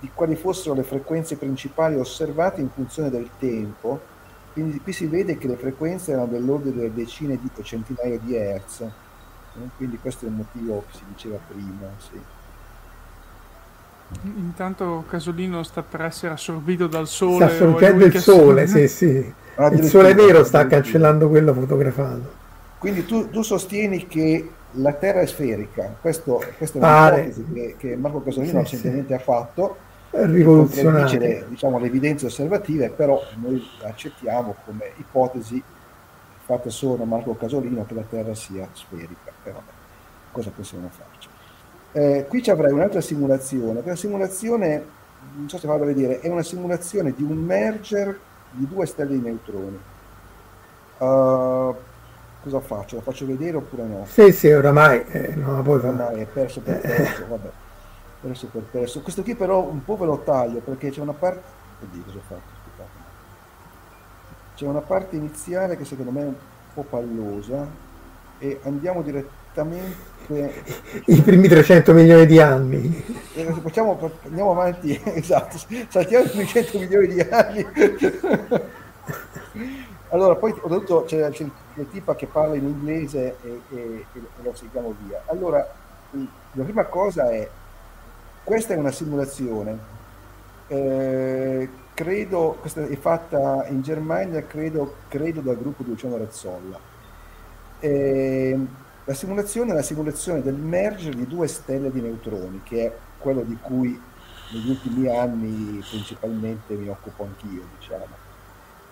di 0.00 0.10
quali 0.14 0.36
fossero 0.36 0.74
le 0.74 0.82
frequenze 0.82 1.36
principali 1.36 1.96
osservate 1.96 2.60
in 2.60 2.68
funzione 2.70 3.10
del 3.10 3.28
tempo. 3.38 4.12
Quindi 4.52 4.80
qui 4.80 4.92
si 4.92 5.06
vede 5.06 5.36
che 5.36 5.48
le 5.48 5.56
frequenze 5.56 6.12
erano 6.12 6.28
dell'ordine 6.28 6.76
delle 6.76 6.94
decine 6.94 7.38
di 7.40 7.50
centinaia 7.62 8.18
di 8.18 8.36
hertz. 8.36 8.80
Eh, 8.80 8.92
quindi 9.76 9.98
questo 9.98 10.26
è 10.26 10.28
il 10.28 10.34
motivo 10.34 10.84
che 10.88 10.98
si 10.98 11.02
diceva 11.08 11.38
prima. 11.48 11.88
Sì. 11.98 12.20
Intanto 14.36 15.04
Casolino 15.08 15.62
sta 15.64 15.82
per 15.82 16.02
essere 16.02 16.34
assorbito 16.34 16.86
dal 16.86 17.08
sole. 17.08 17.36
Sta 17.36 17.46
assorbendo 17.46 18.04
il 18.04 18.18
sole, 18.18 18.66
sì, 18.68 18.86
sì. 18.86 19.34
Il 19.72 19.84
sole 19.84 20.14
vero 20.14 20.42
sta 20.42 20.66
cancellando 20.66 21.28
quello 21.28 21.54
fotografato. 21.54 22.42
Quindi 22.78 23.06
tu, 23.06 23.30
tu 23.30 23.42
sostieni 23.42 24.06
che 24.06 24.48
la 24.72 24.92
Terra 24.92 25.20
è 25.20 25.26
sferica, 25.26 25.96
questo, 26.00 26.42
questa 26.58 26.78
è 26.78 26.82
un'ipotesi 26.82 27.52
che, 27.52 27.74
che, 27.78 27.96
Marco 27.96 28.22
Casolino 28.22 28.64
sì, 28.64 28.76
recentemente 28.76 29.06
sì. 29.08 29.12
ha 29.14 29.18
fatto 29.18 29.76
rivoluzionaria. 30.10 31.18
Le, 31.18 31.44
diciamo, 31.48 31.78
le 31.78 31.86
evidenze 31.86 32.26
osservative, 32.26 32.90
però 32.90 33.20
noi 33.40 33.62
accettiamo 33.82 34.56
come 34.64 34.90
ipotesi 34.96 35.62
fatta 36.44 36.68
solo 36.68 36.96
da 36.96 37.04
Marco 37.04 37.34
Casolino 37.34 37.86
che 37.86 37.94
la 37.94 38.04
Terra 38.08 38.34
sia 38.34 38.68
sferica, 38.72 39.32
però 39.42 39.60
cosa 40.30 40.50
possiamo 40.54 40.90
farci? 40.90 41.28
Eh, 41.92 42.26
qui 42.28 42.42
ci 42.42 42.50
avrei 42.50 42.72
un'altra 42.72 43.00
simulazione, 43.00 43.80
quella 43.80 43.96
simulazione, 43.96 44.84
non 45.36 45.48
so 45.48 45.58
se 45.58 45.66
vado 45.66 45.84
a 45.84 45.86
vedere, 45.86 46.20
è 46.20 46.28
una 46.28 46.42
simulazione 46.42 47.14
di 47.16 47.22
un 47.22 47.36
merger 47.36 48.18
di 48.54 48.68
due 48.68 48.86
stelle 48.86 49.14
di 49.14 49.20
neutroni. 49.20 49.78
Uh, 50.98 51.74
cosa 52.42 52.60
faccio? 52.60 52.96
La 52.96 53.02
faccio 53.02 53.26
vedere 53.26 53.56
oppure 53.56 53.84
no? 53.84 54.06
Sì, 54.06 54.32
sì, 54.32 54.50
oramai 54.50 55.04
eh, 55.06 55.34
puoi 55.62 55.80
fare. 55.80 55.94
Oramai 55.94 56.20
è 56.20 56.26
perso 56.26 56.60
per 56.60 56.80
perso, 56.80 57.26
vabbè 57.28 57.50
perso 58.24 58.46
per 58.46 58.62
perso. 58.62 59.00
Questo 59.02 59.22
qui 59.22 59.34
però 59.34 59.60
un 59.60 59.84
po' 59.84 59.96
ve 59.96 60.06
lo 60.06 60.18
taglio 60.18 60.60
perché 60.60 60.90
c'è 60.90 61.00
una 61.00 61.12
parte... 61.12 61.42
Oddio, 61.82 62.02
cosa 62.04 62.16
ho 62.16 62.20
fatto? 62.26 62.52
Scusate. 62.70 63.02
C'è 64.56 64.66
una 64.66 64.80
parte 64.80 65.16
iniziale 65.16 65.76
che 65.76 65.84
secondo 65.84 66.10
me 66.10 66.22
è 66.22 66.26
un 66.26 66.34
po' 66.72 66.82
pallosa 66.82 67.66
e 68.38 68.60
andiamo 68.64 69.02
direttamente... 69.02 70.13
I 70.26 71.20
primi 71.22 71.48
300 71.48 71.92
milioni 71.92 72.26
di 72.26 72.40
anni. 72.40 73.04
Facciamo, 73.62 73.98
andiamo 74.24 74.52
avanti, 74.52 74.98
esatto, 75.14 75.58
saltiamo 75.88 76.24
i 76.24 76.28
primi 76.28 76.46
100 76.46 76.78
milioni 76.78 77.06
di 77.08 77.20
anni. 77.20 77.66
Allora, 80.10 80.36
poi 80.36 80.54
ho 80.60 80.68
detto, 80.68 81.04
c'è, 81.04 81.28
c'è 81.30 81.42
il 81.74 81.88
tipa 81.90 82.14
che 82.14 82.26
parla 82.26 82.54
in 82.54 82.64
inglese 82.64 83.36
e, 83.42 83.60
e, 83.70 84.06
e 84.12 84.20
lo 84.42 84.54
seguiamo 84.54 84.94
via. 85.06 85.22
Allora, 85.26 85.66
la 86.52 86.62
prima 86.62 86.84
cosa 86.84 87.30
è 87.30 87.48
questa 88.44 88.74
è 88.74 88.76
una 88.76 88.92
simulazione, 88.92 89.78
eh, 90.68 91.68
credo, 91.94 92.56
questa 92.60 92.84
è 92.84 92.96
fatta 92.96 93.66
in 93.68 93.80
Germania, 93.80 94.44
credo, 94.46 94.96
credo 95.08 95.40
dal 95.40 95.56
gruppo 95.56 95.82
di 95.82 95.88
Luciano 95.90 96.18
Razzolla. 96.18 96.78
Eh, 97.80 98.58
la 99.04 99.14
simulazione 99.14 99.72
è 99.72 99.74
la 99.74 99.82
simulazione 99.82 100.42
del 100.42 100.54
merger 100.54 101.14
di 101.14 101.26
due 101.26 101.46
stelle 101.46 101.90
di 101.90 102.00
neutroni, 102.00 102.62
che 102.62 102.86
è 102.86 102.96
quello 103.18 103.42
di 103.42 103.56
cui 103.60 104.00
negli 104.52 104.70
ultimi 104.70 105.08
anni 105.08 105.84
principalmente 105.88 106.74
mi 106.74 106.88
occupo 106.88 107.24
anch'io, 107.24 107.62
diciamo. 107.78 108.22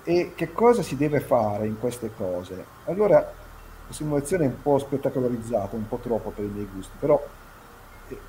E 0.04 0.32
che 0.34 0.52
cosa 0.52 0.82
si 0.82 0.96
deve 0.96 1.20
fare 1.20 1.66
in 1.66 1.78
queste 1.78 2.10
cose? 2.14 2.64
Allora, 2.86 3.18
la 3.20 3.92
simulazione 3.92 4.44
è 4.44 4.48
un 4.48 4.60
po' 4.60 4.78
spettacolarizzata, 4.78 5.76
un 5.76 5.88
po' 5.88 5.98
troppo 5.98 6.30
per 6.30 6.44
i 6.44 6.48
miei 6.48 6.68
gusti, 6.72 6.96
però 6.98 7.24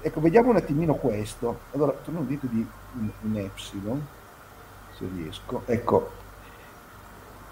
ecco, 0.01 0.21
vediamo 0.21 0.51
un 0.51 0.57
attimino 0.57 0.95
questo. 0.95 1.59
Allora, 1.71 1.91
torniamo 1.91 2.27
dito 2.27 2.45
di 2.47 2.65
un, 2.97 3.09
un 3.21 3.35
epsilon, 3.37 4.05
se 4.95 5.05
riesco. 5.13 5.63
Ecco, 5.65 6.11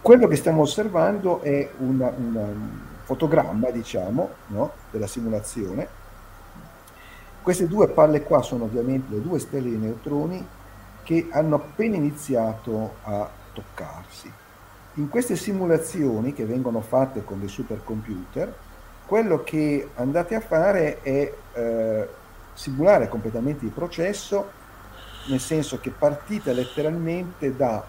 quello 0.01 0.27
che 0.27 0.35
stiamo 0.35 0.61
osservando 0.61 1.41
è 1.41 1.69
una, 1.79 2.13
una, 2.15 2.41
un 2.41 2.79
fotogramma, 3.03 3.69
diciamo, 3.69 4.29
no? 4.47 4.71
della 4.91 5.07
simulazione. 5.07 5.99
Queste 7.41 7.67
due 7.67 7.87
palle 7.87 8.21
qua 8.23 8.41
sono 8.41 8.65
ovviamente 8.65 9.13
le 9.13 9.21
due 9.21 9.39
stelle 9.39 9.69
di 9.69 9.77
neutroni 9.77 10.47
che 11.03 11.27
hanno 11.31 11.55
appena 11.55 11.95
iniziato 11.95 12.95
a 13.03 13.29
toccarsi. 13.53 14.31
In 14.95 15.09
queste 15.09 15.35
simulazioni 15.35 16.33
che 16.33 16.45
vengono 16.45 16.81
fatte 16.81 17.23
con 17.23 17.39
dei 17.39 17.47
supercomputer, 17.47 18.53
quello 19.05 19.43
che 19.43 19.89
andate 19.95 20.35
a 20.35 20.39
fare 20.39 21.01
è 21.01 21.33
eh, 21.53 22.07
simulare 22.53 23.09
completamente 23.09 23.65
il 23.65 23.71
processo, 23.71 24.51
nel 25.27 25.39
senso 25.39 25.79
che 25.79 25.91
partite 25.91 26.53
letteralmente 26.53 27.55
da 27.55 27.83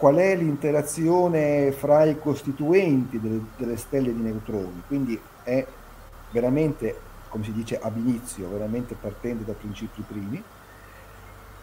qual 0.00 0.14
è 0.14 0.34
l'interazione 0.34 1.72
fra 1.72 2.06
i 2.06 2.18
costituenti 2.18 3.20
delle, 3.20 3.44
delle 3.58 3.76
stelle 3.76 4.14
di 4.14 4.22
neutroni, 4.22 4.82
quindi 4.86 5.20
è 5.42 5.62
veramente, 6.30 6.96
come 7.28 7.44
si 7.44 7.52
dice, 7.52 7.78
ab 7.78 7.98
inizio, 7.98 8.48
veramente 8.48 8.94
partendo 8.98 9.44
da 9.44 9.52
principi 9.52 10.00
primi. 10.00 10.42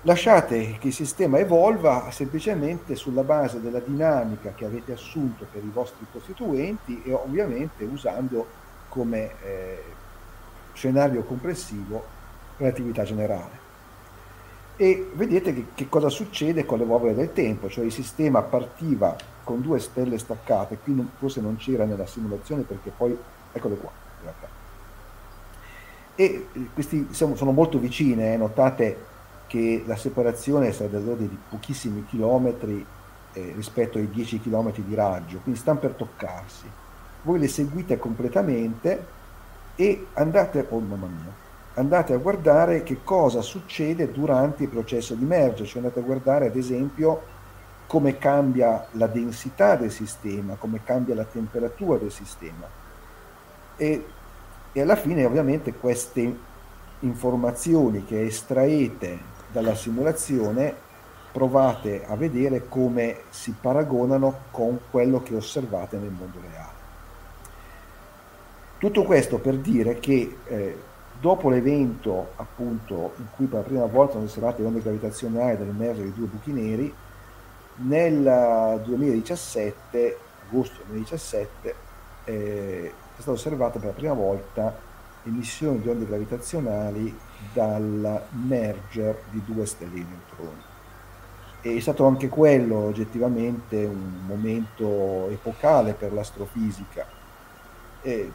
Lasciate 0.03 0.77
che 0.77 0.89
il 0.89 0.93
sistema 0.93 1.39
evolva 1.39 2.11
semplicemente 2.11 2.93
sulla 2.93 3.23
base 3.23 3.59
della 3.59 3.79
dinamica 3.79 4.53
che 4.53 4.65
avete 4.65 4.93
assunto 4.93 5.47
per 5.51 5.63
i 5.63 5.71
vostri 5.73 6.05
costituenti 6.11 7.01
e 7.03 7.13
ovviamente 7.13 7.85
usando 7.85 8.45
come 8.87 9.31
eh, 9.41 9.83
scenario 10.73 11.23
complessivo 11.23 12.05
relatività 12.57 13.01
generale. 13.01 13.66
E 14.79 15.09
vedete 15.15 15.53
che, 15.55 15.65
che, 15.73 15.89
cosa 15.89 16.07
succede 16.07 16.63
con 16.63 16.77
l'evolvere 16.77 17.15
del 17.15 17.33
tempo, 17.33 17.67
cioè 17.67 17.83
il 17.83 17.91
sistema 17.91 18.43
partiva 18.43 19.15
con 19.43 19.59
due 19.61 19.79
stelle 19.79 20.19
staccate, 20.19 20.77
qui 20.77 20.93
non, 20.93 21.09
forse 21.17 21.41
non 21.41 21.57
c'era 21.57 21.83
nella 21.85 22.05
simulazione 22.05 22.61
perché 22.61 22.91
poi, 22.95 23.17
eccole 23.51 23.75
qua 23.75 23.89
in 24.17 24.23
realtà. 24.23 24.47
E 26.13 26.47
eh, 26.53 26.67
questi 26.75 27.07
sono, 27.09 27.35
sono 27.35 27.51
molto 27.51 27.79
vicine, 27.79 28.33
eh, 28.33 28.37
notate 28.37 29.05
che 29.47 29.83
la 29.87 29.95
separazione 29.95 30.71
sarà 30.71 30.89
dell'ordine 30.89 31.29
di 31.29 31.37
pochissimi 31.49 32.05
chilometri 32.05 32.85
eh, 33.33 33.53
rispetto 33.55 33.97
ai 33.97 34.09
10 34.09 34.41
chilometri 34.41 34.83
di 34.83 34.93
raggio, 34.93 35.39
quindi 35.39 35.59
stanno 35.59 35.79
per 35.79 35.93
toccarsi. 35.93 36.69
Voi 37.23 37.39
le 37.39 37.47
seguite 37.47 37.97
completamente 37.97 39.05
e 39.75 40.07
andate, 40.13 40.65
oh 40.69 40.79
mamma 40.79 41.07
mia, 41.07 41.45
andate 41.77 42.13
a 42.13 42.17
guardare 42.17 42.83
che 42.83 43.03
cosa 43.03 43.41
succede 43.41 44.11
durante 44.11 44.63
il 44.63 44.69
processo 44.69 45.13
di 45.13 45.25
merger, 45.25 45.67
cioè 45.67 45.81
andate 45.81 45.99
a 45.99 46.03
guardare 46.03 46.47
ad 46.47 46.55
esempio 46.55 47.35
come 47.85 48.17
cambia 48.17 48.85
la 48.91 49.07
densità 49.07 49.75
del 49.75 49.91
sistema, 49.91 50.55
come 50.55 50.83
cambia 50.83 51.15
la 51.15 51.23
temperatura 51.23 51.97
del 51.97 52.11
sistema. 52.11 52.67
E, 53.77 54.05
e 54.71 54.81
alla 54.81 54.95
fine 54.95 55.23
ovviamente 55.23 55.73
queste 55.73 56.35
informazioni 57.01 58.03
che 58.05 58.25
estraete 58.25 59.35
dalla 59.51 59.75
simulazione 59.75 60.85
provate 61.31 62.03
a 62.07 62.15
vedere 62.15 62.67
come 62.67 63.17
si 63.29 63.53
paragonano 63.59 64.45
con 64.49 64.79
quello 64.89 65.21
che 65.21 65.35
osservate 65.35 65.97
nel 65.97 66.09
mondo 66.09 66.39
reale. 66.41 66.75
Tutto 68.79 69.03
questo 69.03 69.37
per 69.37 69.57
dire 69.57 69.99
che 69.99 70.37
eh, 70.45 70.77
dopo 71.19 71.49
l'evento 71.49 72.31
appunto 72.35 73.13
in 73.17 73.25
cui 73.35 73.45
per 73.45 73.59
la 73.59 73.65
prima 73.65 73.85
volta 73.85 74.13
sono 74.13 74.25
osservate 74.25 74.61
le 74.61 74.67
onde 74.67 74.81
gravitazionali 74.81 75.57
dall'emergere 75.57 76.05
di 76.05 76.13
due 76.13 76.27
buchi 76.27 76.51
neri, 76.51 76.93
nel 77.79 78.81
2017, 78.83 80.17
agosto 80.47 80.81
2017, 80.85 81.75
eh, 82.25 82.91
è 83.15 83.21
stata 83.21 83.31
osservata 83.31 83.79
per 83.79 83.89
la 83.89 83.93
prima 83.93 84.13
volta 84.13 84.75
l'emissione 85.23 85.81
di 85.81 85.89
onde 85.89 86.05
gravitazionali 86.05 87.15
dal 87.53 88.23
merger 88.31 89.21
di 89.29 89.41
due 89.45 89.65
stelle 89.65 89.93
di 89.93 90.05
neutroni. 90.05 90.61
è 91.61 91.79
stato 91.79 92.05
anche 92.05 92.29
quello 92.29 92.77
oggettivamente 92.77 93.83
un 93.83 94.25
momento 94.25 95.29
epocale 95.29 95.93
per 95.93 96.13
l'astrofisica, 96.13 97.05
eh, 98.01 98.31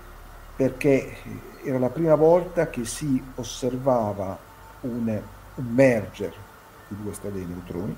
perché 0.56 1.16
era 1.64 1.78
la 1.78 1.90
prima 1.90 2.14
volta 2.14 2.68
che 2.68 2.84
si 2.84 3.22
osservava 3.36 4.36
un, 4.82 5.20
un 5.54 5.64
merger 5.64 6.34
di 6.88 7.02
due 7.02 7.14
stelle 7.14 7.38
di 7.38 7.46
neutroni 7.46 7.96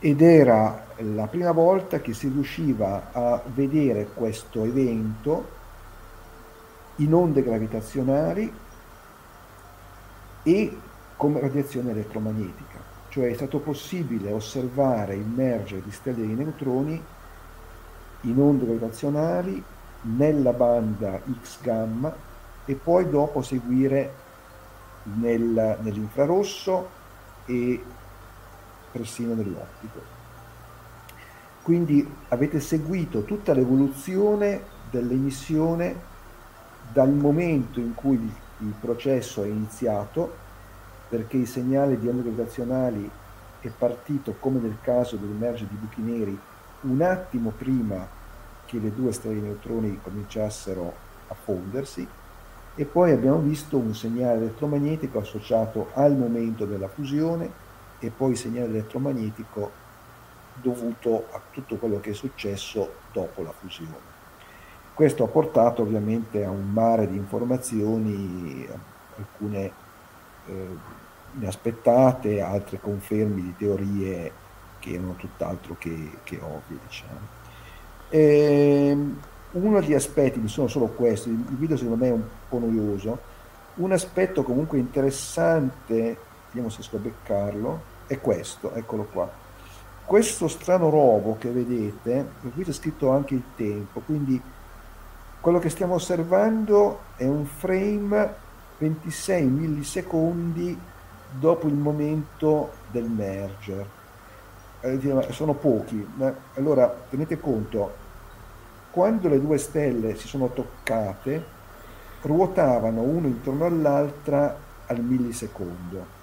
ed 0.00 0.20
era 0.20 0.86
la 0.98 1.26
prima 1.26 1.50
volta 1.50 2.00
che 2.00 2.12
si 2.12 2.28
riusciva 2.28 3.10
a 3.12 3.42
vedere 3.46 4.06
questo 4.06 4.64
evento 4.64 5.56
in 6.96 7.14
onde 7.14 7.42
gravitazionali 7.42 8.52
e 10.42 10.78
come 11.16 11.40
radiazione 11.40 11.90
elettromagnetica, 11.90 12.78
cioè 13.08 13.30
è 13.30 13.34
stato 13.34 13.58
possibile 13.58 14.30
osservare 14.30 15.14
il 15.14 15.26
mergere 15.26 15.82
di 15.82 15.90
stelle 15.90 16.24
di 16.24 16.34
neutroni 16.34 17.02
in 18.22 18.40
onde 18.40 18.64
gravitazionali 18.64 19.64
nella 20.16 20.52
banda 20.52 21.20
X 21.42 21.60
gamma 21.60 22.14
e 22.64 22.74
poi 22.74 23.08
dopo 23.08 23.42
seguire 23.42 24.12
nel, 25.14 25.78
nell'infrarosso 25.80 26.88
e 27.46 27.82
persino 28.92 29.34
nell'ottico. 29.34 30.16
Quindi 31.62 32.06
avete 32.28 32.60
seguito 32.60 33.24
tutta 33.24 33.52
l'evoluzione 33.52 34.62
dell'emissione 34.90 36.06
dal 36.92 37.12
momento 37.12 37.78
in 37.80 37.94
cui 37.94 38.14
il, 38.14 38.30
il 38.66 38.74
processo 38.80 39.42
è 39.42 39.46
iniziato, 39.46 40.46
perché 41.08 41.36
il 41.36 41.46
segnale 41.46 41.98
di 41.98 42.08
onde 42.08 42.22
gravitazionali 42.22 43.10
è 43.60 43.68
partito, 43.68 44.36
come 44.38 44.60
nel 44.60 44.78
caso 44.80 45.16
del 45.16 45.28
merge 45.28 45.66
di 45.68 45.74
buchi 45.74 46.00
neri, 46.00 46.38
un 46.82 47.02
attimo 47.02 47.50
prima 47.50 48.16
che 48.68 48.78
le 48.78 48.94
due 48.94 49.12
stelle 49.12 49.34
di 49.34 49.40
neutroni 49.40 49.98
cominciassero 50.02 50.92
a 51.28 51.34
fondersi, 51.34 52.06
e 52.74 52.84
poi 52.84 53.12
abbiamo 53.12 53.38
visto 53.38 53.78
un 53.78 53.94
segnale 53.94 54.36
elettromagnetico 54.36 55.18
associato 55.18 55.88
al 55.94 56.16
momento 56.16 56.66
della 56.66 56.86
fusione 56.86 57.50
e 57.98 58.10
poi 58.10 58.32
il 58.32 58.36
segnale 58.36 58.68
elettromagnetico 58.68 59.72
dovuto 60.60 61.26
a 61.32 61.40
tutto 61.50 61.76
quello 61.76 61.98
che 61.98 62.10
è 62.10 62.14
successo 62.14 62.92
dopo 63.12 63.42
la 63.42 63.52
fusione. 63.52 64.06
Questo 64.94 65.24
ha 65.24 65.28
portato 65.28 65.82
ovviamente 65.82 66.44
a 66.44 66.50
un 66.50 66.70
mare 66.70 67.08
di 67.08 67.16
informazioni, 67.16 68.68
alcune 69.16 69.72
eh, 70.46 70.68
inaspettate, 71.36 72.40
altre 72.40 72.80
confermi 72.80 73.42
di 73.42 73.56
teorie 73.56 74.32
che 74.78 74.92
erano 74.92 75.14
tutt'altro 75.16 75.74
che, 75.78 76.18
che 76.22 76.38
ovvie. 76.40 76.78
Diciamo. 76.86 77.37
E, 78.08 78.88
ehm, 78.88 79.20
uno 79.52 79.80
degli 79.80 79.94
aspetti, 79.94 80.38
mi 80.38 80.48
sono 80.48 80.68
solo 80.68 80.86
questi, 80.86 81.30
il 81.30 81.56
video 81.56 81.76
secondo 81.76 82.02
me 82.02 82.10
è 82.10 82.12
un 82.12 82.22
po' 82.48 82.58
noioso, 82.58 83.18
un 83.76 83.92
aspetto 83.92 84.42
comunque 84.42 84.78
interessante, 84.78 86.16
vediamo 86.46 86.68
se 86.68 86.78
riesco 86.78 86.96
a 86.96 87.00
beccarlo, 87.00 87.80
è 88.06 88.20
questo, 88.20 88.72
eccolo 88.74 89.04
qua. 89.04 89.30
Questo 90.04 90.48
strano 90.48 90.90
robo 90.90 91.36
che 91.38 91.50
vedete, 91.50 92.26
qui 92.54 92.64
c'è 92.64 92.72
scritto 92.72 93.10
anche 93.10 93.34
il 93.34 93.42
tempo, 93.56 94.00
quindi 94.00 94.40
quello 95.40 95.58
che 95.58 95.68
stiamo 95.68 95.94
osservando 95.94 97.00
è 97.16 97.24
un 97.24 97.44
frame 97.44 98.34
26 98.78 99.44
millisecondi 99.44 100.78
dopo 101.38 101.66
il 101.66 101.74
momento 101.74 102.72
del 102.90 103.04
merger. 103.04 103.97
Eh, 104.80 105.26
sono 105.30 105.54
pochi, 105.54 106.06
ma 106.14 106.32
allora 106.54 106.88
tenete 107.08 107.40
conto, 107.40 108.06
quando 108.90 109.28
le 109.28 109.40
due 109.40 109.58
stelle 109.58 110.16
si 110.16 110.28
sono 110.28 110.48
toccate, 110.48 111.56
ruotavano 112.22 113.00
uno 113.00 113.26
intorno 113.26 113.64
all'altra 113.64 114.56
al 114.86 115.00
millisecondo 115.00 116.16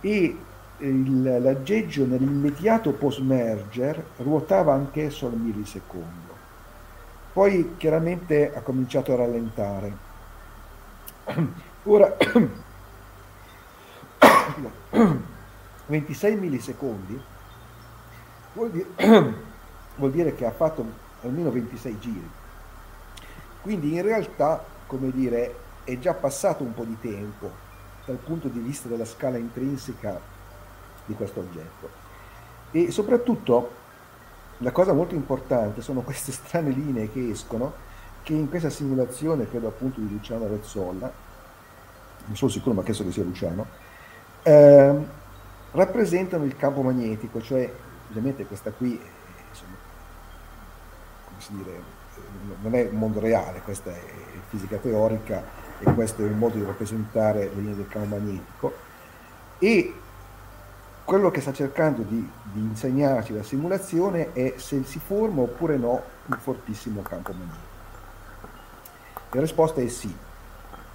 e 0.00 0.36
il, 0.78 1.22
l'aggeggio 1.42 2.04
nell'immediato 2.06 2.92
post 2.92 3.20
merger 3.20 4.04
ruotava 4.18 4.74
anch'esso 4.74 5.26
al 5.26 5.36
millisecondo. 5.36 6.34
Poi 7.32 7.74
chiaramente 7.76 8.54
ha 8.54 8.60
cominciato 8.60 9.12
a 9.12 9.16
rallentare. 9.16 9.96
Ora 11.84 12.16
26 15.86 16.36
millisecondi 16.36 17.20
vuol 18.52 18.70
dire, 18.70 18.86
vuol 19.96 20.10
dire 20.10 20.34
che 20.34 20.46
ha 20.46 20.50
fatto 20.50 20.84
almeno 21.22 21.50
26 21.50 21.98
giri. 21.98 22.30
Quindi 23.62 23.94
in 23.94 24.02
realtà, 24.02 24.64
come 24.86 25.10
dire, 25.10 25.54
è 25.84 25.98
già 25.98 26.14
passato 26.14 26.62
un 26.62 26.74
po' 26.74 26.84
di 26.84 26.96
tempo 27.00 27.64
dal 28.04 28.16
punto 28.16 28.48
di 28.48 28.60
vista 28.60 28.88
della 28.88 29.04
scala 29.04 29.36
intrinseca 29.36 30.20
di 31.04 31.14
questo 31.14 31.40
oggetto. 31.40 32.04
E 32.70 32.90
soprattutto 32.90 33.84
la 34.58 34.70
cosa 34.70 34.92
molto 34.92 35.14
importante 35.14 35.82
sono 35.82 36.00
queste 36.00 36.32
strane 36.32 36.70
linee 36.70 37.10
che 37.10 37.30
escono, 37.30 37.72
che 38.22 38.32
in 38.32 38.48
questa 38.48 38.70
simulazione, 38.70 39.48
credo 39.48 39.68
appunto 39.68 40.00
di 40.00 40.08
Luciano 40.08 40.46
Rezzolla, 40.46 41.12
non 42.26 42.36
sono 42.36 42.50
sicuro 42.50 42.74
ma 42.74 42.82
penso 42.82 43.04
che 43.04 43.12
sia 43.12 43.22
Luciano, 43.22 43.66
eh, 44.42 44.94
rappresentano 45.72 46.44
il 46.44 46.56
campo 46.56 46.82
magnetico, 46.82 47.40
cioè 47.40 47.70
ovviamente 48.08 48.46
questa 48.46 48.70
qui, 48.70 49.00
insomma, 49.48 49.76
come 51.24 51.40
si 51.40 51.52
dire, 51.56 51.80
non 52.62 52.74
è 52.74 52.88
un 52.90 52.98
mondo 52.98 53.20
reale, 53.20 53.60
questa 53.60 53.90
è 53.90 54.00
fisica 54.48 54.76
teorica 54.76 55.42
e 55.78 55.92
questo 55.92 56.22
è 56.22 56.28
un 56.28 56.38
modo 56.38 56.56
di 56.56 56.64
rappresentare 56.64 57.44
le 57.44 57.54
linee 57.54 57.76
del 57.76 57.88
campo 57.88 58.16
magnetico 58.16 58.74
e 59.58 59.94
quello 61.04 61.30
che 61.30 61.40
sta 61.40 61.52
cercando 61.52 62.02
di, 62.02 62.28
di, 62.52 62.60
insegnarci 62.60 63.32
la 63.32 63.42
simulazione 63.42 64.32
è 64.32 64.54
se 64.56 64.82
si 64.82 64.98
forma 64.98 65.42
oppure 65.42 65.76
no 65.76 66.02
un 66.26 66.38
fortissimo 66.38 67.00
campo 67.02 67.32
magnetico. 67.32 67.74
La 69.30 69.40
risposta 69.40 69.80
è 69.80 69.88
sì. 69.88 70.14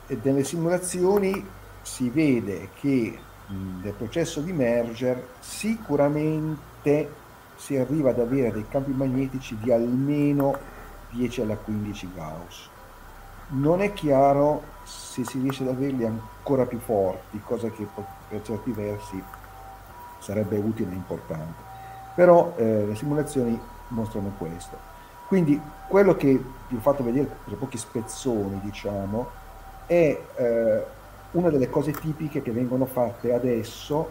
E 0.08 0.20
nelle 0.22 0.44
simulazioni 0.44 1.48
si 1.82 2.10
vede 2.10 2.70
che 2.74 3.18
nel 3.82 3.94
processo 3.94 4.40
di 4.42 4.54
merger 4.54 5.28
sicuramente 5.40 7.20
si 7.56 7.78
arriva 7.78 8.10
ad 8.10 8.20
avere 8.20 8.52
dei 8.52 8.68
campi 8.68 8.92
magnetici 8.92 9.58
di 9.58 9.72
almeno 9.72 10.58
10 11.12 11.42
alla 11.42 11.58
15 11.58 12.10
Gauss. 12.16 12.70
Non 13.50 13.82
è 13.82 13.92
chiaro 13.94 14.64
se 14.84 15.26
si 15.26 15.40
riesce 15.40 15.64
ad 15.64 15.70
averli 15.70 16.06
ancora 16.06 16.66
più 16.66 16.80
forti, 16.80 17.42
cosa 17.44 17.70
che 17.70 17.86
per 18.30 18.42
certi 18.42 18.72
versi 18.72 19.22
sarebbe 20.20 20.58
utile 20.58 20.92
e 20.92 20.96
importante. 20.96 21.70
Però 22.16 22.54
eh, 22.56 22.86
le 22.88 22.96
simulazioni 22.96 23.60
mostrano 23.90 24.34
questo. 24.38 24.90
Quindi 25.28 25.60
quello 25.88 26.16
che 26.16 26.42
vi 26.68 26.76
ho 26.76 26.80
fatto 26.80 27.04
vedere 27.04 27.30
per 27.44 27.56
pochi 27.58 27.78
spezzoni, 27.78 28.60
diciamo, 28.62 29.30
è 29.86 30.20
eh, 30.36 30.86
una 31.32 31.50
delle 31.50 31.70
cose 31.70 31.92
tipiche 31.92 32.42
che 32.42 32.52
vengono 32.52 32.86
fatte 32.86 33.34
adesso 33.34 34.10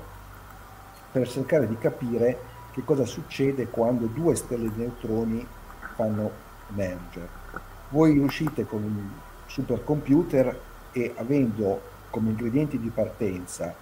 per 1.12 1.28
cercare 1.28 1.66
di 1.66 1.76
capire 1.76 2.38
che 2.72 2.82
cosa 2.84 3.04
succede 3.04 3.68
quando 3.68 4.06
due 4.06 4.34
stelle 4.34 4.70
di 4.72 4.80
neutroni 4.80 5.46
fanno 5.94 6.30
merger. 6.68 7.28
Voi 7.90 8.12
riuscite 8.12 8.64
con 8.64 8.82
un 8.82 9.08
supercomputer 9.46 10.58
e 10.92 11.12
avendo 11.16 11.80
come 12.10 12.30
ingredienti 12.30 12.78
di 12.78 12.88
partenza 12.88 13.74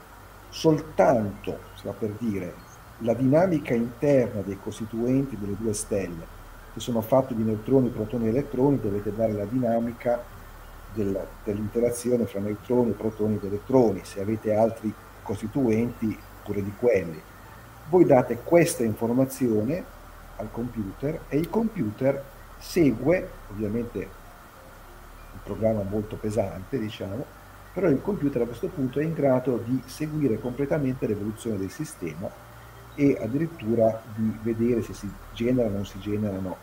soltanto, 0.48 1.58
si 1.74 1.86
va 1.86 1.92
per 1.92 2.10
dire, 2.18 2.54
la 2.98 3.14
dinamica 3.14 3.74
interna 3.74 4.40
dei 4.40 4.58
costituenti 4.60 5.38
delle 5.38 5.56
due 5.56 5.74
stelle, 5.74 6.36
che 6.72 6.80
sono 6.80 7.00
fatti 7.02 7.34
di 7.34 7.42
neutroni, 7.42 7.90
protoni 7.90 8.26
e 8.26 8.30
elettroni, 8.30 8.80
dovete 8.80 9.14
dare 9.14 9.32
la 9.32 9.44
dinamica 9.44 10.22
della, 10.92 11.24
dell'interazione 11.44 12.26
fra 12.26 12.40
neutroni, 12.40 12.92
protoni 12.92 13.36
ed 13.36 13.44
elettroni, 13.44 14.00
se 14.04 14.20
avete 14.20 14.54
altri 14.54 14.92
costituenti 15.22 16.16
pure 16.42 16.62
di 16.62 16.72
quelli. 16.78 17.20
Voi 17.88 18.04
date 18.04 18.40
questa 18.42 18.82
informazione 18.82 19.84
al 20.36 20.50
computer 20.50 21.20
e 21.28 21.36
il 21.38 21.50
computer 21.50 22.22
segue, 22.58 23.28
ovviamente 23.50 23.98
un 25.32 25.38
programma 25.42 25.82
molto 25.82 26.16
pesante, 26.16 26.78
diciamo, 26.78 27.24
però 27.72 27.88
il 27.88 28.02
computer 28.02 28.42
a 28.42 28.46
questo 28.46 28.68
punto 28.68 28.98
è 28.98 29.04
in 29.04 29.14
grado 29.14 29.62
di 29.64 29.80
seguire 29.86 30.40
completamente 30.40 31.06
l'evoluzione 31.06 31.58
del 31.58 31.70
sistema 31.70 32.28
e 32.94 33.16
addirittura 33.20 34.02
di 34.14 34.36
vedere 34.42 34.82
se 34.82 34.92
si 34.92 35.08
generano 35.32 35.74
o 35.74 35.76
non 35.76 35.86
si 35.86 36.00
generano 36.00 36.56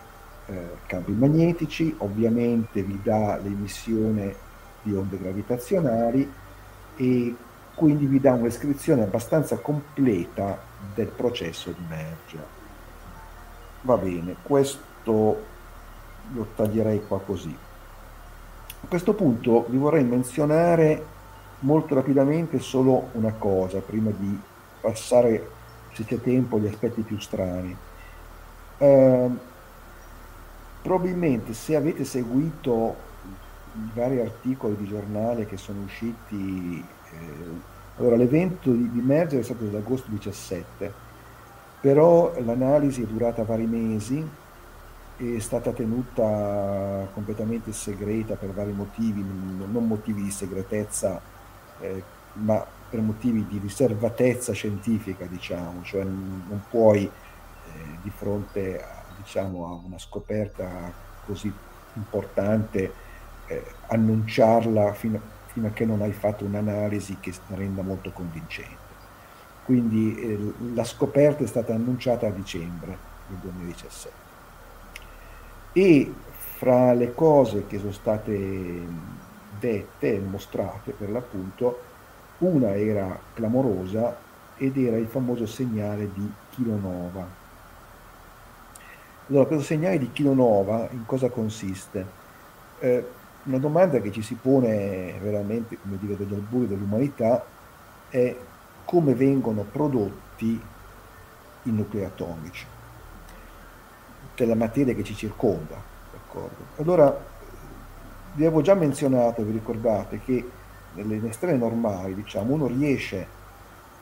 eh, 0.48 0.70
campi 0.86 1.12
magnetici, 1.12 1.94
ovviamente 2.00 2.84
vi 2.84 3.00
dà 3.02 3.38
l'emissione 3.38 4.36
di 4.82 4.94
onde 4.94 5.18
gravitazionali 5.18 6.32
e 6.96 7.36
quindi 7.74 8.06
vi 8.06 8.20
dà 8.20 8.34
una 8.34 8.44
descrizione 8.44 9.04
abbastanza 9.04 9.58
completa 9.58 10.58
del 10.94 11.08
processo 11.08 11.72
di 11.72 11.84
merger. 11.88 12.46
Va 13.82 13.98
bene, 13.98 14.36
questo 14.42 15.44
lo 16.32 16.48
taglierei 16.56 17.06
qua 17.06 17.20
così. 17.20 17.56
A 18.82 18.88
questo 18.88 19.14
punto 19.14 19.66
vi 19.70 19.78
vorrei 19.78 20.04
menzionare 20.04 21.14
molto 21.60 21.96
rapidamente 21.96 22.60
solo 22.60 23.10
una 23.14 23.34
cosa 23.34 23.80
prima 23.80 24.12
di 24.12 24.40
passare, 24.80 25.50
se 25.92 26.06
c'è 26.06 26.22
tempo, 26.22 26.58
agli 26.58 26.68
aspetti 26.68 27.02
più 27.02 27.20
strani. 27.20 27.76
Eh, 28.78 29.30
probabilmente 30.86 31.54
se 31.54 31.76
avete 31.76 32.06
seguito 32.06 32.96
i 33.74 33.90
vari 33.96 34.20
articoli 34.20 34.76
di 34.78 34.86
giornale 34.86 35.48
che 35.48 35.58
sono 35.58 35.82
usciti, 35.82 36.78
eh, 36.80 37.18
allora 37.98 38.16
l'evento 38.16 38.70
di, 38.72 38.92
di 38.92 39.02
merger 39.02 39.40
è 39.40 39.44
stato 39.44 39.64
dell'agosto 39.64 40.12
17, 40.12 40.94
però 41.82 42.32
l'analisi 42.40 43.02
è 43.02 43.06
durata 43.08 43.44
vari 43.44 43.66
mesi 43.66 44.24
è 45.18 45.40
stata 45.40 45.72
tenuta 45.72 47.08
completamente 47.14 47.72
segreta 47.72 48.36
per 48.36 48.52
vari 48.52 48.74
motivi, 48.74 49.24
non 49.24 49.88
motivi 49.88 50.22
di 50.22 50.32
segretezza, 50.32 51.20
eh, 51.80 52.04
ma 52.34 52.64
per 52.90 53.00
motivi 53.02 53.44
di 53.48 53.58
riservatezza 53.58 54.54
scientifica, 54.54 55.26
diciamo, 55.26 55.82
cioè 55.82 56.04
non 56.04 56.62
puoi 56.70 57.06
eh, 57.06 57.12
di 58.04 58.12
fronte 58.12 58.84
a, 58.84 58.95
diciamo, 59.26 59.66
a, 59.66 59.82
una 59.86 60.00
scoperta 60.00 60.94
così 61.26 61.52
importante 61.94 62.94
eh, 63.48 63.64
annunciarla 63.88 64.94
fino, 64.94 65.20
fino, 65.48 65.68
a 65.68 65.72
che 65.72 65.86
non 65.86 66.02
hai 66.02 66.14
fatto 66.14 66.46
un'analisi 66.46 67.18
che 67.20 67.34
renda 67.50 67.82
molto 67.82 68.12
convincente. 68.12 68.84
Quindi 69.66 70.16
eh, 70.18 70.54
la 70.74 70.84
scoperta 70.84 71.44
è 71.44 71.48
stata 71.48 71.74
annunciata 71.74 72.28
a 72.28 72.32
dicembre 72.32 72.98
del 73.28 73.38
2017 73.40 74.24
e 75.74 76.14
fra 76.56 76.94
le 76.94 77.14
cose 77.14 77.68
che 77.68 77.80
sono 77.80 77.92
state 77.92 78.88
dette 79.60 80.14
e 80.14 80.20
mostrate 80.20 80.92
per 80.92 81.10
l'appunto, 81.10 81.82
una 82.38 82.76
era 82.76 83.20
clamorosa 83.34 84.16
ed 84.56 84.78
era 84.78 84.96
il 84.96 85.08
famoso 85.08 85.46
segnale 85.46 86.10
di 86.14 86.32
kilonova. 86.52 87.44
Allora, 89.28 89.46
questo 89.46 89.66
segnale 89.66 89.98
di 89.98 90.12
kilonova 90.12 90.88
in 90.92 91.04
cosa 91.06 91.30
consiste? 91.30 92.06
Eh, 92.78 93.06
una 93.46 93.58
domanda 93.58 94.00
che 94.00 94.12
ci 94.12 94.22
si 94.22 94.36
pone 94.36 95.18
veramente, 95.20 95.80
come 95.80 95.98
dire, 96.00 96.16
degli 96.16 96.34
alburi 96.34 96.68
dell'umanità 96.68 97.44
è 98.10 98.36
come 98.86 99.16
vengono 99.16 99.64
prodotti 99.64 100.62
i 101.64 101.72
nuclei 101.72 102.04
atomici 102.04 102.66
della 104.36 104.54
materia 104.54 104.94
che 104.94 105.04
ci 105.04 105.16
circonda. 105.16 105.76
D'accordo? 106.12 106.66
Allora, 106.78 107.18
vi 108.34 108.46
avevo 108.46 108.62
già 108.62 108.76
menzionato, 108.76 109.44
vi 109.44 109.54
ricordate, 109.54 110.20
che 110.24 110.48
nelle 110.94 111.28
estreme 111.28 111.58
normali, 111.58 112.14
diciamo, 112.14 112.54
uno 112.54 112.68
riesce 112.68 113.26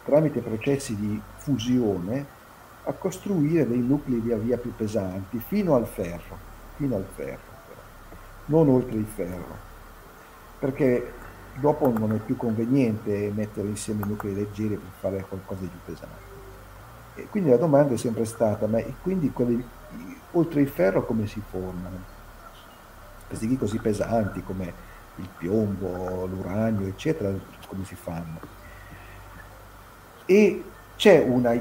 tramite 0.03 0.41
processi 0.41 0.97
di 0.97 1.21
fusione 1.37 2.32
a 2.85 2.93
costruire 2.93 3.67
dei 3.67 3.79
nuclei 3.79 4.19
via 4.19 4.37
via 4.37 4.57
più 4.57 4.73
pesanti 4.75 5.39
fino 5.39 5.75
al 5.75 5.85
ferro, 5.85 6.37
fino 6.75 6.95
al 6.95 7.05
ferro, 7.15 7.51
non 8.45 8.67
oltre 8.69 8.97
il 8.97 9.05
ferro, 9.05 9.57
perché 10.59 11.13
dopo 11.55 11.91
non 11.97 12.13
è 12.13 12.17
più 12.17 12.35
conveniente 12.35 13.31
mettere 13.33 13.67
insieme 13.67 14.03
i 14.03 14.07
nuclei 14.07 14.33
leggeri 14.33 14.75
per 14.75 14.91
fare 14.99 15.25
qualcosa 15.27 15.61
di 15.61 15.67
più 15.67 15.79
pesante. 15.85 16.31
E 17.15 17.27
quindi 17.29 17.51
la 17.51 17.57
domanda 17.57 17.93
è 17.93 17.97
sempre 17.97 18.25
stata, 18.25 18.65
ma 18.67 18.81
quindi 19.01 19.31
quelli 19.31 19.63
oltre 20.31 20.61
il 20.61 20.67
ferro 20.67 21.05
come 21.05 21.27
si 21.27 21.41
formano? 21.47 22.11
Questi 23.27 23.57
così 23.57 23.77
pesanti 23.77 24.43
come 24.43 24.91
il 25.17 25.27
piombo, 25.37 26.25
l'uranio, 26.25 26.87
eccetera, 26.87 27.31
come 27.67 27.85
si 27.85 27.95
fanno? 27.95 28.39
E 30.25 30.63
c'è 30.95 31.19
una, 31.19 31.53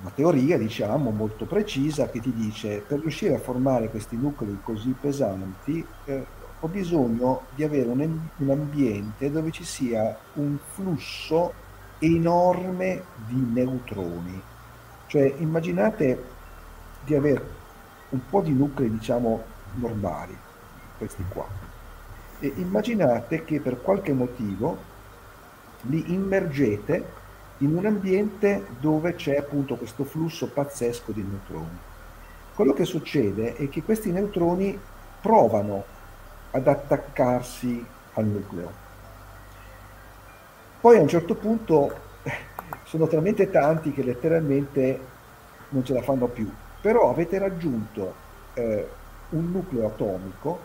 una 0.00 0.10
teoria, 0.14 0.58
diciamo, 0.58 1.10
molto 1.10 1.46
precisa 1.46 2.08
che 2.08 2.20
ti 2.20 2.32
dice 2.32 2.84
per 2.86 3.00
riuscire 3.00 3.34
a 3.34 3.38
formare 3.38 3.88
questi 3.88 4.16
nuclei 4.16 4.58
così 4.62 4.94
pesanti 4.98 5.84
eh, 6.04 6.26
ho 6.60 6.68
bisogno 6.68 7.42
di 7.54 7.62
avere 7.62 7.88
un, 7.88 8.18
un 8.36 8.50
ambiente 8.50 9.30
dove 9.30 9.50
ci 9.50 9.64
sia 9.64 10.16
un 10.34 10.58
flusso 10.72 11.52
enorme 11.98 13.02
di 13.26 13.36
neutroni. 13.36 14.42
Cioè 15.06 15.34
immaginate 15.38 16.24
di 17.04 17.14
avere 17.14 17.56
un 18.10 18.20
po' 18.28 18.40
di 18.40 18.52
nuclei 18.52 18.90
diciamo 18.90 19.42
normali, 19.74 20.36
questi 20.98 21.24
qua. 21.28 21.46
E 22.40 22.52
immaginate 22.56 23.44
che 23.44 23.60
per 23.60 23.80
qualche 23.80 24.12
motivo 24.12 24.96
li 25.82 26.12
immergete 26.12 27.26
in 27.58 27.76
un 27.76 27.86
ambiente 27.86 28.66
dove 28.78 29.14
c'è 29.14 29.36
appunto 29.36 29.76
questo 29.76 30.04
flusso 30.04 30.48
pazzesco 30.48 31.12
di 31.12 31.22
neutroni. 31.22 31.78
Quello 32.54 32.72
che 32.72 32.84
succede 32.84 33.56
è 33.56 33.68
che 33.68 33.82
questi 33.82 34.10
neutroni 34.10 34.78
provano 35.20 35.84
ad 36.50 36.66
attaccarsi 36.66 37.84
al 38.14 38.24
nucleo. 38.24 38.72
Poi 40.80 40.96
a 40.96 41.00
un 41.00 41.08
certo 41.08 41.34
punto 41.34 42.06
sono 42.84 43.06
talmente 43.06 43.50
tanti 43.50 43.92
che 43.92 44.02
letteralmente 44.02 45.00
non 45.70 45.84
ce 45.84 45.94
la 45.94 46.02
fanno 46.02 46.26
più 46.26 46.50
però 46.80 47.10
avete 47.10 47.38
raggiunto 47.38 48.14
eh, 48.54 48.88
un 49.30 49.50
nucleo 49.50 49.86
atomico 49.86 50.60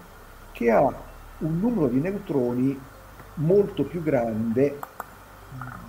che 0.52 0.70
ha 0.70 0.82
un 0.82 1.60
numero 1.60 1.88
di 1.88 2.00
neutroni 2.00 2.80
molto 3.36 3.84
più 3.84 4.04
grande 4.04 4.78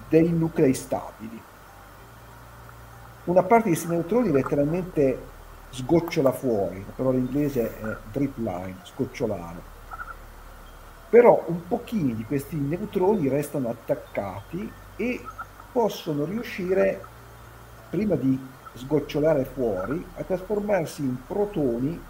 dei 0.08 0.30
nuclei 0.30 0.74
stabili. 0.74 1.40
Una 3.24 3.42
parte 3.42 3.70
di 3.70 3.74
questi 3.74 3.88
neutroni 3.88 4.30
letteralmente 4.30 5.32
sgocciola 5.70 6.30
fuori, 6.30 6.84
la 6.86 6.92
parola 6.94 7.18
inglese 7.18 7.80
è 7.80 7.96
drip 8.12 8.36
line, 8.36 8.76
sgocciolare. 8.82 9.72
Però 11.08 11.44
un 11.46 11.66
pochino 11.66 12.14
di 12.14 12.24
questi 12.24 12.56
neutroni 12.56 13.28
restano 13.28 13.70
attaccati 13.70 14.70
e 14.96 15.24
possono 15.72 16.24
riuscire, 16.24 17.02
prima 17.90 18.14
di 18.14 18.38
sgocciolare 18.74 19.44
fuori 19.44 20.04
a 20.16 20.22
trasformarsi 20.22 21.02
in 21.02 21.16
protoni 21.26 22.00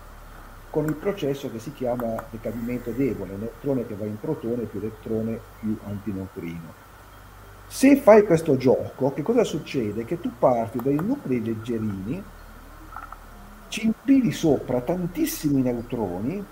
con 0.70 0.86
il 0.86 0.94
processo 0.94 1.50
che 1.50 1.60
si 1.60 1.72
chiama 1.72 2.22
decadimento 2.30 2.90
debole, 2.90 3.36
neutrone 3.36 3.86
che 3.86 3.94
va 3.94 4.06
in 4.06 4.18
protone 4.18 4.64
più 4.64 4.80
elettrone 4.80 5.38
più 5.60 5.78
antineutrino. 5.86 6.83
Se 7.76 7.96
fai 7.96 8.22
questo 8.22 8.56
gioco, 8.56 9.12
che 9.12 9.22
cosa 9.22 9.42
succede? 9.42 10.04
Che 10.04 10.20
tu 10.20 10.30
parti 10.38 10.78
dai 10.80 10.94
nuclei 10.94 11.42
leggerini, 11.42 12.22
ci 13.66 13.86
impili 13.86 14.30
sopra 14.30 14.80
tantissimi 14.80 15.60
neutroni 15.60 16.44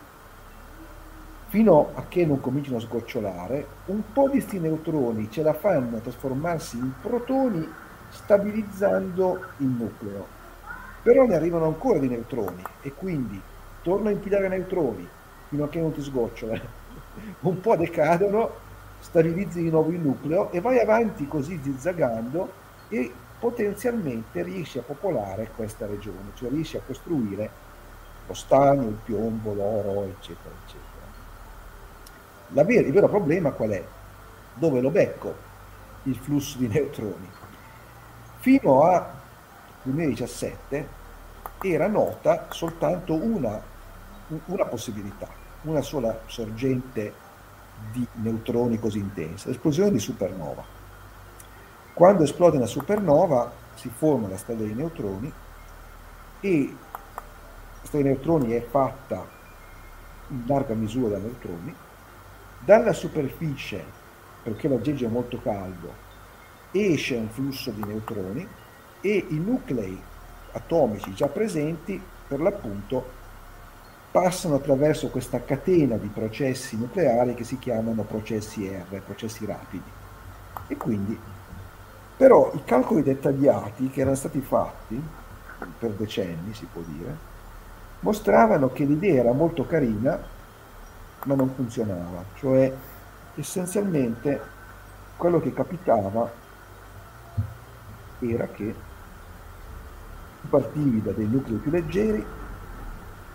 fino 1.47 1.91
a 1.95 2.07
che 2.09 2.27
non 2.27 2.41
cominciano 2.41 2.79
a 2.79 2.81
sgocciolare, 2.81 3.67
un 3.87 4.03
po' 4.13 4.25
di 4.25 4.31
questi 4.31 4.59
neutroni 4.59 5.31
ce 5.31 5.45
la 5.45 5.53
fanno 5.53 5.99
a 5.99 6.01
trasformarsi 6.01 6.79
in 6.79 6.91
protoni 7.01 7.73
stabilizzando 8.09 9.45
il 9.59 9.67
nucleo. 9.69 10.27
Però 11.05 11.25
ne 11.25 11.37
arrivano 11.37 11.67
ancora 11.67 12.01
di 12.01 12.09
neutroni 12.09 12.65
e 12.81 12.95
quindi 12.95 13.41
torno 13.81 14.09
a 14.09 14.11
impilare 14.11 14.49
neutroni 14.49 15.09
fino 15.47 15.63
a 15.63 15.69
che 15.69 15.79
non 15.79 15.93
ti 15.93 16.03
sgocciola. 16.03 16.61
Un 17.43 17.61
po' 17.61 17.77
decadono, 17.77 18.62
stabilizzi 19.03 19.61
di 19.63 19.69
nuovo 19.69 19.91
il 19.91 19.99
nucleo 19.99 20.51
e 20.53 20.61
vai 20.61 20.79
avanti 20.79 21.27
così 21.27 21.59
zizzagando 21.61 22.61
e 22.89 23.13
potenzialmente 23.39 24.43
riesci 24.43 24.79
a 24.79 24.83
popolare 24.83 25.51
questa 25.57 25.87
regione, 25.87 26.31
cioè 26.35 26.49
riesci 26.49 26.77
a 26.77 26.83
costruire 26.87 27.51
lo 28.27 28.35
stagno, 28.35 28.89
il 28.89 28.99
piombo, 29.05 29.53
l'oro, 29.53 30.05
eccetera, 30.05 30.55
eccetera. 30.65 32.63
ver- 32.63 32.87
il 32.87 32.93
vero 32.93 33.09
problema 33.09 33.51
qual 33.51 33.71
è? 33.71 33.85
Dove 34.55 34.81
lo 34.81 34.91
becco 34.91 35.35
il 36.05 36.15
flusso 36.15 36.59
di 36.59 36.69
neutroni? 36.69 37.29
Fino 38.39 38.85
a 38.85 39.11
2017 39.83 41.01
era 41.63 41.89
nota 41.89 42.47
soltanto 42.51 43.15
una, 43.15 43.61
una 44.47 44.65
possibilità, 44.67 45.27
una 45.63 45.83
sola 45.83 46.21
sorgente 46.27 47.31
di 47.91 48.07
neutroni 48.15 48.79
così 48.79 48.99
intensa, 48.99 49.49
l'esplosione 49.49 49.91
di 49.91 49.99
supernova. 49.99 50.65
Quando 51.93 52.23
esplode 52.23 52.57
una 52.57 52.67
supernova 52.67 53.53
si 53.75 53.89
forma 53.89 54.29
la 54.29 54.37
strada 54.37 54.63
dei 54.63 54.75
neutroni 54.75 55.33
e 56.41 56.75
la 56.75 57.87
strada 57.87 58.05
dei 58.05 58.15
neutroni 58.15 58.53
è 58.53 58.63
fatta 58.63 59.27
in 60.29 60.45
larga 60.47 60.75
misura 60.75 61.17
da 61.17 61.19
neutroni, 61.19 61.75
dalla 62.59 62.93
superficie, 62.93 63.85
perché 64.43 64.69
l'aggeggio 64.69 65.07
è 65.07 65.09
molto 65.09 65.41
caldo, 65.43 65.93
esce 66.71 67.17
un 67.17 67.29
flusso 67.29 67.71
di 67.71 67.85
neutroni 67.85 68.47
e 69.01 69.27
i 69.29 69.39
nuclei 69.39 70.01
atomici 70.53 71.13
già 71.13 71.27
presenti 71.27 72.01
per 72.27 72.41
l'appunto 72.41 73.21
passano 74.13 74.57
attraverso 74.57 75.09
questa 75.09 75.43
catena 75.43 75.97
di 75.97 76.09
processi 76.09 76.77
nucleari 76.77 77.33
che 77.33 77.45
si 77.45 77.59
chiamano 77.59 78.03
processi 78.03 78.69
R, 78.69 79.01
processi 79.01 79.47
rapidi. 79.47 79.91
E 80.69 80.77
quindi, 80.77 81.19
però, 82.19 82.53
i 82.55 82.63
calcoli 82.63 83.03
dettagliati 83.03 83.89
che 83.89 84.03
erano 84.03 84.15
stati 84.15 84.41
fatti 84.43 85.03
per 85.79 85.93
decenni, 85.93 86.53
si 86.53 86.67
può 86.71 86.83
dire, 86.83 87.17
mostravano 88.01 88.71
che 88.71 88.85
l'idea 88.85 89.21
era 89.23 89.33
molto 89.33 89.67
carina, 89.67 90.21
ma 91.25 91.35
non 91.35 91.49
funzionava. 91.55 92.23
Cioè, 92.35 92.71
essenzialmente, 93.37 94.41
quello 95.17 95.41
che 95.41 95.55
capitava 95.55 96.31
era 98.19 98.47
che 98.49 98.75
partivi 100.51 101.01
da 101.01 101.13
dei 101.13 101.27
nuclei 101.27 101.57
più 101.57 101.71
leggeri 101.71 102.42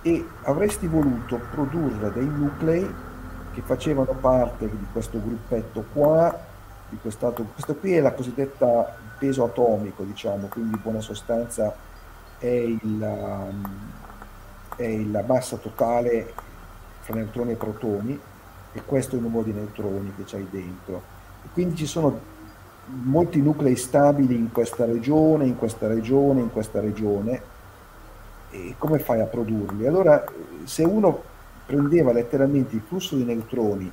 e 0.07 0.25
avresti 0.43 0.87
voluto 0.87 1.37
produrre 1.51 2.13
dei 2.13 2.25
nuclei 2.25 2.89
che 3.51 3.61
facevano 3.61 4.13
parte 4.13 4.69
di 4.69 4.85
questo 4.93 5.19
gruppetto 5.21 5.83
qua, 5.91 6.33
di 6.87 6.97
quest'altro, 7.01 7.43
questo 7.51 7.75
qui 7.75 7.93
è 7.93 7.99
la 7.99 8.13
cosiddetta 8.13 8.95
peso 9.19 9.43
atomico, 9.43 10.03
diciamo, 10.03 10.47
quindi 10.47 10.75
in 10.75 10.81
buona 10.81 11.01
sostanza 11.01 11.75
è, 12.37 12.45
il, 12.45 13.53
è 14.77 14.97
la 14.97 15.23
massa 15.27 15.57
totale 15.57 16.33
fra 17.01 17.15
neutroni 17.15 17.51
e 17.51 17.55
protoni 17.55 18.19
e 18.71 18.81
questo 18.85 19.15
è 19.15 19.17
il 19.17 19.25
numero 19.25 19.43
di 19.43 19.51
neutroni 19.51 20.13
che 20.15 20.23
c'hai 20.25 20.47
dentro. 20.49 21.01
E 21.43 21.47
quindi 21.51 21.75
ci 21.75 21.85
sono 21.85 22.17
molti 22.85 23.41
nuclei 23.41 23.75
stabili 23.75 24.35
in 24.35 24.53
questa 24.53 24.85
regione, 24.85 25.45
in 25.45 25.57
questa 25.57 25.87
regione, 25.87 26.39
in 26.39 26.51
questa 26.51 26.79
regione 26.79 27.55
e 28.49 28.75
come 28.77 28.99
fai 28.99 29.19
a 29.19 29.25
produrli? 29.25 29.85
Allora, 29.85 30.23
se 30.63 30.83
uno 30.83 31.21
prendeva 31.65 32.11
letteralmente 32.11 32.75
il 32.75 32.81
flusso 32.81 33.15
di 33.15 33.23
neutroni 33.23 33.91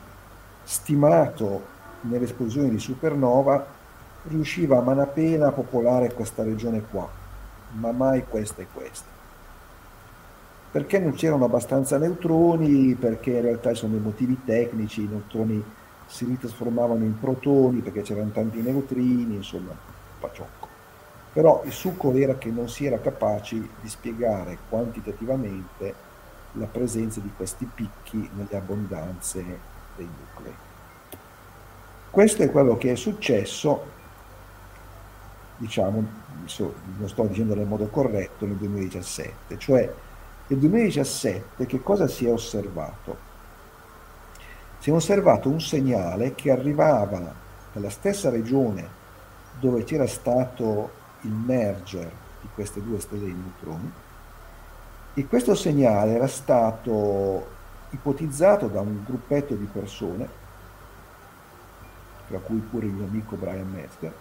stimato 0.62 1.72
nelle 2.02 2.24
esplosioni 2.24 2.70
di 2.70 2.78
supernova, 2.78 3.66
riusciva 4.24 4.78
a 4.78 4.82
manapena 4.82 5.48
a 5.48 5.52
popolare 5.52 6.12
questa 6.12 6.42
regione 6.42 6.82
qua, 6.82 7.08
ma 7.72 7.92
mai 7.92 8.24
questa 8.26 8.62
e 8.62 8.66
questa. 8.72 9.12
Perché 10.70 10.98
non 10.98 11.12
c'erano 11.12 11.44
abbastanza 11.44 11.98
neutroni? 11.98 12.94
Perché 12.94 13.30
in 13.30 13.42
realtà 13.42 13.74
sono 13.74 13.92
dei 13.92 14.00
motivi 14.00 14.40
tecnici, 14.44 15.02
i 15.02 15.08
neutroni 15.08 15.62
si 16.06 16.24
ritrasformavano 16.24 17.04
in 17.04 17.18
protoni 17.18 17.80
perché 17.80 18.02
c'erano 18.02 18.30
tanti 18.30 18.60
neutrini, 18.60 19.36
insomma, 19.36 19.72
paciocco. 20.18 20.63
Però 21.34 21.62
il 21.64 21.72
succo 21.72 22.12
era 22.12 22.38
che 22.38 22.48
non 22.48 22.68
si 22.68 22.86
era 22.86 23.00
capaci 23.00 23.68
di 23.80 23.88
spiegare 23.88 24.56
quantitativamente 24.68 25.94
la 26.52 26.66
presenza 26.66 27.18
di 27.18 27.30
questi 27.36 27.68
picchi 27.72 28.30
nelle 28.34 28.56
abbondanze 28.56 29.42
dei 29.96 30.08
nuclei. 30.08 30.54
Questo 32.08 32.44
è 32.44 32.50
quello 32.52 32.76
che 32.76 32.92
è 32.92 32.94
successo, 32.94 33.82
diciamo, 35.56 36.04
non 36.98 37.08
sto 37.08 37.24
dicendo 37.24 37.56
nel 37.56 37.66
modo 37.66 37.88
corretto, 37.88 38.46
nel 38.46 38.54
2017, 38.54 39.58
cioè 39.58 39.92
nel 40.46 40.58
2017 40.60 41.66
che 41.66 41.82
cosa 41.82 42.06
si 42.06 42.26
è 42.26 42.32
osservato? 42.32 43.32
Si 44.78 44.90
è 44.90 44.92
osservato 44.92 45.48
un 45.48 45.60
segnale 45.60 46.36
che 46.36 46.52
arrivava 46.52 47.34
dalla 47.72 47.90
stessa 47.90 48.30
regione 48.30 48.86
dove 49.58 49.82
c'era 49.82 50.06
stato 50.06 51.02
il 51.24 51.32
merger 51.32 52.10
di 52.40 52.48
queste 52.54 52.82
due 52.82 53.00
stelle 53.00 53.26
di 53.26 53.32
neutroni 53.32 53.92
e 55.14 55.26
questo 55.26 55.54
segnale 55.54 56.12
era 56.12 56.26
stato 56.26 57.52
ipotizzato 57.90 58.66
da 58.68 58.80
un 58.80 59.04
gruppetto 59.04 59.54
di 59.54 59.66
persone, 59.66 60.28
tra 62.28 62.38
cui 62.38 62.58
pure 62.58 62.86
il 62.86 62.92
mio 62.92 63.06
amico 63.06 63.36
Brian 63.36 63.70
Metzger, 63.70 64.12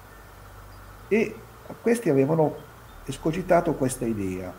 e 1.08 1.36
questi 1.82 2.10
avevano 2.10 2.56
escogitato 3.06 3.74
questa 3.74 4.06
idea. 4.06 4.54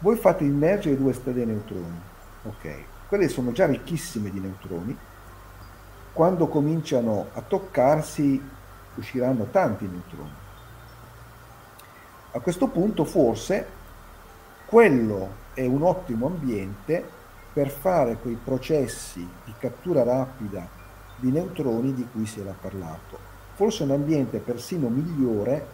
Voi 0.00 0.16
fate 0.16 0.42
immergere 0.42 0.96
due 0.96 1.12
stelle 1.12 1.44
neutroni, 1.44 2.00
ok, 2.44 2.84
quelle 3.06 3.28
sono 3.28 3.52
già 3.52 3.66
ricchissime 3.66 4.30
di 4.30 4.40
neutroni, 4.40 4.98
quando 6.12 6.48
cominciano 6.48 7.28
a 7.34 7.40
toccarsi 7.40 8.42
usciranno 8.96 9.44
tanti 9.44 9.86
neutroni. 9.86 10.40
A 12.34 12.40
questo 12.40 12.68
punto 12.68 13.04
forse 13.04 13.66
quello 14.64 15.40
è 15.52 15.66
un 15.66 15.82
ottimo 15.82 16.28
ambiente 16.28 17.04
per 17.52 17.68
fare 17.68 18.16
quei 18.16 18.38
processi 18.42 19.20
di 19.44 19.52
cattura 19.58 20.02
rapida 20.02 20.66
di 21.16 21.30
neutroni 21.30 21.92
di 21.92 22.08
cui 22.10 22.24
si 22.24 22.40
era 22.40 22.54
parlato. 22.58 23.18
Forse 23.52 23.82
un 23.82 23.90
ambiente 23.90 24.38
persino 24.38 24.88
migliore 24.88 25.66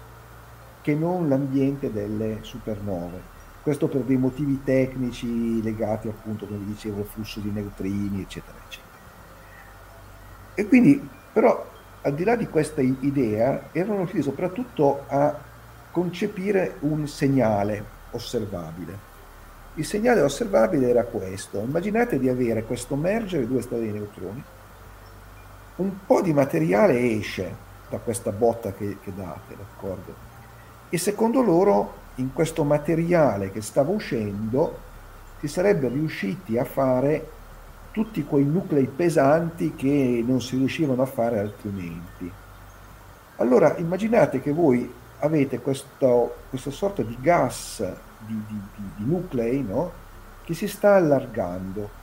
che 0.83 0.97
non 0.97 1.29
l'ambiente 1.29 1.93
delle 1.93 2.39
supernove. 2.41 3.37
Questo 3.63 3.87
per 3.87 4.01
dei 4.01 4.17
motivi 4.17 4.65
tecnici 4.65 5.63
legati 5.63 6.09
appunto, 6.09 6.45
come 6.47 6.59
vi 6.59 6.73
dicevo, 6.73 7.03
al 7.03 7.07
flusso 7.07 7.39
di 7.39 7.51
neutrini, 7.51 8.23
eccetera, 8.23 8.59
eccetera. 8.67 8.99
E 10.55 10.67
quindi, 10.67 11.09
però, 11.33 11.65
al 12.03 12.15
di 12.15 12.25
là 12.25 12.35
di 12.35 12.49
questa 12.49 12.81
idea, 12.81 13.69
erano 13.71 13.99
riusciti 13.99 14.23
soprattutto 14.23 15.05
a 15.07 15.47
concepire 15.91 16.77
un 16.81 17.07
segnale 17.07 17.85
osservabile. 18.11 19.07
Il 19.75 19.85
segnale 19.85 20.23
osservabile 20.23 20.89
era 20.89 21.05
questo. 21.05 21.61
Immaginate 21.61 22.19
di 22.19 22.29
avere 22.29 22.65
questo 22.65 22.97
mergere 22.97 23.47
due 23.47 23.63
stelle 23.63 23.87
di 23.87 23.93
neutroni, 23.93 24.43
un 25.77 25.91
po' 26.07 26.21
di 26.21 26.33
materiale 26.33 26.99
esce 26.99 27.67
da 27.89 27.99
questa 27.99 28.33
botta 28.33 28.73
che, 28.73 28.99
che 29.03 29.13
date, 29.15 29.57
d'accordo? 29.57 30.15
E 30.89 30.99
secondo 30.99 31.43
loro 31.43 32.07
in 32.17 32.33
questo 32.33 32.65
materiale 32.65 33.51
che 33.51 33.61
stava 33.61 33.91
uscendo 33.91 34.87
si 35.39 35.47
sarebbe 35.47 35.89
riusciti 35.89 36.59
a 36.59 36.65
fare 36.65 37.37
tutti 37.93 38.25
quei 38.25 38.45
nuclei 38.45 38.87
pesanti 38.87 39.75
che 39.75 40.23
non 40.27 40.41
si 40.41 40.57
riuscivano 40.57 41.03
a 41.03 41.07
fare 41.07 41.39
altrimenti. 41.39 42.31
Allora 43.37 43.77
immaginate 43.77 44.41
che 44.41 44.53
voi 44.53 44.93
avete 45.21 45.61
questo, 45.61 46.37
questa 46.49 46.71
sorta 46.71 47.03
di 47.03 47.17
gas 47.21 47.83
di, 48.19 48.43
di, 48.47 48.61
di, 48.77 48.83
di 48.97 49.05
nuclei 49.05 49.63
no? 49.63 50.07
che 50.45 50.55
si 50.55 50.69
sta 50.69 50.95
allargando 50.95 51.97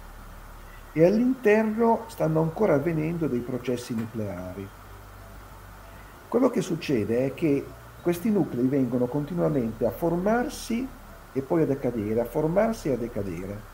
e 0.92 1.06
all'interno 1.06 2.06
stanno 2.08 2.42
ancora 2.42 2.76
avvenendo 2.76 3.28
dei 3.28 3.40
processi 3.40 3.94
nucleari. 3.94 4.68
Quello 6.28 6.50
che 6.50 6.62
succede 6.62 7.26
è 7.26 7.34
che 7.34 7.66
questi 8.02 8.30
nuclei 8.30 8.68
vengono 8.68 9.06
continuamente 9.08 9.86
a 9.86 9.92
formarsi 9.92 10.88
e 11.34 11.42
poi 11.42 11.64
a 11.64 11.66
decadere, 11.66 12.22
a 12.22 12.26
formarsi 12.26 12.90
e 12.90 12.94
a 12.94 12.98
decadere. 12.98 13.74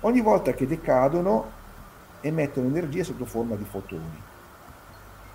Ogni 0.00 0.20
volta 0.20 0.52
che 0.52 0.66
decadono 0.66 1.50
emettono 2.20 2.68
energia 2.68 3.04
sotto 3.04 3.24
forma 3.24 3.54
di 3.54 3.64
fotoni. 3.64 4.22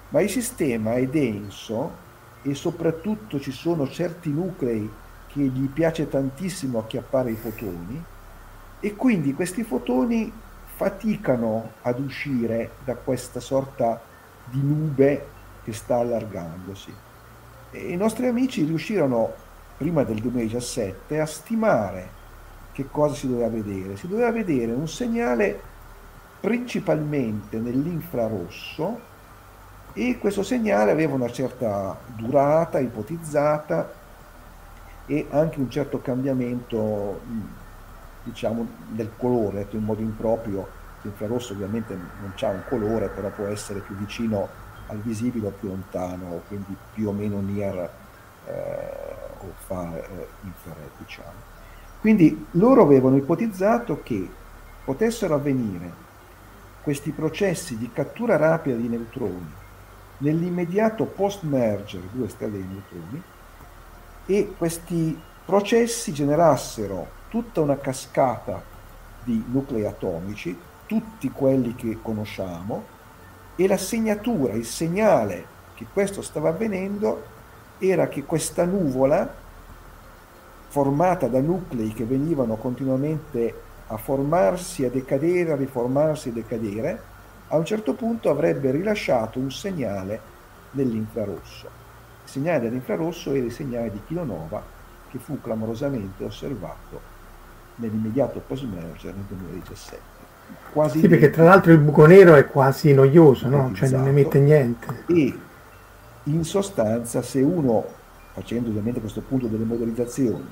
Ma 0.09 0.21
il 0.21 0.29
sistema 0.29 0.93
è 0.93 1.07
denso 1.07 2.07
e 2.41 2.55
soprattutto 2.55 3.39
ci 3.39 3.51
sono 3.51 3.87
certi 3.87 4.31
nuclei 4.31 4.89
che 5.27 5.41
gli 5.41 5.67
piace 5.67 6.07
tantissimo 6.07 6.79
acchiappare 6.79 7.31
i 7.31 7.35
fotoni 7.35 8.03
e 8.79 8.95
quindi 8.95 9.33
questi 9.33 9.63
fotoni 9.63 10.31
faticano 10.75 11.73
ad 11.81 11.99
uscire 11.99 12.71
da 12.85 12.95
questa 12.95 13.39
sorta 13.39 14.01
di 14.45 14.61
nube 14.61 15.27
che 15.63 15.73
sta 15.73 15.97
allargandosi. 15.97 16.93
E 17.71 17.91
I 17.91 17.97
nostri 17.97 18.27
amici 18.27 18.63
riuscirono 18.63 19.33
prima 19.77 20.03
del 20.03 20.19
2017 20.19 21.19
a 21.19 21.25
stimare 21.25 22.17
che 22.71 22.87
cosa 22.89 23.13
si 23.13 23.27
doveva 23.27 23.49
vedere. 23.49 23.97
Si 23.97 24.07
doveva 24.07 24.31
vedere 24.31 24.71
un 24.71 24.87
segnale 24.87 25.59
principalmente 26.39 27.59
nell'infrarosso 27.59 29.07
e 29.93 30.17
questo 30.19 30.43
segnale 30.43 30.91
aveva 30.91 31.15
una 31.15 31.31
certa 31.31 31.97
durata 32.15 32.79
ipotizzata 32.79 33.91
e 35.05 35.27
anche 35.31 35.59
un 35.59 35.69
certo 35.69 35.99
cambiamento 36.01 37.19
diciamo 38.23 38.67
del 38.89 39.11
colore, 39.17 39.59
detto 39.59 39.75
in 39.75 39.83
modo 39.83 40.01
improprio. 40.01 40.77
L'infrarosso 41.01 41.53
ovviamente 41.53 41.95
non 41.95 42.33
ha 42.39 42.47
un 42.47 42.63
colore 42.67 43.07
però 43.07 43.29
può 43.29 43.45
essere 43.45 43.79
più 43.79 43.95
vicino 43.95 44.47
al 44.87 44.97
visibile 44.97 45.47
o 45.47 45.51
più 45.51 45.69
lontano 45.69 46.41
quindi 46.47 46.75
più 46.93 47.07
o 47.07 47.13
meno 47.13 47.39
near 47.39 47.89
eh, 48.45 48.51
o 49.39 49.53
far 49.65 49.95
eh, 49.95 50.27
infrared 50.43 50.89
diciamo. 50.97 51.47
Quindi 52.01 52.47
loro 52.51 52.81
avevano 52.81 53.15
ipotizzato 53.15 54.01
che 54.03 54.29
potessero 54.83 55.35
avvenire 55.35 56.07
questi 56.83 57.11
processi 57.11 57.77
di 57.77 57.89
cattura 57.91 58.35
rapida 58.37 58.75
di 58.75 58.87
neutroni 58.87 59.67
nell'immediato 60.19 61.05
post-merger 61.05 62.01
due 62.11 62.29
stelle 62.29 62.57
di 62.57 62.65
neutroni 62.65 63.23
e 64.25 64.53
questi 64.57 65.19
processi 65.45 66.13
generassero 66.13 67.17
tutta 67.29 67.61
una 67.61 67.77
cascata 67.77 68.61
di 69.23 69.43
nuclei 69.47 69.85
atomici, 69.85 70.57
tutti 70.85 71.29
quelli 71.31 71.75
che 71.75 71.99
conosciamo, 72.01 72.97
e 73.55 73.67
la 73.67 73.77
segnatura, 73.77 74.53
il 74.53 74.65
segnale 74.65 75.57
che 75.75 75.85
questo 75.91 76.21
stava 76.21 76.49
avvenendo 76.49 77.23
era 77.77 78.07
che 78.07 78.23
questa 78.23 78.65
nuvola, 78.65 79.47
formata 80.67 81.27
da 81.27 81.41
nuclei 81.41 81.91
che 81.93 82.05
venivano 82.05 82.55
continuamente 82.55 83.67
a 83.87 83.97
formarsi, 83.97 84.85
a 84.85 84.89
decadere, 84.89 85.51
a 85.51 85.55
riformarsi 85.55 86.29
e 86.29 86.33
decadere, 86.33 87.01
a 87.49 87.57
un 87.57 87.65
certo 87.65 87.93
punto 87.93 88.29
avrebbe 88.29 88.71
rilasciato 88.71 89.39
un 89.39 89.51
segnale 89.51 90.19
nell'infrarosso. 90.71 91.67
Il 92.23 92.29
segnale 92.29 92.61
dell'infrarosso 92.61 93.33
era 93.33 93.45
il 93.45 93.51
segnale 93.51 93.91
di 93.91 94.01
kilonova 94.05 94.61
che 95.09 95.17
fu 95.17 95.41
clamorosamente 95.41 96.23
osservato 96.23 97.01
nell'immediato 97.75 98.41
post-merger 98.45 99.13
nel 99.13 99.23
2017. 99.27 100.17
Quasi 100.71 100.99
sì, 100.99 101.07
perché 101.07 101.29
tra 101.29 101.43
l'altro 101.43 101.71
il 101.71 101.79
buco 101.79 102.05
nero 102.05 102.35
è 102.35 102.45
quasi 102.45 102.93
noioso, 102.93 103.47
no? 103.47 103.71
Cioè 103.73 103.89
non 103.89 104.07
emette 104.07 104.39
niente. 104.39 105.03
E 105.07 105.39
in 106.23 106.43
sostanza 106.43 107.21
se 107.21 107.41
uno, 107.41 107.85
facendo 108.33 108.69
ovviamente 108.69 108.99
a 108.99 109.01
questo 109.01 109.21
punto 109.21 109.47
delle 109.47 109.63
modellizzazioni, 109.63 110.47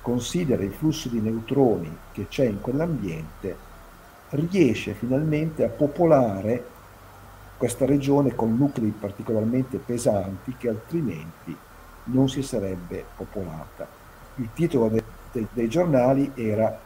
considera 0.00 0.62
il 0.62 0.72
flusso 0.72 1.08
di 1.08 1.20
neutroni 1.20 1.96
che 2.12 2.26
c'è 2.28 2.44
in 2.44 2.60
quell'ambiente, 2.60 3.70
riesce 4.32 4.94
finalmente 4.94 5.64
a 5.64 5.68
popolare 5.68 6.70
questa 7.56 7.84
regione 7.84 8.34
con 8.34 8.56
nuclei 8.56 8.90
particolarmente 8.90 9.78
pesanti 9.78 10.56
che 10.56 10.68
altrimenti 10.68 11.56
non 12.04 12.28
si 12.28 12.42
sarebbe 12.42 13.04
popolata. 13.16 13.86
Il 14.36 14.48
titolo 14.52 14.88
de- 14.88 15.04
de- 15.30 15.46
dei 15.52 15.68
giornali 15.68 16.32
era 16.34 16.76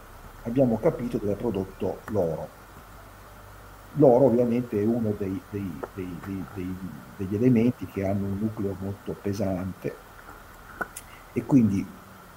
abbiamo 0.43 0.79
capito 0.79 1.19
dove 1.19 1.33
è 1.33 1.37
prodotto 1.37 1.99
l'oro. 2.07 2.49
L'oro 3.95 4.27
ovviamente 4.27 4.81
è 4.81 4.85
uno 4.85 5.15
dei, 5.17 5.41
dei, 5.49 5.81
dei, 5.95 6.77
degli 7.17 7.35
elementi 7.35 7.87
che 7.87 8.07
hanno 8.07 8.27
un 8.27 8.39
nucleo 8.39 8.77
molto 8.79 9.17
pesante 9.21 9.95
e 11.33 11.45
quindi 11.47 11.87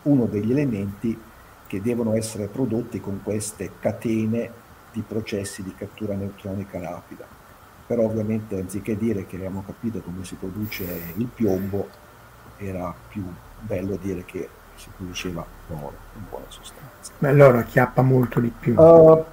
uno 0.04 0.26
degli 0.26 0.52
elementi 0.52 1.20
che 1.68 1.82
devono 1.82 2.16
essere 2.16 2.48
prodotti 2.48 3.02
con 3.02 3.20
queste 3.22 3.72
catene 3.80 4.68
di 4.92 5.02
processi 5.02 5.64
di 5.64 5.74
cattura 5.76 6.14
neutronica 6.14 6.80
rapida. 6.80 7.26
Però 7.86 8.04
ovviamente 8.04 8.60
anziché 8.60 8.98
dire 8.98 9.26
che 9.26 9.36
abbiamo 9.36 9.64
capito 9.66 10.00
come 10.02 10.24
si 10.24 10.36
produce 10.36 11.14
il 11.16 11.26
piombo, 11.26 11.88
era 12.58 12.94
più 13.08 13.24
bello 13.62 13.96
dire 13.96 14.26
che 14.26 14.48
si 14.76 14.90
produceva 14.96 15.46
l'oro 15.68 15.94
in 16.16 16.24
buona 16.30 16.46
sostanza. 16.48 17.12
Beh, 17.18 17.34
l'oro 17.34 17.58
acchiappa 17.60 18.02
molto 18.02 18.40
di 18.40 18.50
più. 18.50 18.80
Uh, 18.80 19.24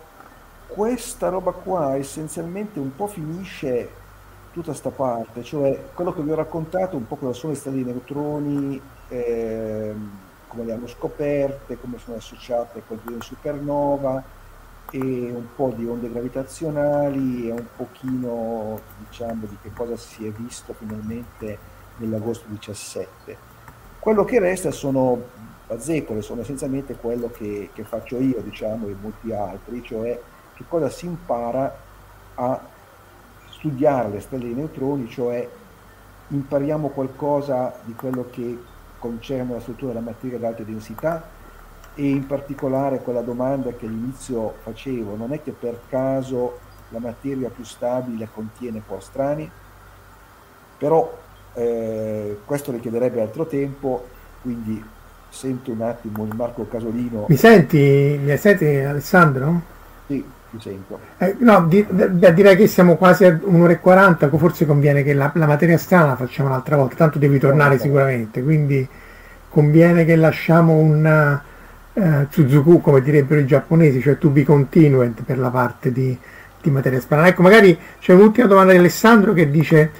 questa 0.66 1.28
roba 1.28 1.52
qua 1.52 1.96
essenzialmente 1.96 2.78
un 2.78 2.94
po' 2.94 3.06
finisce 3.06 3.88
tutta 4.52 4.72
sta 4.72 4.90
parte, 4.90 5.42
cioè 5.42 5.90
quello 5.92 6.14
che 6.14 6.22
vi 6.22 6.30
ho 6.30 6.34
raccontato, 6.34 6.96
un 6.96 7.06
po' 7.06 7.16
cosa 7.16 7.34
sono 7.34 7.52
le 7.52 7.58
strade 7.58 7.76
di 7.76 7.84
neutroni, 7.84 8.80
eh, 9.08 9.94
come 10.48 10.64
le 10.64 10.72
hanno 10.72 10.86
scoperte, 10.86 11.78
come 11.78 11.98
sono 11.98 12.16
associate 12.16 12.78
a 12.78 12.82
quelle 12.86 13.02
di 13.04 13.16
supernova, 13.20 14.22
e 14.90 14.98
un 14.98 15.46
po' 15.54 15.72
di 15.76 15.86
onde 15.86 16.10
gravitazionali 16.10 17.48
e 17.48 17.52
un 17.52 17.64
pochino 17.76 18.80
diciamo 19.08 19.46
di 19.46 19.56
che 19.60 19.72
cosa 19.72 19.96
si 19.96 20.26
è 20.26 20.30
visto 20.30 20.72
finalmente 20.74 21.58
nell'agosto 21.96 22.46
17. 22.48 23.54
Quello 23.98 24.24
che 24.24 24.38
resta 24.38 24.70
sono 24.70 25.20
bazzecole, 25.66 26.22
sono 26.22 26.42
essenzialmente 26.42 26.94
quello 26.94 27.30
che, 27.30 27.70
che 27.72 27.84
faccio 27.84 28.18
io 28.18 28.40
diciamo 28.40 28.86
e 28.86 28.94
molti 29.00 29.32
altri, 29.32 29.82
cioè 29.82 30.20
che 30.54 30.64
cosa 30.68 30.88
si 30.88 31.06
impara 31.06 31.76
a 32.34 32.60
studiare 33.50 34.08
le 34.10 34.20
stelle 34.20 34.46
di 34.46 34.54
neutroni, 34.54 35.08
cioè 35.08 35.48
impariamo 36.28 36.88
qualcosa 36.88 37.74
di 37.84 37.94
quello 37.94 38.26
che 38.30 38.58
concerne 38.98 39.54
la 39.54 39.60
struttura 39.60 39.92
della 39.92 40.04
materia 40.04 40.36
ad 40.36 40.44
alta 40.44 40.62
densità, 40.62 41.28
e 41.98 42.06
in 42.06 42.26
particolare 42.26 43.00
quella 43.00 43.22
domanda 43.22 43.72
che 43.72 43.86
all'inizio 43.86 44.56
facevo, 44.62 45.16
non 45.16 45.32
è 45.32 45.42
che 45.42 45.52
per 45.52 45.80
caso 45.88 46.58
la 46.90 46.98
materia 46.98 47.48
più 47.48 47.64
stabile 47.64 48.28
contiene 48.32 48.82
po' 48.86 49.00
strani? 49.00 49.50
Però 50.78 51.18
eh, 51.54 52.38
questo 52.44 52.70
richiederebbe 52.70 53.22
altro 53.22 53.46
tempo, 53.46 54.06
quindi 54.42 54.84
sento 55.30 55.72
un 55.72 55.80
attimo 55.80 56.24
il 56.24 56.34
Marco 56.34 56.68
Casolino. 56.68 57.24
Mi 57.28 57.36
senti, 57.36 58.20
mi 58.22 58.36
senti 58.36 58.66
Alessandro? 58.66 59.62
Sì, 60.06 60.22
ti 60.50 60.60
sento. 60.60 61.00
Eh, 61.16 61.34
no, 61.38 61.64
di, 61.66 61.86
di, 61.88 62.34
direi 62.34 62.56
che 62.56 62.66
siamo 62.66 62.96
quasi 62.96 63.24
a 63.24 63.38
un'ora 63.42 63.72
e 63.72 63.80
quaranta, 63.80 64.28
forse 64.28 64.66
conviene 64.66 65.02
che 65.02 65.14
la, 65.14 65.32
la 65.34 65.46
materia 65.46 65.78
strana 65.78 66.08
la 66.08 66.16
facciamo 66.16 66.50
un'altra 66.50 66.76
volta, 66.76 66.94
tanto 66.94 67.18
devi 67.18 67.38
tornare 67.38 67.76
no, 67.76 67.80
sicuramente, 67.80 68.42
quindi 68.42 68.86
conviene 69.48 70.04
che 70.04 70.16
lasciamo 70.16 70.74
un 70.74 71.40
eh, 71.98 72.26
Suzuku, 72.28 72.82
come 72.82 73.00
direbbero 73.00 73.40
i 73.40 73.46
giapponesi, 73.46 74.02
cioè 74.02 74.18
to 74.18 74.28
be 74.28 74.44
continued 74.44 75.22
per 75.22 75.38
la 75.38 75.48
parte 75.48 75.90
di, 75.92 76.16
di 76.60 76.70
materia 76.70 77.00
sparata. 77.00 77.28
Ecco, 77.28 77.40
magari 77.40 77.78
c'è 77.98 78.12
un'ultima 78.12 78.46
domanda 78.46 78.72
di 78.72 78.78
Alessandro 78.78 79.32
che 79.32 79.50
dice 79.50 79.90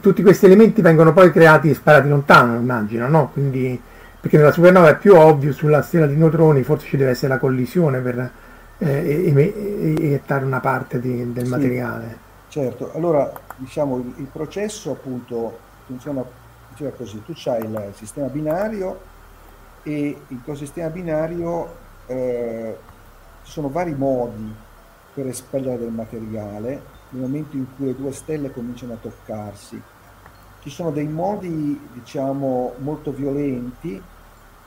tutti 0.00 0.22
questi 0.22 0.46
elementi 0.46 0.82
vengono 0.82 1.12
poi 1.12 1.30
creati 1.30 1.70
e 1.70 1.74
sparati 1.74 2.08
lontano, 2.08 2.56
immagino, 2.56 3.06
no? 3.06 3.30
Quindi, 3.32 3.80
perché 4.18 4.36
nella 4.36 4.50
supernova 4.50 4.88
è 4.88 4.96
più 4.96 5.14
ovvio, 5.14 5.52
sulla 5.52 5.82
stella 5.82 6.06
di 6.06 6.16
neutroni 6.16 6.64
forse 6.64 6.86
ci 6.86 6.96
deve 6.96 7.10
essere 7.10 7.28
la 7.28 7.38
collisione 7.38 8.00
per 8.00 8.30
eh, 8.78 9.94
eiettare 9.98 10.44
una 10.44 10.60
parte 10.60 10.98
di, 10.98 11.32
del 11.32 11.44
sì, 11.44 11.50
materiale. 11.50 12.16
Certo, 12.48 12.90
allora 12.94 13.30
diciamo 13.56 13.98
il, 13.98 14.12
il 14.16 14.28
processo 14.32 14.90
appunto 14.90 15.58
funziona, 15.86 16.24
funziona 16.68 16.92
così, 16.96 17.22
tu 17.24 17.32
hai 17.44 17.62
il 17.62 17.92
sistema 17.94 18.26
binario 18.26 19.12
e 19.84 20.18
in 20.28 20.42
questo 20.42 20.64
sistema 20.64 20.88
binario 20.88 21.68
eh, 22.06 22.76
sono 23.42 23.68
vari 23.68 23.94
modi 23.94 24.52
per 25.12 25.26
espellere 25.26 25.78
del 25.78 25.92
materiale 25.92 26.92
nel 27.10 27.22
momento 27.22 27.56
in 27.56 27.66
cui 27.76 27.86
le 27.86 27.94
due 27.94 28.12
stelle 28.12 28.50
cominciano 28.50 28.94
a 28.94 28.96
toccarsi. 28.96 29.80
Ci 30.60 30.70
sono 30.70 30.90
dei 30.90 31.06
modi, 31.06 31.78
diciamo, 31.92 32.72
molto 32.78 33.12
violenti 33.12 34.02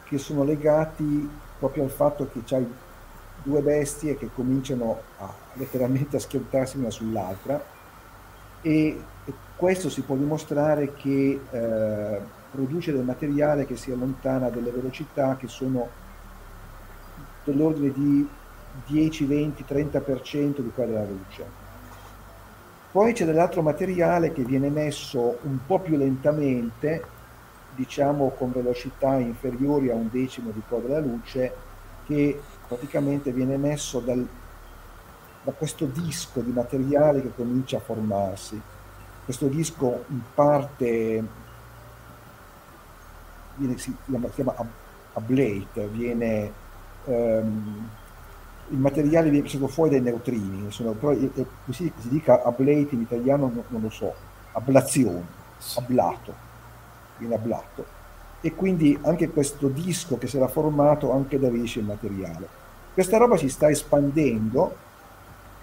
che 0.06 0.18
sono 0.18 0.44
legati 0.44 1.30
proprio 1.60 1.84
al 1.84 1.90
fatto 1.90 2.30
che 2.32 2.44
c'hai 2.46 2.66
due 3.44 3.62
bestie 3.62 4.16
che 4.16 4.30
cominciano 4.34 5.02
a, 5.18 5.34
letteralmente 5.54 6.18
a 6.18 6.20
schiantarsi 6.20 6.78
una 6.78 6.92
sull'altra 6.92 7.62
e, 8.62 9.02
e 9.26 9.34
questo 9.56 9.90
si 9.90 10.02
può 10.02 10.16
dimostrare 10.16 10.94
che 10.94 11.42
eh, 11.50 12.22
produce 12.52 12.92
del 12.92 13.04
materiale 13.04 13.66
che 13.66 13.76
si 13.76 13.92
allontana 13.92 14.50
delle 14.50 14.72
velocità 14.72 15.36
che 15.36 15.48
sono 15.48 15.90
dell'ordine 17.44 17.92
di 17.92 18.28
10, 18.86 19.26
20, 19.26 19.66
30% 19.68 20.60
di 20.60 20.72
quella 20.74 21.00
della 21.00 21.12
luce. 21.12 21.66
Poi 22.92 23.14
c'è 23.14 23.26
dell'altro 23.26 23.62
materiale 23.62 24.32
che 24.32 24.44
viene 24.44 24.70
messo 24.70 25.38
un 25.44 25.60
po' 25.66 25.80
più 25.80 25.98
lentamente, 25.98 27.04
diciamo 27.76 28.30
con 28.32 28.52
velocità 28.52 29.16
inferiori 29.16 29.90
a 29.90 29.96
un 29.96 30.10
decimo 30.12 30.52
di 30.52 30.62
quella 30.68 30.88
della 30.88 31.00
luce, 31.00 31.54
che 32.06 32.40
praticamente 32.68 33.32
viene 33.32 33.58
messo 33.58 34.00
dal, 34.00 34.26
da 35.44 35.52
questo 35.52 35.86
disco 35.86 36.40
di 36.42 36.52
materiale 36.52 37.22
che 37.22 37.34
comincia 37.36 37.78
a 37.78 37.82
formarsi. 37.82 38.60
Questo 39.26 39.48
disco 39.48 40.06
in 40.08 40.22
parte 40.34 41.46
viene, 43.58 43.78
si 43.78 43.96
chiama, 44.06 44.28
si 44.28 44.34
chiama 44.34 44.56
ablate, 45.14 45.88
viene, 45.92 46.52
um, 47.06 47.90
il 48.70 48.78
materiale 48.78 49.30
viene 49.30 49.48
preso 49.48 49.68
fuori 49.68 49.92
dai 49.92 50.02
neutrini, 50.02 50.72
sono, 50.72 50.92
però 50.92 51.16
così 51.66 51.92
si 52.00 52.10
dica 52.10 52.44
ablate 52.44 52.90
in 52.92 53.02
italiano 53.02 53.52
non, 53.54 53.64
non 53.68 53.82
lo 53.82 53.90
so, 53.90 54.14
ablazione, 54.54 55.26
ablato, 55.76 56.34
viene 57.18 57.36
ablato. 57.36 57.96
E 58.42 58.54
quindi 58.54 58.98
anche 59.02 59.30
questo 59.30 59.68
disco 59.68 60.18
che 60.18 60.28
si 60.28 60.38
era 60.38 60.48
formato 60.48 61.12
anche 61.12 61.40
da 61.40 61.50
riesce 61.50 61.80
il 61.80 61.86
materiale. 61.86 62.48
Questa 62.94 63.18
roba 63.18 63.36
si 63.36 63.50
sta 63.50 63.70
espandendo 63.70 64.86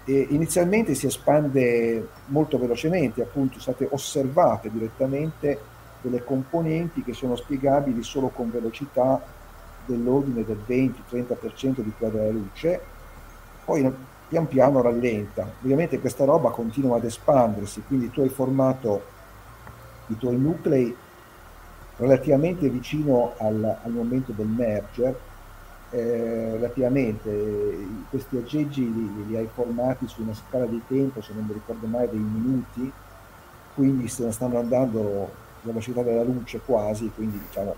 e 0.05 0.27
inizialmente 0.29 0.93
si 0.93 1.07
espande 1.07 2.09
molto 2.27 2.59
velocemente, 2.59 3.21
appunto 3.21 3.59
state 3.59 3.87
osservate 3.89 4.69
direttamente 4.69 5.73
delle 6.05 6.23
componenti 6.23 7.03
che 7.03 7.13
sono 7.13 7.35
spiegabili 7.35 8.03
solo 8.03 8.27
con 8.27 8.51
velocità 8.51 9.19
dell'ordine 9.85 10.45
del 10.45 10.59
20-30% 10.67 11.81
di 11.81 11.91
quella 11.97 12.13
della 12.13 12.31
luce, 12.31 12.79
poi 13.65 13.91
pian 14.27 14.47
piano 14.47 14.81
rallenta. 14.81 15.49
Ovviamente 15.63 15.99
questa 15.99 16.25
roba 16.25 16.51
continua 16.51 16.97
ad 16.97 17.05
espandersi, 17.05 17.83
quindi 17.87 18.11
tu 18.11 18.21
hai 18.21 18.29
formato 18.29 19.13
i 20.07 20.17
tuoi 20.17 20.37
nuclei 20.37 20.95
relativamente 21.97 22.69
vicino 22.69 23.33
al, 23.37 23.79
al 23.83 23.91
momento 23.91 24.31
del 24.31 24.47
merger, 24.47 25.17
eh, 25.89 26.49
relativamente 26.51 27.87
questi 28.09 28.37
aggeggi 28.37 28.91
li, 28.93 29.25
li, 29.27 29.37
hai 29.37 29.47
formati 29.51 30.07
su 30.07 30.21
una 30.21 30.33
scala 30.33 30.65
di 30.65 30.81
tempo, 30.87 31.21
se 31.21 31.33
non 31.33 31.45
mi 31.45 31.53
ricordo 31.53 31.87
mai, 31.87 32.09
dei 32.09 32.19
minuti, 32.19 32.91
quindi 33.73 34.07
se 34.07 34.25
ne 34.25 34.31
stanno 34.31 34.59
andando 34.59 35.43
velocità 35.65 36.01
della 36.03 36.23
luce 36.23 36.59
quasi, 36.63 37.11
quindi 37.13 37.39
diciamo 37.39 37.75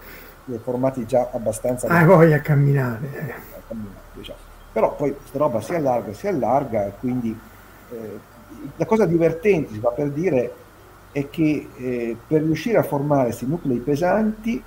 hai 0.49 0.59
formati 0.59 1.05
già 1.05 1.29
abbastanza... 1.31 1.87
Hai 1.87 2.05
voglia 2.05 2.37
a 2.37 2.41
camminare. 2.41 3.09
Eh. 3.13 3.31
A 3.31 3.61
camminare 3.67 4.01
diciamo. 4.13 4.39
Però 4.71 4.95
poi 4.95 5.15
questa 5.15 5.37
roba 5.37 5.61
si 5.61 5.73
allarga, 5.73 6.13
si 6.13 6.27
allarga, 6.27 6.91
quindi 6.99 7.37
eh, 7.91 8.19
la 8.75 8.85
cosa 8.85 9.05
divertente, 9.05 9.73
si 9.73 9.79
va 9.79 9.89
per 9.89 10.09
dire, 10.11 10.53
è 11.11 11.29
che 11.29 11.69
eh, 11.75 12.17
per 12.27 12.43
riuscire 12.43 12.77
a 12.77 12.83
formare 12.83 13.25
questi 13.25 13.45
nuclei 13.45 13.79
pesanti 13.79 14.63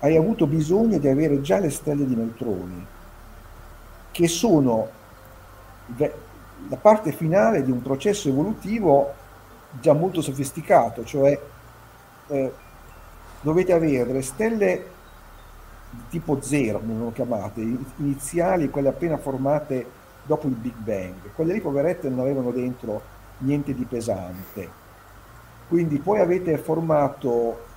hai 0.00 0.16
avuto 0.16 0.46
bisogno 0.46 0.98
di 0.98 1.08
avere 1.08 1.40
già 1.40 1.58
le 1.58 1.70
stelle 1.70 2.06
di 2.06 2.14
neutroni, 2.14 2.86
che 4.10 4.28
sono 4.28 4.88
la 5.96 6.76
parte 6.80 7.10
finale 7.10 7.62
di 7.62 7.70
un 7.70 7.82
processo 7.82 8.28
evolutivo 8.28 9.12
già 9.80 9.92
molto 9.92 10.20
sofisticato, 10.20 11.04
cioè 11.04 11.38
eh, 12.28 12.52
dovete 13.40 13.72
avere 13.72 14.06
delle 14.06 14.22
stelle 14.22 14.92
tipo 16.08 16.40
zero, 16.40 16.80
come 16.80 16.98
lo 16.98 17.12
chiamate, 17.12 17.60
iniziali, 17.96 18.70
quelle 18.70 18.88
appena 18.88 19.16
formate 19.16 19.86
dopo 20.24 20.46
il 20.46 20.54
Big 20.54 20.74
Bang. 20.76 21.32
Quelle 21.34 21.52
lì, 21.52 21.60
poverette, 21.60 22.08
non 22.08 22.20
avevano 22.20 22.50
dentro 22.50 23.00
niente 23.38 23.74
di 23.74 23.84
pesante. 23.84 24.82
Quindi 25.68 25.98
poi 25.98 26.20
avete 26.20 26.56
formato 26.58 27.72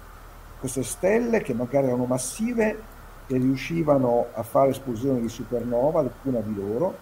queste 0.60 0.84
stelle 0.84 1.42
che 1.42 1.54
magari 1.54 1.88
erano 1.88 2.06
massive 2.06 2.96
e 3.28 3.38
riuscivano 3.38 4.28
a 4.34 4.44
fare 4.44 4.70
esplosioni 4.70 5.22
di 5.22 5.30
supernova, 5.30 6.00
alcuna 6.00 6.40
di 6.40 6.56
loro, 6.56 6.98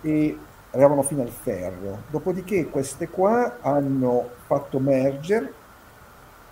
e 0.00 0.38
arrivavano 0.70 1.02
fino 1.02 1.22
al 1.22 1.28
ferro. 1.28 2.02
Dopodiché 2.10 2.66
queste 2.66 3.08
qua 3.08 3.58
hanno 3.60 4.30
fatto 4.46 4.78
merger 4.78 5.52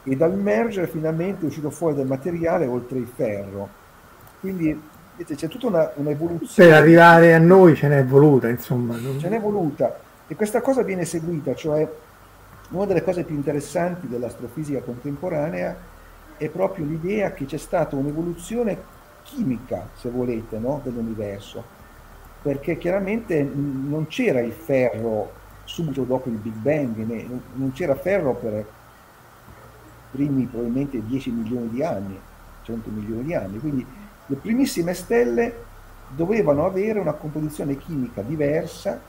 e 0.05 0.17
dal 0.17 0.37
merger 0.37 0.89
finalmente 0.89 1.45
è 1.45 1.49
uscito 1.49 1.71
fuori 1.71 1.95
del 1.95 2.07
materiale 2.07 2.67
oltre 2.67 2.99
il 2.99 3.07
ferro. 3.07 3.69
Quindi 4.41 4.79
vedete, 5.17 5.35
c'è 5.35 5.49
tutta 5.49 5.67
una, 5.69 5.91
un'evoluzione. 5.95 6.69
Per 6.69 6.79
arrivare 6.79 7.35
a 7.35 7.39
noi 7.39 7.75
ce 7.75 7.89
n'è 7.89 8.05
voluta, 8.05 8.49
insomma. 8.49 8.97
Ce 9.19 9.29
n'è 9.29 9.41
voluta. 9.41 9.99
E 10.27 10.35
questa 10.37 10.61
cosa 10.61 10.83
viene 10.83 11.05
seguita, 11.05 11.55
cioè 11.55 11.89
una 12.71 12.87
delle 12.87 13.03
cose 13.03 13.25
più 13.25 13.35
interessanti 13.35 14.09
dell'astrofisica 14.09 14.81
contemporanea 14.81 15.77
è 16.37 16.49
proprio 16.49 16.85
l'idea 16.85 17.33
che 17.33 17.45
c'è 17.47 17.57
stata 17.57 17.97
un'evoluzione 17.97 18.93
chimica, 19.23 19.89
se 19.95 20.11
volete, 20.11 20.59
no? 20.59 20.81
dell'universo, 20.83 21.63
perché 22.43 22.77
chiaramente 22.77 23.43
non 23.43 24.07
c'era 24.09 24.41
il 24.41 24.53
ferro 24.53 25.43
subito 25.65 26.03
dopo 26.03 26.29
il 26.29 26.37
Big 26.37 26.55
Bang, 26.55 26.97
non 27.55 27.73
c'era 27.73 27.95
ferro 27.95 28.35
per 28.35 28.67
primi 30.15 30.45
probabilmente 30.45 31.05
10 31.05 31.31
milioni 31.33 31.69
di 31.71 31.83
anni, 31.83 32.17
100 32.63 32.91
milioni 32.91 33.25
di 33.25 33.35
anni, 33.35 33.59
quindi 33.59 33.85
le 34.27 34.37
primissime 34.37 34.95
stelle 34.95 35.63
dovevano 36.09 36.65
avere 36.65 37.01
una 37.01 37.15
composizione 37.15 37.77
chimica 37.77 38.23
diversa 38.23 39.01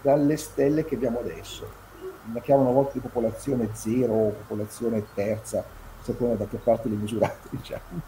dalle 0.00 0.38
stelle 0.38 0.86
che 0.86 0.94
abbiamo 0.94 1.18
adesso. 1.18 1.86
La 2.32 2.40
chiamano 2.40 2.70
a 2.70 2.72
volte 2.72 2.98
popolazione 2.98 3.68
zero 3.74 4.12
o 4.12 4.30
popolazione 4.30 5.04
terza, 5.14 5.62
secondo 6.00 6.36
da 6.36 6.46
che 6.46 6.56
parte 6.56 6.88
li 6.88 6.96
misurate, 6.96 7.48
diciamo. 7.50 8.00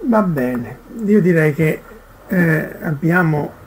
Va 0.00 0.22
bene, 0.22 0.78
io 1.04 1.20
direi 1.20 1.54
che 1.54 1.82
eh, 2.28 2.76
abbiamo 2.82 3.66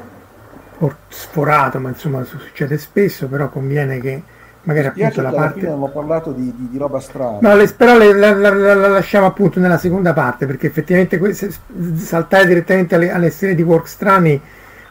sforato, 1.10 1.80
ma 1.80 1.90
insomma 1.90 2.24
succede 2.24 2.78
spesso, 2.78 3.28
però 3.28 3.50
conviene 3.50 4.00
che 4.00 4.24
magari 4.64 4.88
appunto 4.88 5.22
la 5.22 5.32
parte... 5.32 5.60
abbiamo 5.60 5.90
parlato 5.90 6.32
di, 6.32 6.54
di, 6.56 6.70
di, 6.70 6.78
roba 6.78 7.00
strana. 7.00 7.38
No, 7.42 7.56
le, 7.56 7.68
però 7.76 7.98
le, 7.98 8.14
la, 8.14 8.34
la, 8.34 8.54
la, 8.54 8.74
la, 8.74 8.88
lasciamo 8.88 9.26
appunto 9.26 9.60
nella 9.60 9.78
seconda 9.78 10.14
parte, 10.14 10.46
perché 10.46 10.68
effettivamente 10.68 11.18
queste, 11.18 11.52
saltare 11.96 12.46
direttamente 12.46 12.96
alle, 12.96 13.12
alle 13.12 13.30
serie 13.30 13.56
di 13.56 13.64
work 13.64 13.88
strani 13.88 14.42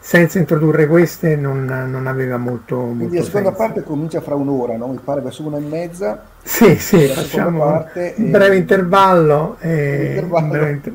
senza 0.03 0.39
introdurre 0.39 0.87
queste 0.87 1.37
non, 1.37 1.67
non 1.67 2.07
aveva 2.07 2.39
molto, 2.39 2.77
molto 2.77 2.97
Quindi 2.97 3.19
la 3.19 3.23
seconda 3.23 3.49
senso. 3.51 3.63
parte 3.63 3.83
comincia 3.83 4.21
fra 4.23 4.35
un'ora, 4.35 4.77
no? 4.77 4.89
mi 4.89 4.99
pare 5.03 5.21
verso 5.21 5.47
una 5.47 5.59
e 5.59 5.61
mezza. 5.61 6.23
Sì, 6.43 6.77
sì, 6.77 7.07
facciamo 7.07 7.59
parte 7.59 8.15
un 8.17 8.31
breve 8.31 8.55
e... 8.55 8.59
intervallo. 8.59 9.57
E... 9.61 10.07
intervallo. 10.15 10.49
Breve 10.49 10.71
inter... 10.71 10.93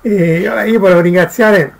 e 0.00 0.38
io 0.66 0.78
volevo 0.78 1.00
ringraziare 1.00 1.74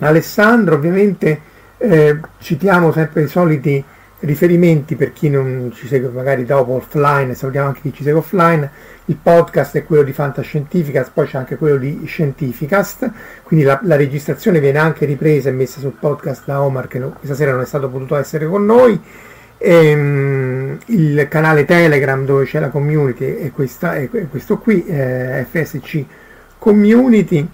Alessandro, 0.00 0.74
ovviamente 0.74 1.40
eh, 1.78 2.18
citiamo 2.38 2.90
sempre 2.90 3.22
i 3.22 3.28
soliti 3.28 3.84
riferimenti 4.24 4.96
per 4.96 5.12
chi 5.12 5.28
non 5.28 5.72
ci 5.74 5.86
segue 5.86 6.08
magari 6.08 6.44
dopo 6.44 6.72
offline, 6.72 7.34
salutiamo 7.34 7.68
anche 7.68 7.80
chi 7.80 7.92
ci 7.92 8.02
segue 8.02 8.18
offline 8.18 8.70
il 9.06 9.16
podcast 9.22 9.76
è 9.76 9.84
quello 9.84 10.02
di 10.02 10.14
Fantascientificast, 10.14 11.10
poi 11.12 11.26
c'è 11.26 11.36
anche 11.36 11.56
quello 11.56 11.76
di 11.76 12.04
Scientificast, 12.06 13.10
quindi 13.42 13.66
la, 13.66 13.78
la, 13.82 13.96
registrazione 13.96 14.60
viene 14.60 14.78
anche 14.78 15.04
ripresa 15.04 15.50
e 15.50 15.52
messa 15.52 15.78
sul 15.78 15.92
podcast 15.98 16.44
da 16.46 16.62
Omar 16.62 16.88
che 16.88 16.98
no, 16.98 17.10
questa 17.10 17.34
sera 17.34 17.52
non 17.52 17.60
è 17.60 17.66
stato 17.66 17.90
potuto 17.90 18.16
essere 18.16 18.46
con 18.46 18.64
noi. 18.64 18.98
E, 19.58 19.94
um, 19.94 20.78
il 20.86 21.26
canale 21.28 21.66
Telegram 21.66 22.24
dove 22.24 22.46
c'è 22.46 22.60
la 22.60 22.70
community 22.70 23.36
è, 23.36 23.50
questa, 23.50 23.94
è 23.94 24.08
questo 24.30 24.56
qui, 24.56 24.86
eh, 24.86 25.46
FSC 25.50 26.04
Community. 26.56 27.46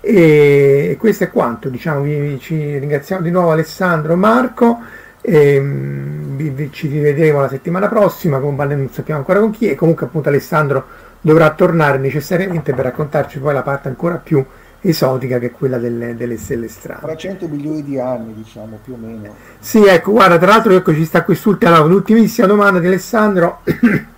E, 0.00 0.88
e 0.90 0.96
questo 0.98 1.24
è 1.24 1.30
quanto, 1.30 1.68
diciamo, 1.68 2.00
vi, 2.00 2.38
ci 2.40 2.76
ringraziamo 2.76 3.22
di 3.22 3.30
nuovo 3.30 3.52
Alessandro 3.52 4.16
Marco. 4.16 4.78
E, 5.20 5.58
um, 5.58 6.70
ci 6.70 6.88
rivedremo 6.88 7.40
la 7.40 7.48
settimana 7.48 7.88
prossima, 7.88 8.38
con, 8.38 8.54
non 8.54 8.88
sappiamo 8.90 9.20
ancora 9.20 9.40
con 9.40 9.50
chi, 9.50 9.68
e 9.68 9.74
comunque 9.74 10.06
appunto 10.06 10.28
Alessandro 10.28 10.86
dovrà 11.20 11.50
tornare 11.50 11.98
necessariamente 11.98 12.72
per 12.72 12.84
raccontarci 12.84 13.38
poi 13.38 13.52
la 13.52 13.62
parte 13.62 13.88
ancora 13.88 14.16
più 14.16 14.44
esotica 14.80 15.38
che 15.38 15.46
è 15.46 15.50
quella 15.50 15.78
delle, 15.78 16.14
delle 16.14 16.36
stelle 16.36 16.68
strane. 16.68 17.00
Tra 17.00 17.16
100 17.16 17.48
milioni 17.48 17.82
di 17.82 17.98
anni, 17.98 18.34
diciamo, 18.34 18.78
più 18.82 18.94
o 18.94 18.96
meno. 18.96 19.34
Sì, 19.58 19.84
ecco, 19.84 20.12
guarda, 20.12 20.38
tra 20.38 20.48
l'altro 20.48 20.72
ecco, 20.74 20.94
ci 20.94 21.04
sta 21.04 21.24
quest'ultima, 21.24 21.74
allora, 21.74 21.88
l'ultimissima 21.88 22.46
domanda 22.46 22.78
di 22.78 22.86
Alessandro. 22.86 23.60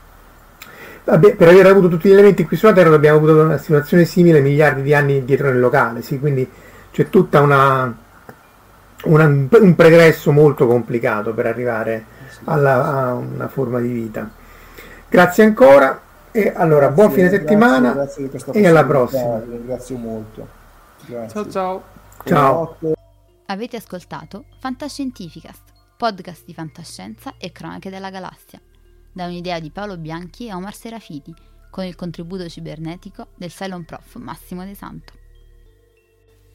Vabbè, 1.02 1.34
per 1.34 1.48
aver 1.48 1.66
avuto 1.66 1.88
tutti 1.88 2.08
gli 2.08 2.12
elementi 2.12 2.44
qui 2.44 2.56
sulla 2.56 2.72
Terra 2.72 2.94
abbiamo 2.94 3.16
avuto 3.16 3.42
una 3.42 3.56
situazione 3.56 4.04
simile 4.04 4.40
miliardi 4.40 4.82
di 4.82 4.94
anni 4.94 5.24
dietro 5.24 5.48
nel 5.48 5.58
locale, 5.58 6.02
sì, 6.02 6.20
quindi 6.20 6.48
c'è 6.92 7.08
tutta 7.08 7.40
una 7.40 7.92
una, 9.04 9.24
un 9.24 9.74
pregresso 9.76 10.32
molto 10.32 10.66
complicato 10.66 11.32
per 11.32 11.46
arrivare 11.46 12.04
alla, 12.44 12.84
a 12.84 13.14
una 13.14 13.48
forma 13.48 13.80
di 13.80 13.88
vita. 13.88 14.30
Grazie 15.08 15.44
ancora 15.44 16.00
e 16.30 16.52
allora 16.54 16.86
grazie, 16.86 16.94
buon 16.94 17.10
fine 17.10 17.28
settimana 17.28 17.92
grazie, 17.92 18.28
grazie 18.28 18.52
e 18.52 18.66
alla 18.66 18.84
prossima. 18.84 19.38
Ringrazio 19.40 19.96
molto. 19.96 20.48
Ciao 21.28 21.48
ciao. 21.48 21.82
Ciao. 22.24 22.76
Avete 23.46 23.76
ascoltato 23.76 24.44
Fantascientificast, 24.60 25.62
podcast 25.96 26.44
di 26.44 26.54
fantascienza 26.54 27.34
e 27.38 27.50
cronache 27.50 27.90
della 27.90 28.10
galassia, 28.10 28.60
da 29.12 29.24
un'idea 29.24 29.58
di 29.58 29.70
Paolo 29.70 29.96
Bianchi 29.96 30.46
e 30.46 30.54
Omar 30.54 30.74
Serafiti, 30.74 31.34
con 31.70 31.84
il 31.84 31.96
contributo 31.96 32.48
cibernetico 32.48 33.28
del 33.36 33.50
Cylon 33.50 33.84
Prof 33.84 34.14
Massimo 34.16 34.64
De 34.64 34.74
Santo. 34.74 35.19